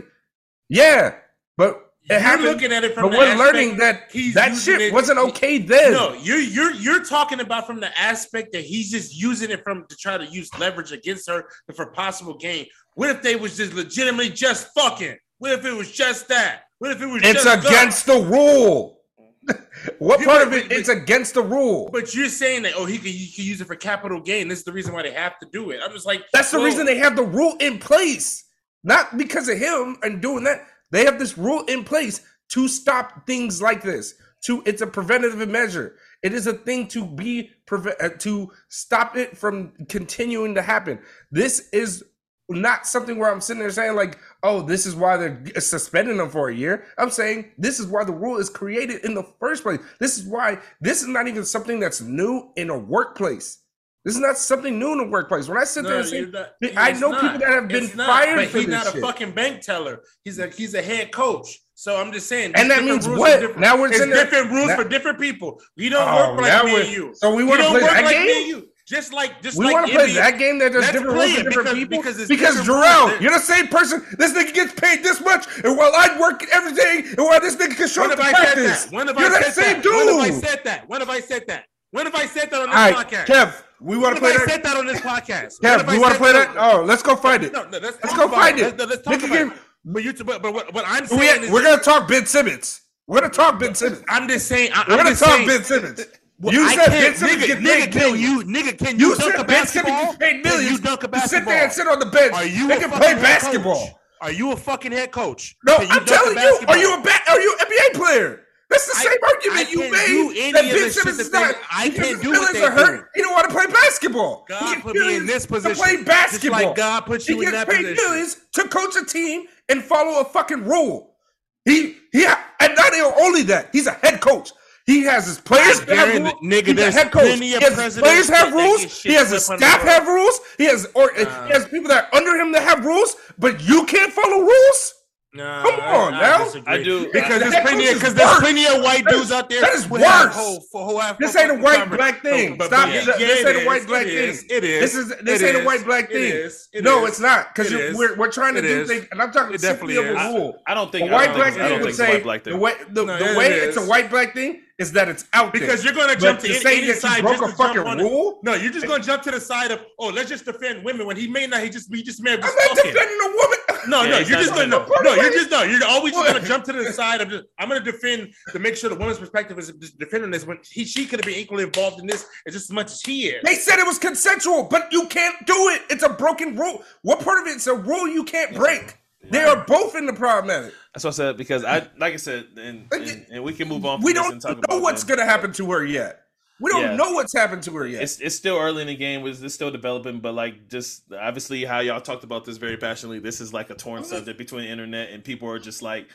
yeah, 0.70 1.16
but 1.58 1.86
it 2.10 2.22
you're 2.22 2.54
looking 2.54 2.72
at 2.72 2.84
it 2.84 2.94
from 2.94 3.10
but 3.10 3.18
we're 3.18 3.36
learning 3.36 3.78
that 3.78 4.12
that 4.36 4.56
shit 4.56 4.80
it, 4.80 4.94
wasn't 4.94 5.18
okay 5.18 5.58
then. 5.58 5.92
No, 5.92 6.14
you're 6.14 6.40
you're 6.40 6.74
you're 6.74 7.04
talking 7.04 7.40
about 7.40 7.66
from 7.66 7.80
the 7.80 7.98
aspect 8.00 8.54
that 8.54 8.64
he's 8.64 8.92
just 8.92 9.20
using 9.20 9.50
it 9.50 9.64
from 9.64 9.86
to 9.90 9.96
try 9.96 10.18
to 10.18 10.26
use 10.26 10.50
leverage 10.60 10.92
against 10.92 11.28
her 11.28 11.48
for 11.76 11.88
possible 11.88 12.38
gain. 12.38 12.68
What 12.96 13.10
if 13.10 13.22
they 13.22 13.36
was 13.36 13.58
just 13.58 13.74
legitimately 13.74 14.30
just 14.30 14.74
fucking? 14.74 15.18
What 15.38 15.52
if 15.52 15.66
it 15.66 15.74
was 15.74 15.92
just 15.92 16.30
that? 16.30 16.64
What 16.80 16.92
if 16.92 17.02
it 17.02 17.06
was? 17.06 17.22
Just 17.22 17.46
it's 17.46 17.66
against 17.66 18.06
the 18.06 18.20
rule. 18.20 19.02
what 20.00 20.24
part 20.24 20.48
of 20.48 20.54
it? 20.54 20.72
It's 20.72 20.90
against 20.90 21.36
the 21.36 21.42
rule. 21.42 21.90
But 21.92 22.16
you're 22.16 22.30
saying 22.30 22.64
that 22.64 22.74
oh 22.76 22.86
he 22.86 22.98
could, 22.98 23.12
he 23.12 23.32
can 23.32 23.46
use 23.46 23.62
it 23.62 23.68
for 23.68 23.76
capital 23.76 24.20
gain. 24.20 24.48
This 24.48 24.60
is 24.60 24.66
the 24.66 24.72
reason 24.72 24.94
why 24.94 25.04
they 25.04 25.12
have 25.12 25.38
to 25.40 25.48
do 25.52 25.72
it. 25.72 25.82
I'm 25.84 25.92
just 25.92 26.06
like 26.06 26.24
that's 26.34 26.52
the 26.52 26.60
reason 26.60 26.86
they 26.86 26.98
have 26.98 27.16
the 27.16 27.24
rule 27.24 27.56
in 27.60 27.80
place, 27.80 28.46
not 28.84 29.18
because 29.18 29.50
of 29.50 29.58
him 29.58 29.98
and 30.02 30.22
doing 30.22 30.46
that. 30.46 30.66
They 30.92 31.06
have 31.06 31.20
this 31.20 31.38
rule 31.38 31.64
in 31.66 31.84
place 31.84 32.22
to 32.50 32.68
stop 32.68 33.28
things 33.28 33.62
like 33.62 33.84
this. 33.84 34.16
To 34.46 34.64
it's 34.66 34.82
a 34.82 34.88
preventative 34.88 35.48
measure. 35.50 35.98
It 36.24 36.34
is 36.34 36.48
a 36.48 36.54
thing 36.54 36.88
to 36.90 37.06
be 37.06 37.52
prevent 37.66 38.02
uh, 38.02 38.10
to 38.20 38.52
stop 38.70 39.18
it 39.18 39.38
from 39.38 39.74
continuing 39.90 40.56
to 40.56 40.62
happen. 40.62 41.00
This 41.32 41.70
is 41.74 42.04
not 42.50 42.86
something 42.86 43.18
where 43.18 43.32
I'm 43.32 43.42
sitting 43.42 43.60
there 43.60 43.72
saying 43.72 43.96
like, 43.96 44.20
"Oh, 44.44 44.62
this 44.62 44.86
is 44.86 44.96
why 44.96 45.18
they're 45.18 45.42
suspending 45.60 46.18
them 46.18 46.30
for 46.30 46.50
a 46.50 46.56
year." 46.56 46.86
I'm 46.98 47.10
saying 47.10 47.52
this 47.58 47.80
is 47.80 47.88
why 47.88 48.04
the 48.04 48.14
rule 48.14 48.38
is 48.38 48.50
created 48.50 49.04
in 49.04 49.14
the 49.14 49.24
first 49.40 49.64
place. 49.64 49.80
This 50.00 50.18
is 50.18 50.26
why 50.26 50.60
this 50.82 51.02
is 51.02 51.08
not 51.08 51.28
even 51.28 51.46
something 51.46 51.80
that's 51.80 52.02
new 52.02 52.52
in 52.56 52.70
a 52.70 52.78
workplace. 52.78 53.60
This 54.04 54.14
is 54.14 54.22
not 54.22 54.38
something 54.38 54.78
new 54.78 54.92
in 54.92 55.00
the 55.00 55.08
workplace. 55.08 55.48
When 55.48 55.58
I 55.58 55.64
sit 55.64 55.84
no, 55.84 55.90
there 55.90 56.00
and 56.00 56.08
say, 56.08 56.26
not, 56.26 56.54
I 56.78 56.92
know 56.92 57.10
not. 57.10 57.22
people 57.22 57.40
that 57.40 57.50
have 57.50 57.68
been 57.68 57.90
not, 57.96 58.06
fired 58.06 58.36
but 58.36 58.48
for 58.50 58.60
he's 58.60 58.68
not 58.68 58.94
a 58.94 59.02
fucking 59.02 59.32
bank 59.32 59.62
teller. 59.62 60.04
He's 60.24 60.38
a 60.38 60.48
he's 60.48 60.76
a 60.76 60.82
head 60.82 61.12
coach. 61.12 61.60
So 61.74 62.00
I'm 62.00 62.14
just 62.14 62.30
saying, 62.30 62.54
and 62.56 62.70
that 62.70 62.84
means 62.84 63.08
what? 63.08 63.58
Now 63.60 63.78
we're 63.78 63.92
saying 63.92 64.12
different 64.12 64.52
rules 64.52 64.68
now, 64.68 64.76
for 64.78 64.88
different 64.88 65.20
people. 65.20 65.60
We 65.76 65.90
don't 65.90 66.08
oh, 66.08 66.36
work 66.36 66.42
like 66.42 66.66
me 66.66 66.82
and 66.82 66.90
you. 66.90 67.14
So 67.16 67.34
we 67.36 67.44
want 67.44 67.62
to 67.62 67.70
play 67.70 67.80
that 67.80 68.04
like 68.06 68.16
game. 68.16 68.64
Just 68.86 69.14
like, 69.14 69.42
just 69.42 69.58
we 69.58 69.66
like 69.66 69.74
want 69.74 69.88
to 69.88 69.94
play 69.94 70.14
that 70.14 70.38
game 70.38 70.60
that 70.60 70.72
there's 70.72 70.86
different 70.92 71.18
rules 71.18 71.34
for 71.34 71.50
different 71.50 71.90
because, 71.90 72.18
people. 72.18 72.28
Because, 72.28 72.28
because 72.28 72.56
Jarrell, 72.68 73.20
you're 73.20 73.32
the 73.32 73.40
same 73.40 73.68
person. 73.68 74.06
This 74.20 74.32
nigga 74.32 74.54
gets 74.54 74.80
paid 74.80 75.02
this 75.02 75.20
much, 75.22 75.48
and 75.64 75.76
while 75.76 75.92
I 75.96 76.16
work 76.20 76.46
everything, 76.54 77.08
and 77.08 77.18
while 77.18 77.42
this 77.42 77.56
nigga 77.56 77.76
can 77.76 77.88
show 77.88 78.04
up 78.04 78.12
to 78.12 78.18
practice, 78.18 78.92
when 78.92 79.08
have 79.08 79.18
I 79.18 79.42
said 79.42 79.78
that? 79.78 79.84
dude. 79.84 79.96
When 79.96 80.08
have 80.08 80.20
I 80.20 80.30
said 80.30 80.62
that? 80.66 80.88
When 80.88 81.00
have 81.00 81.10
I 81.10 81.20
said 81.20 81.48
that? 81.48 81.66
When 81.90 82.06
have 82.06 82.16
I 82.16 82.26
said 82.28 82.52
that 82.52 82.62
on 82.62 82.68
this 82.68 82.76
right, 82.76 82.96
podcast? 82.96 83.26
Kev, 83.26 83.64
we 83.80 83.98
want 83.98 84.16
to 84.18 84.22
play 84.22 84.34
that. 84.34 84.42
I 84.42 84.46
said 84.46 84.64
that 84.64 84.78
on 84.78 84.86
this 84.86 85.02
podcast. 85.02 85.62
Kev, 85.62 85.92
we 85.92 85.98
want 85.98 86.14
to 86.14 86.20
play 86.20 86.34
that. 86.34 86.56
Oh, 86.56 86.84
let's 86.84 87.02
go 87.02 87.16
find 87.16 87.44
it. 87.44 87.54
No, 87.54 87.64
no, 87.64 87.80
let's, 87.80 87.98
let's 88.04 88.16
go 88.16 88.28
find 88.28 88.60
it. 88.60 88.78
Let's, 88.78 88.90
let's 88.92 89.02
talk 89.02 89.24
about 89.24 89.48
it. 89.48 89.54
But 89.84 90.04
you, 90.04 90.14
but, 90.14 90.42
but 90.42 90.54
what, 90.54 90.74
what 90.74 90.84
I'm 90.88 91.08
saying 91.08 91.42
we, 91.42 91.48
is, 91.48 91.52
we're 91.52 91.64
gonna 91.64 91.82
talk 91.82 92.08
Ben 92.08 92.26
Simmons. 92.28 92.82
We're 93.08 93.22
gonna 93.22 93.34
talk 93.34 93.60
Ben 93.60 93.74
Simmons. 93.74 94.04
I'm 94.10 94.28
just 94.28 94.48
saying. 94.48 94.72
I, 94.74 94.84
we're 94.88 94.96
I'm 94.96 95.04
gonna 95.04 95.16
talk 95.16 95.30
saying, 95.30 95.48
Ben 95.48 95.64
Simmons. 95.64 96.06
Well, 96.40 96.54
you 96.54 96.70
said 96.70 96.88
Ben 96.88 97.16
Simmons 97.16 97.44
nigga, 97.44 97.48
get 97.48 97.60
nigga, 97.60 97.92
can 97.92 98.20
you, 98.20 98.44
nigga, 98.44 98.78
can 98.78 99.00
you, 99.00 99.10
you 99.10 99.16
dunk 99.16 99.38
a 99.38 99.44
basketball? 99.46 100.00
Simmons 100.00 100.18
paid 100.18 100.44
millions. 100.44 100.66
Can 100.66 100.76
you 100.76 100.78
dunk 100.80 101.04
a 101.04 101.08
basketball? 101.08 101.40
You 101.40 101.46
sit 101.46 101.46
there 101.46 101.64
and 101.64 101.72
sit 101.72 101.88
on 101.88 102.00
the 102.00 102.06
bench. 102.08 102.34
Are 102.34 102.46
you 102.46 102.68
they 102.68 102.80
can 102.80 102.90
play 102.90 103.14
basketball. 103.14 103.86
Coach? 103.88 103.96
Are 104.22 104.32
you 104.32 104.52
a 104.52 104.56
fucking 104.56 104.92
head 104.92 105.12
coach? 105.12 105.56
No, 105.66 105.78
I'm 105.78 106.06
telling 106.06 106.38
you. 106.38 106.60
Are 106.68 106.78
you 106.78 106.94
a 106.94 107.02
ba- 107.02 107.30
Are 107.30 107.40
you 107.40 107.58
an 107.60 107.68
NBA 107.68 107.94
player? 107.98 108.42
That's 108.70 108.88
the 108.88 108.96
same 108.96 109.12
I, 109.24 109.28
argument 109.28 109.68
I 109.68 109.72
you 109.72 109.80
made. 109.92 110.54
That 110.54 110.64
Ben 110.64 110.90
Simmons 110.90 111.20
is 111.20 111.32
not. 111.32 111.56
I 111.72 111.90
can't 111.90 112.22
do 112.22 112.32
what 112.32 112.52
they 112.52 112.64
are 112.64 112.72
hurt. 112.72 113.10
He 113.16 113.22
don't 113.22 113.32
want 113.32 113.48
to 113.48 113.54
play 113.54 113.68
basketball. 113.68 114.46
God 114.50 114.82
put 114.82 114.96
me 114.96 115.16
in 115.16 115.26
this 115.26 115.46
position 115.46 115.76
to 115.76 115.82
play 115.82 116.04
basketball. 116.04 116.60
Just 116.60 116.68
like 116.70 116.76
God 116.76 117.02
put 117.02 117.28
you 117.28 117.40
he 117.40 117.46
in 117.46 117.52
that 117.52 117.68
position. 117.68 117.86
He 117.86 117.92
gets 117.92 118.02
paid 118.02 118.10
millions 118.10 118.38
to 118.54 118.68
coach 118.68 118.96
a 119.02 119.06
team 119.06 119.46
and 119.70 119.84
follow 119.84 120.20
a 120.20 120.26
fucking 120.26 120.66
rule. 120.66 121.16
He 121.64 121.96
he 122.12 122.26
and 122.26 122.76
not 122.76 122.94
only 123.18 123.44
that, 123.44 123.70
he's 123.72 123.88
a 123.88 123.92
head 123.92 124.22
coach. 124.22 124.52
He 124.86 125.04
has 125.04 125.26
his 125.26 125.40
players 125.40 125.80
have 125.80 126.22
rules. 126.22 126.34
Nigga, 126.44 126.78
a 126.78 126.92
head 126.92 127.12
coach. 127.12 127.40
He 127.40 127.52
has 127.54 127.76
his 127.78 127.98
players 127.98 128.30
have 128.30 128.54
rules. 128.54 129.02
He 129.02 129.14
has 129.14 129.32
his 129.32 129.46
staff 129.46 129.82
have 129.82 130.08
rules. 130.08 130.40
He 130.58 130.66
has 130.66 130.88
or 130.94 131.12
uh, 131.18 131.48
he 131.48 131.54
has 131.54 131.66
people 131.68 131.90
that 131.90 132.08
are 132.12 132.16
under 132.18 132.40
him 132.40 132.52
that 132.52 132.62
have 132.64 132.86
rules, 132.86 133.16
but 133.40 133.62
you 133.68 133.86
can't 133.86 134.14
follow 134.14 134.42
rules. 134.42 134.94
Nah, 135.36 135.64
Come 135.64 135.80
on 135.82 136.14
I, 136.14 136.22
now. 136.22 136.52
I, 136.66 136.76
I 136.76 136.84
do 136.84 137.12
because 137.12 137.42
there's 137.42 137.62
plenty 137.62 137.94
because 137.94 138.14
there's 138.14 138.40
plenty 138.40 138.66
of 138.68 138.82
white 138.82 139.06
dudes 139.06 139.34
out 139.34 139.50
there. 139.50 139.60
That 139.60 139.74
is 139.74 139.90
worse. 139.90 140.02
Whole, 140.34 140.66
whole, 140.72 140.98
whole, 140.98 141.16
this 141.20 141.36
ain't 141.36 141.52
a 141.52 141.56
white 141.56 141.90
black 141.90 142.22
thing. 142.22 142.56
But, 142.58 142.68
Stop. 142.68 142.88
Yeah, 142.88 143.04
this 143.04 143.46
ain't 143.46 143.64
a 143.64 143.66
white 143.66 143.86
black 143.86 144.06
thing. 144.06 144.38
It 144.50 144.64
is. 144.64 144.94
This 144.94 144.96
is 144.96 145.14
this 145.24 145.44
ain't 145.44 145.58
a 145.58 145.66
white 145.66 145.84
black 145.84 146.10
thing. 146.10 146.50
No, 146.76 147.06
it's 147.06 147.20
not 147.20 147.54
because 147.54 147.74
we're 147.74 148.16
we're 148.16 148.32
trying 148.32 148.56
to 148.56 148.62
do 148.62 148.86
things, 148.86 149.08
and 149.12 149.22
I'm 149.22 149.32
talking 149.34 149.58
simply 149.58 149.98
of 149.98 150.06
a 150.06 150.14
rule. 150.14 150.58
I 150.68 150.74
don't 150.74 150.90
think 150.90 151.10
a 151.10 151.14
white 151.14 151.34
black 151.34 151.54
thing 151.54 151.82
would 151.82 151.96
say 151.96 152.22
the 152.22 152.56
way 152.56 152.76
the 152.90 153.04
way 153.38 153.48
it's 153.48 153.76
a 153.76 153.86
white 153.86 154.10
black 154.10 154.34
thing 154.34 154.62
is 154.78 154.92
that 154.92 155.08
it's 155.08 155.26
out 155.34 155.54
because 155.54 155.84
there. 155.84 155.94
you're 155.94 156.04
going 156.04 156.14
to 156.14 156.22
jump 156.22 156.40
to, 156.40 156.48
to 156.48 156.70
any 156.70 156.92
side. 156.94 157.22
Broke 157.22 157.42
a 157.42 157.48
fucking 157.54 157.82
rule. 157.98 158.40
No, 158.44 158.56
you're 158.56 158.72
just 158.72 158.86
going 158.88 159.02
to 159.02 159.08
jump 159.08 159.24
to 159.24 159.32
the 159.32 159.40
side 159.40 159.72
of 159.72 159.82
oh, 160.00 160.10
let's 160.10 160.30
just 160.30 160.46
defend 160.46 160.84
women 160.84 161.08
when 161.08 161.16
he 161.16 161.28
may 161.28 161.48
not. 161.48 161.64
He 161.64 161.70
just 161.70 161.94
he 161.94 162.04
just 162.04 162.22
may 162.22 162.32
have 162.32 162.42
just. 162.42 162.58
I'm 162.58 162.76
not 162.76 162.84
defending 162.84 163.20
a 163.22 163.36
woman. 163.36 163.60
No, 163.88 164.04
yeah, 164.04 164.10
no, 164.10 164.18
you're 164.20 164.40
just 164.40 164.54
going 164.54 164.70
to 164.70 164.78
no, 164.78 164.88
no, 165.02 165.16
you're 165.16 165.32
just 165.32 165.52
no, 165.52 165.64
you're 165.64 165.86
always 165.86 166.14
just 166.14 166.28
going 166.28 166.42
to 166.42 166.48
jump 166.48 166.64
to 166.66 166.74
the 166.74 166.92
side 166.92 167.22
of 167.22 167.30
just. 167.30 167.46
I'm 167.60 167.70
going 167.70 167.84
to 167.84 167.92
defend 167.92 168.34
to 168.52 168.60
make 168.60 168.76
sure 168.76 168.90
the 168.90 168.96
woman's 168.96 169.20
perspective 169.20 169.58
is 169.60 169.72
defending 170.00 170.32
this 170.32 170.46
when 170.46 170.60
he 170.70 170.86
she 170.86 171.06
could 171.06 171.20
have 171.20 171.26
been 171.26 171.40
equally 171.40 171.64
involved 171.64 172.00
in 172.00 172.08
this 172.08 172.26
as 172.48 172.54
just 172.54 172.70
as 172.70 172.74
much 172.74 172.92
as 172.92 173.02
he 173.02 173.28
is. 173.28 173.44
They 173.44 173.56
said 173.56 173.80
it 173.80 173.86
was 173.86 174.00
consensual, 174.00 174.64
but 174.64 174.92
you 174.92 175.08
can't 175.08 175.46
do 175.46 175.70
it. 175.70 175.82
It's 175.90 176.04
a 176.04 176.10
broken 176.10 176.56
rule. 176.56 176.84
What 177.04 177.22
part 177.22 177.42
of 177.42 177.48
it 177.48 177.58
is 177.58 177.68
a 177.68 177.76
rule 177.76 178.08
you 178.08 178.24
can't 178.24 178.56
break? 178.56 178.98
They 179.30 179.44
are 179.44 179.66
both 179.66 179.96
in 179.96 180.06
the 180.06 180.14
problematic. 180.14 180.74
That's 180.94 181.04
what 181.04 181.14
I 181.14 181.18
said 181.18 181.38
because 181.38 181.64
I, 181.64 181.88
like 181.98 182.14
I 182.14 182.18
said, 182.18 182.46
and, 182.58 182.88
and, 182.92 183.26
and 183.32 183.44
we 183.44 183.54
can 183.54 183.68
move 183.68 183.86
on. 183.86 184.02
we 184.02 184.14
don't 184.14 184.44
know 184.70 184.80
what's 184.80 185.04
going 185.04 185.20
to 185.20 185.26
happen 185.26 185.52
to 185.54 185.72
her 185.72 185.84
yet. 185.84 186.25
We 186.60 186.72
don't 186.72 186.82
yeah. 186.82 186.96
know 186.96 187.12
what's 187.12 187.34
happened 187.34 187.64
to 187.64 187.72
her 187.72 187.86
yet. 187.86 188.04
It's, 188.04 188.20
it's 188.20 188.36
still 188.36 188.58
early 188.58 188.82
in 188.82 188.88
the 188.88 188.96
game. 188.96 189.26
It's, 189.28 189.42
it's 189.42 189.54
still 189.54 189.72
developing, 189.72 190.20
but 190.20 190.34
like 190.34 190.70
just 190.70 191.04
obviously 191.12 191.66
how 191.66 191.80
y'all 191.80 192.00
talked 192.00 192.24
about 192.24 192.46
this 192.46 192.58
very 192.58 192.78
passionately. 192.78 193.20
This 193.20 193.42
is 193.42 193.54
like 193.54 193.70
a 193.70 193.76
torn 193.76 194.04
subject 194.06 194.38
between 194.38 194.64
the 194.64 194.70
internet 194.70 195.10
and 195.10 195.24
people 195.24 195.50
are 195.50 195.60
just 195.60 195.82
like 195.82 196.08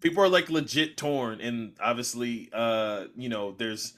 people 0.00 0.22
are 0.22 0.28
like 0.28 0.50
legit 0.50 0.96
torn. 0.96 1.40
And 1.40 1.72
obviously, 1.80 2.48
uh, 2.52 3.06
you 3.16 3.28
know, 3.28 3.52
there's 3.52 3.94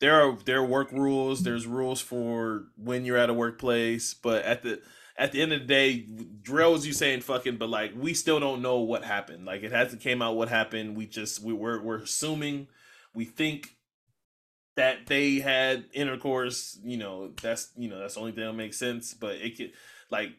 there 0.00 0.20
are 0.20 0.36
there 0.44 0.58
are 0.58 0.66
work 0.66 0.90
rules. 0.90 1.42
There's 1.42 1.66
rules 1.66 2.00
for 2.00 2.64
when 2.76 3.04
you're 3.04 3.16
at 3.16 3.30
a 3.30 3.34
workplace, 3.34 4.12
but 4.12 4.44
at 4.44 4.62
the 4.62 4.80
at 5.16 5.30
the 5.30 5.40
end 5.40 5.52
of 5.52 5.60
the 5.60 5.66
day, 5.66 6.06
drills 6.42 6.84
you 6.84 6.92
saying 6.92 7.20
fucking, 7.20 7.56
but 7.56 7.68
like 7.68 7.92
we 7.96 8.14
still 8.14 8.40
don't 8.40 8.60
know 8.60 8.80
what 8.80 9.04
happened. 9.04 9.46
Like 9.46 9.62
it 9.62 9.70
hasn't 9.70 10.02
came 10.02 10.20
out 10.20 10.36
what 10.36 10.48
happened. 10.48 10.96
We 10.96 11.06
just 11.06 11.40
we 11.42 11.52
we're 11.52 11.80
we're 11.80 11.98
assuming, 11.98 12.66
we 13.14 13.24
think 13.24 13.73
that 14.76 15.06
they 15.06 15.36
had 15.36 15.84
intercourse. 15.92 16.78
You 16.84 16.96
know, 16.96 17.32
that's 17.40 17.72
you 17.76 17.88
know 17.88 17.98
that's 17.98 18.14
the 18.14 18.20
only 18.20 18.32
thing 18.32 18.44
that 18.44 18.52
makes 18.54 18.78
sense. 18.78 19.14
But 19.14 19.36
it 19.36 19.56
could 19.56 19.72
like 20.10 20.30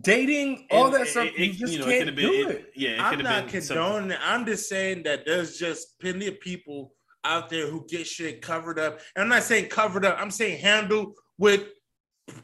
dating 0.00 0.66
all 0.70 0.90
that 0.90 1.06
stuff. 1.06 1.26
It, 1.26 1.34
it, 1.34 1.46
you 1.46 1.52
just 1.52 1.72
you 1.72 1.78
know, 1.80 1.84
can't 1.86 2.08
it 2.08 2.16
do 2.16 2.32
it. 2.32 2.50
it. 2.50 2.72
Yeah, 2.74 3.06
I'm 3.06 3.18
not 3.18 3.48
condoning 3.48 4.10
it. 4.12 4.18
I'm 4.22 4.46
just 4.46 4.68
saying 4.68 5.02
that 5.04 5.26
there's 5.26 5.58
just 5.58 5.98
plenty 6.00 6.26
of 6.26 6.40
people 6.40 6.94
out 7.24 7.48
there 7.48 7.66
who 7.68 7.86
get 7.88 8.06
shit 8.06 8.42
covered 8.42 8.78
up. 8.78 9.00
And 9.16 9.22
I'm 9.22 9.28
not 9.28 9.42
saying 9.42 9.68
covered 9.68 10.04
up. 10.04 10.16
I'm 10.18 10.30
saying 10.30 10.60
handle 10.60 11.14
with 11.38 11.64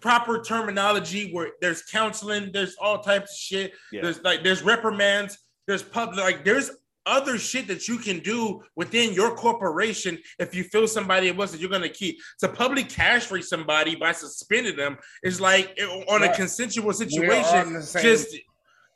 proper 0.01 0.43
terminology 0.43 1.32
where 1.32 1.52
there's 1.61 1.82
counseling, 1.82 2.51
there's 2.52 2.77
all 2.81 3.01
types 3.01 3.32
of 3.32 3.39
shit. 3.39 3.73
Yeah. 3.93 4.02
There's 4.02 4.23
like 4.23 4.43
there's 4.43 4.62
reprimands, 4.62 5.39
there's 5.66 5.82
public 5.82 6.19
like 6.19 6.44
there's 6.44 6.70
other 7.11 7.39
shit 7.39 7.66
that 7.66 7.89
you 7.89 7.99
can 7.99 8.20
do 8.20 8.62
within 8.77 9.12
your 9.12 9.35
corporation 9.35 10.16
if 10.39 10.55
you 10.55 10.65
feel 10.65 10.87
somebody 10.87 11.27
it 11.27 11.37
wasn't 11.37 11.61
you're 11.61 11.70
gonna 11.70 11.89
keep 11.89 12.19
to 12.39 12.49
public 12.49 12.89
castrate 12.89 13.45
somebody 13.45 13.97
by 13.97 14.12
suspending 14.12 14.77
them 14.77 14.97
is 15.23 15.41
like 15.41 15.74
eh, 15.77 15.85
on 15.85 16.23
a 16.23 16.35
consensual 16.35 16.93
situation. 16.93 17.82
Just 18.01 18.37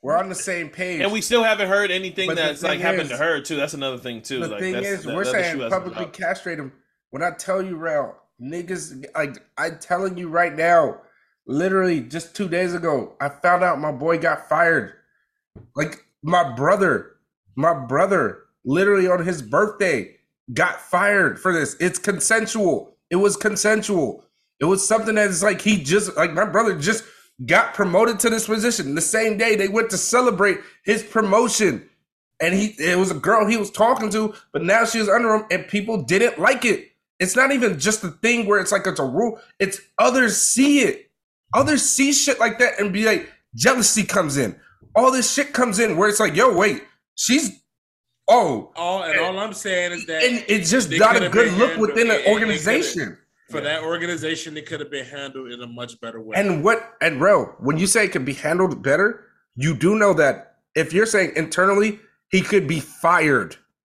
we're 0.03 0.16
on 0.19 0.28
the 0.28 0.35
same 0.35 0.69
page, 0.69 1.01
and 1.01 1.11
we 1.11 1.23
still 1.23 1.43
haven't 1.43 1.69
heard 1.69 1.91
anything 1.91 2.28
but 2.28 2.36
that's 2.36 2.62
like 2.62 2.77
is, 2.77 2.82
happened 2.82 3.09
to 3.09 3.16
her 3.16 3.41
too. 3.41 3.57
That's 3.57 3.74
another 3.74 3.99
thing 3.99 4.20
too. 4.20 4.41
The 4.41 4.49
like, 4.49 4.61
thing 4.61 4.74
is, 4.74 5.07
we're 5.07 5.24
saying 5.24 5.59
publicly 5.70 6.07
castrate 6.07 6.59
him. 6.59 6.73
When 7.11 7.23
I 7.23 7.31
tell 7.31 7.62
you, 7.62 7.77
Rel, 7.77 8.20
niggas, 8.41 9.05
like 9.15 9.43
I'm 9.57 9.78
telling 9.78 10.19
you 10.19 10.28
right 10.28 10.55
now, 10.55 11.01
literally 11.47 12.01
just 12.01 12.36
two 12.36 12.49
days 12.49 12.74
ago, 12.74 13.15
I 13.20 13.31
found 13.31 13.65
out 13.65 13.81
my 13.81 13.93
boy 13.93 14.19
got 14.19 14.49
fired. 14.49 14.93
Like 15.74 16.05
my 16.23 16.55
brother, 16.55 17.14
my 17.56 17.74
brother, 17.74 18.44
literally 18.64 19.09
on 19.09 19.24
his 19.24 19.43
birthday, 19.43 20.16
got 20.52 20.81
fired 20.81 21.39
for 21.39 21.52
this. 21.52 21.76
It's 21.81 21.98
consensual. 21.98 22.97
It 23.10 23.16
was 23.16 23.36
consensual. 23.36 24.24
It 24.60 24.66
was 24.66 24.86
something 24.86 25.14
that 25.16 25.28
is 25.28 25.43
like 25.43 25.60
he 25.60 25.82
just 25.82 26.16
like 26.16 26.32
my 26.32 26.44
brother 26.44 26.78
just 26.78 27.05
got 27.47 27.74
promoted 27.74 28.20
to 28.20 28.31
this 28.31 28.47
position. 28.47 28.94
The 28.94 29.01
same 29.01 29.36
day 29.36 29.56
they 29.56 29.68
went 29.68 29.90
to 29.90 29.98
celebrate 29.98 30.59
his 30.85 31.02
promotion. 31.02 31.89
And 32.40 32.55
he 32.55 32.74
it 32.78 32.98
was 32.98 33.10
a 33.10 33.14
girl 33.14 33.47
he 33.47 33.56
was 33.56 33.70
talking 33.70 34.10
to, 34.10 34.35
but 34.52 34.62
now 34.62 34.85
she 34.85 34.98
was 34.98 35.09
under 35.09 35.35
him 35.35 35.44
and 35.51 35.68
people 35.68 36.02
didn't 36.02 36.39
like 36.39 36.64
it. 36.64 36.90
It's 37.20 37.36
not 37.36 37.52
even 37.52 37.78
just 37.78 38.02
a 38.05 38.10
thing 38.10 38.47
where 38.47 38.60
it's 38.60 38.72
like 38.72 38.86
it's 38.86 39.01
a 39.01 39.05
rule. 39.05 39.40
It's 39.60 39.81
others 39.98 40.36
see 40.36 40.81
it. 40.81 41.10
Others 41.55 41.82
see 41.82 42.12
shit 42.12 42.40
like 42.40 42.59
that 42.59 42.81
and 42.81 42.93
be 42.93 43.05
like, 43.05 43.31
jealousy 43.55 44.02
comes 44.02 44.36
in. 44.36 44.59
All 44.97 45.12
this 45.12 45.32
shit 45.32 45.52
comes 45.52 45.78
in 45.78 45.97
where 45.97 46.09
it's 46.09 46.20
like, 46.20 46.35
yo, 46.35 46.55
wait, 46.56 46.82
she's 47.15 47.62
oh. 48.28 48.73
All 48.77 49.03
and, 49.03 49.12
and 49.12 49.20
all 49.20 49.39
I'm 49.39 49.53
saying 49.53 49.93
is 49.93 50.07
that 50.07 50.23
and 50.23 50.45
it's 50.49 50.70
just 50.70 50.91
not 50.91 51.23
a 51.23 51.28
good 51.28 51.53
look 51.55 51.77
within 51.78 52.11
an 52.11 52.20
organization 52.27 53.19
for 53.51 53.59
yeah. 53.59 53.65
that 53.65 53.82
organization, 53.82 54.57
it 54.57 54.66
could 54.66 54.81
have 54.81 54.91
been 54.91 55.05
handled 55.05 55.53
in 55.53 55.61
a 55.61 55.66
much 55.66 56.01
better 56.01 56.20
way. 56.20 56.35
And 56.36 56.65
what 56.65 56.95
and 57.01 57.20
Rel, 57.20 57.55
when 57.61 57.77
you 57.77 57.86
say 57.86 58.07
it 58.07 58.12
can 58.12 58.24
be 58.24 58.32
handled 58.32 58.82
better, 58.82 59.27
you 59.55 59.77
do 59.77 59.97
know 59.97 60.15
that 60.15 60.57
if 60.74 60.93
you're 60.93 61.07
saying 61.07 61.32
internally 61.36 62.01
he 62.31 62.41
could 62.41 62.66
be 62.66 62.81
fired, 62.81 63.57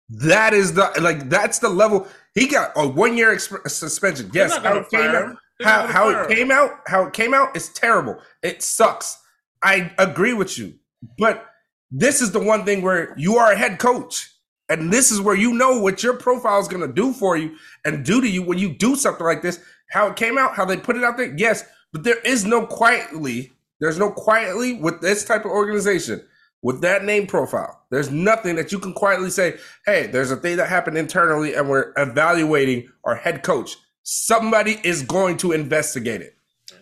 that 0.09 0.53
is 0.53 0.73
the 0.73 0.91
like 0.99 1.29
that's 1.29 1.59
the 1.59 1.69
level 1.69 2.07
he 2.33 2.47
got 2.47 2.71
a 2.75 2.87
one 2.87 3.17
year 3.17 3.33
exp- 3.35 3.69
suspension. 3.69 4.29
Yes, 4.33 4.57
how 4.57 4.77
it 4.77 4.89
came 4.89 5.11
out, 5.11 5.37
how, 5.61 5.87
how 5.87 6.09
it 6.09 6.29
came 6.29 6.51
out, 6.51 6.71
how 6.87 7.05
it 7.05 7.13
came 7.13 7.33
out 7.33 7.55
is 7.55 7.69
terrible. 7.69 8.19
It 8.41 8.61
sucks. 8.61 9.17
I 9.63 9.91
agree 9.97 10.33
with 10.33 10.57
you, 10.57 10.73
but 11.17 11.45
this 11.91 12.21
is 12.21 12.31
the 12.31 12.39
one 12.39 12.65
thing 12.65 12.81
where 12.81 13.13
you 13.17 13.37
are 13.37 13.51
a 13.51 13.57
head 13.57 13.79
coach. 13.79 14.31
And 14.67 14.91
this 14.91 15.11
is 15.11 15.21
where 15.21 15.35
you 15.35 15.53
know 15.53 15.79
what 15.79 16.01
your 16.01 16.15
profile 16.15 16.59
is 16.59 16.67
going 16.67 16.85
to 16.85 16.93
do 16.93 17.13
for 17.13 17.37
you 17.37 17.55
and 17.85 18.03
do 18.03 18.19
to 18.19 18.27
you 18.27 18.41
when 18.41 18.57
you 18.57 18.69
do 18.69 18.95
something 18.95 19.25
like 19.25 19.41
this. 19.41 19.59
How 19.91 20.07
it 20.07 20.15
came 20.15 20.37
out, 20.37 20.55
how 20.55 20.65
they 20.65 20.77
put 20.77 20.95
it 20.95 21.03
out 21.03 21.17
there, 21.17 21.33
yes, 21.37 21.63
but 21.93 22.03
there 22.03 22.19
is 22.21 22.45
no 22.45 22.65
quietly, 22.65 23.53
there's 23.79 23.99
no 23.99 24.09
quietly 24.09 24.73
with 24.73 25.01
this 25.01 25.23
type 25.23 25.45
of 25.45 25.51
organization, 25.51 26.25
with 26.63 26.81
that 26.81 27.05
name 27.05 27.27
profile. 27.27 27.85
There's 27.91 28.09
nothing 28.09 28.55
that 28.55 28.71
you 28.71 28.79
can 28.79 28.93
quietly 28.93 29.29
say, 29.29 29.57
hey, 29.85 30.07
there's 30.07 30.31
a 30.31 30.35
thing 30.35 30.57
that 30.57 30.67
happened 30.67 30.97
internally 30.97 31.53
and 31.53 31.69
we're 31.69 31.93
evaluating 31.95 32.89
our 33.03 33.15
head 33.15 33.43
coach. 33.43 33.77
Somebody 34.01 34.79
is 34.83 35.03
going 35.03 35.37
to 35.37 35.51
investigate 35.51 36.21
it. 36.21 36.35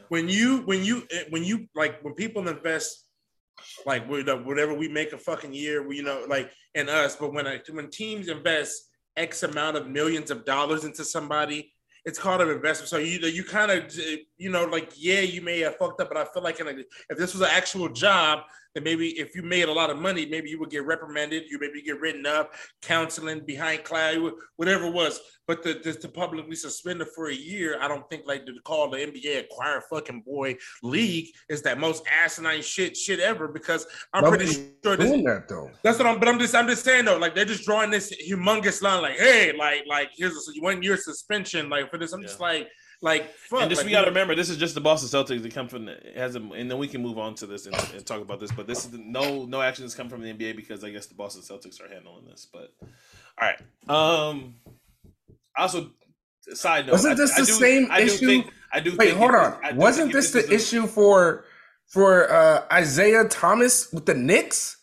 When 0.07 0.29
you, 0.29 0.59
when 0.59 0.85
you, 0.85 1.03
eh, 1.11 1.23
when 1.29 1.43
you, 1.43 1.67
like, 1.75 2.01
when 2.01 2.13
people 2.13 2.47
invest 2.47 3.02
like 3.85 4.07
whatever 4.07 4.73
we 4.73 4.87
make 4.87 5.13
a 5.13 5.17
fucking 5.17 5.53
year, 5.53 5.91
you 5.91 6.03
know, 6.03 6.25
like 6.27 6.51
in 6.75 6.89
us. 6.89 7.15
But 7.15 7.33
when 7.33 7.47
I, 7.47 7.59
when 7.71 7.89
teams 7.89 8.27
invest 8.27 8.89
X 9.17 9.43
amount 9.43 9.77
of 9.77 9.87
millions 9.87 10.31
of 10.31 10.45
dollars 10.45 10.83
into 10.83 11.03
somebody, 11.03 11.71
it's 12.05 12.19
called 12.19 12.41
an 12.41 12.49
investment. 12.49 12.89
So 12.89 12.97
you 12.97 13.19
you 13.27 13.43
kind 13.43 13.71
of 13.71 13.93
you 14.37 14.49
know 14.49 14.65
like 14.65 14.91
yeah, 14.95 15.21
you 15.21 15.41
may 15.41 15.59
have 15.59 15.77
fucked 15.77 16.01
up, 16.01 16.09
but 16.09 16.17
I 16.17 16.25
feel 16.25 16.43
like 16.43 16.59
a, 16.59 16.67
if 17.09 17.17
this 17.17 17.33
was 17.33 17.41
an 17.41 17.49
actual 17.51 17.89
job, 17.89 18.39
then 18.73 18.83
maybe 18.83 19.09
if 19.19 19.35
you 19.35 19.43
made 19.43 19.67
a 19.69 19.73
lot 19.73 19.89
of 19.89 19.97
money, 19.97 20.25
maybe 20.25 20.49
you 20.49 20.59
would 20.59 20.69
get 20.69 20.85
reprimanded, 20.85 21.43
you 21.49 21.59
maybe 21.59 21.81
get 21.81 21.99
written 21.99 22.25
up, 22.25 22.53
counseling 22.81 23.41
behind 23.45 23.83
cloud, 23.83 24.31
whatever 24.55 24.85
it 24.85 24.93
was. 24.93 25.19
But 25.45 25.61
the, 25.61 25.79
the, 25.83 25.93
to 25.93 26.07
publicly 26.07 26.55
suspend 26.55 27.01
it 27.01 27.09
for 27.13 27.27
a 27.27 27.33
year, 27.33 27.77
I 27.81 27.87
don't 27.87 28.09
think 28.09 28.23
like 28.25 28.45
to 28.45 28.53
call 28.63 28.89
the 28.89 28.97
NBA 28.97 29.41
acquire 29.41 29.83
fucking 29.89 30.21
boy 30.21 30.55
league 30.81 31.27
is 31.49 31.61
that 31.63 31.79
most 31.79 32.03
asinine 32.07 32.61
shit 32.61 32.95
shit 32.95 33.19
ever 33.19 33.47
because 33.49 33.85
I'm 34.13 34.23
Nobody's 34.23 34.57
pretty 34.57 34.73
sure 34.83 34.95
this, 34.95 35.09
doing 35.09 35.23
that 35.25 35.49
though. 35.49 35.69
That's 35.83 35.97
what 35.97 36.07
I'm. 36.07 36.19
But 36.19 36.29
I'm 36.29 36.39
just 36.39 36.55
I'm 36.55 36.67
just 36.67 36.85
saying 36.85 37.05
though, 37.05 37.17
like 37.17 37.35
they're 37.35 37.43
just 37.43 37.65
drawing 37.65 37.91
this 37.91 38.13
humongous 38.25 38.81
line, 38.81 39.01
like 39.01 39.17
hey, 39.17 39.51
like 39.57 39.83
like 39.87 40.11
here's 40.15 40.33
a 40.33 40.61
one 40.61 40.81
year 40.81 40.95
suspension, 40.95 41.69
like 41.69 41.91
for 41.91 41.97
this. 41.97 42.13
I'm 42.13 42.21
yeah. 42.21 42.27
just 42.27 42.39
like 42.39 42.69
like, 43.03 43.35
fuck, 43.35 43.59
and 43.61 43.69
just 43.69 43.81
like, 43.81 43.87
we 43.87 43.91
got 43.91 44.01
to 44.01 44.07
remember, 44.07 44.33
this 44.33 44.49
is 44.49 44.55
just 44.55 44.75
the 44.75 44.81
Boston 44.81 45.09
Celtics 45.09 45.43
that 45.43 45.53
come 45.53 45.67
from 45.67 45.83
the, 45.85 45.97
has 46.15 46.37
a, 46.37 46.39
and 46.39 46.71
then 46.71 46.77
we 46.77 46.87
can 46.87 47.01
move 47.01 47.19
on 47.19 47.35
to 47.35 47.45
this 47.45 47.65
and, 47.65 47.75
and 47.93 48.05
talk 48.05 48.21
about 48.21 48.39
this. 48.39 48.49
But 48.49 48.65
this 48.65 48.85
is 48.85 48.91
the, 48.91 48.97
no 48.97 49.43
no 49.43 49.61
actions 49.61 49.93
come 49.93 50.07
from 50.07 50.21
the 50.21 50.33
NBA 50.33 50.55
because 50.55 50.85
I 50.85 50.89
guess 50.89 51.07
the 51.07 51.13
Boston 51.13 51.41
Celtics 51.41 51.83
are 51.83 51.93
handling 51.93 52.23
this. 52.25 52.47
But 52.51 52.73
all 52.81 53.49
right, 53.49 53.59
um, 53.89 54.55
also 55.57 55.91
side 56.53 56.85
note, 56.85 56.93
wasn't 56.93 57.17
this 57.17 57.33
I, 57.33 57.35
the 57.35 57.41
I 57.41 57.45
do, 57.45 57.51
same 57.51 57.91
I 57.91 58.01
issue? 58.03 58.25
Think, 58.25 58.53
I 58.71 58.79
do. 58.79 58.95
Wait, 58.95 59.13
hold 59.15 59.35
on. 59.35 59.75
wasn't 59.75 60.13
this, 60.13 60.31
this 60.31 60.45
the 60.45 60.55
issue 60.55 60.87
for 60.87 61.43
for 61.87 62.31
uh 62.31 62.65
Isiah 62.79 63.27
Thomas 63.27 63.91
with 63.91 64.05
the 64.05 64.13
Knicks? 64.13 64.77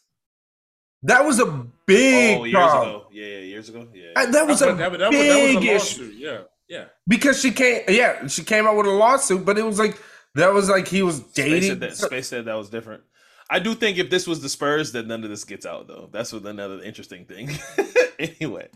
That 1.04 1.24
was 1.24 1.40
a 1.40 1.46
big 1.86 2.38
oh, 2.38 2.44
years 2.44 2.54
problem. 2.54 2.88
ago. 2.90 3.06
Yeah, 3.12 3.26
yeah, 3.26 3.38
years 3.38 3.68
ago. 3.70 3.88
Yeah, 3.94 4.26
that 4.26 4.46
was 4.46 4.60
a 4.60 4.74
that, 4.74 4.76
that, 4.76 5.10
big 5.10 5.62
that 5.62 5.72
was, 5.72 5.92
issue. 5.92 6.12
Yeah. 6.14 6.40
Yeah. 6.70 6.84
Because 7.08 7.40
she 7.40 7.50
came, 7.50 7.82
yeah, 7.88 8.28
she 8.28 8.44
came 8.44 8.64
out 8.66 8.76
with 8.76 8.86
a 8.86 8.90
lawsuit, 8.90 9.44
but 9.44 9.58
it 9.58 9.64
was 9.64 9.78
like 9.78 10.00
that 10.36 10.52
was 10.54 10.70
like 10.70 10.86
he 10.86 11.02
was 11.02 11.18
dating. 11.20 11.62
Space 11.62 11.68
said 11.68 11.80
that, 11.80 11.96
Space 11.96 12.28
said 12.28 12.44
that 12.44 12.54
was 12.54 12.70
different. 12.70 13.02
I 13.50 13.58
do 13.58 13.74
think 13.74 13.98
if 13.98 14.08
this 14.08 14.28
was 14.28 14.40
the 14.40 14.48
Spurs, 14.48 14.92
that 14.92 15.08
none 15.08 15.24
of 15.24 15.30
this 15.30 15.44
gets 15.44 15.66
out 15.66 15.88
though. 15.88 16.08
That's 16.12 16.32
what 16.32 16.46
another 16.46 16.80
interesting 16.80 17.24
thing. 17.24 17.50
anyway, 18.20 18.68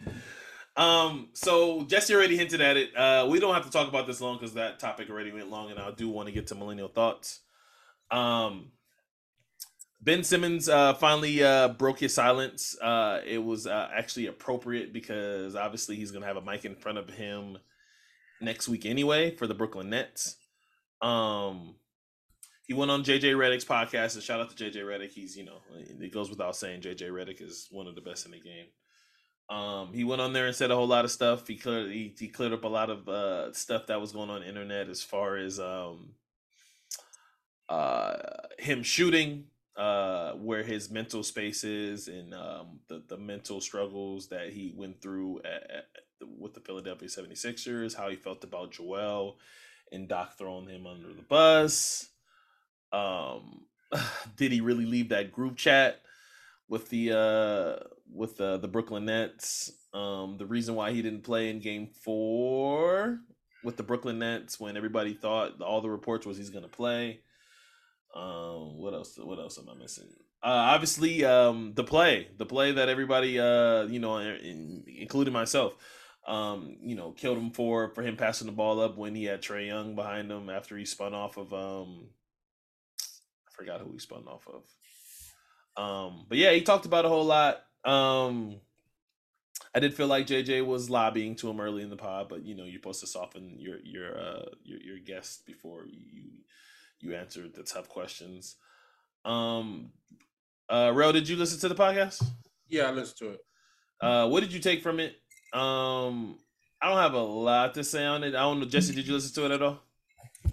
um, 0.76 1.28
so 1.34 1.84
Jesse 1.84 2.12
already 2.12 2.36
hinted 2.36 2.60
at 2.60 2.76
it. 2.76 2.96
Uh, 2.96 3.28
we 3.30 3.38
don't 3.38 3.54
have 3.54 3.64
to 3.64 3.70
talk 3.70 3.88
about 3.88 4.08
this 4.08 4.20
long 4.20 4.38
because 4.38 4.54
that 4.54 4.80
topic 4.80 5.08
already 5.08 5.30
went 5.30 5.48
long, 5.48 5.70
and 5.70 5.78
I 5.78 5.92
do 5.92 6.08
want 6.08 6.26
to 6.26 6.34
get 6.34 6.48
to 6.48 6.56
millennial 6.56 6.88
thoughts. 6.88 7.42
Um, 8.10 8.72
Ben 10.00 10.24
Simmons 10.24 10.68
uh, 10.68 10.94
finally 10.94 11.44
uh, 11.44 11.68
broke 11.68 12.00
his 12.00 12.12
silence. 12.12 12.76
Uh, 12.82 13.20
it 13.24 13.38
was 13.38 13.68
uh, 13.68 13.88
actually 13.94 14.26
appropriate 14.26 14.92
because 14.92 15.54
obviously 15.54 15.94
he's 15.94 16.10
going 16.10 16.22
to 16.22 16.28
have 16.28 16.36
a 16.36 16.42
mic 16.42 16.64
in 16.64 16.74
front 16.74 16.98
of 16.98 17.08
him 17.08 17.58
next 18.40 18.68
week 18.68 18.86
anyway 18.86 19.34
for 19.34 19.46
the 19.46 19.54
Brooklyn 19.54 19.90
Nets. 19.90 20.36
Um, 21.00 21.76
he 22.66 22.72
went 22.72 22.90
on 22.90 23.04
JJ 23.04 23.34
Redick's 23.34 23.64
podcast 23.64 24.14
and 24.14 24.22
shout 24.22 24.40
out 24.40 24.54
to 24.56 24.64
JJ 24.64 24.76
Redick. 24.84 25.10
He's 25.10 25.36
you 25.36 25.44
know 25.44 25.58
it 25.76 26.12
goes 26.12 26.30
without 26.30 26.56
saying 26.56 26.82
JJ 26.82 27.10
Redick 27.10 27.42
is 27.42 27.68
one 27.70 27.86
of 27.86 27.94
the 27.94 28.00
best 28.00 28.26
in 28.26 28.32
the 28.32 28.40
game. 28.40 28.66
Um, 29.50 29.92
he 29.92 30.04
went 30.04 30.22
on 30.22 30.32
there 30.32 30.46
and 30.46 30.56
said 30.56 30.70
a 30.70 30.74
whole 30.74 30.86
lot 30.86 31.04
of 31.04 31.10
stuff. 31.10 31.46
He 31.46 31.56
cleared 31.56 31.90
he, 31.92 32.14
he 32.18 32.28
cleared 32.28 32.52
up 32.52 32.64
a 32.64 32.68
lot 32.68 32.88
of 32.88 33.08
uh, 33.08 33.52
stuff 33.52 33.86
that 33.88 34.00
was 34.00 34.12
going 34.12 34.30
on, 34.30 34.42
on 34.42 34.48
internet 34.48 34.88
as 34.88 35.02
far 35.02 35.36
as 35.36 35.60
um, 35.60 36.12
uh, 37.68 38.16
him 38.58 38.82
shooting, 38.82 39.44
uh, 39.76 40.32
where 40.32 40.62
his 40.62 40.90
mental 40.90 41.22
space 41.22 41.62
is, 41.64 42.08
and 42.08 42.32
um, 42.32 42.80
the 42.88 43.02
the 43.08 43.18
mental 43.18 43.60
struggles 43.60 44.28
that 44.28 44.50
he 44.50 44.72
went 44.74 45.02
through 45.02 45.40
at, 45.40 45.70
at, 45.70 45.86
with 46.38 46.54
the 46.54 46.60
Philadelphia 46.60 47.08
76ers, 47.08 47.96
how 47.96 48.08
he 48.08 48.16
felt 48.16 48.44
about 48.44 48.72
Joel 48.72 49.38
and 49.92 50.08
Doc 50.08 50.36
throwing 50.36 50.68
him 50.68 50.86
under 50.86 51.12
the 51.12 51.22
bus. 51.22 52.08
Um, 52.92 53.66
did 54.36 54.52
he 54.52 54.60
really 54.60 54.86
leave 54.86 55.10
that 55.10 55.32
group 55.32 55.56
chat 55.56 56.00
with 56.68 56.88
the 56.88 57.12
uh 57.12 57.84
with 58.12 58.36
the 58.36 58.58
the 58.58 58.68
Brooklyn 58.68 59.06
Nets? 59.06 59.72
Um, 59.92 60.36
the 60.38 60.46
reason 60.46 60.74
why 60.74 60.90
he 60.90 61.02
didn't 61.02 61.22
play 61.22 61.50
in 61.50 61.60
game 61.60 61.86
4 61.86 63.20
with 63.62 63.76
the 63.76 63.82
Brooklyn 63.84 64.18
Nets 64.18 64.58
when 64.58 64.76
everybody 64.76 65.14
thought 65.14 65.62
all 65.62 65.80
the 65.80 65.90
reports 65.90 66.26
was 66.26 66.36
he's 66.36 66.50
to 66.50 66.68
play. 66.68 67.20
Um, 68.14 68.78
what 68.78 68.92
else? 68.92 69.18
What 69.18 69.38
else 69.38 69.58
am 69.58 69.68
I 69.68 69.74
missing? 69.74 70.08
Uh, 70.42 70.74
obviously, 70.74 71.24
um, 71.24 71.72
the 71.74 71.82
play, 71.82 72.28
the 72.36 72.44
play 72.44 72.70
that 72.72 72.88
everybody, 72.88 73.40
uh, 73.40 73.84
you 73.84 73.98
know, 73.98 74.18
in, 74.18 74.84
including 74.86 75.32
myself, 75.32 75.74
um, 76.26 76.76
you 76.80 76.96
know, 76.96 77.12
killed 77.12 77.38
him 77.38 77.50
for 77.50 77.90
for 77.90 78.02
him 78.02 78.16
passing 78.16 78.46
the 78.46 78.52
ball 78.52 78.80
up 78.80 78.96
when 78.96 79.14
he 79.14 79.24
had 79.24 79.42
Trae 79.42 79.66
Young 79.66 79.94
behind 79.94 80.30
him 80.30 80.48
after 80.48 80.76
he 80.76 80.84
spun 80.84 81.14
off 81.14 81.36
of 81.36 81.52
um 81.52 82.08
I 83.00 83.50
forgot 83.52 83.80
who 83.80 83.92
he 83.92 83.98
spun 83.98 84.24
off 84.26 84.46
of. 84.48 84.62
Um, 85.82 86.26
but 86.28 86.38
yeah, 86.38 86.52
he 86.52 86.62
talked 86.62 86.86
about 86.86 87.04
a 87.04 87.08
whole 87.08 87.24
lot. 87.24 87.62
Um 87.84 88.60
I 89.74 89.80
did 89.80 89.94
feel 89.94 90.06
like 90.06 90.26
JJ 90.26 90.64
was 90.64 90.88
lobbying 90.88 91.34
to 91.36 91.50
him 91.50 91.60
early 91.60 91.82
in 91.82 91.90
the 91.90 91.96
pod, 91.96 92.28
but 92.28 92.44
you 92.44 92.54
know, 92.54 92.64
you're 92.64 92.80
supposed 92.80 93.00
to 93.00 93.06
soften 93.06 93.56
your 93.58 93.78
your 93.84 94.18
uh 94.18 94.44
your 94.62 94.80
your 94.80 94.98
guest 94.98 95.44
before 95.44 95.84
you 95.86 96.30
you 97.00 97.14
answer 97.14 97.46
the 97.48 97.64
tough 97.64 97.88
questions. 97.88 98.56
Um 99.26 99.90
uh 100.70 100.90
Rel, 100.94 101.12
did 101.12 101.28
you 101.28 101.36
listen 101.36 101.60
to 101.60 101.68
the 101.68 101.74
podcast? 101.74 102.24
Yeah, 102.68 102.84
I 102.84 102.92
listened 102.92 103.18
to 103.18 103.30
it. 103.34 103.40
Uh, 104.00 104.28
what 104.28 104.40
did 104.40 104.52
you 104.52 104.60
take 104.60 104.82
from 104.82 105.00
it? 105.00 105.16
Um, 105.54 106.38
I 106.82 106.88
don't 106.88 106.98
have 106.98 107.14
a 107.14 107.22
lot 107.22 107.74
to 107.74 107.84
say 107.84 108.04
on 108.04 108.24
it. 108.24 108.34
I 108.34 108.40
don't 108.40 108.60
know, 108.60 108.66
Jesse. 108.66 108.94
Did 108.94 109.06
you 109.06 109.14
listen 109.14 109.34
to 109.34 109.46
it 109.46 109.54
at 109.54 109.62
all? 109.62 109.80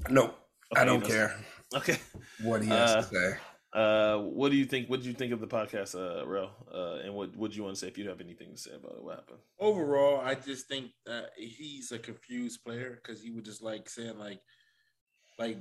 No, 0.10 0.34
Okay, 0.72 0.82
I 0.82 0.86
don't 0.86 1.04
care 1.04 1.36
Okay. 1.76 1.98
what 2.42 2.62
he 2.62 2.70
has 2.70 2.92
Uh, 2.92 3.02
to 3.02 3.08
say. 3.08 3.38
Uh, 3.74 4.18
what 4.20 4.52
do 4.52 4.58
you 4.58 4.66
think? 4.66 4.90
What 4.90 5.00
did 5.00 5.06
you 5.08 5.14
think 5.14 5.32
of 5.34 5.40
the 5.40 5.48
podcast, 5.48 5.96
uh, 5.96 6.26
Rel? 6.28 6.52
Uh, 6.74 6.96
and 7.06 7.14
what 7.14 7.36
would 7.38 7.56
you 7.56 7.64
want 7.64 7.76
to 7.76 7.80
say 7.80 7.88
if 7.88 7.98
you 7.98 8.08
have 8.10 8.20
anything 8.22 8.52
to 8.52 8.58
say 8.58 8.72
about 8.76 8.94
it? 8.98 9.04
What 9.04 9.16
happened? 9.16 9.40
Overall, 9.60 10.20
I 10.22 10.36
just 10.36 10.68
think 10.68 10.92
that 11.06 11.32
he's 11.38 11.92
a 11.92 12.00
confused 12.00 12.64
player 12.66 13.00
because 13.02 13.22
he 13.22 13.32
was 13.32 13.44
just 13.46 13.62
like 13.62 13.90
saying 13.90 14.20
like, 14.20 14.42
like, 15.40 15.58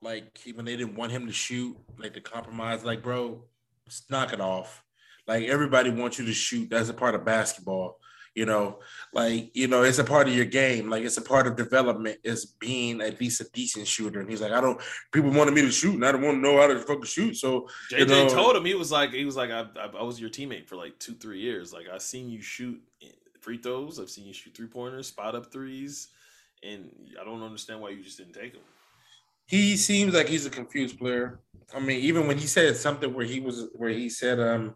like 0.00 0.38
he, 0.38 0.52
when 0.52 0.64
they 0.64 0.76
didn't 0.76 0.94
want 0.94 1.10
him 1.12 1.26
to 1.26 1.32
shoot, 1.32 1.76
like 1.98 2.14
the 2.14 2.20
compromise, 2.20 2.84
like 2.84 3.02
bro, 3.02 3.44
just 3.88 4.08
knock 4.10 4.32
it 4.32 4.40
off. 4.40 4.84
Like 5.26 5.44
everybody 5.44 5.90
wants 5.90 6.18
you 6.20 6.26
to 6.26 6.32
shoot. 6.32 6.70
That's 6.70 6.88
a 6.90 6.94
part 6.94 7.14
of 7.16 7.24
basketball. 7.24 7.98
You 8.34 8.46
know, 8.46 8.78
like 9.12 9.50
you 9.54 9.68
know, 9.68 9.82
it's 9.82 9.98
a 9.98 10.04
part 10.04 10.26
of 10.26 10.34
your 10.34 10.46
game. 10.46 10.88
Like 10.88 11.04
it's 11.04 11.18
a 11.18 11.22
part 11.22 11.46
of 11.46 11.54
development. 11.56 12.18
Is 12.24 12.46
being 12.46 13.00
at 13.02 13.20
least 13.20 13.40
a 13.42 13.46
decent 13.52 13.86
shooter. 13.86 14.20
And 14.20 14.30
he's 14.30 14.40
like, 14.40 14.52
I 14.52 14.60
don't. 14.60 14.80
People 15.12 15.30
wanted 15.32 15.52
me 15.52 15.60
to 15.62 15.70
shoot, 15.70 15.94
and 15.94 16.04
I 16.06 16.12
don't 16.12 16.22
want 16.22 16.36
to 16.36 16.40
know 16.40 16.58
how 16.58 16.66
to 16.66 16.78
fucking 16.78 17.04
shoot. 17.04 17.36
So 17.36 17.68
JJ 17.90 17.98
You 17.98 18.06
know- 18.06 18.28
told 18.30 18.56
him 18.56 18.64
he 18.64 18.74
was 18.74 18.90
like 18.90 19.10
he 19.10 19.24
was 19.26 19.36
like 19.36 19.50
I, 19.50 19.66
I 19.78 19.86
I 19.98 20.02
was 20.02 20.18
your 20.18 20.30
teammate 20.30 20.66
for 20.66 20.76
like 20.76 20.98
two 20.98 21.14
three 21.14 21.40
years. 21.40 21.72
Like 21.74 21.86
i've 21.92 22.00
seen 22.02 22.30
you 22.30 22.40
shoot 22.40 22.80
free 23.40 23.58
throws. 23.58 23.98
I've 24.00 24.08
seen 24.08 24.24
you 24.26 24.32
shoot 24.32 24.54
three 24.56 24.68
pointers, 24.68 25.08
spot 25.08 25.34
up 25.34 25.52
threes, 25.52 26.08
and 26.62 26.90
I 27.20 27.24
don't 27.24 27.42
understand 27.42 27.80
why 27.80 27.90
you 27.90 28.02
just 28.02 28.16
didn't 28.16 28.34
take 28.34 28.52
them. 28.54 28.62
he 29.46 29.76
seems 29.76 30.14
like 30.14 30.28
he's 30.28 30.46
a 30.46 30.50
confused 30.50 30.98
player. 30.98 31.40
I 31.74 31.80
mean, 31.80 32.00
even 32.00 32.26
when 32.28 32.38
he 32.38 32.46
said 32.46 32.76
something 32.76 33.12
where 33.12 33.26
he 33.26 33.40
was 33.40 33.68
where 33.74 33.90
he 33.90 34.08
said 34.08 34.40
um 34.40 34.74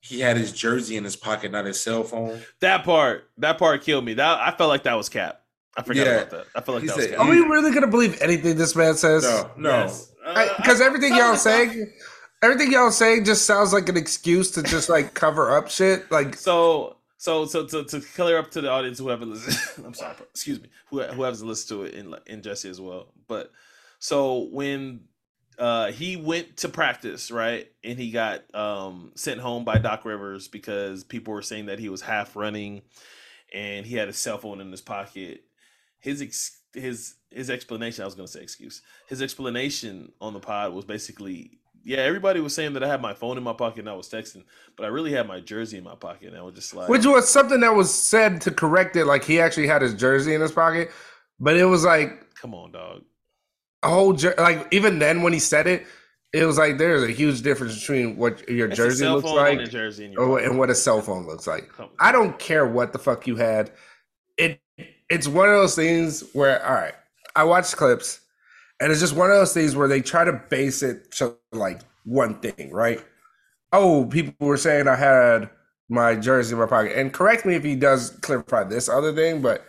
he 0.00 0.20
had 0.20 0.36
his 0.36 0.52
jersey 0.52 0.96
in 0.96 1.04
his 1.04 1.16
pocket, 1.16 1.50
not 1.52 1.64
his 1.64 1.80
cell 1.80 2.02
phone. 2.04 2.40
That 2.60 2.84
part 2.84 3.28
that 3.38 3.58
part 3.58 3.82
killed 3.82 4.04
me. 4.04 4.14
That 4.14 4.38
I 4.40 4.50
felt 4.56 4.68
like 4.68 4.84
that 4.84 4.94
was 4.94 5.08
cap. 5.08 5.42
I 5.76 5.82
forgot 5.82 6.06
Yeah. 6.06 6.12
about 6.16 6.30
that. 6.30 6.46
I 6.54 6.60
felt 6.60 6.74
like 6.76 6.82
He 6.82 6.88
that 6.88 6.96
was 6.96 7.04
said- 7.06 7.16
cap. 7.16 7.26
Are 7.26 7.30
we 7.30 7.40
really 7.40 7.72
gonna 7.72 7.86
believe 7.88 8.20
anything 8.22 8.56
this 8.56 8.74
man 8.76 8.94
says? 8.94 9.22
No, 9.24 9.50
no. 9.56 9.70
Yes. 9.70 10.10
Uh, 10.24 10.48
Because 10.56 10.80
I- 10.80 10.84
everything 10.86 11.14
y'all 11.16 11.32
the 11.32 11.36
stuff- 11.38 11.52
saying, 11.54 11.92
everything 12.42 12.72
y'all 12.72 12.90
saying 12.90 13.24
just 13.24 13.44
sounds 13.46 13.72
like 13.72 13.88
an 13.88 13.96
excuse 13.96 14.50
to 14.52 14.62
just 14.62 14.88
like 14.88 15.14
cover 15.14 15.56
up 15.56 15.68
shit. 15.70 16.10
Like, 16.10 16.34
So 16.36 16.96
so 17.16 17.46
so 17.46 17.64
to, 17.66 17.84
to 17.84 18.00
clear 18.00 18.38
up 18.38 18.50
to 18.52 18.60
the 18.60 18.70
audience 18.70 18.98
who 18.98 19.08
haven't 19.08 19.30
listened, 19.30 19.84
I'm 19.86 19.94
sorry, 19.94 20.14
excuse 20.30 20.60
me, 20.60 20.68
who 20.90 21.02
who 21.02 21.22
hasn't 21.22 21.48
listened 21.48 21.78
to 21.80 21.84
it 21.86 21.94
in 21.94 22.14
in 22.26 22.42
Jesse 22.42 22.68
as 22.70 22.80
well. 22.80 23.12
But 23.26 23.50
so 23.98 24.48
when 24.52 25.00
uh 25.58 25.92
he 25.92 26.16
went 26.16 26.58
to 26.58 26.68
practice, 26.68 27.30
right, 27.30 27.68
and 27.84 27.98
he 27.98 28.10
got 28.10 28.42
um 28.54 29.12
sent 29.14 29.40
home 29.40 29.64
by 29.64 29.78
Doc 29.78 30.04
Rivers 30.04 30.48
because 30.48 31.04
people 31.04 31.34
were 31.34 31.42
saying 31.42 31.66
that 31.66 31.78
he 31.78 31.88
was 31.88 32.02
half 32.02 32.36
running, 32.36 32.82
and 33.54 33.84
he 33.86 33.96
had 33.96 34.08
a 34.08 34.12
cell 34.12 34.38
phone 34.38 34.60
in 34.60 34.70
his 34.70 34.80
pocket. 34.80 35.44
His 36.00 36.22
ex- 36.22 36.60
his 36.74 37.14
his 37.30 37.50
explanation, 37.50 38.02
I 38.02 38.06
was 38.06 38.14
gonna 38.14 38.28
say 38.28 38.42
excuse. 38.42 38.82
His 39.08 39.22
explanation 39.22 40.12
on 40.20 40.32
the 40.32 40.40
pod 40.40 40.72
was 40.72 40.84
basically. 40.84 41.58
Yeah, 41.84 41.98
everybody 41.98 42.40
was 42.40 42.54
saying 42.54 42.74
that 42.74 42.82
I 42.82 42.88
had 42.88 43.00
my 43.00 43.14
phone 43.14 43.38
in 43.38 43.44
my 43.44 43.54
pocket 43.54 43.78
and 43.78 43.88
I 43.88 43.94
was 43.94 44.10
texting, 44.10 44.42
but 44.76 44.84
I 44.84 44.88
really 44.88 45.12
had 45.12 45.26
my 45.26 45.40
jersey 45.40 45.78
in 45.78 45.84
my 45.84 45.94
pocket 45.94 46.28
and 46.28 46.36
I 46.36 46.42
was 46.42 46.54
just 46.54 46.74
like, 46.74 46.88
which 46.88 47.06
was 47.06 47.30
something 47.30 47.60
that 47.60 47.74
was 47.74 47.94
said 47.94 48.42
to 48.42 48.50
correct 48.50 48.96
it. 48.96 49.06
Like 49.06 49.24
he 49.24 49.40
actually 49.40 49.68
had 49.68 49.80
his 49.80 49.94
jersey 49.94 50.34
in 50.34 50.40
his 50.42 50.52
pocket, 50.52 50.90
but 51.40 51.56
it 51.56 51.64
was 51.64 51.84
like 51.84 52.34
come 52.34 52.54
on, 52.54 52.72
dog. 52.72 53.02
A 53.82 53.88
whole 53.88 54.12
jer- 54.12 54.34
like 54.38 54.66
even 54.72 54.98
then 54.98 55.22
when 55.22 55.32
he 55.32 55.38
said 55.38 55.66
it, 55.66 55.86
it 56.32 56.44
was 56.44 56.58
like 56.58 56.78
there's 56.78 57.02
a 57.02 57.12
huge 57.12 57.42
difference 57.42 57.78
between 57.80 58.16
what 58.16 58.48
your 58.48 58.68
It's 58.68 58.76
jersey 58.76 59.06
looks 59.06 59.24
like 59.24 59.58
and 59.60 59.70
jersey 59.70 60.16
or, 60.16 60.38
and 60.40 60.58
what 60.58 60.70
a 60.70 60.74
cell 60.74 61.00
phone 61.00 61.26
looks 61.26 61.46
like. 61.46 61.70
I 62.00 62.12
don't 62.12 62.38
care 62.38 62.66
what 62.66 62.92
the 62.92 62.98
fuck 62.98 63.26
you 63.26 63.36
had. 63.36 63.70
It 64.38 64.60
it's 65.08 65.28
one 65.28 65.48
of 65.48 65.54
those 65.56 65.76
things 65.76 66.24
where 66.34 66.64
all 66.66 66.74
right, 66.74 66.94
I 67.36 67.44
watch 67.44 67.72
clips 67.76 68.20
and 68.80 68.92
it's 68.92 69.00
just 69.00 69.16
one 69.16 69.30
of 69.30 69.36
those 69.36 69.54
things 69.54 69.76
where 69.76 69.88
they 69.88 70.00
try 70.00 70.24
to 70.24 70.34
base 70.50 70.82
it 70.82 71.10
to 71.12 71.36
like 71.52 71.80
one 72.04 72.40
thing, 72.40 72.70
right? 72.72 73.04
Oh, 73.72 74.06
people 74.06 74.34
were 74.46 74.56
saying 74.56 74.88
I 74.88 74.96
had 74.96 75.50
my 75.88 76.16
jersey 76.16 76.54
in 76.54 76.60
my 76.60 76.66
pocket. 76.66 76.92
And 76.96 77.12
correct 77.12 77.46
me 77.46 77.54
if 77.54 77.64
he 77.64 77.76
does 77.76 78.10
clarify 78.22 78.64
this 78.64 78.88
other 78.88 79.14
thing, 79.14 79.42
but 79.42 79.64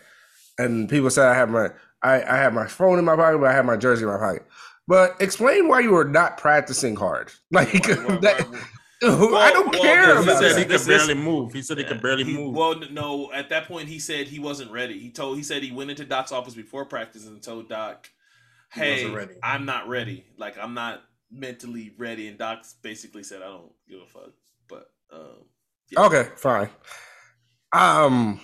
and 0.60 0.90
people 0.90 1.10
said 1.10 1.28
I 1.28 1.36
have 1.36 1.50
my 1.50 1.70
I, 2.02 2.22
I 2.24 2.38
had 2.38 2.54
my 2.54 2.68
phone 2.68 3.00
in 3.00 3.06
my 3.06 3.16
pocket, 3.16 3.40
but 3.40 3.48
I 3.50 3.54
had 3.54 3.66
my 3.66 3.78
jersey 3.78 4.04
in 4.04 4.10
my 4.10 4.18
pocket. 4.18 4.46
But 4.88 5.16
explain 5.20 5.68
why 5.68 5.82
you 5.82 5.92
were 5.92 6.06
not 6.06 6.38
practicing 6.38 6.96
hard. 6.96 7.32
Like 7.52 7.72
Why- 7.88 8.18
that, 8.22 8.48
why- 8.50 8.60
I 9.04 9.52
don't 9.54 9.72
well, 9.74 9.82
care 9.82 10.16
this 10.16 10.26
He 10.26 10.32
about 10.32 10.44
is- 10.44 10.50
said 10.52 10.58
he 10.58 10.64
that. 10.64 10.70
this- 10.70 10.84
could 10.86 10.90
barely 10.98 11.14
move. 11.14 11.54
He 11.54 11.62
said 11.62 11.78
he 11.78 11.84
could 11.84 12.02
barely 12.02 12.24
He- 12.26 12.34
move. 12.38 12.56
Well, 12.56 12.76
no. 12.92 13.32
At 13.34 13.50
that 13.50 13.68
point, 13.68 13.88
he 13.88 14.00
said 14.00 14.28
he 14.28 14.40
wasn't 14.40 14.72
ready. 14.72 15.00
He 15.00 15.10
told 15.12 15.38
he 15.38 15.44
said 15.44 15.64
he 15.64 15.72
went 15.72 15.90
into 15.90 16.06
Doc's 16.06 16.32
office 16.32 16.54
before 16.56 16.86
practice 16.86 17.26
and 17.28 17.42
told 17.42 17.70
Doc, 17.70 18.10
"Hey, 18.72 19.10
wasn't. 19.10 19.38
I'm 19.44 19.66
not 19.66 19.88
ready. 19.88 20.26
Like 20.38 20.58
I'm 20.58 20.74
not 20.74 21.02
mentally 21.32 21.94
ready." 21.98 22.28
And 22.28 22.38
Doc 22.38 22.66
basically 22.82 23.24
said, 23.24 23.42
"I 23.42 23.48
don't 23.48 23.72
give 23.88 24.00
a 24.02 24.06
fuck." 24.08 24.32
But 24.68 24.90
um, 25.14 25.46
yeah. 25.92 26.02
Okay, 26.06 26.28
fine. 26.36 26.70
Um, 27.72 28.42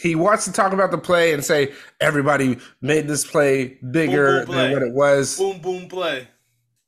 he 0.00 0.14
wants 0.14 0.44
to 0.46 0.52
talk 0.52 0.72
about 0.72 0.90
the 0.90 0.98
play 0.98 1.32
and 1.32 1.44
say 1.44 1.72
everybody 2.00 2.58
made 2.80 3.06
this 3.08 3.24
play 3.24 3.78
bigger 3.90 4.38
Boom, 4.40 4.46
boom, 4.46 4.54
play. 4.54 4.62
than 4.64 4.72
what 4.72 4.82
it 4.82 4.92
was, 4.92 5.38
boom, 5.38 5.58
boom, 5.60 5.88
play. 5.88 6.28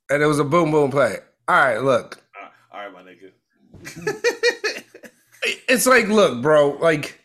and 0.09 0.21
it 0.21 0.25
was 0.25 0.39
a 0.39 0.43
boom 0.43 0.71
boom 0.71 0.91
play. 0.91 1.17
All 1.47 1.55
right, 1.55 1.77
look, 1.81 2.21
Ah, 2.35 2.51
All 2.73 2.81
right, 2.81 2.93
my 2.93 3.01
nigga. 3.03 3.31
it's 5.69 5.85
like, 5.87 6.07
look, 6.07 6.41
bro, 6.41 6.71
like, 6.81 7.19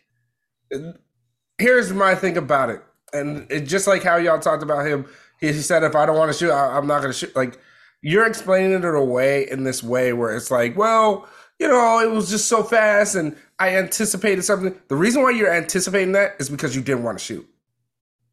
here's 1.59 1.93
my 1.93 2.15
thing 2.15 2.37
about 2.37 2.71
it, 2.71 2.83
and 3.13 3.47
it, 3.51 3.63
just 3.63 3.87
like 3.87 4.03
how 4.03 4.17
y'all 4.17 4.39
talked 4.39 4.63
about 4.63 4.87
him, 4.87 5.07
he 5.41 5.53
said, 5.55 5.83
if 5.83 5.97
I 5.97 6.07
don't 6.07 6.17
want 6.17 6.33
to 6.33 6.39
shoot, 6.39 6.51
I, 6.53 6.77
I'm 6.77 6.87
not 6.87 7.01
going 7.01 7.13
to 7.13 7.19
shoot. 7.19 7.35
Like, 7.35 7.59
you're 8.01 8.27
explaining 8.27 8.73
it 8.73 8.85
away 8.85 9.49
in 9.51 9.65
this 9.65 9.83
way 9.83 10.13
where 10.13 10.35
it's 10.37 10.51
like, 10.51 10.77
well, 10.77 11.29
you 11.63 11.69
know, 11.69 12.01
it 12.01 12.11
was 12.11 12.29
just 12.29 12.49
so 12.49 12.65
fast, 12.65 13.15
and 13.15 13.37
I 13.57 13.77
anticipated 13.77 14.43
something. 14.43 14.77
The 14.89 14.97
reason 14.97 15.23
why 15.23 15.31
you're 15.31 15.53
anticipating 15.53 16.11
that 16.13 16.35
is 16.41 16.51
because 16.51 16.75
you 16.75 16.83
didn't 16.83 17.05
want 17.05 17.19
to 17.19 17.25
shoot. 17.25 17.49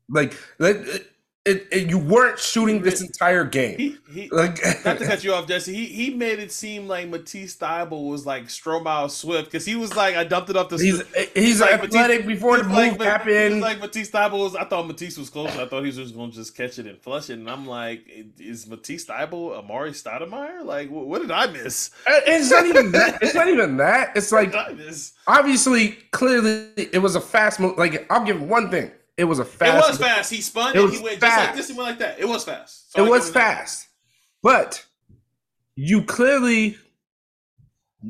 Like, 0.10 0.36
it, 1.50 1.68
it, 1.72 1.90
you 1.90 1.98
weren't 1.98 2.40
shooting 2.40 2.82
this 2.82 3.02
entire 3.02 3.44
game. 3.44 3.78
he 3.78 3.98
he. 4.12 4.30
Like, 4.40 4.60
Not 4.86 5.00
to 5.00 5.06
cut 5.06 5.24
you 5.24 5.34
off, 5.34 5.48
Jesse. 5.48 5.74
He 5.74 5.86
he 5.86 6.14
made 6.14 6.40
it 6.40 6.52
seem 6.52 6.88
like 6.88 7.10
Matisse 7.10 7.56
Thybulle 7.58 8.10
was 8.10 8.26
like 8.26 8.46
Stromile 8.46 9.10
Swift 9.10 9.46
because 9.46 9.66
he 9.66 9.76
was 9.76 9.96
like, 9.96 10.16
I 10.16 10.24
dumped 10.24 10.50
it 10.50 10.56
off 10.56 10.70
the. 10.70 10.78
he's 10.78 11.02
he's 11.34 11.60
like 11.62 11.72
athletic 11.72 12.26
before 12.26 12.58
the 12.58 12.64
move 12.64 12.76
like, 12.76 13.02
happened. 13.02 13.62
Like 13.62 13.80
Matisse 13.80 14.12
Thybulle 14.12 14.40
was. 14.40 14.56
I 14.56 14.66
thought 14.66 14.88
Matisse 14.88 15.18
was 15.18 15.30
close. 15.30 15.50
I 15.58 15.66
thought 15.66 15.82
he 15.82 15.88
was 15.88 15.98
just 15.98 16.16
going 16.16 16.30
to 16.32 16.36
just 16.36 16.56
catch 16.56 16.80
it 16.80 16.86
and 16.86 16.98
flush 17.00 17.30
it. 17.30 17.40
And 17.40 17.50
I'm 17.50 17.66
like, 17.66 18.08
is 18.40 18.68
Matisse 18.68 19.06
Thybulle 19.06 19.64
Amar'e 19.64 19.90
Stoudemire? 19.92 20.64
Like, 20.64 20.90
what, 20.90 21.08
what 21.08 21.22
did 21.22 21.32
I 21.32 21.48
miss? 21.48 21.92
Uh, 22.08 22.20
It's 22.26 22.52
not 22.52 22.66
even 22.66 22.92
that. 22.92 23.22
It's 23.22 23.36
not 23.36 23.48
even 23.48 23.78
that. 23.78 24.16
It's 24.16 24.32
like 24.32 24.54
obviously, 25.28 25.98
clearly, 26.12 26.70
it 26.78 27.02
was 27.02 27.16
a 27.16 27.22
fast 27.22 27.60
move. 27.60 27.78
Like 27.78 28.06
I'll 28.12 28.26
give 28.26 28.42
one 28.42 28.70
thing: 28.70 28.92
it 29.20 29.26
was 29.26 29.40
a 29.40 29.46
fast. 29.46 29.86
it 29.86 29.90
was 29.90 29.98
fast. 30.00 30.32
He 30.32 30.42
spun 30.42 30.76
It 30.76 30.80
and 30.80 30.90
was 30.90 30.98
he 30.98 31.04
went 31.04 31.20
just 31.20 31.38
like 31.38 31.56
this 31.56 31.70
and 31.70 31.78
went 31.78 31.90
like 31.90 32.00
that. 32.00 32.20
It 32.20 32.28
was 32.28 32.44
fast. 32.46 32.92
So 32.94 33.06
It 33.06 33.10
was 33.10 33.26
give 33.26 33.36
him 33.36 33.42
that. 33.42 33.58
fast, 33.58 33.88
but 34.42 34.86
you 35.76 36.04
clearly, 36.04 36.78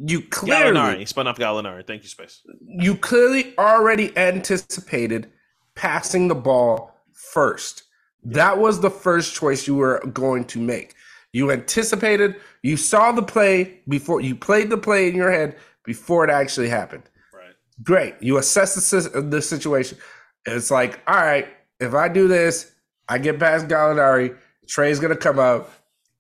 you 0.06 0.22
clearly, 0.22 0.76
Gallinari. 0.78 1.00
He 1.00 1.06
spun 1.06 1.28
off 1.28 1.38
Gallinari. 1.38 1.86
Thank 1.86 2.04
you, 2.04 2.10
Space. 2.10 2.42
you 2.62 2.96
clearly 2.96 3.58
already 3.58 4.16
anticipated 4.18 5.30
passing 5.76 6.28
the 6.28 6.36
ball 6.36 6.96
first. 7.14 7.84
That 8.24 8.58
was 8.58 8.82
the 8.82 8.90
first 8.90 9.34
choice 9.34 9.66
you 9.68 9.76
were 9.76 10.00
going 10.14 10.46
to 10.46 10.60
make. 10.60 10.94
You 11.32 11.52
anticipated, 11.52 12.36
you 12.64 12.76
saw 12.76 13.12
the 13.12 13.22
play 13.22 13.80
before 13.88 14.20
you 14.22 14.36
played 14.36 14.70
the 14.70 14.78
play 14.78 15.08
in 15.08 15.16
your 15.16 15.32
head 15.32 15.56
before 15.86 16.24
it 16.24 16.30
actually 16.30 16.70
happened. 16.70 17.04
Right. 17.34 17.54
Great. 17.84 18.16
You 18.20 18.38
assess 18.40 18.74
the, 18.76 19.22
the 19.22 19.42
situation. 19.42 19.98
It's 20.46 20.72
like, 20.72 21.00
all 21.08 21.16
right, 21.16 21.48
if 21.80 21.94
I 21.94 22.08
do 22.08 22.28
this, 22.28 22.72
I 23.08 23.18
get 23.18 23.40
past 23.40 23.68
Gallinari, 23.68 24.38
Trae's 24.68 25.00
going 25.00 25.14
to 25.14 25.20
come 25.20 25.40
up, 25.40 25.72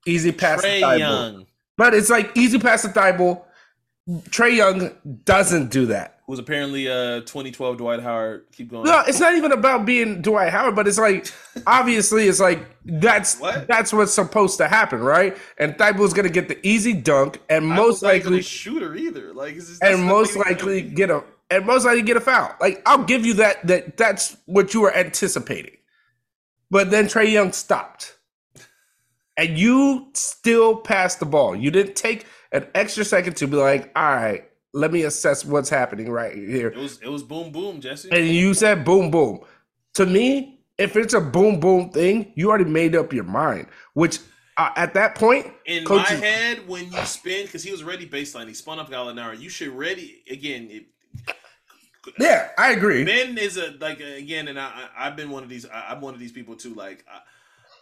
easy 0.06 0.32
pass 0.32 0.64
Trae 0.64 0.80
to 0.94 1.00
Young, 1.00 1.46
But 1.78 1.94
it's 1.94 2.10
like 2.10 2.36
easy 2.36 2.60
pass 2.60 2.82
to 2.84 2.90
Thybulle. 2.90 3.44
Trae 4.30 4.56
Young 4.56 4.92
doesn't 5.24 5.70
do 5.70 5.86
that. 5.88 6.20
who 6.26 6.32
was 6.32 6.40
apparently 6.40 6.88
uh 6.90 7.20
2012 7.22 7.78
Dwight 7.78 8.00
Howard. 8.02 8.46
Keep 8.52 8.72
going. 8.72 8.86
No, 8.86 9.04
it's 9.08 9.20
not 9.20 9.36
even 9.36 9.52
about 9.52 9.86
being 9.86 10.24
Dwight 10.24 10.52
Howard, 10.52 10.76
but 10.76 10.88
it's 10.88 10.98
like 10.98 11.32
obviously 11.68 12.28
it's 12.28 12.40
like 12.40 12.66
that's 12.86 13.40
What? 13.40 13.68
that's 13.68 13.94
what's 13.94 14.12
supposed 14.12 14.58
to 14.58 14.68
happen, 14.68 15.02
right? 15.02 15.38
And 15.60 15.76
Thybulle's 15.76 16.14
gonna 16.14 16.30
get 16.30 16.48
the 16.48 16.58
easy 16.68 16.94
dunk 16.94 17.40
and 17.52 17.68
most 17.68 18.02
was 18.02 18.02
not 18.04 18.16
even 18.16 18.32
likely 18.32 18.42
shooter 18.42 18.96
either. 18.96 19.32
Like, 19.32 19.54
just, 19.56 19.84
and 19.84 20.04
most 20.04 20.36
likely 20.36 20.82
get 20.82 21.12
a 21.12 21.24
and 21.50 21.66
most 21.66 21.86
likely 21.86 22.02
get 22.02 22.18
a 22.18 22.22
foul. 22.22 22.56
Like 22.60 22.82
I'll 22.86 23.04
give 23.04 23.26
you 23.26 23.36
that 23.36 23.66
that 23.68 23.98
that's 23.98 24.38
what 24.46 24.74
you 24.74 24.82
were 24.82 24.96
anticipating. 24.96 25.78
But 26.72 26.92
then 26.92 27.06
Trae 27.06 27.32
Young 27.32 27.52
stopped. 27.52 28.16
And 29.38 29.58
you 29.58 30.10
still 30.14 30.76
passed 30.76 31.20
the 31.20 31.26
ball. 31.26 31.56
You 31.56 31.72
didn't 31.72 31.96
take 31.96 32.26
an 32.52 32.68
extra 32.76 33.06
second 33.06 33.38
to 33.38 33.48
be 33.48 33.56
like, 33.56 33.90
all 33.96 34.04
right, 34.04 34.50
let 34.74 34.92
me 34.92 35.04
assess 35.04 35.46
what's 35.46 35.70
happening 35.70 36.12
right 36.12 36.36
here. 36.36 36.68
It 36.68 36.78
was 36.78 37.02
it 37.02 37.08
was 37.08 37.24
boom 37.24 37.52
boom, 37.52 37.82
Jesse. 37.82 38.10
And 38.12 38.28
you 38.28 38.54
said 38.54 38.86
boom 38.86 39.10
boom. 39.10 39.40
To 39.96 40.06
me, 40.06 40.60
if 40.78 40.96
it's 40.96 41.14
a 41.14 41.22
boom 41.22 41.60
boom 41.60 41.90
thing, 41.90 42.32
you 42.36 42.50
already 42.50 42.70
made 42.70 42.96
up 42.96 43.14
your 43.14 43.24
mind. 43.24 43.68
Which 43.94 44.20
uh, 44.58 44.72
at 44.76 44.94
that 44.94 45.16
point, 45.16 45.48
in 45.66 45.86
coaches, 45.86 46.20
my 46.20 46.26
head, 46.26 46.68
when 46.68 46.92
you 46.92 47.06
spin, 47.06 47.46
because 47.46 47.64
he 47.64 47.72
was 47.72 47.84
ready 47.84 48.08
baseline, 48.08 48.48
he 48.48 48.54
spun 48.54 48.78
up 48.78 48.90
Gallinari. 48.90 49.40
You 49.40 49.50
should 49.50 49.70
ready 49.70 50.24
again. 50.30 50.68
It, 50.70 50.86
yeah, 52.20 52.50
I 52.58 52.72
agree. 52.72 53.04
Ben 53.04 53.38
is 53.38 53.58
a 53.58 53.72
like 53.80 54.00
again, 54.00 54.48
and 54.48 54.60
I 54.60 54.88
I've 54.98 55.16
been 55.16 55.30
one 55.30 55.44
of 55.44 55.50
these. 55.50 55.66
I, 55.66 55.94
am 55.94 56.02
one 56.02 56.14
of 56.14 56.20
these 56.20 56.32
people 56.32 56.56
too. 56.56 56.74
Like 56.74 57.06
I, 57.12 57.20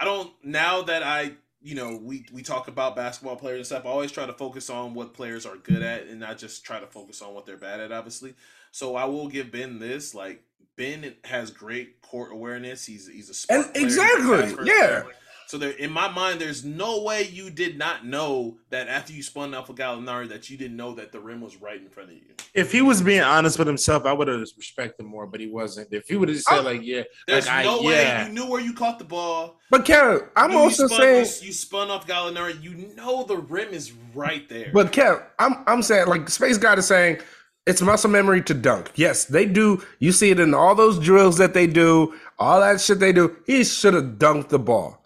I 0.02 0.06
don't 0.06 0.32
now 0.44 0.82
that 0.84 1.04
I 1.04 1.34
you 1.62 1.76
know 1.76 2.00
we 2.02 2.26
we 2.32 2.42
talk 2.42 2.68
about 2.68 2.96
basketball 2.96 3.36
players 3.36 3.58
and 3.58 3.66
stuff. 3.66 3.86
I 3.86 3.90
always 3.90 4.12
try 4.12 4.26
to 4.26 4.34
focus 4.34 4.70
on 4.70 4.94
what 4.94 5.14
players 5.14 5.46
are 5.46 5.58
good 5.58 5.82
at, 5.82 6.08
and 6.08 6.20
not 6.20 6.38
just 6.38 6.64
try 6.64 6.80
to 6.80 6.88
focus 6.88 7.22
on 7.22 7.34
what 7.34 7.46
they're 7.46 7.58
bad 7.58 7.80
at. 7.80 7.92
Obviously, 7.92 8.34
so 8.72 8.96
I 8.96 9.06
will 9.06 9.28
give 9.28 9.52
Ben 9.52 9.80
this. 9.80 10.16
Like 10.16 10.44
Ben 10.76 11.16
has 11.24 11.52
great 11.52 12.02
court 12.02 12.32
awareness. 12.32 12.86
He's 12.86 13.08
he's 13.08 13.30
a 13.30 13.34
smart 13.34 13.68
and 13.68 13.78
exactly 13.78 14.66
yeah. 14.66 15.02
Player. 15.02 15.16
So 15.48 15.58
there, 15.58 15.72
in 15.72 15.92
my 15.92 16.10
mind, 16.10 16.42
there's 16.42 16.66
no 16.66 17.04
way 17.04 17.24
you 17.24 17.50
did 17.50 17.78
not 17.78 18.06
know 18.06 18.58
that 18.70 18.90
after 18.90 19.14
you 19.14 19.24
spun 19.24 19.56
out 19.56 19.68
for 19.68 19.74
Gallinari 19.74 20.28
that 20.28 20.50
you 20.50 20.58
didn't 20.58 20.76
know 20.76 20.94
that 20.96 21.14
the 21.14 21.22
rim 21.22 21.40
was 21.40 21.56
right 21.62 21.80
in 21.80 21.88
front 21.88 22.10
of 22.10 22.16
you. 22.16 22.24
If 22.54 22.74
he 22.74 22.82
was 22.82 23.02
being 23.02 23.22
honest 23.22 23.58
with 23.58 23.68
himself, 23.68 24.06
I 24.06 24.12
would 24.12 24.28
have 24.28 24.42
respected 24.42 25.06
him 25.06 25.10
more, 25.10 25.26
but 25.26 25.40
he 25.40 25.48
wasn't. 25.48 25.88
If 25.94 26.10
he 26.10 26.18
would 26.18 26.28
have 26.28 26.40
said 26.40 26.60
oh, 26.60 26.64
like, 26.64 26.82
"Yeah," 26.84 27.04
there's 27.28 27.48
like, 27.48 27.64
no 27.64 27.80
I, 27.80 27.86
way 27.86 27.94
yeah. 27.94 28.28
you 28.28 28.34
knew 28.34 28.46
where 28.50 28.60
you 28.60 28.74
caught 28.74 29.00
the 29.00 29.06
ball. 29.06 29.58
But 29.70 29.86
Kev, 29.86 30.28
I'm 30.36 30.54
also 30.54 30.88
spun, 30.88 31.00
saying 31.00 31.26
you, 31.42 31.48
you 31.48 31.54
spun 31.54 31.92
off 31.92 32.06
Gallinari. 32.06 32.62
You 32.62 32.94
know 32.98 33.24
the 33.24 33.38
rim 33.38 33.70
is 33.70 33.94
right 34.14 34.50
there. 34.50 34.72
But 34.74 34.92
Kev, 34.92 35.24
I'm 35.40 35.64
I'm 35.66 35.82
saying 35.82 36.08
like 36.08 36.30
Space 36.30 36.58
God 36.58 36.78
is 36.78 36.88
saying 36.88 37.20
it's 37.66 37.82
muscle 37.82 38.10
memory 38.10 38.42
to 38.44 38.54
dunk. 38.54 38.92
Yes, 38.96 39.24
they 39.24 39.46
do. 39.46 39.82
You 40.00 40.12
see 40.12 40.32
it 40.32 40.42
in 40.42 40.54
all 40.54 40.76
those 40.76 41.00
drills 41.00 41.38
that 41.38 41.54
they 41.54 41.68
do, 41.68 42.14
all 42.38 42.60
that 42.60 42.82
shit 42.82 43.00
they 43.00 43.14
do. 43.14 43.38
He 43.46 43.64
should 43.64 43.94
have 43.94 44.18
dunked 44.18 44.50
the 44.50 44.60
ball. 44.60 45.04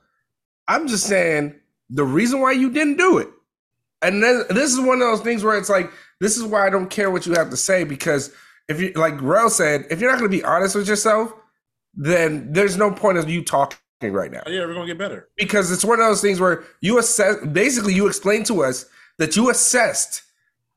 I'm 0.71 0.87
just 0.87 1.05
saying 1.05 1.53
the 1.89 2.05
reason 2.05 2.39
why 2.39 2.53
you 2.53 2.71
didn't 2.71 2.95
do 2.95 3.17
it. 3.17 3.27
And 4.01 4.23
then, 4.23 4.43
this 4.49 4.71
is 4.71 4.79
one 4.79 5.01
of 5.01 5.07
those 5.07 5.19
things 5.19 5.43
where 5.43 5.57
it's 5.57 5.69
like, 5.69 5.91
this 6.21 6.37
is 6.37 6.43
why 6.43 6.65
I 6.65 6.69
don't 6.69 6.89
care 6.89 7.11
what 7.11 7.25
you 7.25 7.33
have 7.33 7.49
to 7.49 7.57
say 7.57 7.83
because 7.83 8.33
if 8.69 8.79
you, 8.79 8.93
like 8.93 9.21
Rel 9.21 9.49
said, 9.49 9.85
if 9.89 9.99
you're 9.99 10.09
not 10.09 10.17
going 10.17 10.31
to 10.31 10.37
be 10.37 10.43
honest 10.45 10.75
with 10.75 10.87
yourself, 10.87 11.33
then 11.93 12.53
there's 12.53 12.77
no 12.77 12.89
point 12.89 13.17
of 13.17 13.29
you 13.29 13.43
talking 13.43 13.77
right 14.01 14.31
now. 14.31 14.43
Oh, 14.45 14.49
yeah, 14.49 14.61
we're 14.61 14.73
going 14.73 14.87
to 14.87 14.93
get 14.93 14.97
better. 14.97 15.27
Because 15.35 15.71
it's 15.71 15.83
one 15.83 15.99
of 15.99 16.05
those 16.05 16.21
things 16.21 16.39
where 16.39 16.63
you 16.79 16.97
assess, 16.99 17.45
basically, 17.47 17.93
you 17.93 18.07
explained 18.07 18.45
to 18.45 18.63
us 18.63 18.85
that 19.17 19.35
you 19.35 19.49
assessed 19.49 20.23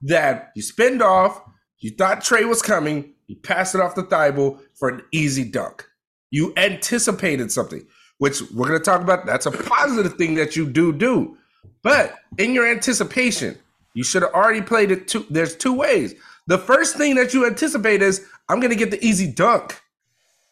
that 0.03 0.51
you 0.57 0.62
spinned 0.62 1.03
off, 1.03 1.41
you 1.79 1.93
thought 1.93 2.21
Trae 2.21 2.49
was 2.49 2.62
coming, 2.62 3.15
you 3.29 3.37
passed 3.37 3.77
it 3.77 3.81
off 3.81 3.95
the 3.95 4.03
Thybulle 4.03 4.59
for 4.75 4.89
an 4.89 5.03
easy 5.12 5.45
dunk. 5.45 5.87
You 6.31 6.53
anticipated 6.57 7.53
something 7.53 7.87
which 8.19 8.43
we're 8.53 8.69
going 8.69 8.78
to 8.78 8.85
talk 8.85 9.01
about. 9.01 9.27
That's 9.27 9.47
a 9.47 9.51
positive 9.51 10.15
thing 10.15 10.35
that 10.35 10.57
you 10.57 10.66
do 10.69 10.93
do. 10.93 11.36
But 11.82 12.16
in 12.39 12.55
your 12.55 12.70
anticipation, 12.70 13.59
you 13.95 14.05
should 14.05 14.23
have 14.23 14.32
already 14.32 14.62
played 14.62 14.91
it 14.91 15.09
two. 15.09 15.27
There's 15.31 15.57
two 15.57 15.74
ways. 15.74 16.15
The 16.47 16.59
first 16.59 16.97
thing 16.97 17.15
that 17.16 17.35
you 17.35 17.47
anticipate 17.47 18.03
is 18.03 18.27
I'm 18.49 18.61
going 18.61 18.70
to 18.70 18.77
get 18.77 18.91
the 18.91 19.05
easy 19.05 19.31
dunk. 19.31 19.81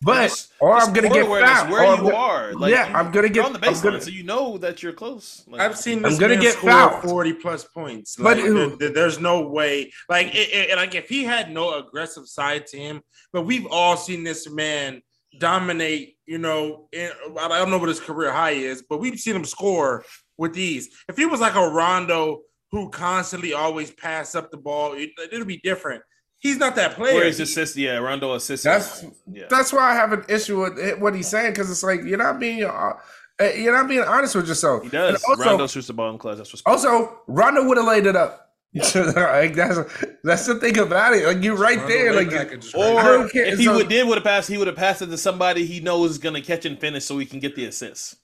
But 0.04 0.48
or 0.58 0.76
I'm 0.76 0.92
gonna 0.92 1.08
get 1.10 1.26
fouled. 1.26 1.70
Where 1.70 1.96
you 1.96 2.10
are, 2.10 2.52
like, 2.54 2.72
yeah, 2.72 2.90
I'm 2.92 3.12
gonna 3.12 3.28
get 3.28 3.44
on 3.44 3.52
the 3.52 3.60
baseline, 3.60 3.82
gonna, 3.84 4.00
so 4.00 4.10
you 4.10 4.24
know 4.24 4.58
that 4.58 4.82
you're 4.82 4.92
close. 4.92 5.44
Like, 5.46 5.60
I've 5.60 5.78
seen 5.78 6.02
this 6.02 6.14
I'm 6.14 6.18
gonna 6.18 6.40
get 6.40 6.56
fouled. 6.56 7.08
forty 7.08 7.32
plus 7.32 7.62
points, 7.62 8.18
like, 8.18 8.38
but 8.38 8.78
there, 8.80 8.90
there's 8.90 9.20
no 9.20 9.46
way. 9.46 9.92
Like, 10.08 10.34
it, 10.34 10.70
it, 10.70 10.76
like 10.76 10.96
if 10.96 11.08
he 11.08 11.22
had 11.22 11.52
no 11.52 11.78
aggressive 11.78 12.26
side 12.26 12.66
to 12.68 12.78
him, 12.78 13.00
but 13.32 13.42
we've 13.42 13.66
all 13.70 13.96
seen 13.96 14.24
this 14.24 14.50
man 14.50 15.02
dominate, 15.38 16.16
you 16.26 16.38
know, 16.38 16.88
in, 16.92 17.10
I 17.38 17.48
don't 17.48 17.70
know 17.70 17.78
what 17.78 17.88
his 17.88 18.00
career 18.00 18.32
high 18.32 18.52
is, 18.52 18.82
but 18.88 18.98
we've 18.98 19.18
seen 19.18 19.36
him 19.36 19.44
score 19.44 20.04
with 20.38 20.54
these. 20.54 20.88
If 21.08 21.16
he 21.16 21.26
was 21.26 21.40
like 21.40 21.54
a 21.54 21.68
Rondo 21.68 22.42
who 22.70 22.90
constantly 22.90 23.52
always 23.52 23.90
pass 23.90 24.34
up 24.34 24.50
the 24.50 24.56
ball, 24.56 24.94
it, 24.94 25.10
will 25.32 25.44
be 25.44 25.60
different. 25.62 26.02
He's 26.38 26.56
not 26.56 26.74
that 26.76 26.94
player. 26.94 27.14
Where 27.14 27.26
he's 27.26 27.38
assist, 27.38 27.76
yeah, 27.76 27.96
Rondo 27.98 28.34
assists. 28.34 28.64
That's 28.64 29.04
yeah. 29.30 29.44
that's 29.48 29.72
why 29.72 29.92
I 29.92 29.94
have 29.94 30.12
an 30.12 30.24
issue 30.28 30.60
with 30.60 30.98
what 30.98 31.14
he's 31.14 31.28
saying 31.28 31.52
because 31.52 31.70
it's 31.70 31.84
like 31.84 32.02
you're 32.02 32.18
not 32.18 32.40
being 32.40 32.64
uh, 32.64 32.94
you're 33.40 33.72
not 33.72 33.88
being 33.88 34.02
honest 34.02 34.34
with 34.34 34.48
yourself. 34.48 34.82
He 34.82 34.88
does. 34.88 35.22
Also, 35.28 35.44
Rondo 35.44 35.66
shoots 35.68 35.86
the 35.86 35.92
ball 35.92 36.10
in 36.10 36.18
class. 36.18 36.38
That's 36.38 36.52
what's 36.52 36.62
also 36.66 37.20
Rondo 37.28 37.66
would 37.68 37.76
have 37.76 37.86
laid 37.86 38.06
it 38.06 38.16
up. 38.16 38.51
like 38.94 39.54
that's 39.54 39.78
that's 40.24 40.46
the 40.46 40.54
thing 40.54 40.78
about 40.78 41.12
it. 41.12 41.26
Like 41.26 41.44
you're 41.44 41.56
right 41.56 41.86
there. 41.86 42.14
Like 42.14 42.32
or 42.74 43.28
if 43.34 43.58
he 43.58 43.66
so, 43.66 43.76
would 43.76 43.88
did 43.88 44.08
would 44.08 44.16
have 44.16 44.24
passed, 44.24 44.48
he 44.48 44.56
would 44.56 44.66
have 44.66 44.76
passed 44.76 45.02
it 45.02 45.08
to 45.08 45.18
somebody 45.18 45.66
he 45.66 45.80
knows 45.80 46.12
is 46.12 46.18
gonna 46.18 46.40
catch 46.40 46.64
and 46.64 46.80
finish, 46.80 47.04
so 47.04 47.18
he 47.18 47.26
can 47.26 47.38
get 47.38 47.54
the 47.54 47.66
assist. 47.66 48.16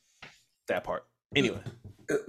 That 0.69 0.85
part. 0.85 1.05
Anyway. 1.37 1.61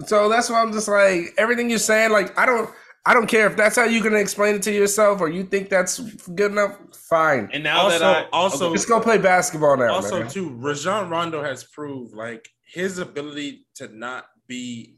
So 0.06 0.28
that's 0.28 0.50
why 0.50 0.62
I'm 0.62 0.74
just 0.74 0.90
like 0.90 1.34
everything 1.38 1.70
you're 1.70 1.80
saying. 1.80 2.12
Like 2.12 2.38
I 2.38 2.46
don't. 2.46 2.70
I 3.06 3.14
don't 3.14 3.28
care 3.28 3.48
if 3.48 3.56
that's 3.56 3.78
how 3.78 3.86
you're 3.86 4.04
gonna 4.04 4.18
explain 4.18 4.56
it 4.56 4.62
to 4.64 4.74
yourself, 4.74 5.22
or 5.22 5.30
you 5.30 5.44
think 5.44 5.70
that's 5.70 6.00
good 6.00 6.52
enough. 6.52 6.78
Fine. 6.94 7.50
And 7.54 7.64
now 7.64 7.84
also, 7.84 8.00
that 8.00 8.26
I 8.26 8.30
also 8.34 8.72
just 8.72 8.72
let's 8.72 8.86
go 8.86 9.00
play 9.00 9.18
basketball 9.18 9.78
now. 9.78 9.94
Also, 9.94 10.20
man. 10.20 10.30
too, 10.30 10.54
Rajon 10.58 11.10
Rondo 11.10 11.42
has 11.42 11.64
proved 11.64 12.14
like 12.14 12.50
his 12.66 13.00
ability 13.00 13.66
to 13.76 13.88
not 13.98 14.26
be 14.48 14.98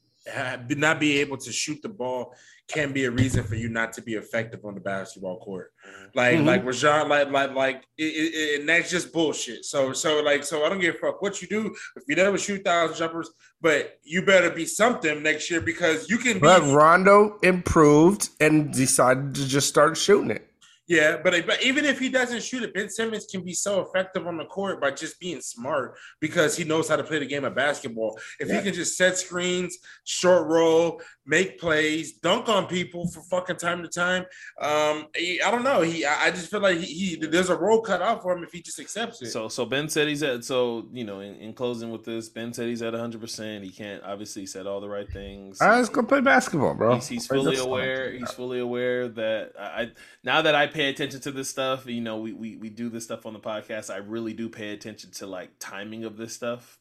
not 0.69 0.99
be 0.99 1.19
able 1.19 1.37
to 1.37 1.51
shoot 1.51 1.81
the 1.81 1.89
ball 1.89 2.33
can 2.71 2.93
be 2.93 3.05
a 3.05 3.11
reason 3.11 3.43
for 3.43 3.55
you 3.55 3.69
not 3.69 3.93
to 3.93 4.01
be 4.01 4.13
effective 4.13 4.65
on 4.65 4.75
the 4.75 4.81
basketball 4.81 5.39
court. 5.39 5.71
Mm-hmm. 5.87 6.17
Like 6.17 6.35
mm-hmm. 6.35 6.47
like 6.47 6.65
Rajon, 6.65 7.09
like 7.09 7.31
like 7.31 7.53
like 7.53 7.85
it, 7.97 8.03
it, 8.03 8.59
and 8.59 8.69
that's 8.69 8.89
just 8.89 9.11
bullshit. 9.11 9.65
So 9.65 9.93
so 9.93 10.21
like 10.21 10.43
so 10.43 10.65
I 10.65 10.69
don't 10.69 10.79
give 10.79 10.95
a 10.95 10.97
fuck 10.97 11.21
what 11.21 11.41
you 11.41 11.47
do 11.47 11.75
if 11.95 12.03
you 12.07 12.15
never 12.15 12.37
shoot 12.37 12.63
thousand 12.63 12.97
jumpers, 12.97 13.29
but 13.61 13.99
you 14.03 14.23
better 14.23 14.49
be 14.49 14.65
something 14.65 15.21
next 15.23 15.49
year 15.49 15.61
because 15.61 16.09
you 16.09 16.17
can. 16.17 16.39
But 16.39 16.61
be- 16.61 16.71
Rondo 16.73 17.39
improved 17.43 18.29
and 18.39 18.73
decided 18.73 19.35
to 19.35 19.47
just 19.47 19.67
start 19.67 19.97
shooting 19.97 20.31
it. 20.31 20.50
Yeah, 20.91 21.21
but, 21.23 21.47
but 21.47 21.63
even 21.63 21.85
if 21.85 21.99
he 21.99 22.09
doesn't 22.09 22.43
shoot 22.43 22.63
it, 22.63 22.73
Ben 22.73 22.89
Simmons 22.89 23.25
can 23.25 23.45
be 23.45 23.53
so 23.53 23.79
effective 23.79 24.27
on 24.27 24.35
the 24.35 24.43
court 24.43 24.81
by 24.81 24.91
just 24.91 25.21
being 25.21 25.39
smart 25.39 25.95
because 26.19 26.57
he 26.57 26.65
knows 26.65 26.89
how 26.89 26.97
to 26.97 27.03
play 27.05 27.17
the 27.17 27.25
game 27.25 27.45
of 27.45 27.55
basketball. 27.55 28.19
If 28.41 28.49
yeah. 28.49 28.57
he 28.57 28.61
can 28.61 28.73
just 28.73 28.97
set 28.97 29.17
screens, 29.17 29.77
short 30.03 30.49
roll, 30.49 31.01
make 31.25 31.57
plays, 31.57 32.17
dunk 32.17 32.49
on 32.49 32.67
people 32.67 33.07
for 33.07 33.21
fucking 33.21 33.55
time 33.55 33.83
to 33.83 33.87
time, 33.87 34.25
um, 34.59 35.07
he, 35.15 35.41
I 35.41 35.49
don't 35.49 35.63
know. 35.63 35.79
He, 35.79 36.05
I 36.05 36.29
just 36.29 36.51
feel 36.51 36.59
like 36.59 36.79
he, 36.79 37.15
he, 37.15 37.25
there's 37.25 37.49
a 37.49 37.55
role 37.55 37.79
cut 37.79 38.01
out 38.01 38.21
for 38.21 38.35
him 38.35 38.43
if 38.43 38.51
he 38.51 38.61
just 38.61 38.77
accepts 38.77 39.21
it. 39.21 39.31
So, 39.31 39.47
so 39.47 39.63
Ben 39.65 39.87
said 39.87 40.09
he's 40.09 40.23
at. 40.23 40.43
So 40.43 40.89
you 40.91 41.05
know, 41.05 41.21
in, 41.21 41.35
in 41.35 41.53
closing 41.53 41.89
with 41.89 42.03
this, 42.03 42.27
Ben 42.27 42.51
said 42.51 42.67
he's 42.67 42.81
at 42.81 42.91
100. 42.91 43.21
percent 43.21 43.63
He 43.63 43.69
can't 43.69 44.03
obviously 44.03 44.45
said 44.45 44.67
all 44.67 44.81
the 44.81 44.89
right 44.89 45.09
things. 45.09 45.61
I 45.61 45.77
let's 45.77 45.87
go 45.87 46.03
play 46.03 46.19
basketball, 46.19 46.73
bro. 46.73 46.95
He's, 46.95 47.07
he's 47.07 47.27
fully 47.27 47.55
aware. 47.55 48.11
He's 48.11 48.31
fully 48.31 48.59
aware 48.59 49.07
that 49.07 49.53
I 49.57 49.91
now 50.25 50.41
that 50.41 50.53
I 50.53 50.67
pay 50.67 50.80
attention 50.89 51.19
to 51.21 51.31
this 51.31 51.49
stuff, 51.49 51.85
you 51.85 52.01
know, 52.01 52.17
we, 52.17 52.33
we 52.33 52.55
we 52.55 52.69
do 52.69 52.89
this 52.89 53.03
stuff 53.03 53.25
on 53.25 53.33
the 53.33 53.39
podcast. 53.39 53.93
I 53.93 53.97
really 53.97 54.33
do 54.33 54.49
pay 54.49 54.71
attention 54.73 55.11
to 55.11 55.27
like 55.27 55.51
timing 55.59 56.03
of 56.03 56.17
this 56.17 56.33
stuff. 56.33 56.79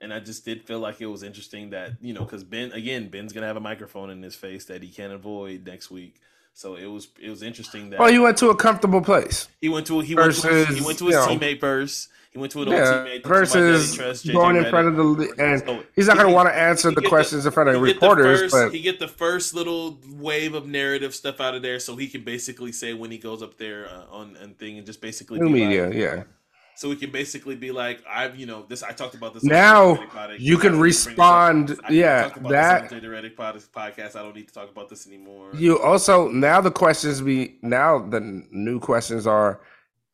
And 0.00 0.12
I 0.12 0.20
just 0.20 0.44
did 0.44 0.62
feel 0.62 0.80
like 0.80 1.00
it 1.00 1.06
was 1.06 1.22
interesting 1.22 1.70
that, 1.70 1.92
you 2.00 2.12
know, 2.12 2.24
because 2.24 2.44
Ben 2.44 2.72
again, 2.72 3.08
Ben's 3.08 3.32
gonna 3.32 3.46
have 3.46 3.56
a 3.56 3.60
microphone 3.60 4.10
in 4.10 4.22
his 4.22 4.34
face 4.34 4.64
that 4.66 4.82
he 4.82 4.88
can't 4.88 5.12
avoid 5.12 5.66
next 5.66 5.90
week. 5.90 6.16
So 6.56 6.76
it 6.76 6.86
was 6.86 7.08
it 7.20 7.28
was 7.28 7.42
interesting 7.42 7.90
that 7.90 8.00
Oh, 8.00 8.06
you 8.06 8.22
went 8.22 8.38
to 8.38 8.50
a 8.50 8.56
comfortable 8.56 9.00
place. 9.00 9.48
He 9.60 9.68
went 9.68 9.88
to 9.88 9.98
he 10.00 10.14
versus, 10.14 10.44
went 10.44 10.54
to 10.54 10.66
his, 10.66 10.78
he 10.78 10.86
went 10.86 10.98
to 10.98 11.06
his 11.06 11.16
teammate 11.16 11.60
first. 11.60 12.08
He 12.30 12.38
went 12.38 12.52
to 12.52 12.62
an 12.62 12.68
yeah, 12.68 12.74
old 12.74 13.06
teammate 13.06 13.26
versus 13.26 13.94
trust, 13.96 14.32
going 14.32 14.56
in 14.56 14.64
front 14.70 14.88
of 14.88 14.96
the 14.96 15.34
and 15.38 15.60
so 15.60 15.82
he's 15.96 16.06
not 16.06 16.16
going 16.16 16.28
to 16.28 16.34
want 16.34 16.48
to 16.48 16.54
answer 16.54 16.92
the 16.92 17.02
questions 17.02 17.42
the, 17.42 17.48
in 17.48 17.54
front 17.54 17.70
of 17.70 17.82
reporters. 17.82 18.40
First, 18.40 18.54
but 18.54 18.72
he 18.72 18.82
get 18.82 19.00
the 19.00 19.08
first 19.08 19.54
little 19.54 19.98
wave 20.08 20.54
of 20.54 20.66
narrative 20.66 21.12
stuff 21.12 21.40
out 21.40 21.56
of 21.56 21.62
there, 21.62 21.80
so 21.80 21.96
he 21.96 22.06
can 22.06 22.22
basically 22.22 22.70
say 22.70 22.94
when 22.94 23.10
he 23.10 23.18
goes 23.18 23.42
up 23.42 23.56
there 23.58 23.88
uh, 23.88 24.04
on 24.10 24.36
and 24.36 24.56
thing 24.56 24.78
and 24.78 24.86
just 24.86 25.00
basically 25.00 25.40
new 25.40 25.48
media, 25.48 25.86
like, 25.86 25.94
yeah. 25.94 26.22
So 26.76 26.88
we 26.88 26.96
can 26.96 27.10
basically 27.10 27.54
be 27.54 27.70
like, 27.70 28.02
I've 28.08 28.36
you 28.36 28.46
know 28.46 28.64
this. 28.68 28.82
I 28.82 28.92
talked 28.92 29.14
about 29.14 29.34
this. 29.34 29.44
Now 29.44 29.98
you 30.38 30.58
can 30.58 30.78
respond. 30.78 31.78
Yeah, 31.88 32.28
that 32.28 32.90
Redick 32.90 33.36
podcast. 33.36 34.16
I 34.16 34.22
don't 34.22 34.34
need 34.34 34.48
to 34.48 34.54
talk 34.54 34.70
about 34.70 34.88
this 34.88 35.06
anymore. 35.06 35.50
You 35.54 35.80
also 35.80 36.28
now 36.28 36.60
the 36.60 36.70
questions 36.70 37.20
be 37.20 37.58
now 37.62 37.98
the 37.98 38.20
new 38.50 38.80
questions 38.80 39.26
are 39.26 39.60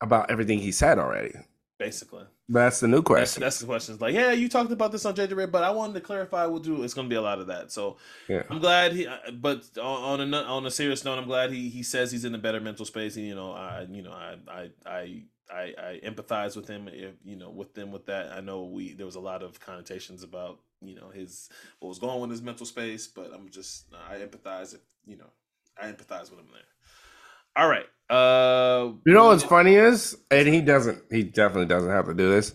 about 0.01 0.29
everything 0.31 0.59
he 0.59 0.71
said 0.71 0.99
already 0.99 1.33
basically. 1.81 2.23
That's 2.47 2.79
the 2.79 2.87
new 2.87 3.01
question. 3.01 3.41
That's, 3.41 3.55
that's 3.55 3.59
the 3.59 3.65
question. 3.65 3.95
It's 3.95 4.01
like, 4.01 4.13
yeah, 4.13 4.33
you 4.33 4.47
talked 4.47 4.71
about 4.71 4.91
this 4.91 5.05
on 5.05 5.15
JJ 5.15 5.35
Red, 5.35 5.51
but 5.51 5.63
I 5.63 5.71
wanted 5.71 5.93
to 5.93 6.01
clarify. 6.01 6.45
We'll 6.45 6.59
do. 6.59 6.83
It's 6.83 6.93
going 6.93 7.07
to 7.07 7.09
be 7.09 7.15
a 7.15 7.21
lot 7.21 7.39
of 7.39 7.47
that. 7.47 7.71
So 7.71 7.97
yeah. 8.27 8.43
I'm 8.49 8.59
glad 8.59 8.93
he. 8.93 9.07
Uh, 9.07 9.31
but 9.33 9.63
on, 9.81 10.21
on 10.21 10.33
a 10.33 10.37
on 10.37 10.65
a 10.65 10.71
serious 10.71 11.03
note, 11.03 11.17
I'm 11.17 11.25
glad 11.25 11.51
he 11.51 11.69
he 11.69 11.81
says 11.81 12.11
he's 12.11 12.25
in 12.25 12.35
a 12.35 12.37
better 12.37 12.59
mental 12.59 12.85
space. 12.85 13.15
And, 13.15 13.25
you 13.25 13.33
know, 13.35 13.53
I 13.53 13.87
you 13.89 14.03
know 14.03 14.11
I 14.11 14.35
I 14.47 14.69
I. 14.85 15.23
I, 15.51 15.73
I 15.77 15.99
empathize 16.03 16.55
with 16.55 16.67
him, 16.67 16.87
if, 16.87 17.15
you 17.23 17.35
know, 17.35 17.49
with 17.49 17.73
them 17.73 17.91
with 17.91 18.05
that. 18.05 18.31
I 18.31 18.41
know 18.41 18.63
we 18.63 18.93
there 18.93 19.05
was 19.05 19.15
a 19.15 19.19
lot 19.19 19.43
of 19.43 19.59
connotations 19.59 20.23
about 20.23 20.59
you 20.81 20.95
know 20.95 21.09
his 21.09 21.49
what 21.79 21.89
was 21.89 21.99
going 21.99 22.17
on 22.17 22.23
in 22.23 22.29
his 22.29 22.41
mental 22.41 22.65
space, 22.65 23.07
but 23.07 23.31
I'm 23.33 23.49
just 23.49 23.85
I 24.09 24.15
empathize 24.15 24.73
if 24.73 24.81
you 25.05 25.17
know 25.17 25.29
I 25.81 25.87
empathize 25.87 26.29
with 26.29 26.39
him 26.39 26.47
there. 26.51 26.61
All 27.55 27.69
right. 27.69 27.85
Uh, 28.09 28.93
you 29.05 29.13
know 29.13 29.27
what's 29.27 29.43
funny 29.43 29.75
is, 29.75 30.17
and 30.29 30.47
he 30.47 30.61
doesn't. 30.61 31.01
He 31.11 31.23
definitely 31.23 31.67
doesn't 31.67 31.89
have 31.89 32.07
to 32.07 32.13
do 32.13 32.29
this, 32.29 32.53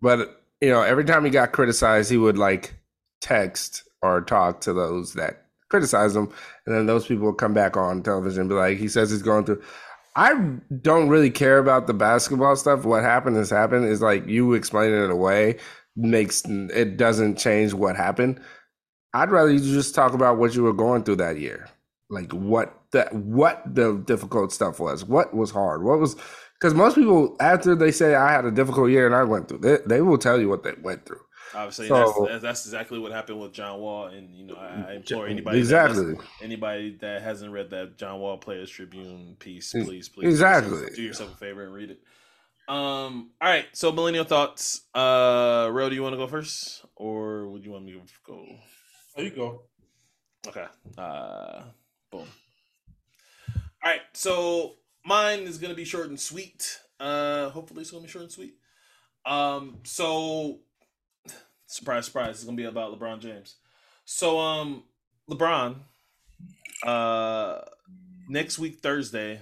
but 0.00 0.42
you 0.60 0.70
know, 0.70 0.82
every 0.82 1.04
time 1.04 1.24
he 1.24 1.30
got 1.30 1.52
criticized, 1.52 2.10
he 2.10 2.16
would 2.16 2.38
like 2.38 2.74
text 3.20 3.84
or 4.00 4.20
talk 4.20 4.60
to 4.62 4.72
those 4.72 5.14
that 5.14 5.46
criticize 5.68 6.14
him, 6.14 6.32
and 6.66 6.74
then 6.74 6.86
those 6.86 7.06
people 7.06 7.26
would 7.26 7.38
come 7.38 7.54
back 7.54 7.76
on 7.76 8.02
television 8.02 8.42
and 8.42 8.48
be 8.48 8.54
like, 8.54 8.78
he 8.78 8.88
says 8.88 9.10
he's 9.10 9.22
going 9.22 9.44
through. 9.44 9.62
I 10.14 10.34
don't 10.80 11.08
really 11.08 11.30
care 11.30 11.58
about 11.58 11.86
the 11.86 11.94
basketball 11.94 12.56
stuff. 12.56 12.84
What 12.84 13.02
happened 13.02 13.36
has 13.36 13.50
happened. 13.50 13.86
Is 13.86 14.02
like 14.02 14.26
you 14.26 14.52
explain 14.54 14.92
it 14.92 15.10
away 15.10 15.58
makes 15.96 16.42
it 16.46 16.96
doesn't 16.96 17.38
change 17.38 17.72
what 17.72 17.96
happened. 17.96 18.40
I'd 19.14 19.30
rather 19.30 19.50
you 19.50 19.58
just 19.58 19.94
talk 19.94 20.14
about 20.14 20.38
what 20.38 20.54
you 20.54 20.62
were 20.62 20.72
going 20.72 21.04
through 21.04 21.16
that 21.16 21.38
year, 21.38 21.68
like 22.08 22.32
what 22.32 22.74
that 22.92 23.14
what 23.14 23.62
the 23.66 24.02
difficult 24.06 24.52
stuff 24.52 24.80
was, 24.80 25.04
what 25.04 25.34
was 25.34 25.50
hard, 25.50 25.82
what 25.82 25.98
was 25.98 26.16
because 26.60 26.74
most 26.74 26.94
people 26.94 27.36
after 27.40 27.74
they 27.74 27.90
say 27.90 28.14
I 28.14 28.32
had 28.32 28.44
a 28.44 28.50
difficult 28.50 28.90
year 28.90 29.06
and 29.06 29.14
I 29.14 29.24
went 29.24 29.48
through, 29.48 29.58
they, 29.58 29.78
they 29.86 30.00
will 30.00 30.18
tell 30.18 30.40
you 30.40 30.48
what 30.48 30.62
they 30.62 30.74
went 30.82 31.04
through. 31.04 31.20
Obviously, 31.54 31.88
so, 31.88 32.26
that's, 32.28 32.42
that's 32.42 32.64
exactly 32.64 32.98
what 32.98 33.12
happened 33.12 33.40
with 33.40 33.52
John 33.52 33.78
Wall, 33.78 34.06
and 34.06 34.34
you 34.34 34.46
know 34.46 34.54
I, 34.54 34.92
I 34.92 34.94
implore 34.94 35.26
anybody 35.26 35.58
exactly 35.58 36.14
that 36.14 36.24
anybody 36.40 36.96
that 37.00 37.20
hasn't 37.22 37.52
read 37.52 37.70
that 37.70 37.98
John 37.98 38.20
Wall 38.20 38.38
Players 38.38 38.70
Tribune 38.70 39.36
piece, 39.38 39.72
please, 39.72 40.08
please, 40.08 40.28
exactly, 40.28 40.70
do 40.70 40.76
yourself, 40.76 40.96
do 40.96 41.02
yourself 41.02 41.34
a 41.34 41.36
favor 41.36 41.64
and 41.64 41.74
read 41.74 41.90
it. 41.90 42.00
Um. 42.68 43.30
All 43.40 43.48
right. 43.48 43.66
So 43.72 43.92
millennial 43.92 44.24
thoughts. 44.24 44.82
Uh, 44.94 45.68
Ro, 45.70 45.88
do 45.88 45.94
you 45.94 46.02
want 46.02 46.12
to 46.12 46.16
go 46.16 46.26
first, 46.26 46.84
or 46.96 47.48
would 47.48 47.64
you 47.64 47.72
want 47.72 47.84
me 47.84 47.92
to 47.92 48.00
go? 48.24 48.46
Oh, 49.16 49.22
you 49.22 49.30
go. 49.30 49.62
Okay. 50.46 50.66
Uh. 50.96 51.62
Boom. 52.10 52.26
All 53.84 53.90
right. 53.90 54.00
So 54.14 54.74
mine 55.04 55.40
is 55.40 55.58
gonna 55.58 55.74
be 55.74 55.84
short 55.84 56.08
and 56.08 56.18
sweet. 56.18 56.78
Uh. 57.00 57.50
Hopefully, 57.50 57.82
it's 57.82 57.90
gonna 57.90 58.04
be 58.04 58.08
short 58.08 58.22
and 58.22 58.32
sweet. 58.32 58.54
Um. 59.26 59.80
So, 59.82 60.60
surprise, 61.72 62.06
surprise, 62.06 62.36
it's 62.36 62.44
gonna 62.44 62.56
be 62.56 62.64
about 62.64 62.98
LeBron 62.98 63.20
James. 63.20 63.56
So, 64.04 64.38
um, 64.38 64.84
LeBron. 65.30 65.76
Uh, 66.84 67.60
next 68.28 68.58
week 68.58 68.80
Thursday 68.80 69.40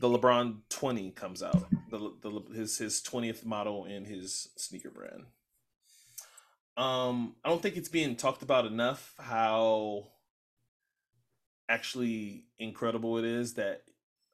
the 0.00 0.08
LeBron 0.08 0.56
20 0.68 1.10
comes 1.12 1.42
out. 1.42 1.66
The, 1.90 2.12
the 2.22 2.42
his 2.54 2.78
his 2.78 3.02
20th 3.02 3.44
model 3.44 3.84
in 3.84 4.04
his 4.04 4.48
sneaker 4.56 4.90
brand. 4.90 5.24
Um, 6.76 7.36
I 7.44 7.50
don't 7.50 7.60
think 7.60 7.76
it's 7.76 7.90
being 7.90 8.16
talked 8.16 8.42
about 8.42 8.66
enough 8.66 9.14
how 9.18 10.08
actually 11.68 12.46
incredible 12.58 13.18
it 13.18 13.24
is 13.24 13.54
that 13.54 13.82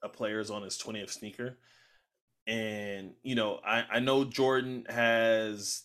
a 0.02 0.08
player 0.08 0.38
is 0.38 0.50
on 0.50 0.62
his 0.62 0.78
20th 0.78 1.10
sneaker. 1.10 1.58
And, 2.46 3.14
you 3.22 3.34
know, 3.34 3.60
I, 3.66 3.84
I 3.90 4.00
know 4.00 4.24
Jordan 4.24 4.86
has 4.88 5.82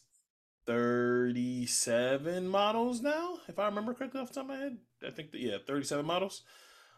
37 0.65 2.47
models 2.47 3.01
now, 3.01 3.39
if 3.47 3.59
I 3.59 3.65
remember 3.65 3.93
correctly 3.93 4.21
off 4.21 4.29
the 4.29 4.35
top 4.35 4.43
of 4.43 4.49
my 4.49 4.57
head. 4.57 4.77
I 5.05 5.09
think 5.09 5.31
that, 5.31 5.41
yeah, 5.41 5.57
37 5.65 6.05
models. 6.05 6.43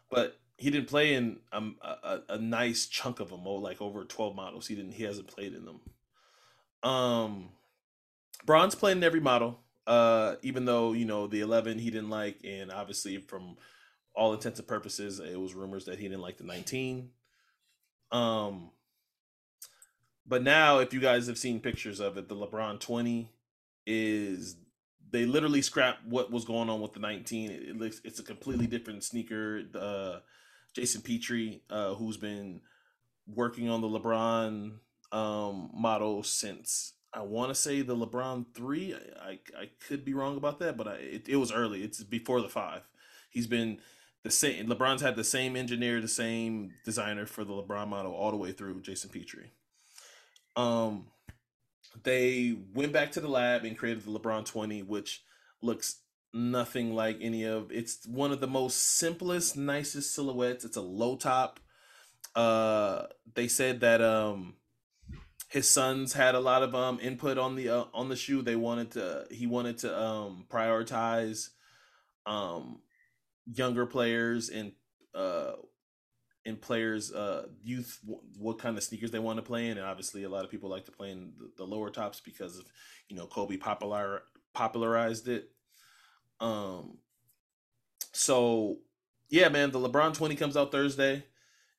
But 0.10 0.38
he 0.58 0.70
didn't 0.70 0.88
play 0.88 1.14
in 1.14 1.40
um, 1.52 1.78
a, 1.82 2.20
a 2.30 2.38
nice 2.38 2.86
chunk 2.86 3.20
of 3.20 3.30
them, 3.30 3.44
like 3.46 3.82
over 3.82 4.06
12 4.06 4.36
models. 4.36 4.68
He 4.68 4.76
didn't. 4.76 4.94
He 4.94 5.04
hasn't 5.04 5.28
played 5.28 5.54
in 5.54 5.66
them. 5.66 5.82
Um, 6.84 7.50
Bron's 8.46 8.76
played 8.76 8.98
in 8.98 9.04
every 9.04 9.20
model. 9.20 9.60
Uh, 9.88 10.36
even 10.42 10.66
though 10.66 10.94
you 10.94 11.06
know 11.06 11.28
the 11.28 11.42
11 11.42 11.78
he 11.78 11.92
didn't 11.92 12.10
like, 12.10 12.38
and 12.44 12.72
obviously 12.72 13.18
from 13.18 13.56
all 14.16 14.34
intents 14.34 14.60
and 14.60 14.68
purposes, 14.68 15.20
it 15.20 15.40
was 15.40 15.54
rumors 15.54 15.86
that 15.86 16.00
he 16.00 16.08
didn't 16.08 16.22
like 16.22 16.38
the 16.38 16.44
19. 16.44 17.10
Um, 18.12 18.72
but 20.26 20.42
now, 20.42 20.80
if 20.80 20.94
you 20.94 21.00
guys 21.00 21.28
have 21.28 21.38
seen 21.38 21.60
pictures 21.60 22.00
of 22.00 22.18
it, 22.18 22.30
the 22.30 22.36
LeBron 22.36 22.80
20 22.80 23.30
is 23.86 24.58
they 25.12 25.26
literally 25.26 25.62
scrapped 25.62 26.06
what 26.06 26.32
was 26.32 26.46
going 26.46 26.70
on 26.70 26.82
with 26.82 26.94
the 26.94 27.00
19. 27.00 27.52
It, 27.52 27.62
it 27.70 27.78
looks 27.78 28.02
it's 28.04 28.20
a 28.20 28.24
completely 28.24 28.68
different 28.68 29.04
sneaker. 29.04 29.62
Uh, 29.74 30.20
Jason 30.74 31.02
Petrie, 31.02 31.62
uh, 31.70 31.94
who's 31.96 32.18
been 32.18 32.62
working 33.28 33.70
on 33.70 33.82
the 33.82 33.88
LeBron 33.88 34.74
um, 35.12 35.70
model 35.74 36.22
since 36.24 36.94
I 37.14 37.22
want 37.22 37.50
to 37.50 37.56
say 37.56 37.82
the 37.82 37.96
LeBron 37.96 38.48
three. 38.54 38.94
I, 38.94 39.30
I, 39.30 39.40
I 39.58 39.70
could 39.88 40.04
be 40.04 40.14
wrong 40.14 40.36
about 40.36 40.60
that, 40.60 40.76
but 40.76 40.88
I, 40.88 40.96
it, 40.96 41.30
it 41.30 41.38
was 41.38 41.52
early. 41.52 41.82
It's 41.82 42.04
before 42.04 42.42
the 42.42 42.50
five. 42.50 42.82
He's 43.30 43.48
been 43.48 43.80
the 44.24 44.32
same. 44.32 44.68
LeBron's 44.68 45.02
had 45.02 45.16
the 45.16 45.24
same 45.24 45.56
engineer, 45.56 46.02
the 46.02 46.08
same 46.10 46.74
designer 46.84 47.26
for 47.26 47.46
the 47.46 47.54
LeBron 47.54 47.88
model 47.88 48.12
all 48.12 48.32
the 48.32 48.38
way 48.38 48.52
through. 48.52 48.82
Jason 48.82 49.10
Petrie. 49.10 49.52
Um, 50.58 51.08
they 52.04 52.58
went 52.74 52.92
back 52.94 53.12
to 53.14 53.22
the 53.22 53.28
lab 53.28 53.64
and 53.64 53.78
created 53.78 54.04
the 54.04 54.12
LeBron 54.12 54.46
twenty, 54.46 54.82
which 54.82 55.24
looks 55.62 56.02
nothing 56.34 56.94
like 56.94 57.18
any 57.22 57.44
of 57.44 57.72
it's 57.72 58.06
one 58.06 58.32
of 58.32 58.42
the 58.42 58.48
most 58.48 58.76
simplest 58.98 59.56
nicest 59.56 60.14
silhouettes. 60.14 60.66
It's 60.66 60.78
a 60.78 60.82
low 60.82 61.16
top. 61.16 61.60
Uh 62.36 63.04
they 63.34 63.48
said 63.48 63.80
that 63.80 64.02
um 64.02 64.56
his 65.48 65.70
sons 65.70 66.14
had 66.14 66.36
a 66.36 66.40
lot 66.40 66.64
of 66.64 66.76
um 66.76 67.00
input 67.02 67.38
on 67.38 67.56
the 67.56 67.70
uh, 67.70 67.86
on 67.94 68.10
the 68.10 68.16
shoe. 68.16 68.42
They 68.42 68.58
wanted 68.58 68.92
to 68.92 69.26
he 69.32 69.48
wanted 69.48 69.78
to 69.80 69.98
um 69.98 70.46
prioritize 70.50 71.50
um 72.26 72.82
younger 73.46 73.86
players 73.86 74.50
and 74.50 74.74
uh 75.14 75.54
in 76.46 76.56
players 76.56 77.12
uh 77.12 77.48
youth 77.64 78.00
what 78.38 78.60
kind 78.60 78.78
of 78.78 78.84
sneakers 78.84 79.12
they 79.12 79.20
want 79.20 79.38
to 79.38 79.42
play 79.42 79.68
in 79.68 79.78
and 79.78 79.86
obviously 79.86 80.24
a 80.24 80.30
lot 80.30 80.44
of 80.44 80.52
people 80.52 80.70
like 80.70 80.86
to 80.86 80.92
play 80.92 81.12
in 81.12 81.34
the, 81.40 81.50
the 81.58 81.64
lower 81.64 81.90
tops 81.90 82.20
because 82.20 82.58
of 82.60 82.66
you 83.10 83.16
know 83.16 83.26
kobe 83.26 83.58
popular 83.58 84.22
popularized 84.54 85.28
it 85.28 85.50
um, 86.40 86.98
so 88.12 88.78
yeah, 89.30 89.50
man, 89.50 89.72
the 89.72 89.80
LeBron 89.80 90.14
20 90.14 90.36
comes 90.36 90.58
out 90.58 90.72
Thursday. 90.72 91.26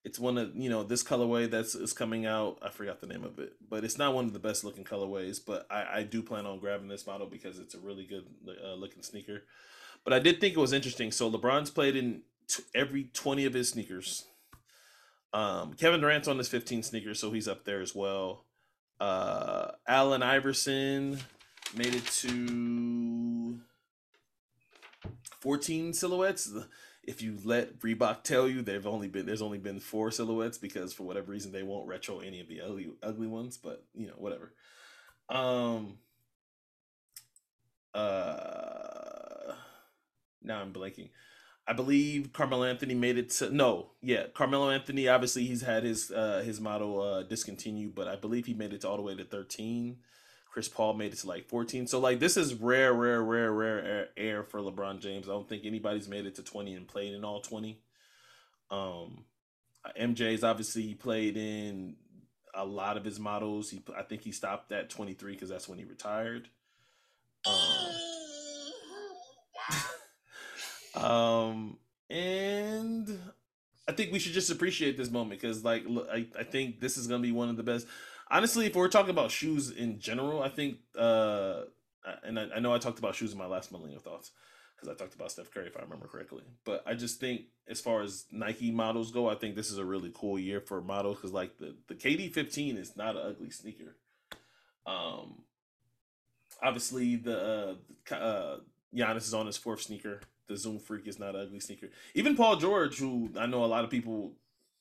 It's 0.04 0.20
one 0.20 0.38
of 0.38 0.54
you 0.54 0.70
know 0.70 0.84
this 0.84 1.02
colorway 1.02 1.50
that's 1.50 1.74
is 1.74 1.92
coming 1.92 2.26
out. 2.26 2.58
I 2.62 2.70
forgot 2.70 3.00
the 3.00 3.08
name 3.08 3.24
of 3.24 3.40
it, 3.40 3.54
but 3.68 3.82
it's 3.82 3.98
not 3.98 4.14
one 4.14 4.24
of 4.24 4.32
the 4.32 4.38
best 4.38 4.62
looking 4.62 4.84
colorways. 4.84 5.40
But 5.44 5.66
I, 5.68 5.98
I 5.98 6.02
do 6.04 6.22
plan 6.22 6.46
on 6.46 6.60
grabbing 6.60 6.86
this 6.86 7.08
model 7.08 7.26
because 7.26 7.58
it's 7.58 7.74
a 7.74 7.80
really 7.80 8.04
good 8.04 8.24
uh, 8.64 8.74
looking 8.74 9.02
sneaker. 9.02 9.42
But 10.04 10.12
I 10.12 10.20
did 10.20 10.40
think 10.40 10.54
it 10.54 10.60
was 10.60 10.72
interesting. 10.72 11.10
So 11.10 11.28
LeBron's 11.28 11.70
played 11.70 11.96
in 11.96 12.22
t- 12.46 12.62
every 12.72 13.04
20 13.14 13.46
of 13.46 13.54
his 13.54 13.70
sneakers. 13.70 14.26
Um, 15.36 15.74
Kevin 15.74 16.00
Durant's 16.00 16.28
on 16.28 16.38
his 16.38 16.48
15 16.48 16.82
sneakers, 16.82 17.20
so 17.20 17.30
he's 17.30 17.46
up 17.46 17.66
there 17.66 17.82
as 17.82 17.94
well. 17.94 18.46
Uh, 18.98 19.72
Allen 19.86 20.22
Iverson 20.22 21.18
made 21.76 21.94
it 21.94 22.06
to 22.06 23.60
14 25.40 25.92
silhouettes. 25.92 26.50
If 27.02 27.20
you 27.20 27.36
let 27.44 27.80
Reebok 27.80 28.22
tell 28.22 28.48
you 28.48 28.62
they've 28.62 28.86
only 28.86 29.08
been 29.08 29.26
there's 29.26 29.42
only 29.42 29.58
been 29.58 29.78
four 29.78 30.10
silhouettes 30.10 30.56
because 30.56 30.94
for 30.94 31.02
whatever 31.02 31.32
reason 31.32 31.52
they 31.52 31.62
won't 31.62 31.86
retro 31.86 32.20
any 32.20 32.40
of 32.40 32.48
the 32.48 32.62
ugly 32.62 32.88
ugly 33.02 33.26
ones, 33.26 33.58
but 33.58 33.84
you 33.94 34.06
know, 34.06 34.14
whatever. 34.16 34.54
Um 35.28 35.98
uh 37.94 39.52
now 40.42 40.62
I'm 40.62 40.72
blanking. 40.72 41.10
I 41.68 41.72
believe 41.72 42.32
Carmelo 42.32 42.64
Anthony 42.64 42.94
made 42.94 43.18
it 43.18 43.30
to 43.30 43.50
no, 43.50 43.90
yeah, 44.00 44.26
Carmelo 44.32 44.70
Anthony. 44.70 45.08
Obviously, 45.08 45.44
he's 45.46 45.62
had 45.62 45.82
his 45.82 46.10
uh, 46.10 46.42
his 46.44 46.60
model 46.60 47.02
uh, 47.02 47.22
discontinued, 47.24 47.94
but 47.94 48.06
I 48.06 48.16
believe 48.16 48.46
he 48.46 48.54
made 48.54 48.72
it 48.72 48.82
to 48.82 48.88
all 48.88 48.96
the 48.96 49.02
way 49.02 49.16
to 49.16 49.24
thirteen. 49.24 49.98
Chris 50.56 50.68
Paul 50.70 50.94
made 50.94 51.12
it 51.12 51.18
to 51.18 51.26
like 51.26 51.50
14. 51.50 51.86
So 51.86 52.00
like 52.00 52.18
this 52.18 52.38
is 52.38 52.54
rare, 52.54 52.94
rare, 52.94 53.22
rare, 53.22 53.52
rare 53.52 54.08
air 54.16 54.42
for 54.42 54.60
LeBron 54.60 55.00
James. 55.00 55.28
I 55.28 55.32
don't 55.32 55.46
think 55.46 55.66
anybody's 55.66 56.08
made 56.08 56.24
it 56.24 56.36
to 56.36 56.42
20 56.42 56.72
and 56.72 56.88
played 56.88 57.12
in 57.12 57.26
all 57.26 57.42
20. 57.42 57.78
Um, 58.70 59.26
MJ's 60.00 60.42
obviously 60.42 60.94
played 60.94 61.36
in 61.36 61.96
a 62.54 62.64
lot 62.64 62.96
of 62.96 63.04
his 63.04 63.20
models. 63.20 63.68
He 63.68 63.82
I 63.94 64.02
think 64.02 64.22
he 64.22 64.32
stopped 64.32 64.72
at 64.72 64.88
23 64.88 65.32
because 65.32 65.50
that's 65.50 65.68
when 65.68 65.78
he 65.78 65.84
retired. 65.84 66.48
Um, 67.46 67.95
um 70.96 71.78
and 72.08 73.18
I 73.88 73.92
think 73.92 74.12
we 74.12 74.18
should 74.18 74.32
just 74.32 74.50
appreciate 74.50 74.96
this 74.96 75.10
moment 75.10 75.40
because 75.40 75.64
like 75.64 75.84
I, 76.10 76.26
I 76.38 76.42
think 76.44 76.80
this 76.80 76.96
is 76.96 77.06
gonna 77.06 77.22
be 77.22 77.32
one 77.32 77.48
of 77.48 77.56
the 77.56 77.62
best 77.62 77.86
honestly, 78.30 78.66
if 78.66 78.74
we're 78.74 78.88
talking 78.88 79.10
about 79.10 79.30
shoes 79.30 79.70
in 79.70 79.98
general, 79.98 80.42
I 80.42 80.48
think, 80.48 80.78
uh, 80.98 81.62
and 82.24 82.38
I, 82.38 82.48
I 82.56 82.58
know 82.60 82.74
I 82.74 82.78
talked 82.78 82.98
about 82.98 83.14
shoes 83.14 83.32
in 83.32 83.38
my 83.38 83.46
last 83.46 83.72
millennial 83.72 84.00
thoughts 84.00 84.32
because 84.74 84.88
I 84.88 84.94
talked 84.94 85.14
about 85.14 85.30
Steph 85.30 85.50
Curry 85.50 85.66
if 85.66 85.76
I 85.76 85.82
remember 85.82 86.06
correctly. 86.06 86.44
But 86.64 86.82
I 86.86 86.94
just 86.94 87.20
think 87.20 87.42
as 87.68 87.80
far 87.80 88.02
as 88.02 88.26
Nike 88.30 88.70
models 88.70 89.10
go, 89.10 89.28
I 89.28 89.34
think 89.34 89.56
this 89.56 89.70
is 89.70 89.78
a 89.78 89.84
really 89.84 90.12
cool 90.14 90.38
year 90.38 90.60
for 90.60 90.80
models 90.80 91.16
because 91.16 91.32
like 91.32 91.58
the 91.58 91.76
the 91.88 91.94
KD 91.94 92.32
fifteen 92.32 92.76
is 92.76 92.96
not 92.96 93.16
an 93.16 93.22
ugly 93.26 93.50
sneaker. 93.50 93.96
Um, 94.86 95.42
obviously 96.62 97.16
the 97.16 97.76
uh, 98.10 98.14
uh 98.14 98.58
Giannis 98.94 99.26
is 99.26 99.34
on 99.34 99.46
his 99.46 99.56
fourth 99.56 99.82
sneaker. 99.82 100.20
The 100.48 100.56
Zoom 100.56 100.78
Freak 100.78 101.06
is 101.06 101.18
not 101.18 101.34
an 101.34 101.42
ugly 101.42 101.60
sneaker. 101.60 101.88
Even 102.14 102.36
Paul 102.36 102.56
George, 102.56 102.98
who 102.98 103.30
I 103.38 103.46
know 103.46 103.64
a 103.64 103.66
lot 103.66 103.84
of 103.84 103.90
people 103.90 104.32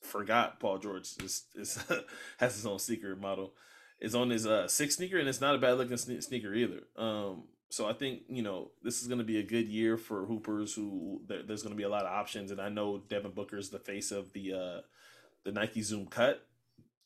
forgot 0.01 0.59
Paul 0.59 0.77
George 0.77 1.07
is, 1.23 1.43
is 1.55 1.83
has 2.37 2.55
his 2.55 2.65
own 2.65 2.79
sneaker 2.79 3.15
model. 3.15 3.53
Is 3.99 4.13
on 4.13 4.29
his 4.29 4.45
uh 4.45 4.67
six 4.67 4.97
sneaker, 4.97 5.17
and 5.17 5.27
it's 5.29 5.41
not 5.41 5.55
a 5.55 5.57
bad 5.57 5.77
looking 5.77 5.97
sneaker 5.97 6.53
either. 6.53 6.81
Um, 6.97 7.43
so 7.69 7.87
I 7.87 7.93
think 7.93 8.23
you 8.27 8.41
know 8.41 8.71
this 8.83 9.01
is 9.01 9.07
going 9.07 9.19
to 9.19 9.25
be 9.25 9.39
a 9.39 9.43
good 9.43 9.67
year 9.67 9.97
for 9.97 10.25
hoopers. 10.25 10.75
Who 10.75 11.21
there's 11.27 11.63
going 11.63 11.73
to 11.73 11.77
be 11.77 11.83
a 11.83 11.89
lot 11.89 12.05
of 12.05 12.11
options, 12.11 12.51
and 12.51 12.59
I 12.59 12.69
know 12.69 13.01
Devin 13.09 13.31
Booker 13.31 13.57
is 13.57 13.69
the 13.69 13.79
face 13.79 14.11
of 14.11 14.33
the 14.33 14.53
uh 14.53 14.81
the 15.45 15.51
Nike 15.51 15.81
Zoom 15.81 16.07
Cut, 16.07 16.45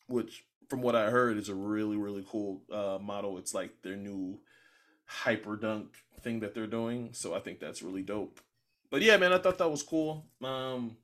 which 0.07 0.45
from 0.67 0.81
what 0.81 0.95
I 0.95 1.09
heard 1.09 1.37
is 1.37 1.47
a 1.47 1.55
really 1.55 1.95
really 1.95 2.25
cool 2.27 2.63
uh 2.71 2.97
model. 2.99 3.37
It's 3.37 3.53
like 3.53 3.83
their 3.83 3.95
new 3.95 4.39
hyper 5.05 5.55
dunk 5.55 5.95
thing 6.21 6.39
that 6.41 6.53
they're 6.53 6.67
doing. 6.67 7.09
So 7.13 7.33
I 7.33 7.39
think 7.39 7.59
that's 7.59 7.81
really 7.81 8.03
dope. 8.03 8.39
But 8.91 9.01
yeah, 9.01 9.17
man, 9.17 9.33
I 9.33 9.37
thought 9.37 9.57
that 9.59 9.69
was 9.69 9.83
cool. 9.83 10.25
Um, 10.43 10.97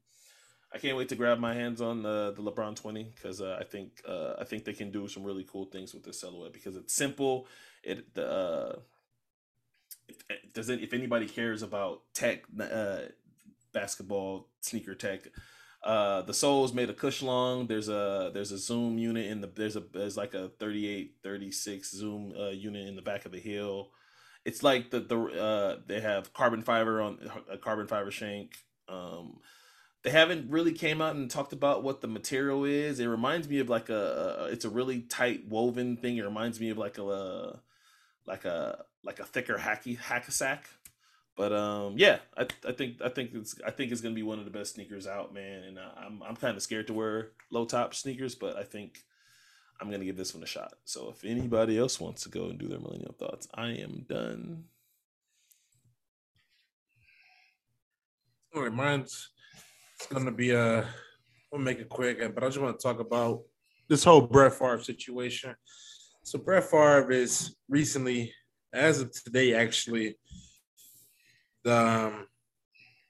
I 0.74 0.78
can't 0.78 0.98
wait 0.98 1.10
to 1.10 1.16
grab 1.16 1.40
my 1.40 1.54
hands 1.54 1.82
on 1.82 2.04
the 2.04 2.34
the 2.36 2.42
LeBron 2.42 2.76
twenty 2.76 3.12
because 3.16 3.42
uh, 3.42 3.58
I 3.60 3.64
think 3.64 4.02
uh, 4.08 4.34
I 4.40 4.44
think 4.44 4.66
they 4.66 4.74
can 4.74 4.92
do 4.92 5.08
some 5.08 5.24
really 5.24 5.46
cool 5.50 5.66
things 5.66 5.94
with 5.94 6.04
this 6.04 6.20
silhouette 6.20 6.54
because 6.54 6.76
it's 6.76 6.94
simple. 6.94 7.48
It 7.84 8.14
the 8.14 8.30
uh, 8.30 8.80
if, 10.08 10.18
eh, 10.30 10.36
does 10.54 10.70
it 10.70 10.82
if 10.82 10.94
anybody 10.94 11.28
cares 11.28 11.62
about 11.62 12.02
tech 12.14 12.44
uh, 12.60 13.00
basketball 13.74 14.50
sneaker 14.62 14.96
tech. 14.96 15.28
Uh, 15.84 16.24
the 16.24 16.34
soles 16.34 16.74
made 16.74 16.90
of 16.90 16.98
Cushlon. 16.98 17.68
There's 17.68 17.90
a 17.90 18.32
there's 18.34 18.52
a 18.52 18.58
zoom 18.58 18.98
unit 18.98 19.28
in 19.28 19.42
the 19.42 19.48
there's 19.48 19.76
a 19.76 19.84
there's 19.94 20.18
like 20.18 20.34
a 20.34 20.50
38 20.60 21.18
36 21.22 21.92
zoom 21.92 22.34
uh, 22.36 22.50
unit 22.50 22.88
in 22.88 22.96
the 22.96 23.04
back 23.04 23.26
of 23.26 23.32
the 23.32 23.40
heel 23.40 23.92
it's 24.46 24.62
like 24.62 24.92
the 24.92 25.00
the 25.00 25.20
uh, 25.20 25.78
they 25.88 26.00
have 26.00 26.34
carbon 26.34 26.62
fiber 26.62 27.02
on 27.02 27.20
a 27.52 27.58
carbon 27.58 27.88
fiber 27.88 28.12
shank. 28.12 28.56
Um, 28.88 29.40
they 30.04 30.12
haven't 30.12 30.52
really 30.52 30.72
came 30.72 31.02
out 31.02 31.16
and 31.16 31.30
talked 31.30 31.52
about 31.52 31.82
what 31.82 32.02
the 32.02 32.08
material 32.08 32.64
is. 32.64 33.00
It 33.00 33.08
reminds 33.08 33.50
me 33.50 33.60
of 33.60 33.70
like 33.70 33.90
a, 33.90 34.38
a 34.40 34.46
it's 34.46 34.64
a 34.64 34.70
really 34.70 35.02
tight 35.02 35.48
woven 35.50 35.98
thing. 35.98 36.18
It 36.18 36.24
reminds 36.24 36.60
me 36.60 36.70
of 36.70 36.78
like 36.78 37.00
a 37.00 37.60
like 38.28 38.46
a 38.46 38.86
like 39.04 39.20
a 39.20 39.26
thicker 39.26 39.58
hacky 39.58 39.98
hack 39.98 40.28
a 40.28 40.32
sack. 40.32 40.70
But 41.36 41.52
um, 41.52 41.96
yeah, 41.98 42.20
I, 42.38 42.46
I 42.68 42.72
think 42.72 43.02
I 43.04 43.10
think 43.10 43.32
it's 43.34 43.56
I 43.66 43.72
think 43.72 43.92
it's 43.92 44.02
gonna 44.02 44.14
be 44.14 44.24
one 44.24 44.38
of 44.38 44.46
the 44.46 44.52
best 44.52 44.76
sneakers 44.76 45.08
out, 45.08 45.34
man. 45.34 45.64
And 45.64 45.80
uh, 45.80 45.90
I'm 45.98 46.22
I'm 46.22 46.36
kind 46.36 46.56
of 46.56 46.62
scared 46.62 46.88
to 46.88 46.94
wear 46.94 47.32
low 47.50 47.66
top 47.66 47.96
sneakers, 47.96 48.36
but 48.36 48.56
I 48.56 48.64
think 48.64 49.00
I'm 49.80 49.92
gonna 49.92 50.06
give 50.06 50.18
this 50.18 50.34
one 50.34 50.44
a 50.44 50.48
shot. 50.48 50.74
So 50.86 51.10
if 51.10 51.26
anybody 51.26 51.78
else 51.78 52.00
wants 52.00 52.24
to 52.24 52.30
go 52.30 52.46
and 52.46 52.58
do 52.58 52.68
their 52.68 52.80
millennial 52.80 53.16
thoughts, 53.18 53.48
I 53.54 53.70
am 53.70 54.06
done. 54.08 54.64
All 58.56 58.64
right, 58.64 58.74
mine's 58.74 59.30
it's 59.96 60.08
gonna 60.08 60.32
be 60.32 60.52
a. 60.52 60.80
Uh, 60.80 60.86
we'll 61.52 61.62
make 61.62 61.80
it 61.80 61.90
quick, 61.90 62.20
but 62.34 62.44
I 62.44 62.48
just 62.48 62.60
want 62.60 62.78
to 62.78 62.84
talk 62.84 63.00
about 63.00 63.42
this 63.88 64.04
whole 64.04 64.22
Brett 64.22 64.54
Favre 64.54 64.82
situation. 64.82 65.56
So 66.24 66.40
Brett 66.40 66.64
Favre 66.64 67.12
is 67.12 67.56
recently, 67.70 68.34
as 68.74 69.00
of 69.02 69.12
today, 69.12 69.54
actually, 69.54 70.18
the 71.64 71.78
um, 71.78 72.28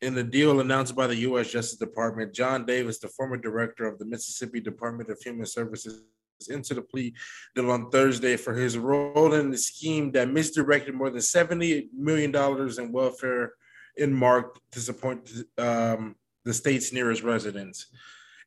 in 0.02 0.14
the 0.14 0.24
deal 0.24 0.60
announced 0.60 0.96
by 0.96 1.08
the 1.08 1.16
U.S. 1.18 1.52
Justice 1.52 1.80
Department, 1.80 2.34
John 2.34 2.66
Davis, 2.66 3.00
the 3.00 3.08
former 3.08 3.38
director 3.38 3.88
of 3.88 3.98
the 3.98 4.06
Mississippi 4.06 4.60
Department 4.60 5.10
of 5.10 5.20
Human 5.20 5.46
Services 5.46 6.04
into 6.50 6.74
the 6.74 6.82
plea 6.82 7.14
deal 7.56 7.72
on 7.72 7.90
Thursday 7.90 8.36
for 8.36 8.54
his 8.54 8.78
role 8.78 9.34
in 9.34 9.52
the 9.52 9.58
scheme 9.58 10.12
that 10.12 10.30
misdirected 10.30 10.94
more 10.94 11.10
than 11.10 11.20
$70 11.20 11.88
million 11.98 12.36
in 12.36 12.92
welfare 12.92 13.54
in 13.98 14.14
Mark 14.14 14.60
to 14.72 14.80
support 14.80 15.30
um, 15.58 16.16
the 16.44 16.54
state's 16.54 16.92
nearest 16.92 17.24
residents. 17.24 17.88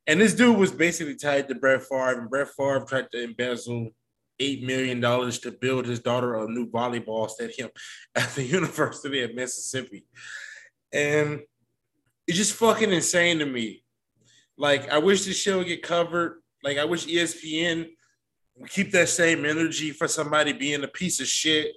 And 0.07 0.21
this 0.21 0.35
dude 0.35 0.57
was 0.57 0.73
basically 0.73 1.17
tied 1.17 1.49
to 1.49 1.55
Brett 1.55 1.83
Favre, 1.83 2.21
and 2.21 2.31
Brett 2.31 2.49
Favre 2.57 2.85
tried 2.87 3.11
to 3.13 3.23
embezzle 3.23 3.91
$8 4.41 4.63
million 4.63 5.01
to 5.01 5.57
build 5.61 5.87
his 5.87 6.01
daughter 6.01 6.37
a 6.37 6.49
new 6.49 6.71
volleyball 6.71 7.29
stadium 7.29 7.71
at 8.15 8.31
the 8.31 8.45
University 8.45 9.23
of 9.23 9.35
Mississippi. 9.35 10.07
And 10.93 11.41
it's 12.27 12.39
just 12.39 12.55
fucking 12.55 12.93
insane 12.93 13.41
to 13.41 13.47
me. 13.47 13.85
Like, 14.57 14.91
I 14.91 14.99
wish 14.99 15.25
this 15.25 15.41
show 15.41 15.59
would 15.59 15.67
get 15.67 15.83
covered 15.83 16.41
like 16.69 16.79
I 16.79 16.85
wish 16.85 17.07
ESPN 17.07 17.89
keep 18.69 18.93
that 18.93 19.09
same 19.09 19.45
energy 19.45 19.91
for 19.91 20.07
somebody 20.07 20.53
being 20.53 20.85
a 20.85 20.89
piece 20.89 21.21
of 21.21 21.27
shit. 21.27 21.73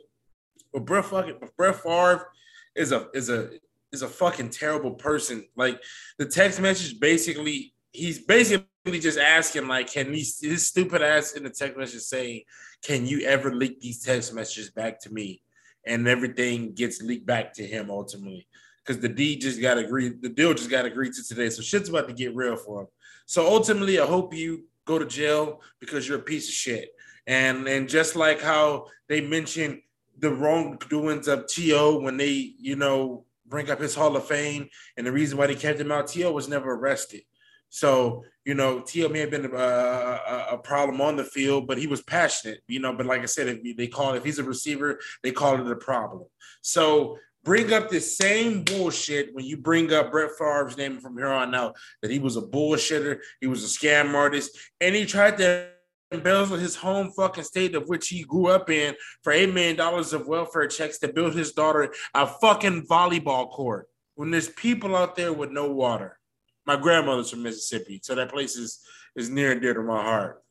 But 0.73 0.85
Brett 0.85 1.05
fucking 1.05 1.39
Brett 1.57 1.81
Favre 1.81 2.27
is 2.75 2.91
a 2.91 3.07
is 3.13 3.29
a 3.29 3.49
is 3.91 4.01
a 4.01 4.07
fucking 4.07 4.49
terrible 4.49 4.91
person. 4.91 5.45
Like 5.55 5.81
the 6.17 6.25
text 6.25 6.59
message 6.59 6.99
basically 6.99 7.73
he's 7.93 8.19
basically 8.19 8.65
just 8.85 9.17
asking 9.17 9.67
like 9.67 9.91
can 9.91 10.11
these 10.11 10.39
this 10.39 10.67
stupid 10.67 11.01
ass 11.01 11.33
in 11.33 11.43
the 11.43 11.49
text 11.49 11.77
message 11.77 12.01
saying 12.01 12.41
can 12.83 13.05
you 13.05 13.21
ever 13.21 13.53
leak 13.53 13.79
these 13.79 14.03
text 14.03 14.33
messages 14.33 14.71
back 14.71 14.99
to 15.01 15.13
me? 15.13 15.41
And 15.85 16.07
everything 16.07 16.73
gets 16.73 17.01
leaked 17.01 17.25
back 17.25 17.53
to 17.53 17.65
him 17.65 17.89
ultimately. 17.89 18.47
Because 18.85 19.01
the 19.01 19.09
deed 19.09 19.41
just 19.41 19.61
got 19.61 19.77
agreed 19.77 20.21
the 20.21 20.29
deal 20.29 20.53
just 20.53 20.69
got 20.69 20.85
agreed 20.85 21.13
to 21.13 21.23
today. 21.23 21.49
So 21.49 21.61
shit's 21.61 21.89
about 21.89 22.07
to 22.07 22.13
get 22.13 22.35
real 22.35 22.55
for 22.55 22.81
him. 22.81 22.87
So 23.25 23.45
ultimately 23.45 23.99
i 23.99 24.05
hope 24.05 24.33
you 24.33 24.65
go 24.85 24.99
to 24.99 25.05
jail 25.05 25.61
because 25.79 26.07
you're 26.07 26.19
a 26.19 26.23
piece 26.23 26.47
of 26.47 26.53
shit. 26.53 26.89
And 27.27 27.67
and 27.67 27.87
just 27.87 28.15
like 28.15 28.41
how 28.41 28.87
they 29.07 29.21
mentioned 29.21 29.81
the 30.17 30.31
wrongdoings 30.31 31.27
of 31.27 31.47
T.O. 31.47 31.99
when 31.99 32.17
they, 32.17 32.53
you 32.59 32.75
know, 32.75 33.25
bring 33.47 33.69
up 33.69 33.79
his 33.79 33.95
Hall 33.95 34.15
of 34.15 34.25
Fame 34.25 34.69
and 34.97 35.05
the 35.05 35.11
reason 35.11 35.37
why 35.37 35.47
they 35.47 35.55
kept 35.55 35.79
him 35.79 35.91
out, 35.91 36.07
T.O. 36.07 36.31
was 36.31 36.47
never 36.47 36.73
arrested. 36.73 37.21
So, 37.69 38.23
you 38.45 38.53
know, 38.53 38.81
T.O. 38.81 39.09
may 39.09 39.19
have 39.19 39.31
been 39.31 39.45
a, 39.45 39.55
a, 39.55 40.47
a, 40.51 40.57
problem 40.57 40.99
on 40.99 41.15
the 41.15 41.23
field, 41.23 41.67
but 41.67 41.77
he 41.77 41.87
was 41.87 42.01
passionate, 42.01 42.59
you 42.67 42.81
know. 42.81 42.93
But 42.93 43.05
like 43.05 43.21
I 43.21 43.25
said, 43.25 43.47
if 43.47 43.77
they 43.77 43.87
call 43.87 44.13
if 44.13 44.25
he's 44.25 44.39
a 44.39 44.43
receiver, 44.43 44.99
they 45.23 45.31
call 45.31 45.59
it 45.59 45.71
a 45.71 45.75
problem. 45.77 46.25
So 46.61 47.17
bring 47.43 47.73
up 47.73 47.89
the 47.89 47.99
same 47.99 48.63
bullshit 48.63 49.33
when 49.33 49.45
you 49.45 49.57
bring 49.57 49.91
up 49.93 50.11
Brett 50.11 50.31
Favre's 50.37 50.77
name 50.77 50.99
from 50.99 51.17
here 51.17 51.27
on 51.27 51.55
out 51.55 51.75
that 52.01 52.11
he 52.11 52.19
was 52.19 52.37
a 52.37 52.41
bullshitter, 52.41 53.19
he 53.39 53.47
was 53.47 53.63
a 53.63 53.67
scam 53.67 54.13
artist, 54.13 54.57
and 54.79 54.95
he 54.95 55.05
tried 55.05 55.37
to 55.37 55.69
embezzle 56.11 56.57
his 56.57 56.75
home 56.75 57.11
fucking 57.15 57.43
state 57.43 57.73
of 57.73 57.87
which 57.87 58.09
he 58.09 58.23
grew 58.23 58.47
up 58.47 58.69
in 58.69 58.93
for 59.23 59.31
eight 59.31 59.53
million 59.53 59.75
dollars 59.75 60.13
of 60.13 60.27
welfare 60.27 60.67
checks 60.67 60.99
to 60.99 61.07
build 61.07 61.33
his 61.33 61.53
daughter 61.53 61.93
a 62.13 62.27
fucking 62.27 62.85
volleyball 62.85 63.49
court 63.49 63.87
when 64.15 64.29
there's 64.29 64.49
people 64.49 64.95
out 64.95 65.15
there 65.15 65.33
with 65.33 65.51
no 65.51 65.71
water. 65.71 66.19
My 66.65 66.75
grandmother's 66.75 67.29
from 67.29 67.43
Mississippi, 67.43 68.01
so 68.03 68.13
that 68.15 68.31
place 68.31 68.55
is 68.55 68.79
is 69.15 69.29
near 69.29 69.51
and 69.51 69.61
dear 69.61 69.73
to 69.73 69.81
my 69.81 70.01
heart. 70.01 70.41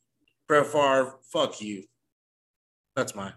Brett 0.48 0.66
Favre, 0.66 1.14
fuck 1.32 1.60
you. 1.60 1.84
That's 2.96 3.14
mine. 3.14 3.34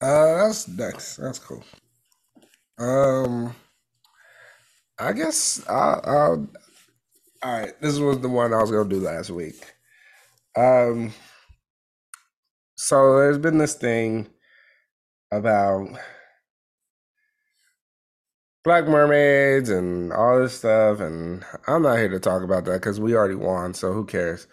Uh, 0.00 0.46
that's 0.46 0.66
nice. 0.68 1.16
That's 1.16 1.38
cool. 1.38 1.64
Um, 2.78 3.54
I 4.98 5.12
guess 5.12 5.66
I, 5.68 6.00
I. 6.04 6.36
All 7.42 7.60
right, 7.60 7.80
this 7.80 7.98
was 7.98 8.20
the 8.20 8.28
one 8.28 8.52
I 8.52 8.60
was 8.60 8.70
gonna 8.70 8.88
do 8.88 9.00
last 9.00 9.30
week. 9.30 9.74
Um, 10.56 11.12
so 12.76 13.18
there's 13.18 13.38
been 13.38 13.58
this 13.58 13.74
thing 13.74 14.28
about 15.30 15.88
black 18.64 18.86
mermaids 18.86 19.70
and 19.70 20.12
all 20.12 20.40
this 20.40 20.58
stuff, 20.58 21.00
and 21.00 21.44
I'm 21.66 21.82
not 21.82 21.98
here 21.98 22.08
to 22.08 22.20
talk 22.20 22.42
about 22.42 22.64
that 22.66 22.80
because 22.80 23.00
we 23.00 23.14
already 23.14 23.34
won. 23.34 23.74
So 23.74 23.92
who 23.92 24.04
cares 24.04 24.46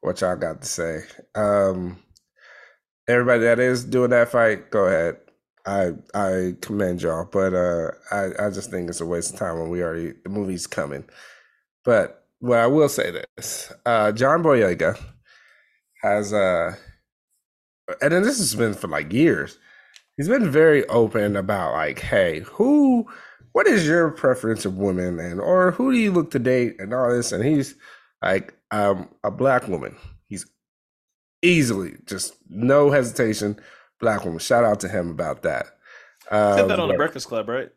what 0.00 0.20
y'all 0.20 0.36
got 0.36 0.62
to 0.62 0.68
say? 0.68 1.00
Um 1.34 1.98
everybody 3.12 3.44
that 3.44 3.58
is 3.58 3.84
doing 3.84 4.10
that 4.10 4.30
fight, 4.30 4.70
go 4.70 4.86
ahead. 4.86 5.18
I 5.66 5.92
I 6.14 6.56
commend 6.60 7.02
y'all, 7.02 7.28
but 7.30 7.54
uh, 7.54 7.92
I 8.10 8.46
I 8.46 8.50
just 8.50 8.70
think 8.70 8.88
it's 8.90 9.00
a 9.00 9.06
waste 9.06 9.34
of 9.34 9.38
time 9.38 9.60
when 9.60 9.70
we 9.70 9.82
already 9.82 10.14
the 10.24 10.30
movie's 10.30 10.66
coming. 10.66 11.04
But 11.84 12.26
what 12.40 12.58
I 12.58 12.66
will 12.66 12.88
say 12.88 13.12
this, 13.38 13.72
uh, 13.86 14.12
John 14.12 14.42
Boyega 14.42 14.98
has 16.02 16.32
uh, 16.32 16.74
and 18.00 18.12
then 18.12 18.22
this 18.22 18.38
has 18.38 18.54
been 18.54 18.74
for 18.74 18.88
like 18.88 19.12
years. 19.12 19.58
He's 20.16 20.28
been 20.28 20.50
very 20.50 20.86
open 20.88 21.36
about 21.36 21.72
like, 21.72 22.00
hey, 22.00 22.40
who, 22.40 23.06
what 23.52 23.66
is 23.66 23.86
your 23.86 24.10
preference 24.10 24.64
of 24.64 24.76
women, 24.76 25.18
and 25.18 25.40
or 25.40 25.72
who 25.72 25.92
do 25.92 25.98
you 25.98 26.12
look 26.12 26.30
to 26.32 26.38
date, 26.38 26.76
and 26.78 26.92
all 26.92 27.10
this, 27.10 27.32
and 27.32 27.44
he's 27.44 27.74
like, 28.22 28.54
um, 28.70 29.08
a 29.24 29.30
black 29.30 29.68
woman 29.68 29.96
easily, 31.42 31.96
just 32.06 32.34
no 32.48 32.90
hesitation, 32.90 33.60
black 34.00 34.24
woman. 34.24 34.38
Shout 34.38 34.64
out 34.64 34.80
to 34.80 34.88
him 34.88 35.10
about 35.10 35.42
that. 35.42 35.66
Um, 36.30 36.56
said 36.56 36.68
that 36.68 36.80
on 36.80 36.88
the 36.88 36.94
Breakfast 36.94 37.28
Club, 37.28 37.48
right? 37.48 37.70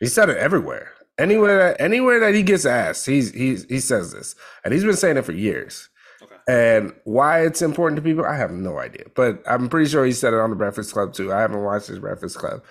He 0.00 0.06
said 0.06 0.28
it 0.28 0.36
everywhere. 0.36 0.92
Anywhere 1.18 1.58
that 1.58 1.80
anywhere 1.80 2.20
that 2.20 2.34
he 2.34 2.42
gets 2.42 2.64
asked, 2.64 3.06
he's 3.06 3.30
he's 3.32 3.64
he 3.64 3.78
says 3.78 4.12
this, 4.12 4.34
and 4.64 4.72
he's 4.72 4.84
been 4.84 4.96
saying 4.96 5.18
it 5.18 5.24
for 5.24 5.32
years. 5.32 5.88
Okay. 6.22 6.34
And 6.48 6.94
why 7.04 7.44
it's 7.44 7.62
important 7.62 7.96
to 7.96 8.02
people, 8.02 8.24
I 8.24 8.36
have 8.36 8.50
no 8.50 8.78
idea. 8.78 9.04
But 9.14 9.42
I'm 9.46 9.68
pretty 9.68 9.90
sure 9.90 10.04
he 10.04 10.12
said 10.12 10.32
it 10.32 10.40
on 10.40 10.50
the 10.50 10.56
Breakfast 10.56 10.92
Club 10.92 11.12
too. 11.12 11.32
I 11.32 11.40
haven't 11.40 11.62
watched 11.62 11.88
his 11.88 11.98
Breakfast 11.98 12.38
Club 12.38 12.62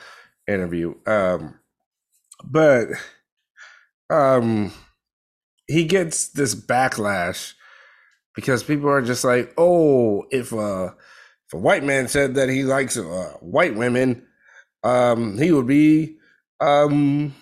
interview. 0.48 0.96
Um, 1.06 1.60
but 2.44 2.88
um, 4.10 4.72
he 5.68 5.86
gets 5.86 6.30
this 6.30 6.56
backlash 6.56 7.54
because 8.40 8.64
people 8.64 8.90
are 8.90 9.02
just 9.02 9.26
like, 9.26 9.54
oh, 9.58 10.24
if 10.32 10.54
a 10.54 10.96
if 11.48 11.54
a 11.54 11.58
white 11.58 11.84
man 11.84 12.08
said 12.08 12.36
that 12.36 12.48
he 12.48 12.64
likes 12.64 12.98
uh, 12.98 13.34
white 13.42 13.76
women, 13.76 14.26
um, 14.84 15.38
he 15.38 15.52
would 15.52 15.68
be 15.68 16.18
um 16.62 17.34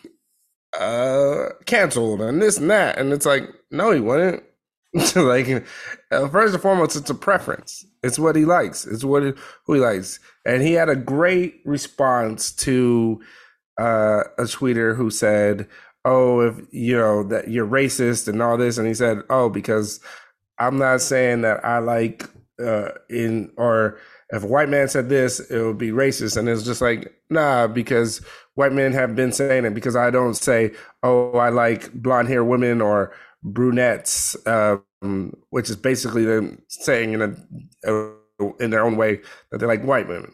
uh 0.79 1.49
canceled 1.65 2.21
and 2.21 2.41
this 2.41 2.57
and 2.57 2.71
that, 2.71 2.97
and 2.97 3.13
it's 3.13 3.27
like, 3.27 3.43
no, 3.69 3.91
he 3.91 3.99
wouldn't. 3.99 4.43
like, 5.15 5.47
uh, 6.11 6.27
first 6.29 6.55
and 6.55 6.63
foremost, 6.63 6.95
it's 6.95 7.11
a 7.11 7.15
preference. 7.15 7.85
It's 8.01 8.17
what 8.17 8.35
he 8.35 8.45
likes. 8.45 8.87
It's 8.87 9.03
what 9.03 9.21
it, 9.21 9.37
who 9.65 9.75
he 9.75 9.79
likes, 9.79 10.19
and 10.47 10.63
he 10.63 10.73
had 10.73 10.89
a 10.89 10.95
great 10.95 11.61
response 11.63 12.51
to 12.53 13.21
uh, 13.79 14.23
a 14.39 14.43
tweeter 14.43 14.95
who 14.95 15.11
said, 15.11 15.67
"Oh, 16.05 16.39
if 16.39 16.55
you 16.71 16.97
know 16.97 17.21
that 17.25 17.49
you're 17.49 17.67
racist 17.67 18.27
and 18.27 18.41
all 18.41 18.57
this," 18.57 18.79
and 18.79 18.87
he 18.87 18.95
said, 18.95 19.19
"Oh, 19.29 19.49
because 19.49 19.99
I'm 20.59 20.77
not 20.77 21.01
saying 21.01 21.41
that 21.41 21.63
I 21.65 21.79
like 21.79 22.29
uh, 22.63 22.89
in 23.09 23.51
or." 23.57 23.99
If 24.29 24.43
a 24.43 24.47
white 24.47 24.67
man 24.67 24.89
said 24.89 25.07
this, 25.07 25.39
it 25.39 25.61
would 25.61 25.77
be 25.77 25.91
racist. 25.91 26.35
And 26.35 26.49
it's 26.49 26.63
just 26.63 26.81
like, 26.81 27.13
nah, 27.29 27.65
because 27.65 28.17
white 28.55 28.73
men 28.73 28.91
have 28.91 29.15
been 29.15 29.31
saying 29.31 29.63
it. 29.63 29.73
Because 29.73 29.95
I 29.95 30.09
don't 30.09 30.33
say, 30.33 30.73
oh, 31.01 31.31
I 31.37 31.47
like 31.47 31.93
blonde 31.93 32.27
hair 32.27 32.43
women 32.43 32.81
or 32.81 33.13
brunettes, 33.41 34.35
um, 34.45 35.31
which 35.51 35.69
is 35.69 35.77
basically 35.77 36.25
them 36.25 36.61
saying 36.67 37.13
in 37.13 37.21
a, 37.21 38.13
in 38.59 38.71
their 38.71 38.83
own 38.83 38.97
way 38.97 39.21
that 39.51 39.59
they 39.59 39.65
like 39.65 39.83
white 39.83 40.09
women. 40.09 40.33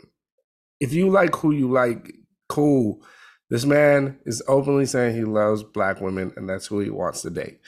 If 0.80 0.91
you 0.91 1.10
like 1.12 1.36
who 1.36 1.52
you 1.52 1.72
like, 1.72 2.16
cool. 2.50 3.00
This 3.52 3.66
man 3.66 4.18
is 4.26 4.41
openly 4.48 4.88
saying 4.88 5.16
he 5.16 5.24
loves 5.24 5.62
black 5.62 6.02
women 6.02 6.34
and 6.36 6.50
that's 6.50 6.66
who 6.66 6.80
he 6.80 6.90
wants 6.90 7.22
to 7.22 7.30
date. 7.30 7.60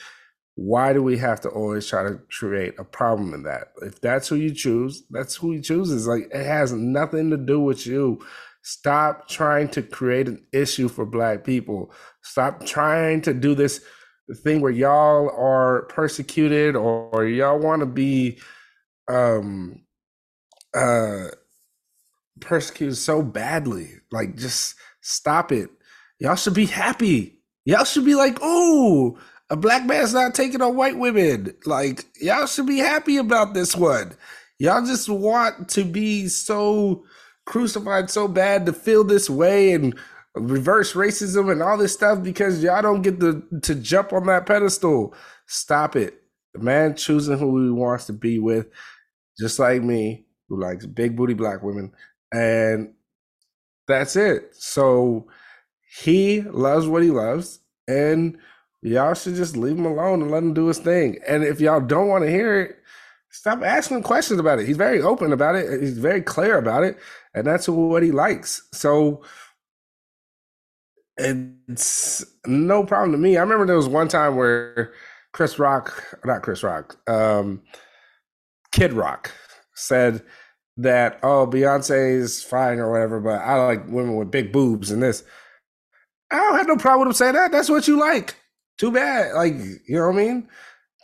Why 0.56 0.94
do 0.94 1.02
we 1.02 1.18
have 1.18 1.40
to 1.42 1.50
always 1.50 1.86
try 1.86 2.02
to 2.02 2.18
create 2.30 2.74
a 2.78 2.84
problem 2.84 3.34
in 3.34 3.42
that? 3.44 3.68
If 3.82 4.00
that's 4.00 4.28
who 4.28 4.36
you 4.36 4.54
choose, 4.54 5.04
that's 5.10 5.36
who 5.36 5.52
he 5.52 5.60
chooses. 5.60 6.06
Like 6.06 6.28
it 6.32 6.44
has 6.44 6.72
nothing 6.72 7.30
to 7.30 7.36
do 7.36 7.60
with 7.60 7.86
you. 7.86 8.24
Stop 8.62 9.28
trying 9.28 9.68
to 9.68 9.82
create 9.82 10.28
an 10.28 10.44
issue 10.52 10.88
for 10.88 11.04
black 11.04 11.44
people. 11.44 11.92
Stop 12.22 12.64
trying 12.66 13.20
to 13.22 13.34
do 13.34 13.54
this 13.54 13.80
thing 14.42 14.60
where 14.60 14.72
y'all 14.72 15.30
are 15.30 15.82
persecuted 15.82 16.74
or, 16.74 17.10
or 17.12 17.26
y'all 17.26 17.58
want 17.58 17.80
to 17.80 17.86
be 17.86 18.38
um 19.08 19.80
uh 20.74 21.28
persecuted 22.40 22.96
so 22.96 23.22
badly 23.22 23.90
like 24.10 24.36
just 24.36 24.74
stop 25.00 25.52
it 25.52 25.70
y'all 26.18 26.34
should 26.34 26.54
be 26.54 26.66
happy 26.66 27.40
y'all 27.64 27.84
should 27.84 28.04
be 28.04 28.16
like 28.16 28.36
oh 28.42 29.16
a 29.50 29.56
black 29.56 29.86
man's 29.86 30.14
not 30.14 30.34
taking 30.34 30.62
on 30.62 30.76
white 30.76 30.98
women 30.98 31.54
like 31.64 32.04
y'all 32.20 32.46
should 32.46 32.66
be 32.66 32.78
happy 32.78 33.16
about 33.16 33.54
this 33.54 33.76
one 33.76 34.12
y'all 34.58 34.84
just 34.84 35.08
want 35.08 35.68
to 35.68 35.84
be 35.84 36.28
so 36.28 37.04
crucified 37.44 38.10
so 38.10 38.26
bad 38.26 38.66
to 38.66 38.72
feel 38.72 39.04
this 39.04 39.30
way 39.30 39.72
and 39.72 39.94
reverse 40.36 40.92
racism 40.92 41.50
and 41.50 41.62
all 41.62 41.78
this 41.78 41.94
stuff 41.94 42.22
because 42.22 42.62
y'all 42.62 42.82
don't 42.82 43.02
get 43.02 43.18
to 43.20 43.42
to 43.62 43.74
jump 43.74 44.12
on 44.12 44.26
that 44.26 44.46
pedestal. 44.46 45.14
Stop 45.46 45.96
it. 45.96 46.22
The 46.54 46.60
man 46.60 46.94
choosing 46.94 47.38
who 47.38 47.64
he 47.64 47.70
wants 47.70 48.06
to 48.06 48.12
be 48.12 48.38
with, 48.38 48.66
just 49.38 49.58
like 49.58 49.82
me, 49.82 50.26
who 50.48 50.60
likes 50.60 50.86
big 50.86 51.16
booty 51.16 51.34
black 51.34 51.62
women, 51.62 51.92
and 52.32 52.94
that's 53.88 54.16
it. 54.16 54.50
So 54.52 55.28
he 56.02 56.42
loves 56.42 56.86
what 56.86 57.02
he 57.02 57.10
loves, 57.10 57.60
and 57.88 58.38
y'all 58.82 59.14
should 59.14 59.34
just 59.34 59.56
leave 59.56 59.76
him 59.76 59.86
alone 59.86 60.22
and 60.22 60.30
let 60.30 60.42
him 60.42 60.54
do 60.54 60.66
his 60.66 60.78
thing. 60.78 61.18
And 61.26 61.44
if 61.44 61.60
y'all 61.60 61.80
don't 61.80 62.08
want 62.08 62.24
to 62.24 62.30
hear 62.30 62.60
it, 62.60 62.76
stop 63.30 63.62
asking 63.62 64.02
questions 64.02 64.40
about 64.40 64.58
it. 64.58 64.66
He's 64.66 64.76
very 64.76 65.02
open 65.02 65.32
about 65.32 65.56
it. 65.56 65.80
He's 65.80 65.98
very 65.98 66.22
clear 66.22 66.58
about 66.58 66.84
it, 66.84 66.98
and 67.34 67.46
that's 67.46 67.68
what 67.68 68.02
he 68.02 68.12
likes. 68.12 68.66
So 68.72 69.22
it's 71.16 72.24
no 72.46 72.84
problem 72.84 73.12
to 73.12 73.18
me. 73.18 73.36
I 73.36 73.40
remember 73.40 73.66
there 73.66 73.76
was 73.76 73.88
one 73.88 74.08
time 74.08 74.36
where 74.36 74.92
Chris 75.32 75.58
Rock, 75.58 76.02
not 76.24 76.42
Chris 76.42 76.62
Rock, 76.62 76.96
um, 77.08 77.62
Kid 78.72 78.92
Rock 78.92 79.32
said 79.74 80.22
that 80.78 81.18
oh 81.22 81.46
Beyonce 81.46 82.18
is 82.18 82.42
fine 82.42 82.78
or 82.78 82.90
whatever, 82.90 83.20
but 83.20 83.40
I 83.40 83.64
like 83.64 83.86
women 83.86 84.16
with 84.16 84.30
big 84.30 84.52
boobs 84.52 84.90
and 84.90 85.02
this. 85.02 85.24
I 86.30 86.36
don't 86.36 86.56
have 86.56 86.66
no 86.66 86.76
problem 86.76 87.08
with 87.08 87.14
him 87.14 87.18
saying 87.18 87.34
that. 87.34 87.52
That's 87.52 87.70
what 87.70 87.88
you 87.88 87.98
like. 87.98 88.34
Too 88.78 88.92
bad. 88.92 89.34
Like 89.34 89.54
you 89.54 89.96
know 89.96 90.08
what 90.08 90.14
I 90.14 90.24
mean. 90.24 90.48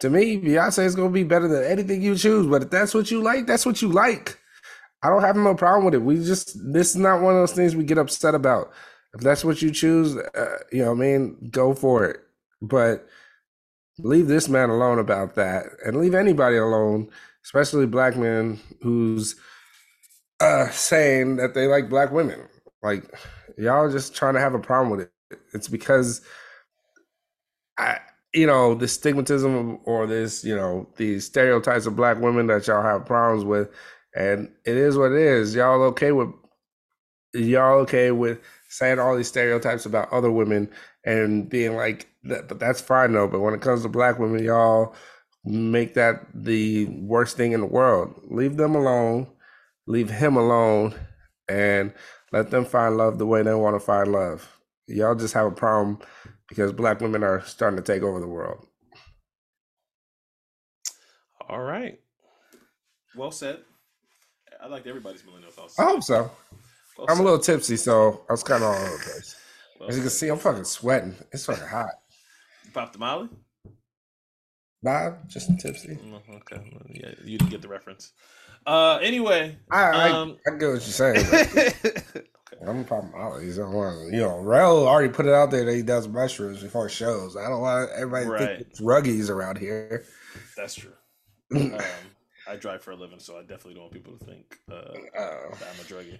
To 0.00 0.10
me, 0.10 0.38
Beyonce 0.40 0.84
is 0.84 0.96
gonna 0.96 1.10
be 1.10 1.24
better 1.24 1.48
than 1.48 1.64
anything 1.64 2.02
you 2.02 2.16
choose. 2.16 2.46
But 2.46 2.62
if 2.62 2.70
that's 2.70 2.94
what 2.94 3.10
you 3.10 3.22
like, 3.22 3.46
that's 3.46 3.64
what 3.66 3.82
you 3.82 3.88
like. 3.88 4.38
I 5.02 5.08
don't 5.08 5.22
have 5.22 5.36
no 5.36 5.54
problem 5.54 5.84
with 5.84 5.94
it. 5.94 6.02
We 6.02 6.16
just 6.16 6.56
this 6.72 6.90
is 6.90 6.96
not 6.96 7.22
one 7.22 7.34
of 7.34 7.40
those 7.40 7.52
things 7.52 7.74
we 7.76 7.84
get 7.84 7.98
upset 7.98 8.34
about 8.34 8.72
if 9.14 9.20
that's 9.20 9.44
what 9.44 9.60
you 9.60 9.70
choose, 9.70 10.16
uh, 10.16 10.58
you 10.70 10.82
know, 10.82 10.92
what 10.92 10.98
I 11.04 11.06
mean, 11.06 11.48
go 11.50 11.74
for 11.74 12.04
it. 12.04 12.20
But 12.60 13.06
leave 13.98 14.26
this 14.26 14.48
man 14.48 14.70
alone 14.70 14.98
about 14.98 15.34
that, 15.34 15.66
and 15.84 15.98
leave 15.98 16.14
anybody 16.14 16.56
alone, 16.56 17.10
especially 17.44 17.86
black 17.86 18.16
men 18.16 18.60
who's 18.80 19.36
uh, 20.40 20.68
saying 20.70 21.36
that 21.36 21.54
they 21.54 21.66
like 21.66 21.88
black 21.90 22.10
women. 22.10 22.40
Like 22.82 23.04
y'all 23.58 23.90
just 23.90 24.14
trying 24.14 24.34
to 24.34 24.40
have 24.40 24.54
a 24.54 24.58
problem 24.58 24.90
with 24.90 25.00
it. 25.00 25.38
It's 25.52 25.68
because 25.68 26.22
I, 27.78 27.98
you 28.34 28.46
know, 28.46 28.74
the 28.74 28.86
stigmatism 28.86 29.80
or 29.84 30.06
this, 30.06 30.44
you 30.44 30.56
know, 30.56 30.88
these 30.96 31.26
stereotypes 31.26 31.86
of 31.86 31.96
black 31.96 32.20
women 32.20 32.46
that 32.48 32.66
y'all 32.66 32.82
have 32.82 33.06
problems 33.06 33.44
with, 33.44 33.70
and 34.14 34.50
it 34.64 34.76
is 34.76 34.96
what 34.96 35.12
it 35.12 35.18
is. 35.18 35.54
Y'all 35.54 35.82
okay 35.82 36.12
with 36.12 36.28
y'all 37.34 37.78
okay 37.80 38.10
with 38.10 38.40
saying 38.68 38.98
all 38.98 39.16
these 39.16 39.28
stereotypes 39.28 39.86
about 39.86 40.12
other 40.12 40.30
women 40.30 40.68
and 41.04 41.48
being 41.48 41.76
like 41.76 42.08
but 42.24 42.58
that's 42.60 42.80
fine 42.80 43.12
though. 43.12 43.28
But 43.28 43.40
when 43.40 43.54
it 43.54 43.60
comes 43.60 43.82
to 43.82 43.88
black 43.88 44.18
women, 44.18 44.44
y'all 44.44 44.94
make 45.44 45.94
that 45.94 46.24
the 46.34 46.86
worst 46.86 47.36
thing 47.36 47.52
in 47.52 47.60
the 47.60 47.66
world. 47.66 48.14
Leave 48.30 48.56
them 48.56 48.74
alone, 48.74 49.26
leave 49.86 50.10
him 50.10 50.36
alone, 50.36 50.94
and 51.48 51.92
let 52.32 52.50
them 52.50 52.64
find 52.64 52.96
love 52.96 53.18
the 53.18 53.26
way 53.26 53.42
they 53.42 53.54
want 53.54 53.74
to 53.74 53.80
find 53.80 54.12
love. 54.12 54.48
Y'all 54.86 55.14
just 55.14 55.34
have 55.34 55.46
a 55.46 55.50
problem 55.50 55.98
because 56.52 56.70
black 56.70 57.00
women 57.00 57.24
are 57.24 57.40
starting 57.46 57.78
to 57.78 57.82
take 57.82 58.02
over 58.02 58.20
the 58.20 58.28
world. 58.28 58.66
All 61.48 61.62
right. 61.62 61.98
Well 63.16 63.30
said. 63.30 63.60
I 64.62 64.66
liked 64.66 64.86
everybody's 64.86 65.24
millennial 65.24 65.50
thoughts. 65.50 65.78
I 65.78 65.84
hope 65.84 66.02
so. 66.02 66.30
Well, 66.98 67.06
I'm 67.08 67.20
a 67.20 67.22
little 67.22 67.38
tipsy, 67.38 67.78
so 67.78 68.20
I 68.28 68.34
was 68.34 68.42
kind 68.42 68.62
of 68.62 68.68
all 68.68 68.74
over 68.76 68.90
the 68.90 68.98
place. 69.02 69.36
Well, 69.80 69.88
As 69.88 69.96
you 69.96 70.02
can 70.02 70.10
see, 70.10 70.28
I'm 70.28 70.38
fucking 70.38 70.64
sweating. 70.64 71.14
It's 71.32 71.46
fucking 71.46 71.66
hot. 71.66 71.88
You 72.66 72.70
popped 72.72 72.92
the 72.92 72.98
Molly? 72.98 73.30
Nah, 74.82 75.12
just 75.26 75.58
tipsy. 75.58 75.96
Mm, 75.96 76.20
okay, 76.36 76.70
yeah, 76.90 77.14
you 77.24 77.38
didn't 77.38 77.50
get 77.50 77.62
the 77.62 77.68
reference. 77.68 78.12
Uh, 78.66 78.98
anyway, 79.02 79.56
I 79.70 80.10
um, 80.10 80.36
I, 80.46 80.52
I 80.52 80.58
get 80.58 80.66
what 80.66 80.72
you're 80.72 80.80
saying. 80.80 81.24
I'm 82.66 82.84
popping 82.84 83.12
Molly's. 83.12 83.58
I 83.58 83.62
don't 83.62 83.72
want 83.72 84.12
you 84.12 84.20
know. 84.20 84.38
Rel 84.40 84.86
already 84.86 85.12
put 85.12 85.26
it 85.26 85.34
out 85.34 85.50
there 85.50 85.64
that 85.64 85.74
he 85.74 85.82
does 85.82 86.08
mushrooms 86.08 86.62
before 86.62 86.88
shows. 86.88 87.36
I 87.36 87.48
don't 87.48 87.60
want 87.60 87.90
everybody 87.96 88.26
right. 88.26 88.40
think 88.40 88.60
it's 88.60 88.80
ruggies 88.80 89.30
around 89.30 89.58
here. 89.58 90.04
That's 90.56 90.74
true. 90.74 90.92
um, 91.54 91.78
I 92.48 92.56
drive 92.56 92.82
for 92.82 92.92
a 92.92 92.96
living, 92.96 93.18
so 93.18 93.36
I 93.36 93.40
definitely 93.40 93.74
don't 93.74 93.84
want 93.84 93.94
people 93.94 94.16
to 94.16 94.24
think 94.24 94.58
uh, 94.70 94.92
that 95.14 95.68
I'm 95.68 95.80
a 95.80 95.84
druggie. 95.84 96.18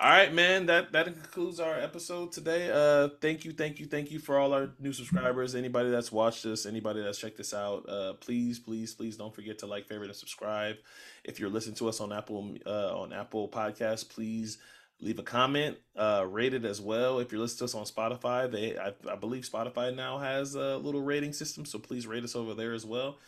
All 0.00 0.10
right, 0.10 0.32
man. 0.32 0.66
That 0.66 0.92
that 0.92 1.06
concludes 1.06 1.58
our 1.58 1.74
episode 1.74 2.30
today. 2.30 2.70
Uh, 2.70 3.08
thank 3.20 3.44
you, 3.44 3.52
thank 3.52 3.80
you, 3.80 3.86
thank 3.86 4.12
you 4.12 4.20
for 4.20 4.38
all 4.38 4.52
our 4.52 4.70
new 4.78 4.92
subscribers. 4.92 5.56
Anybody 5.56 5.90
that's 5.90 6.12
watched 6.12 6.44
this, 6.44 6.66
anybody 6.66 7.02
that's 7.02 7.18
checked 7.18 7.36
this 7.36 7.52
out, 7.52 7.88
uh, 7.88 8.12
please, 8.14 8.60
please, 8.60 8.94
please 8.94 9.16
don't 9.16 9.34
forget 9.34 9.58
to 9.58 9.66
like, 9.66 9.88
favorite, 9.88 10.08
and 10.08 10.16
subscribe. 10.16 10.76
If 11.24 11.40
you're 11.40 11.50
listening 11.50 11.74
to 11.76 11.88
us 11.88 12.00
on 12.00 12.12
Apple 12.12 12.54
uh, 12.64 12.96
on 12.96 13.12
Apple 13.12 13.48
Podcasts, 13.48 14.08
please 14.08 14.58
leave 15.00 15.18
a 15.18 15.22
comment, 15.22 15.78
uh, 15.96 16.24
rate 16.28 16.54
it 16.54 16.64
as 16.64 16.80
well. 16.80 17.18
If 17.18 17.30
you're 17.30 17.40
listening 17.40 17.58
to 17.58 17.64
us 17.64 17.74
on 17.74 17.84
Spotify, 17.84 18.50
they 18.50 18.76
I, 18.78 18.92
I 19.10 19.16
believe 19.16 19.44
Spotify 19.44 19.94
now 19.94 20.18
has 20.18 20.54
a 20.54 20.76
little 20.76 21.02
rating 21.02 21.32
system, 21.32 21.64
so 21.64 21.78
please 21.78 22.06
rate 22.06 22.24
us 22.24 22.34
over 22.34 22.54
there 22.54 22.72
as 22.72 22.84
well. 22.84 23.18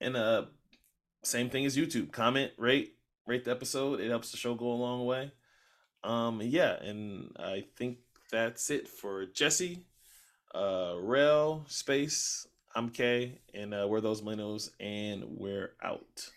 And 0.00 0.16
uh, 0.16 0.44
same 1.22 1.48
thing 1.48 1.64
as 1.64 1.76
YouTube. 1.76 2.12
Comment, 2.12 2.52
rate, 2.58 2.96
rate 3.26 3.44
the 3.44 3.50
episode. 3.50 4.00
It 4.00 4.10
helps 4.10 4.30
the 4.30 4.36
show 4.36 4.54
go 4.54 4.66
a 4.66 4.74
long 4.74 5.06
way. 5.06 5.32
Um, 6.02 6.42
yeah, 6.42 6.74
and 6.82 7.34
I 7.38 7.64
think 7.76 7.98
that's 8.30 8.68
it 8.70 8.88
for 8.88 9.24
Jesse, 9.24 9.84
uh, 10.54 10.96
Rel, 11.00 11.64
Space, 11.68 12.46
I'm 12.74 12.90
K, 12.90 13.38
and 13.54 13.72
uh, 13.72 13.86
we're 13.88 14.02
those 14.02 14.22
Minos, 14.22 14.70
and 14.78 15.24
we're 15.24 15.72
out. 15.82 16.28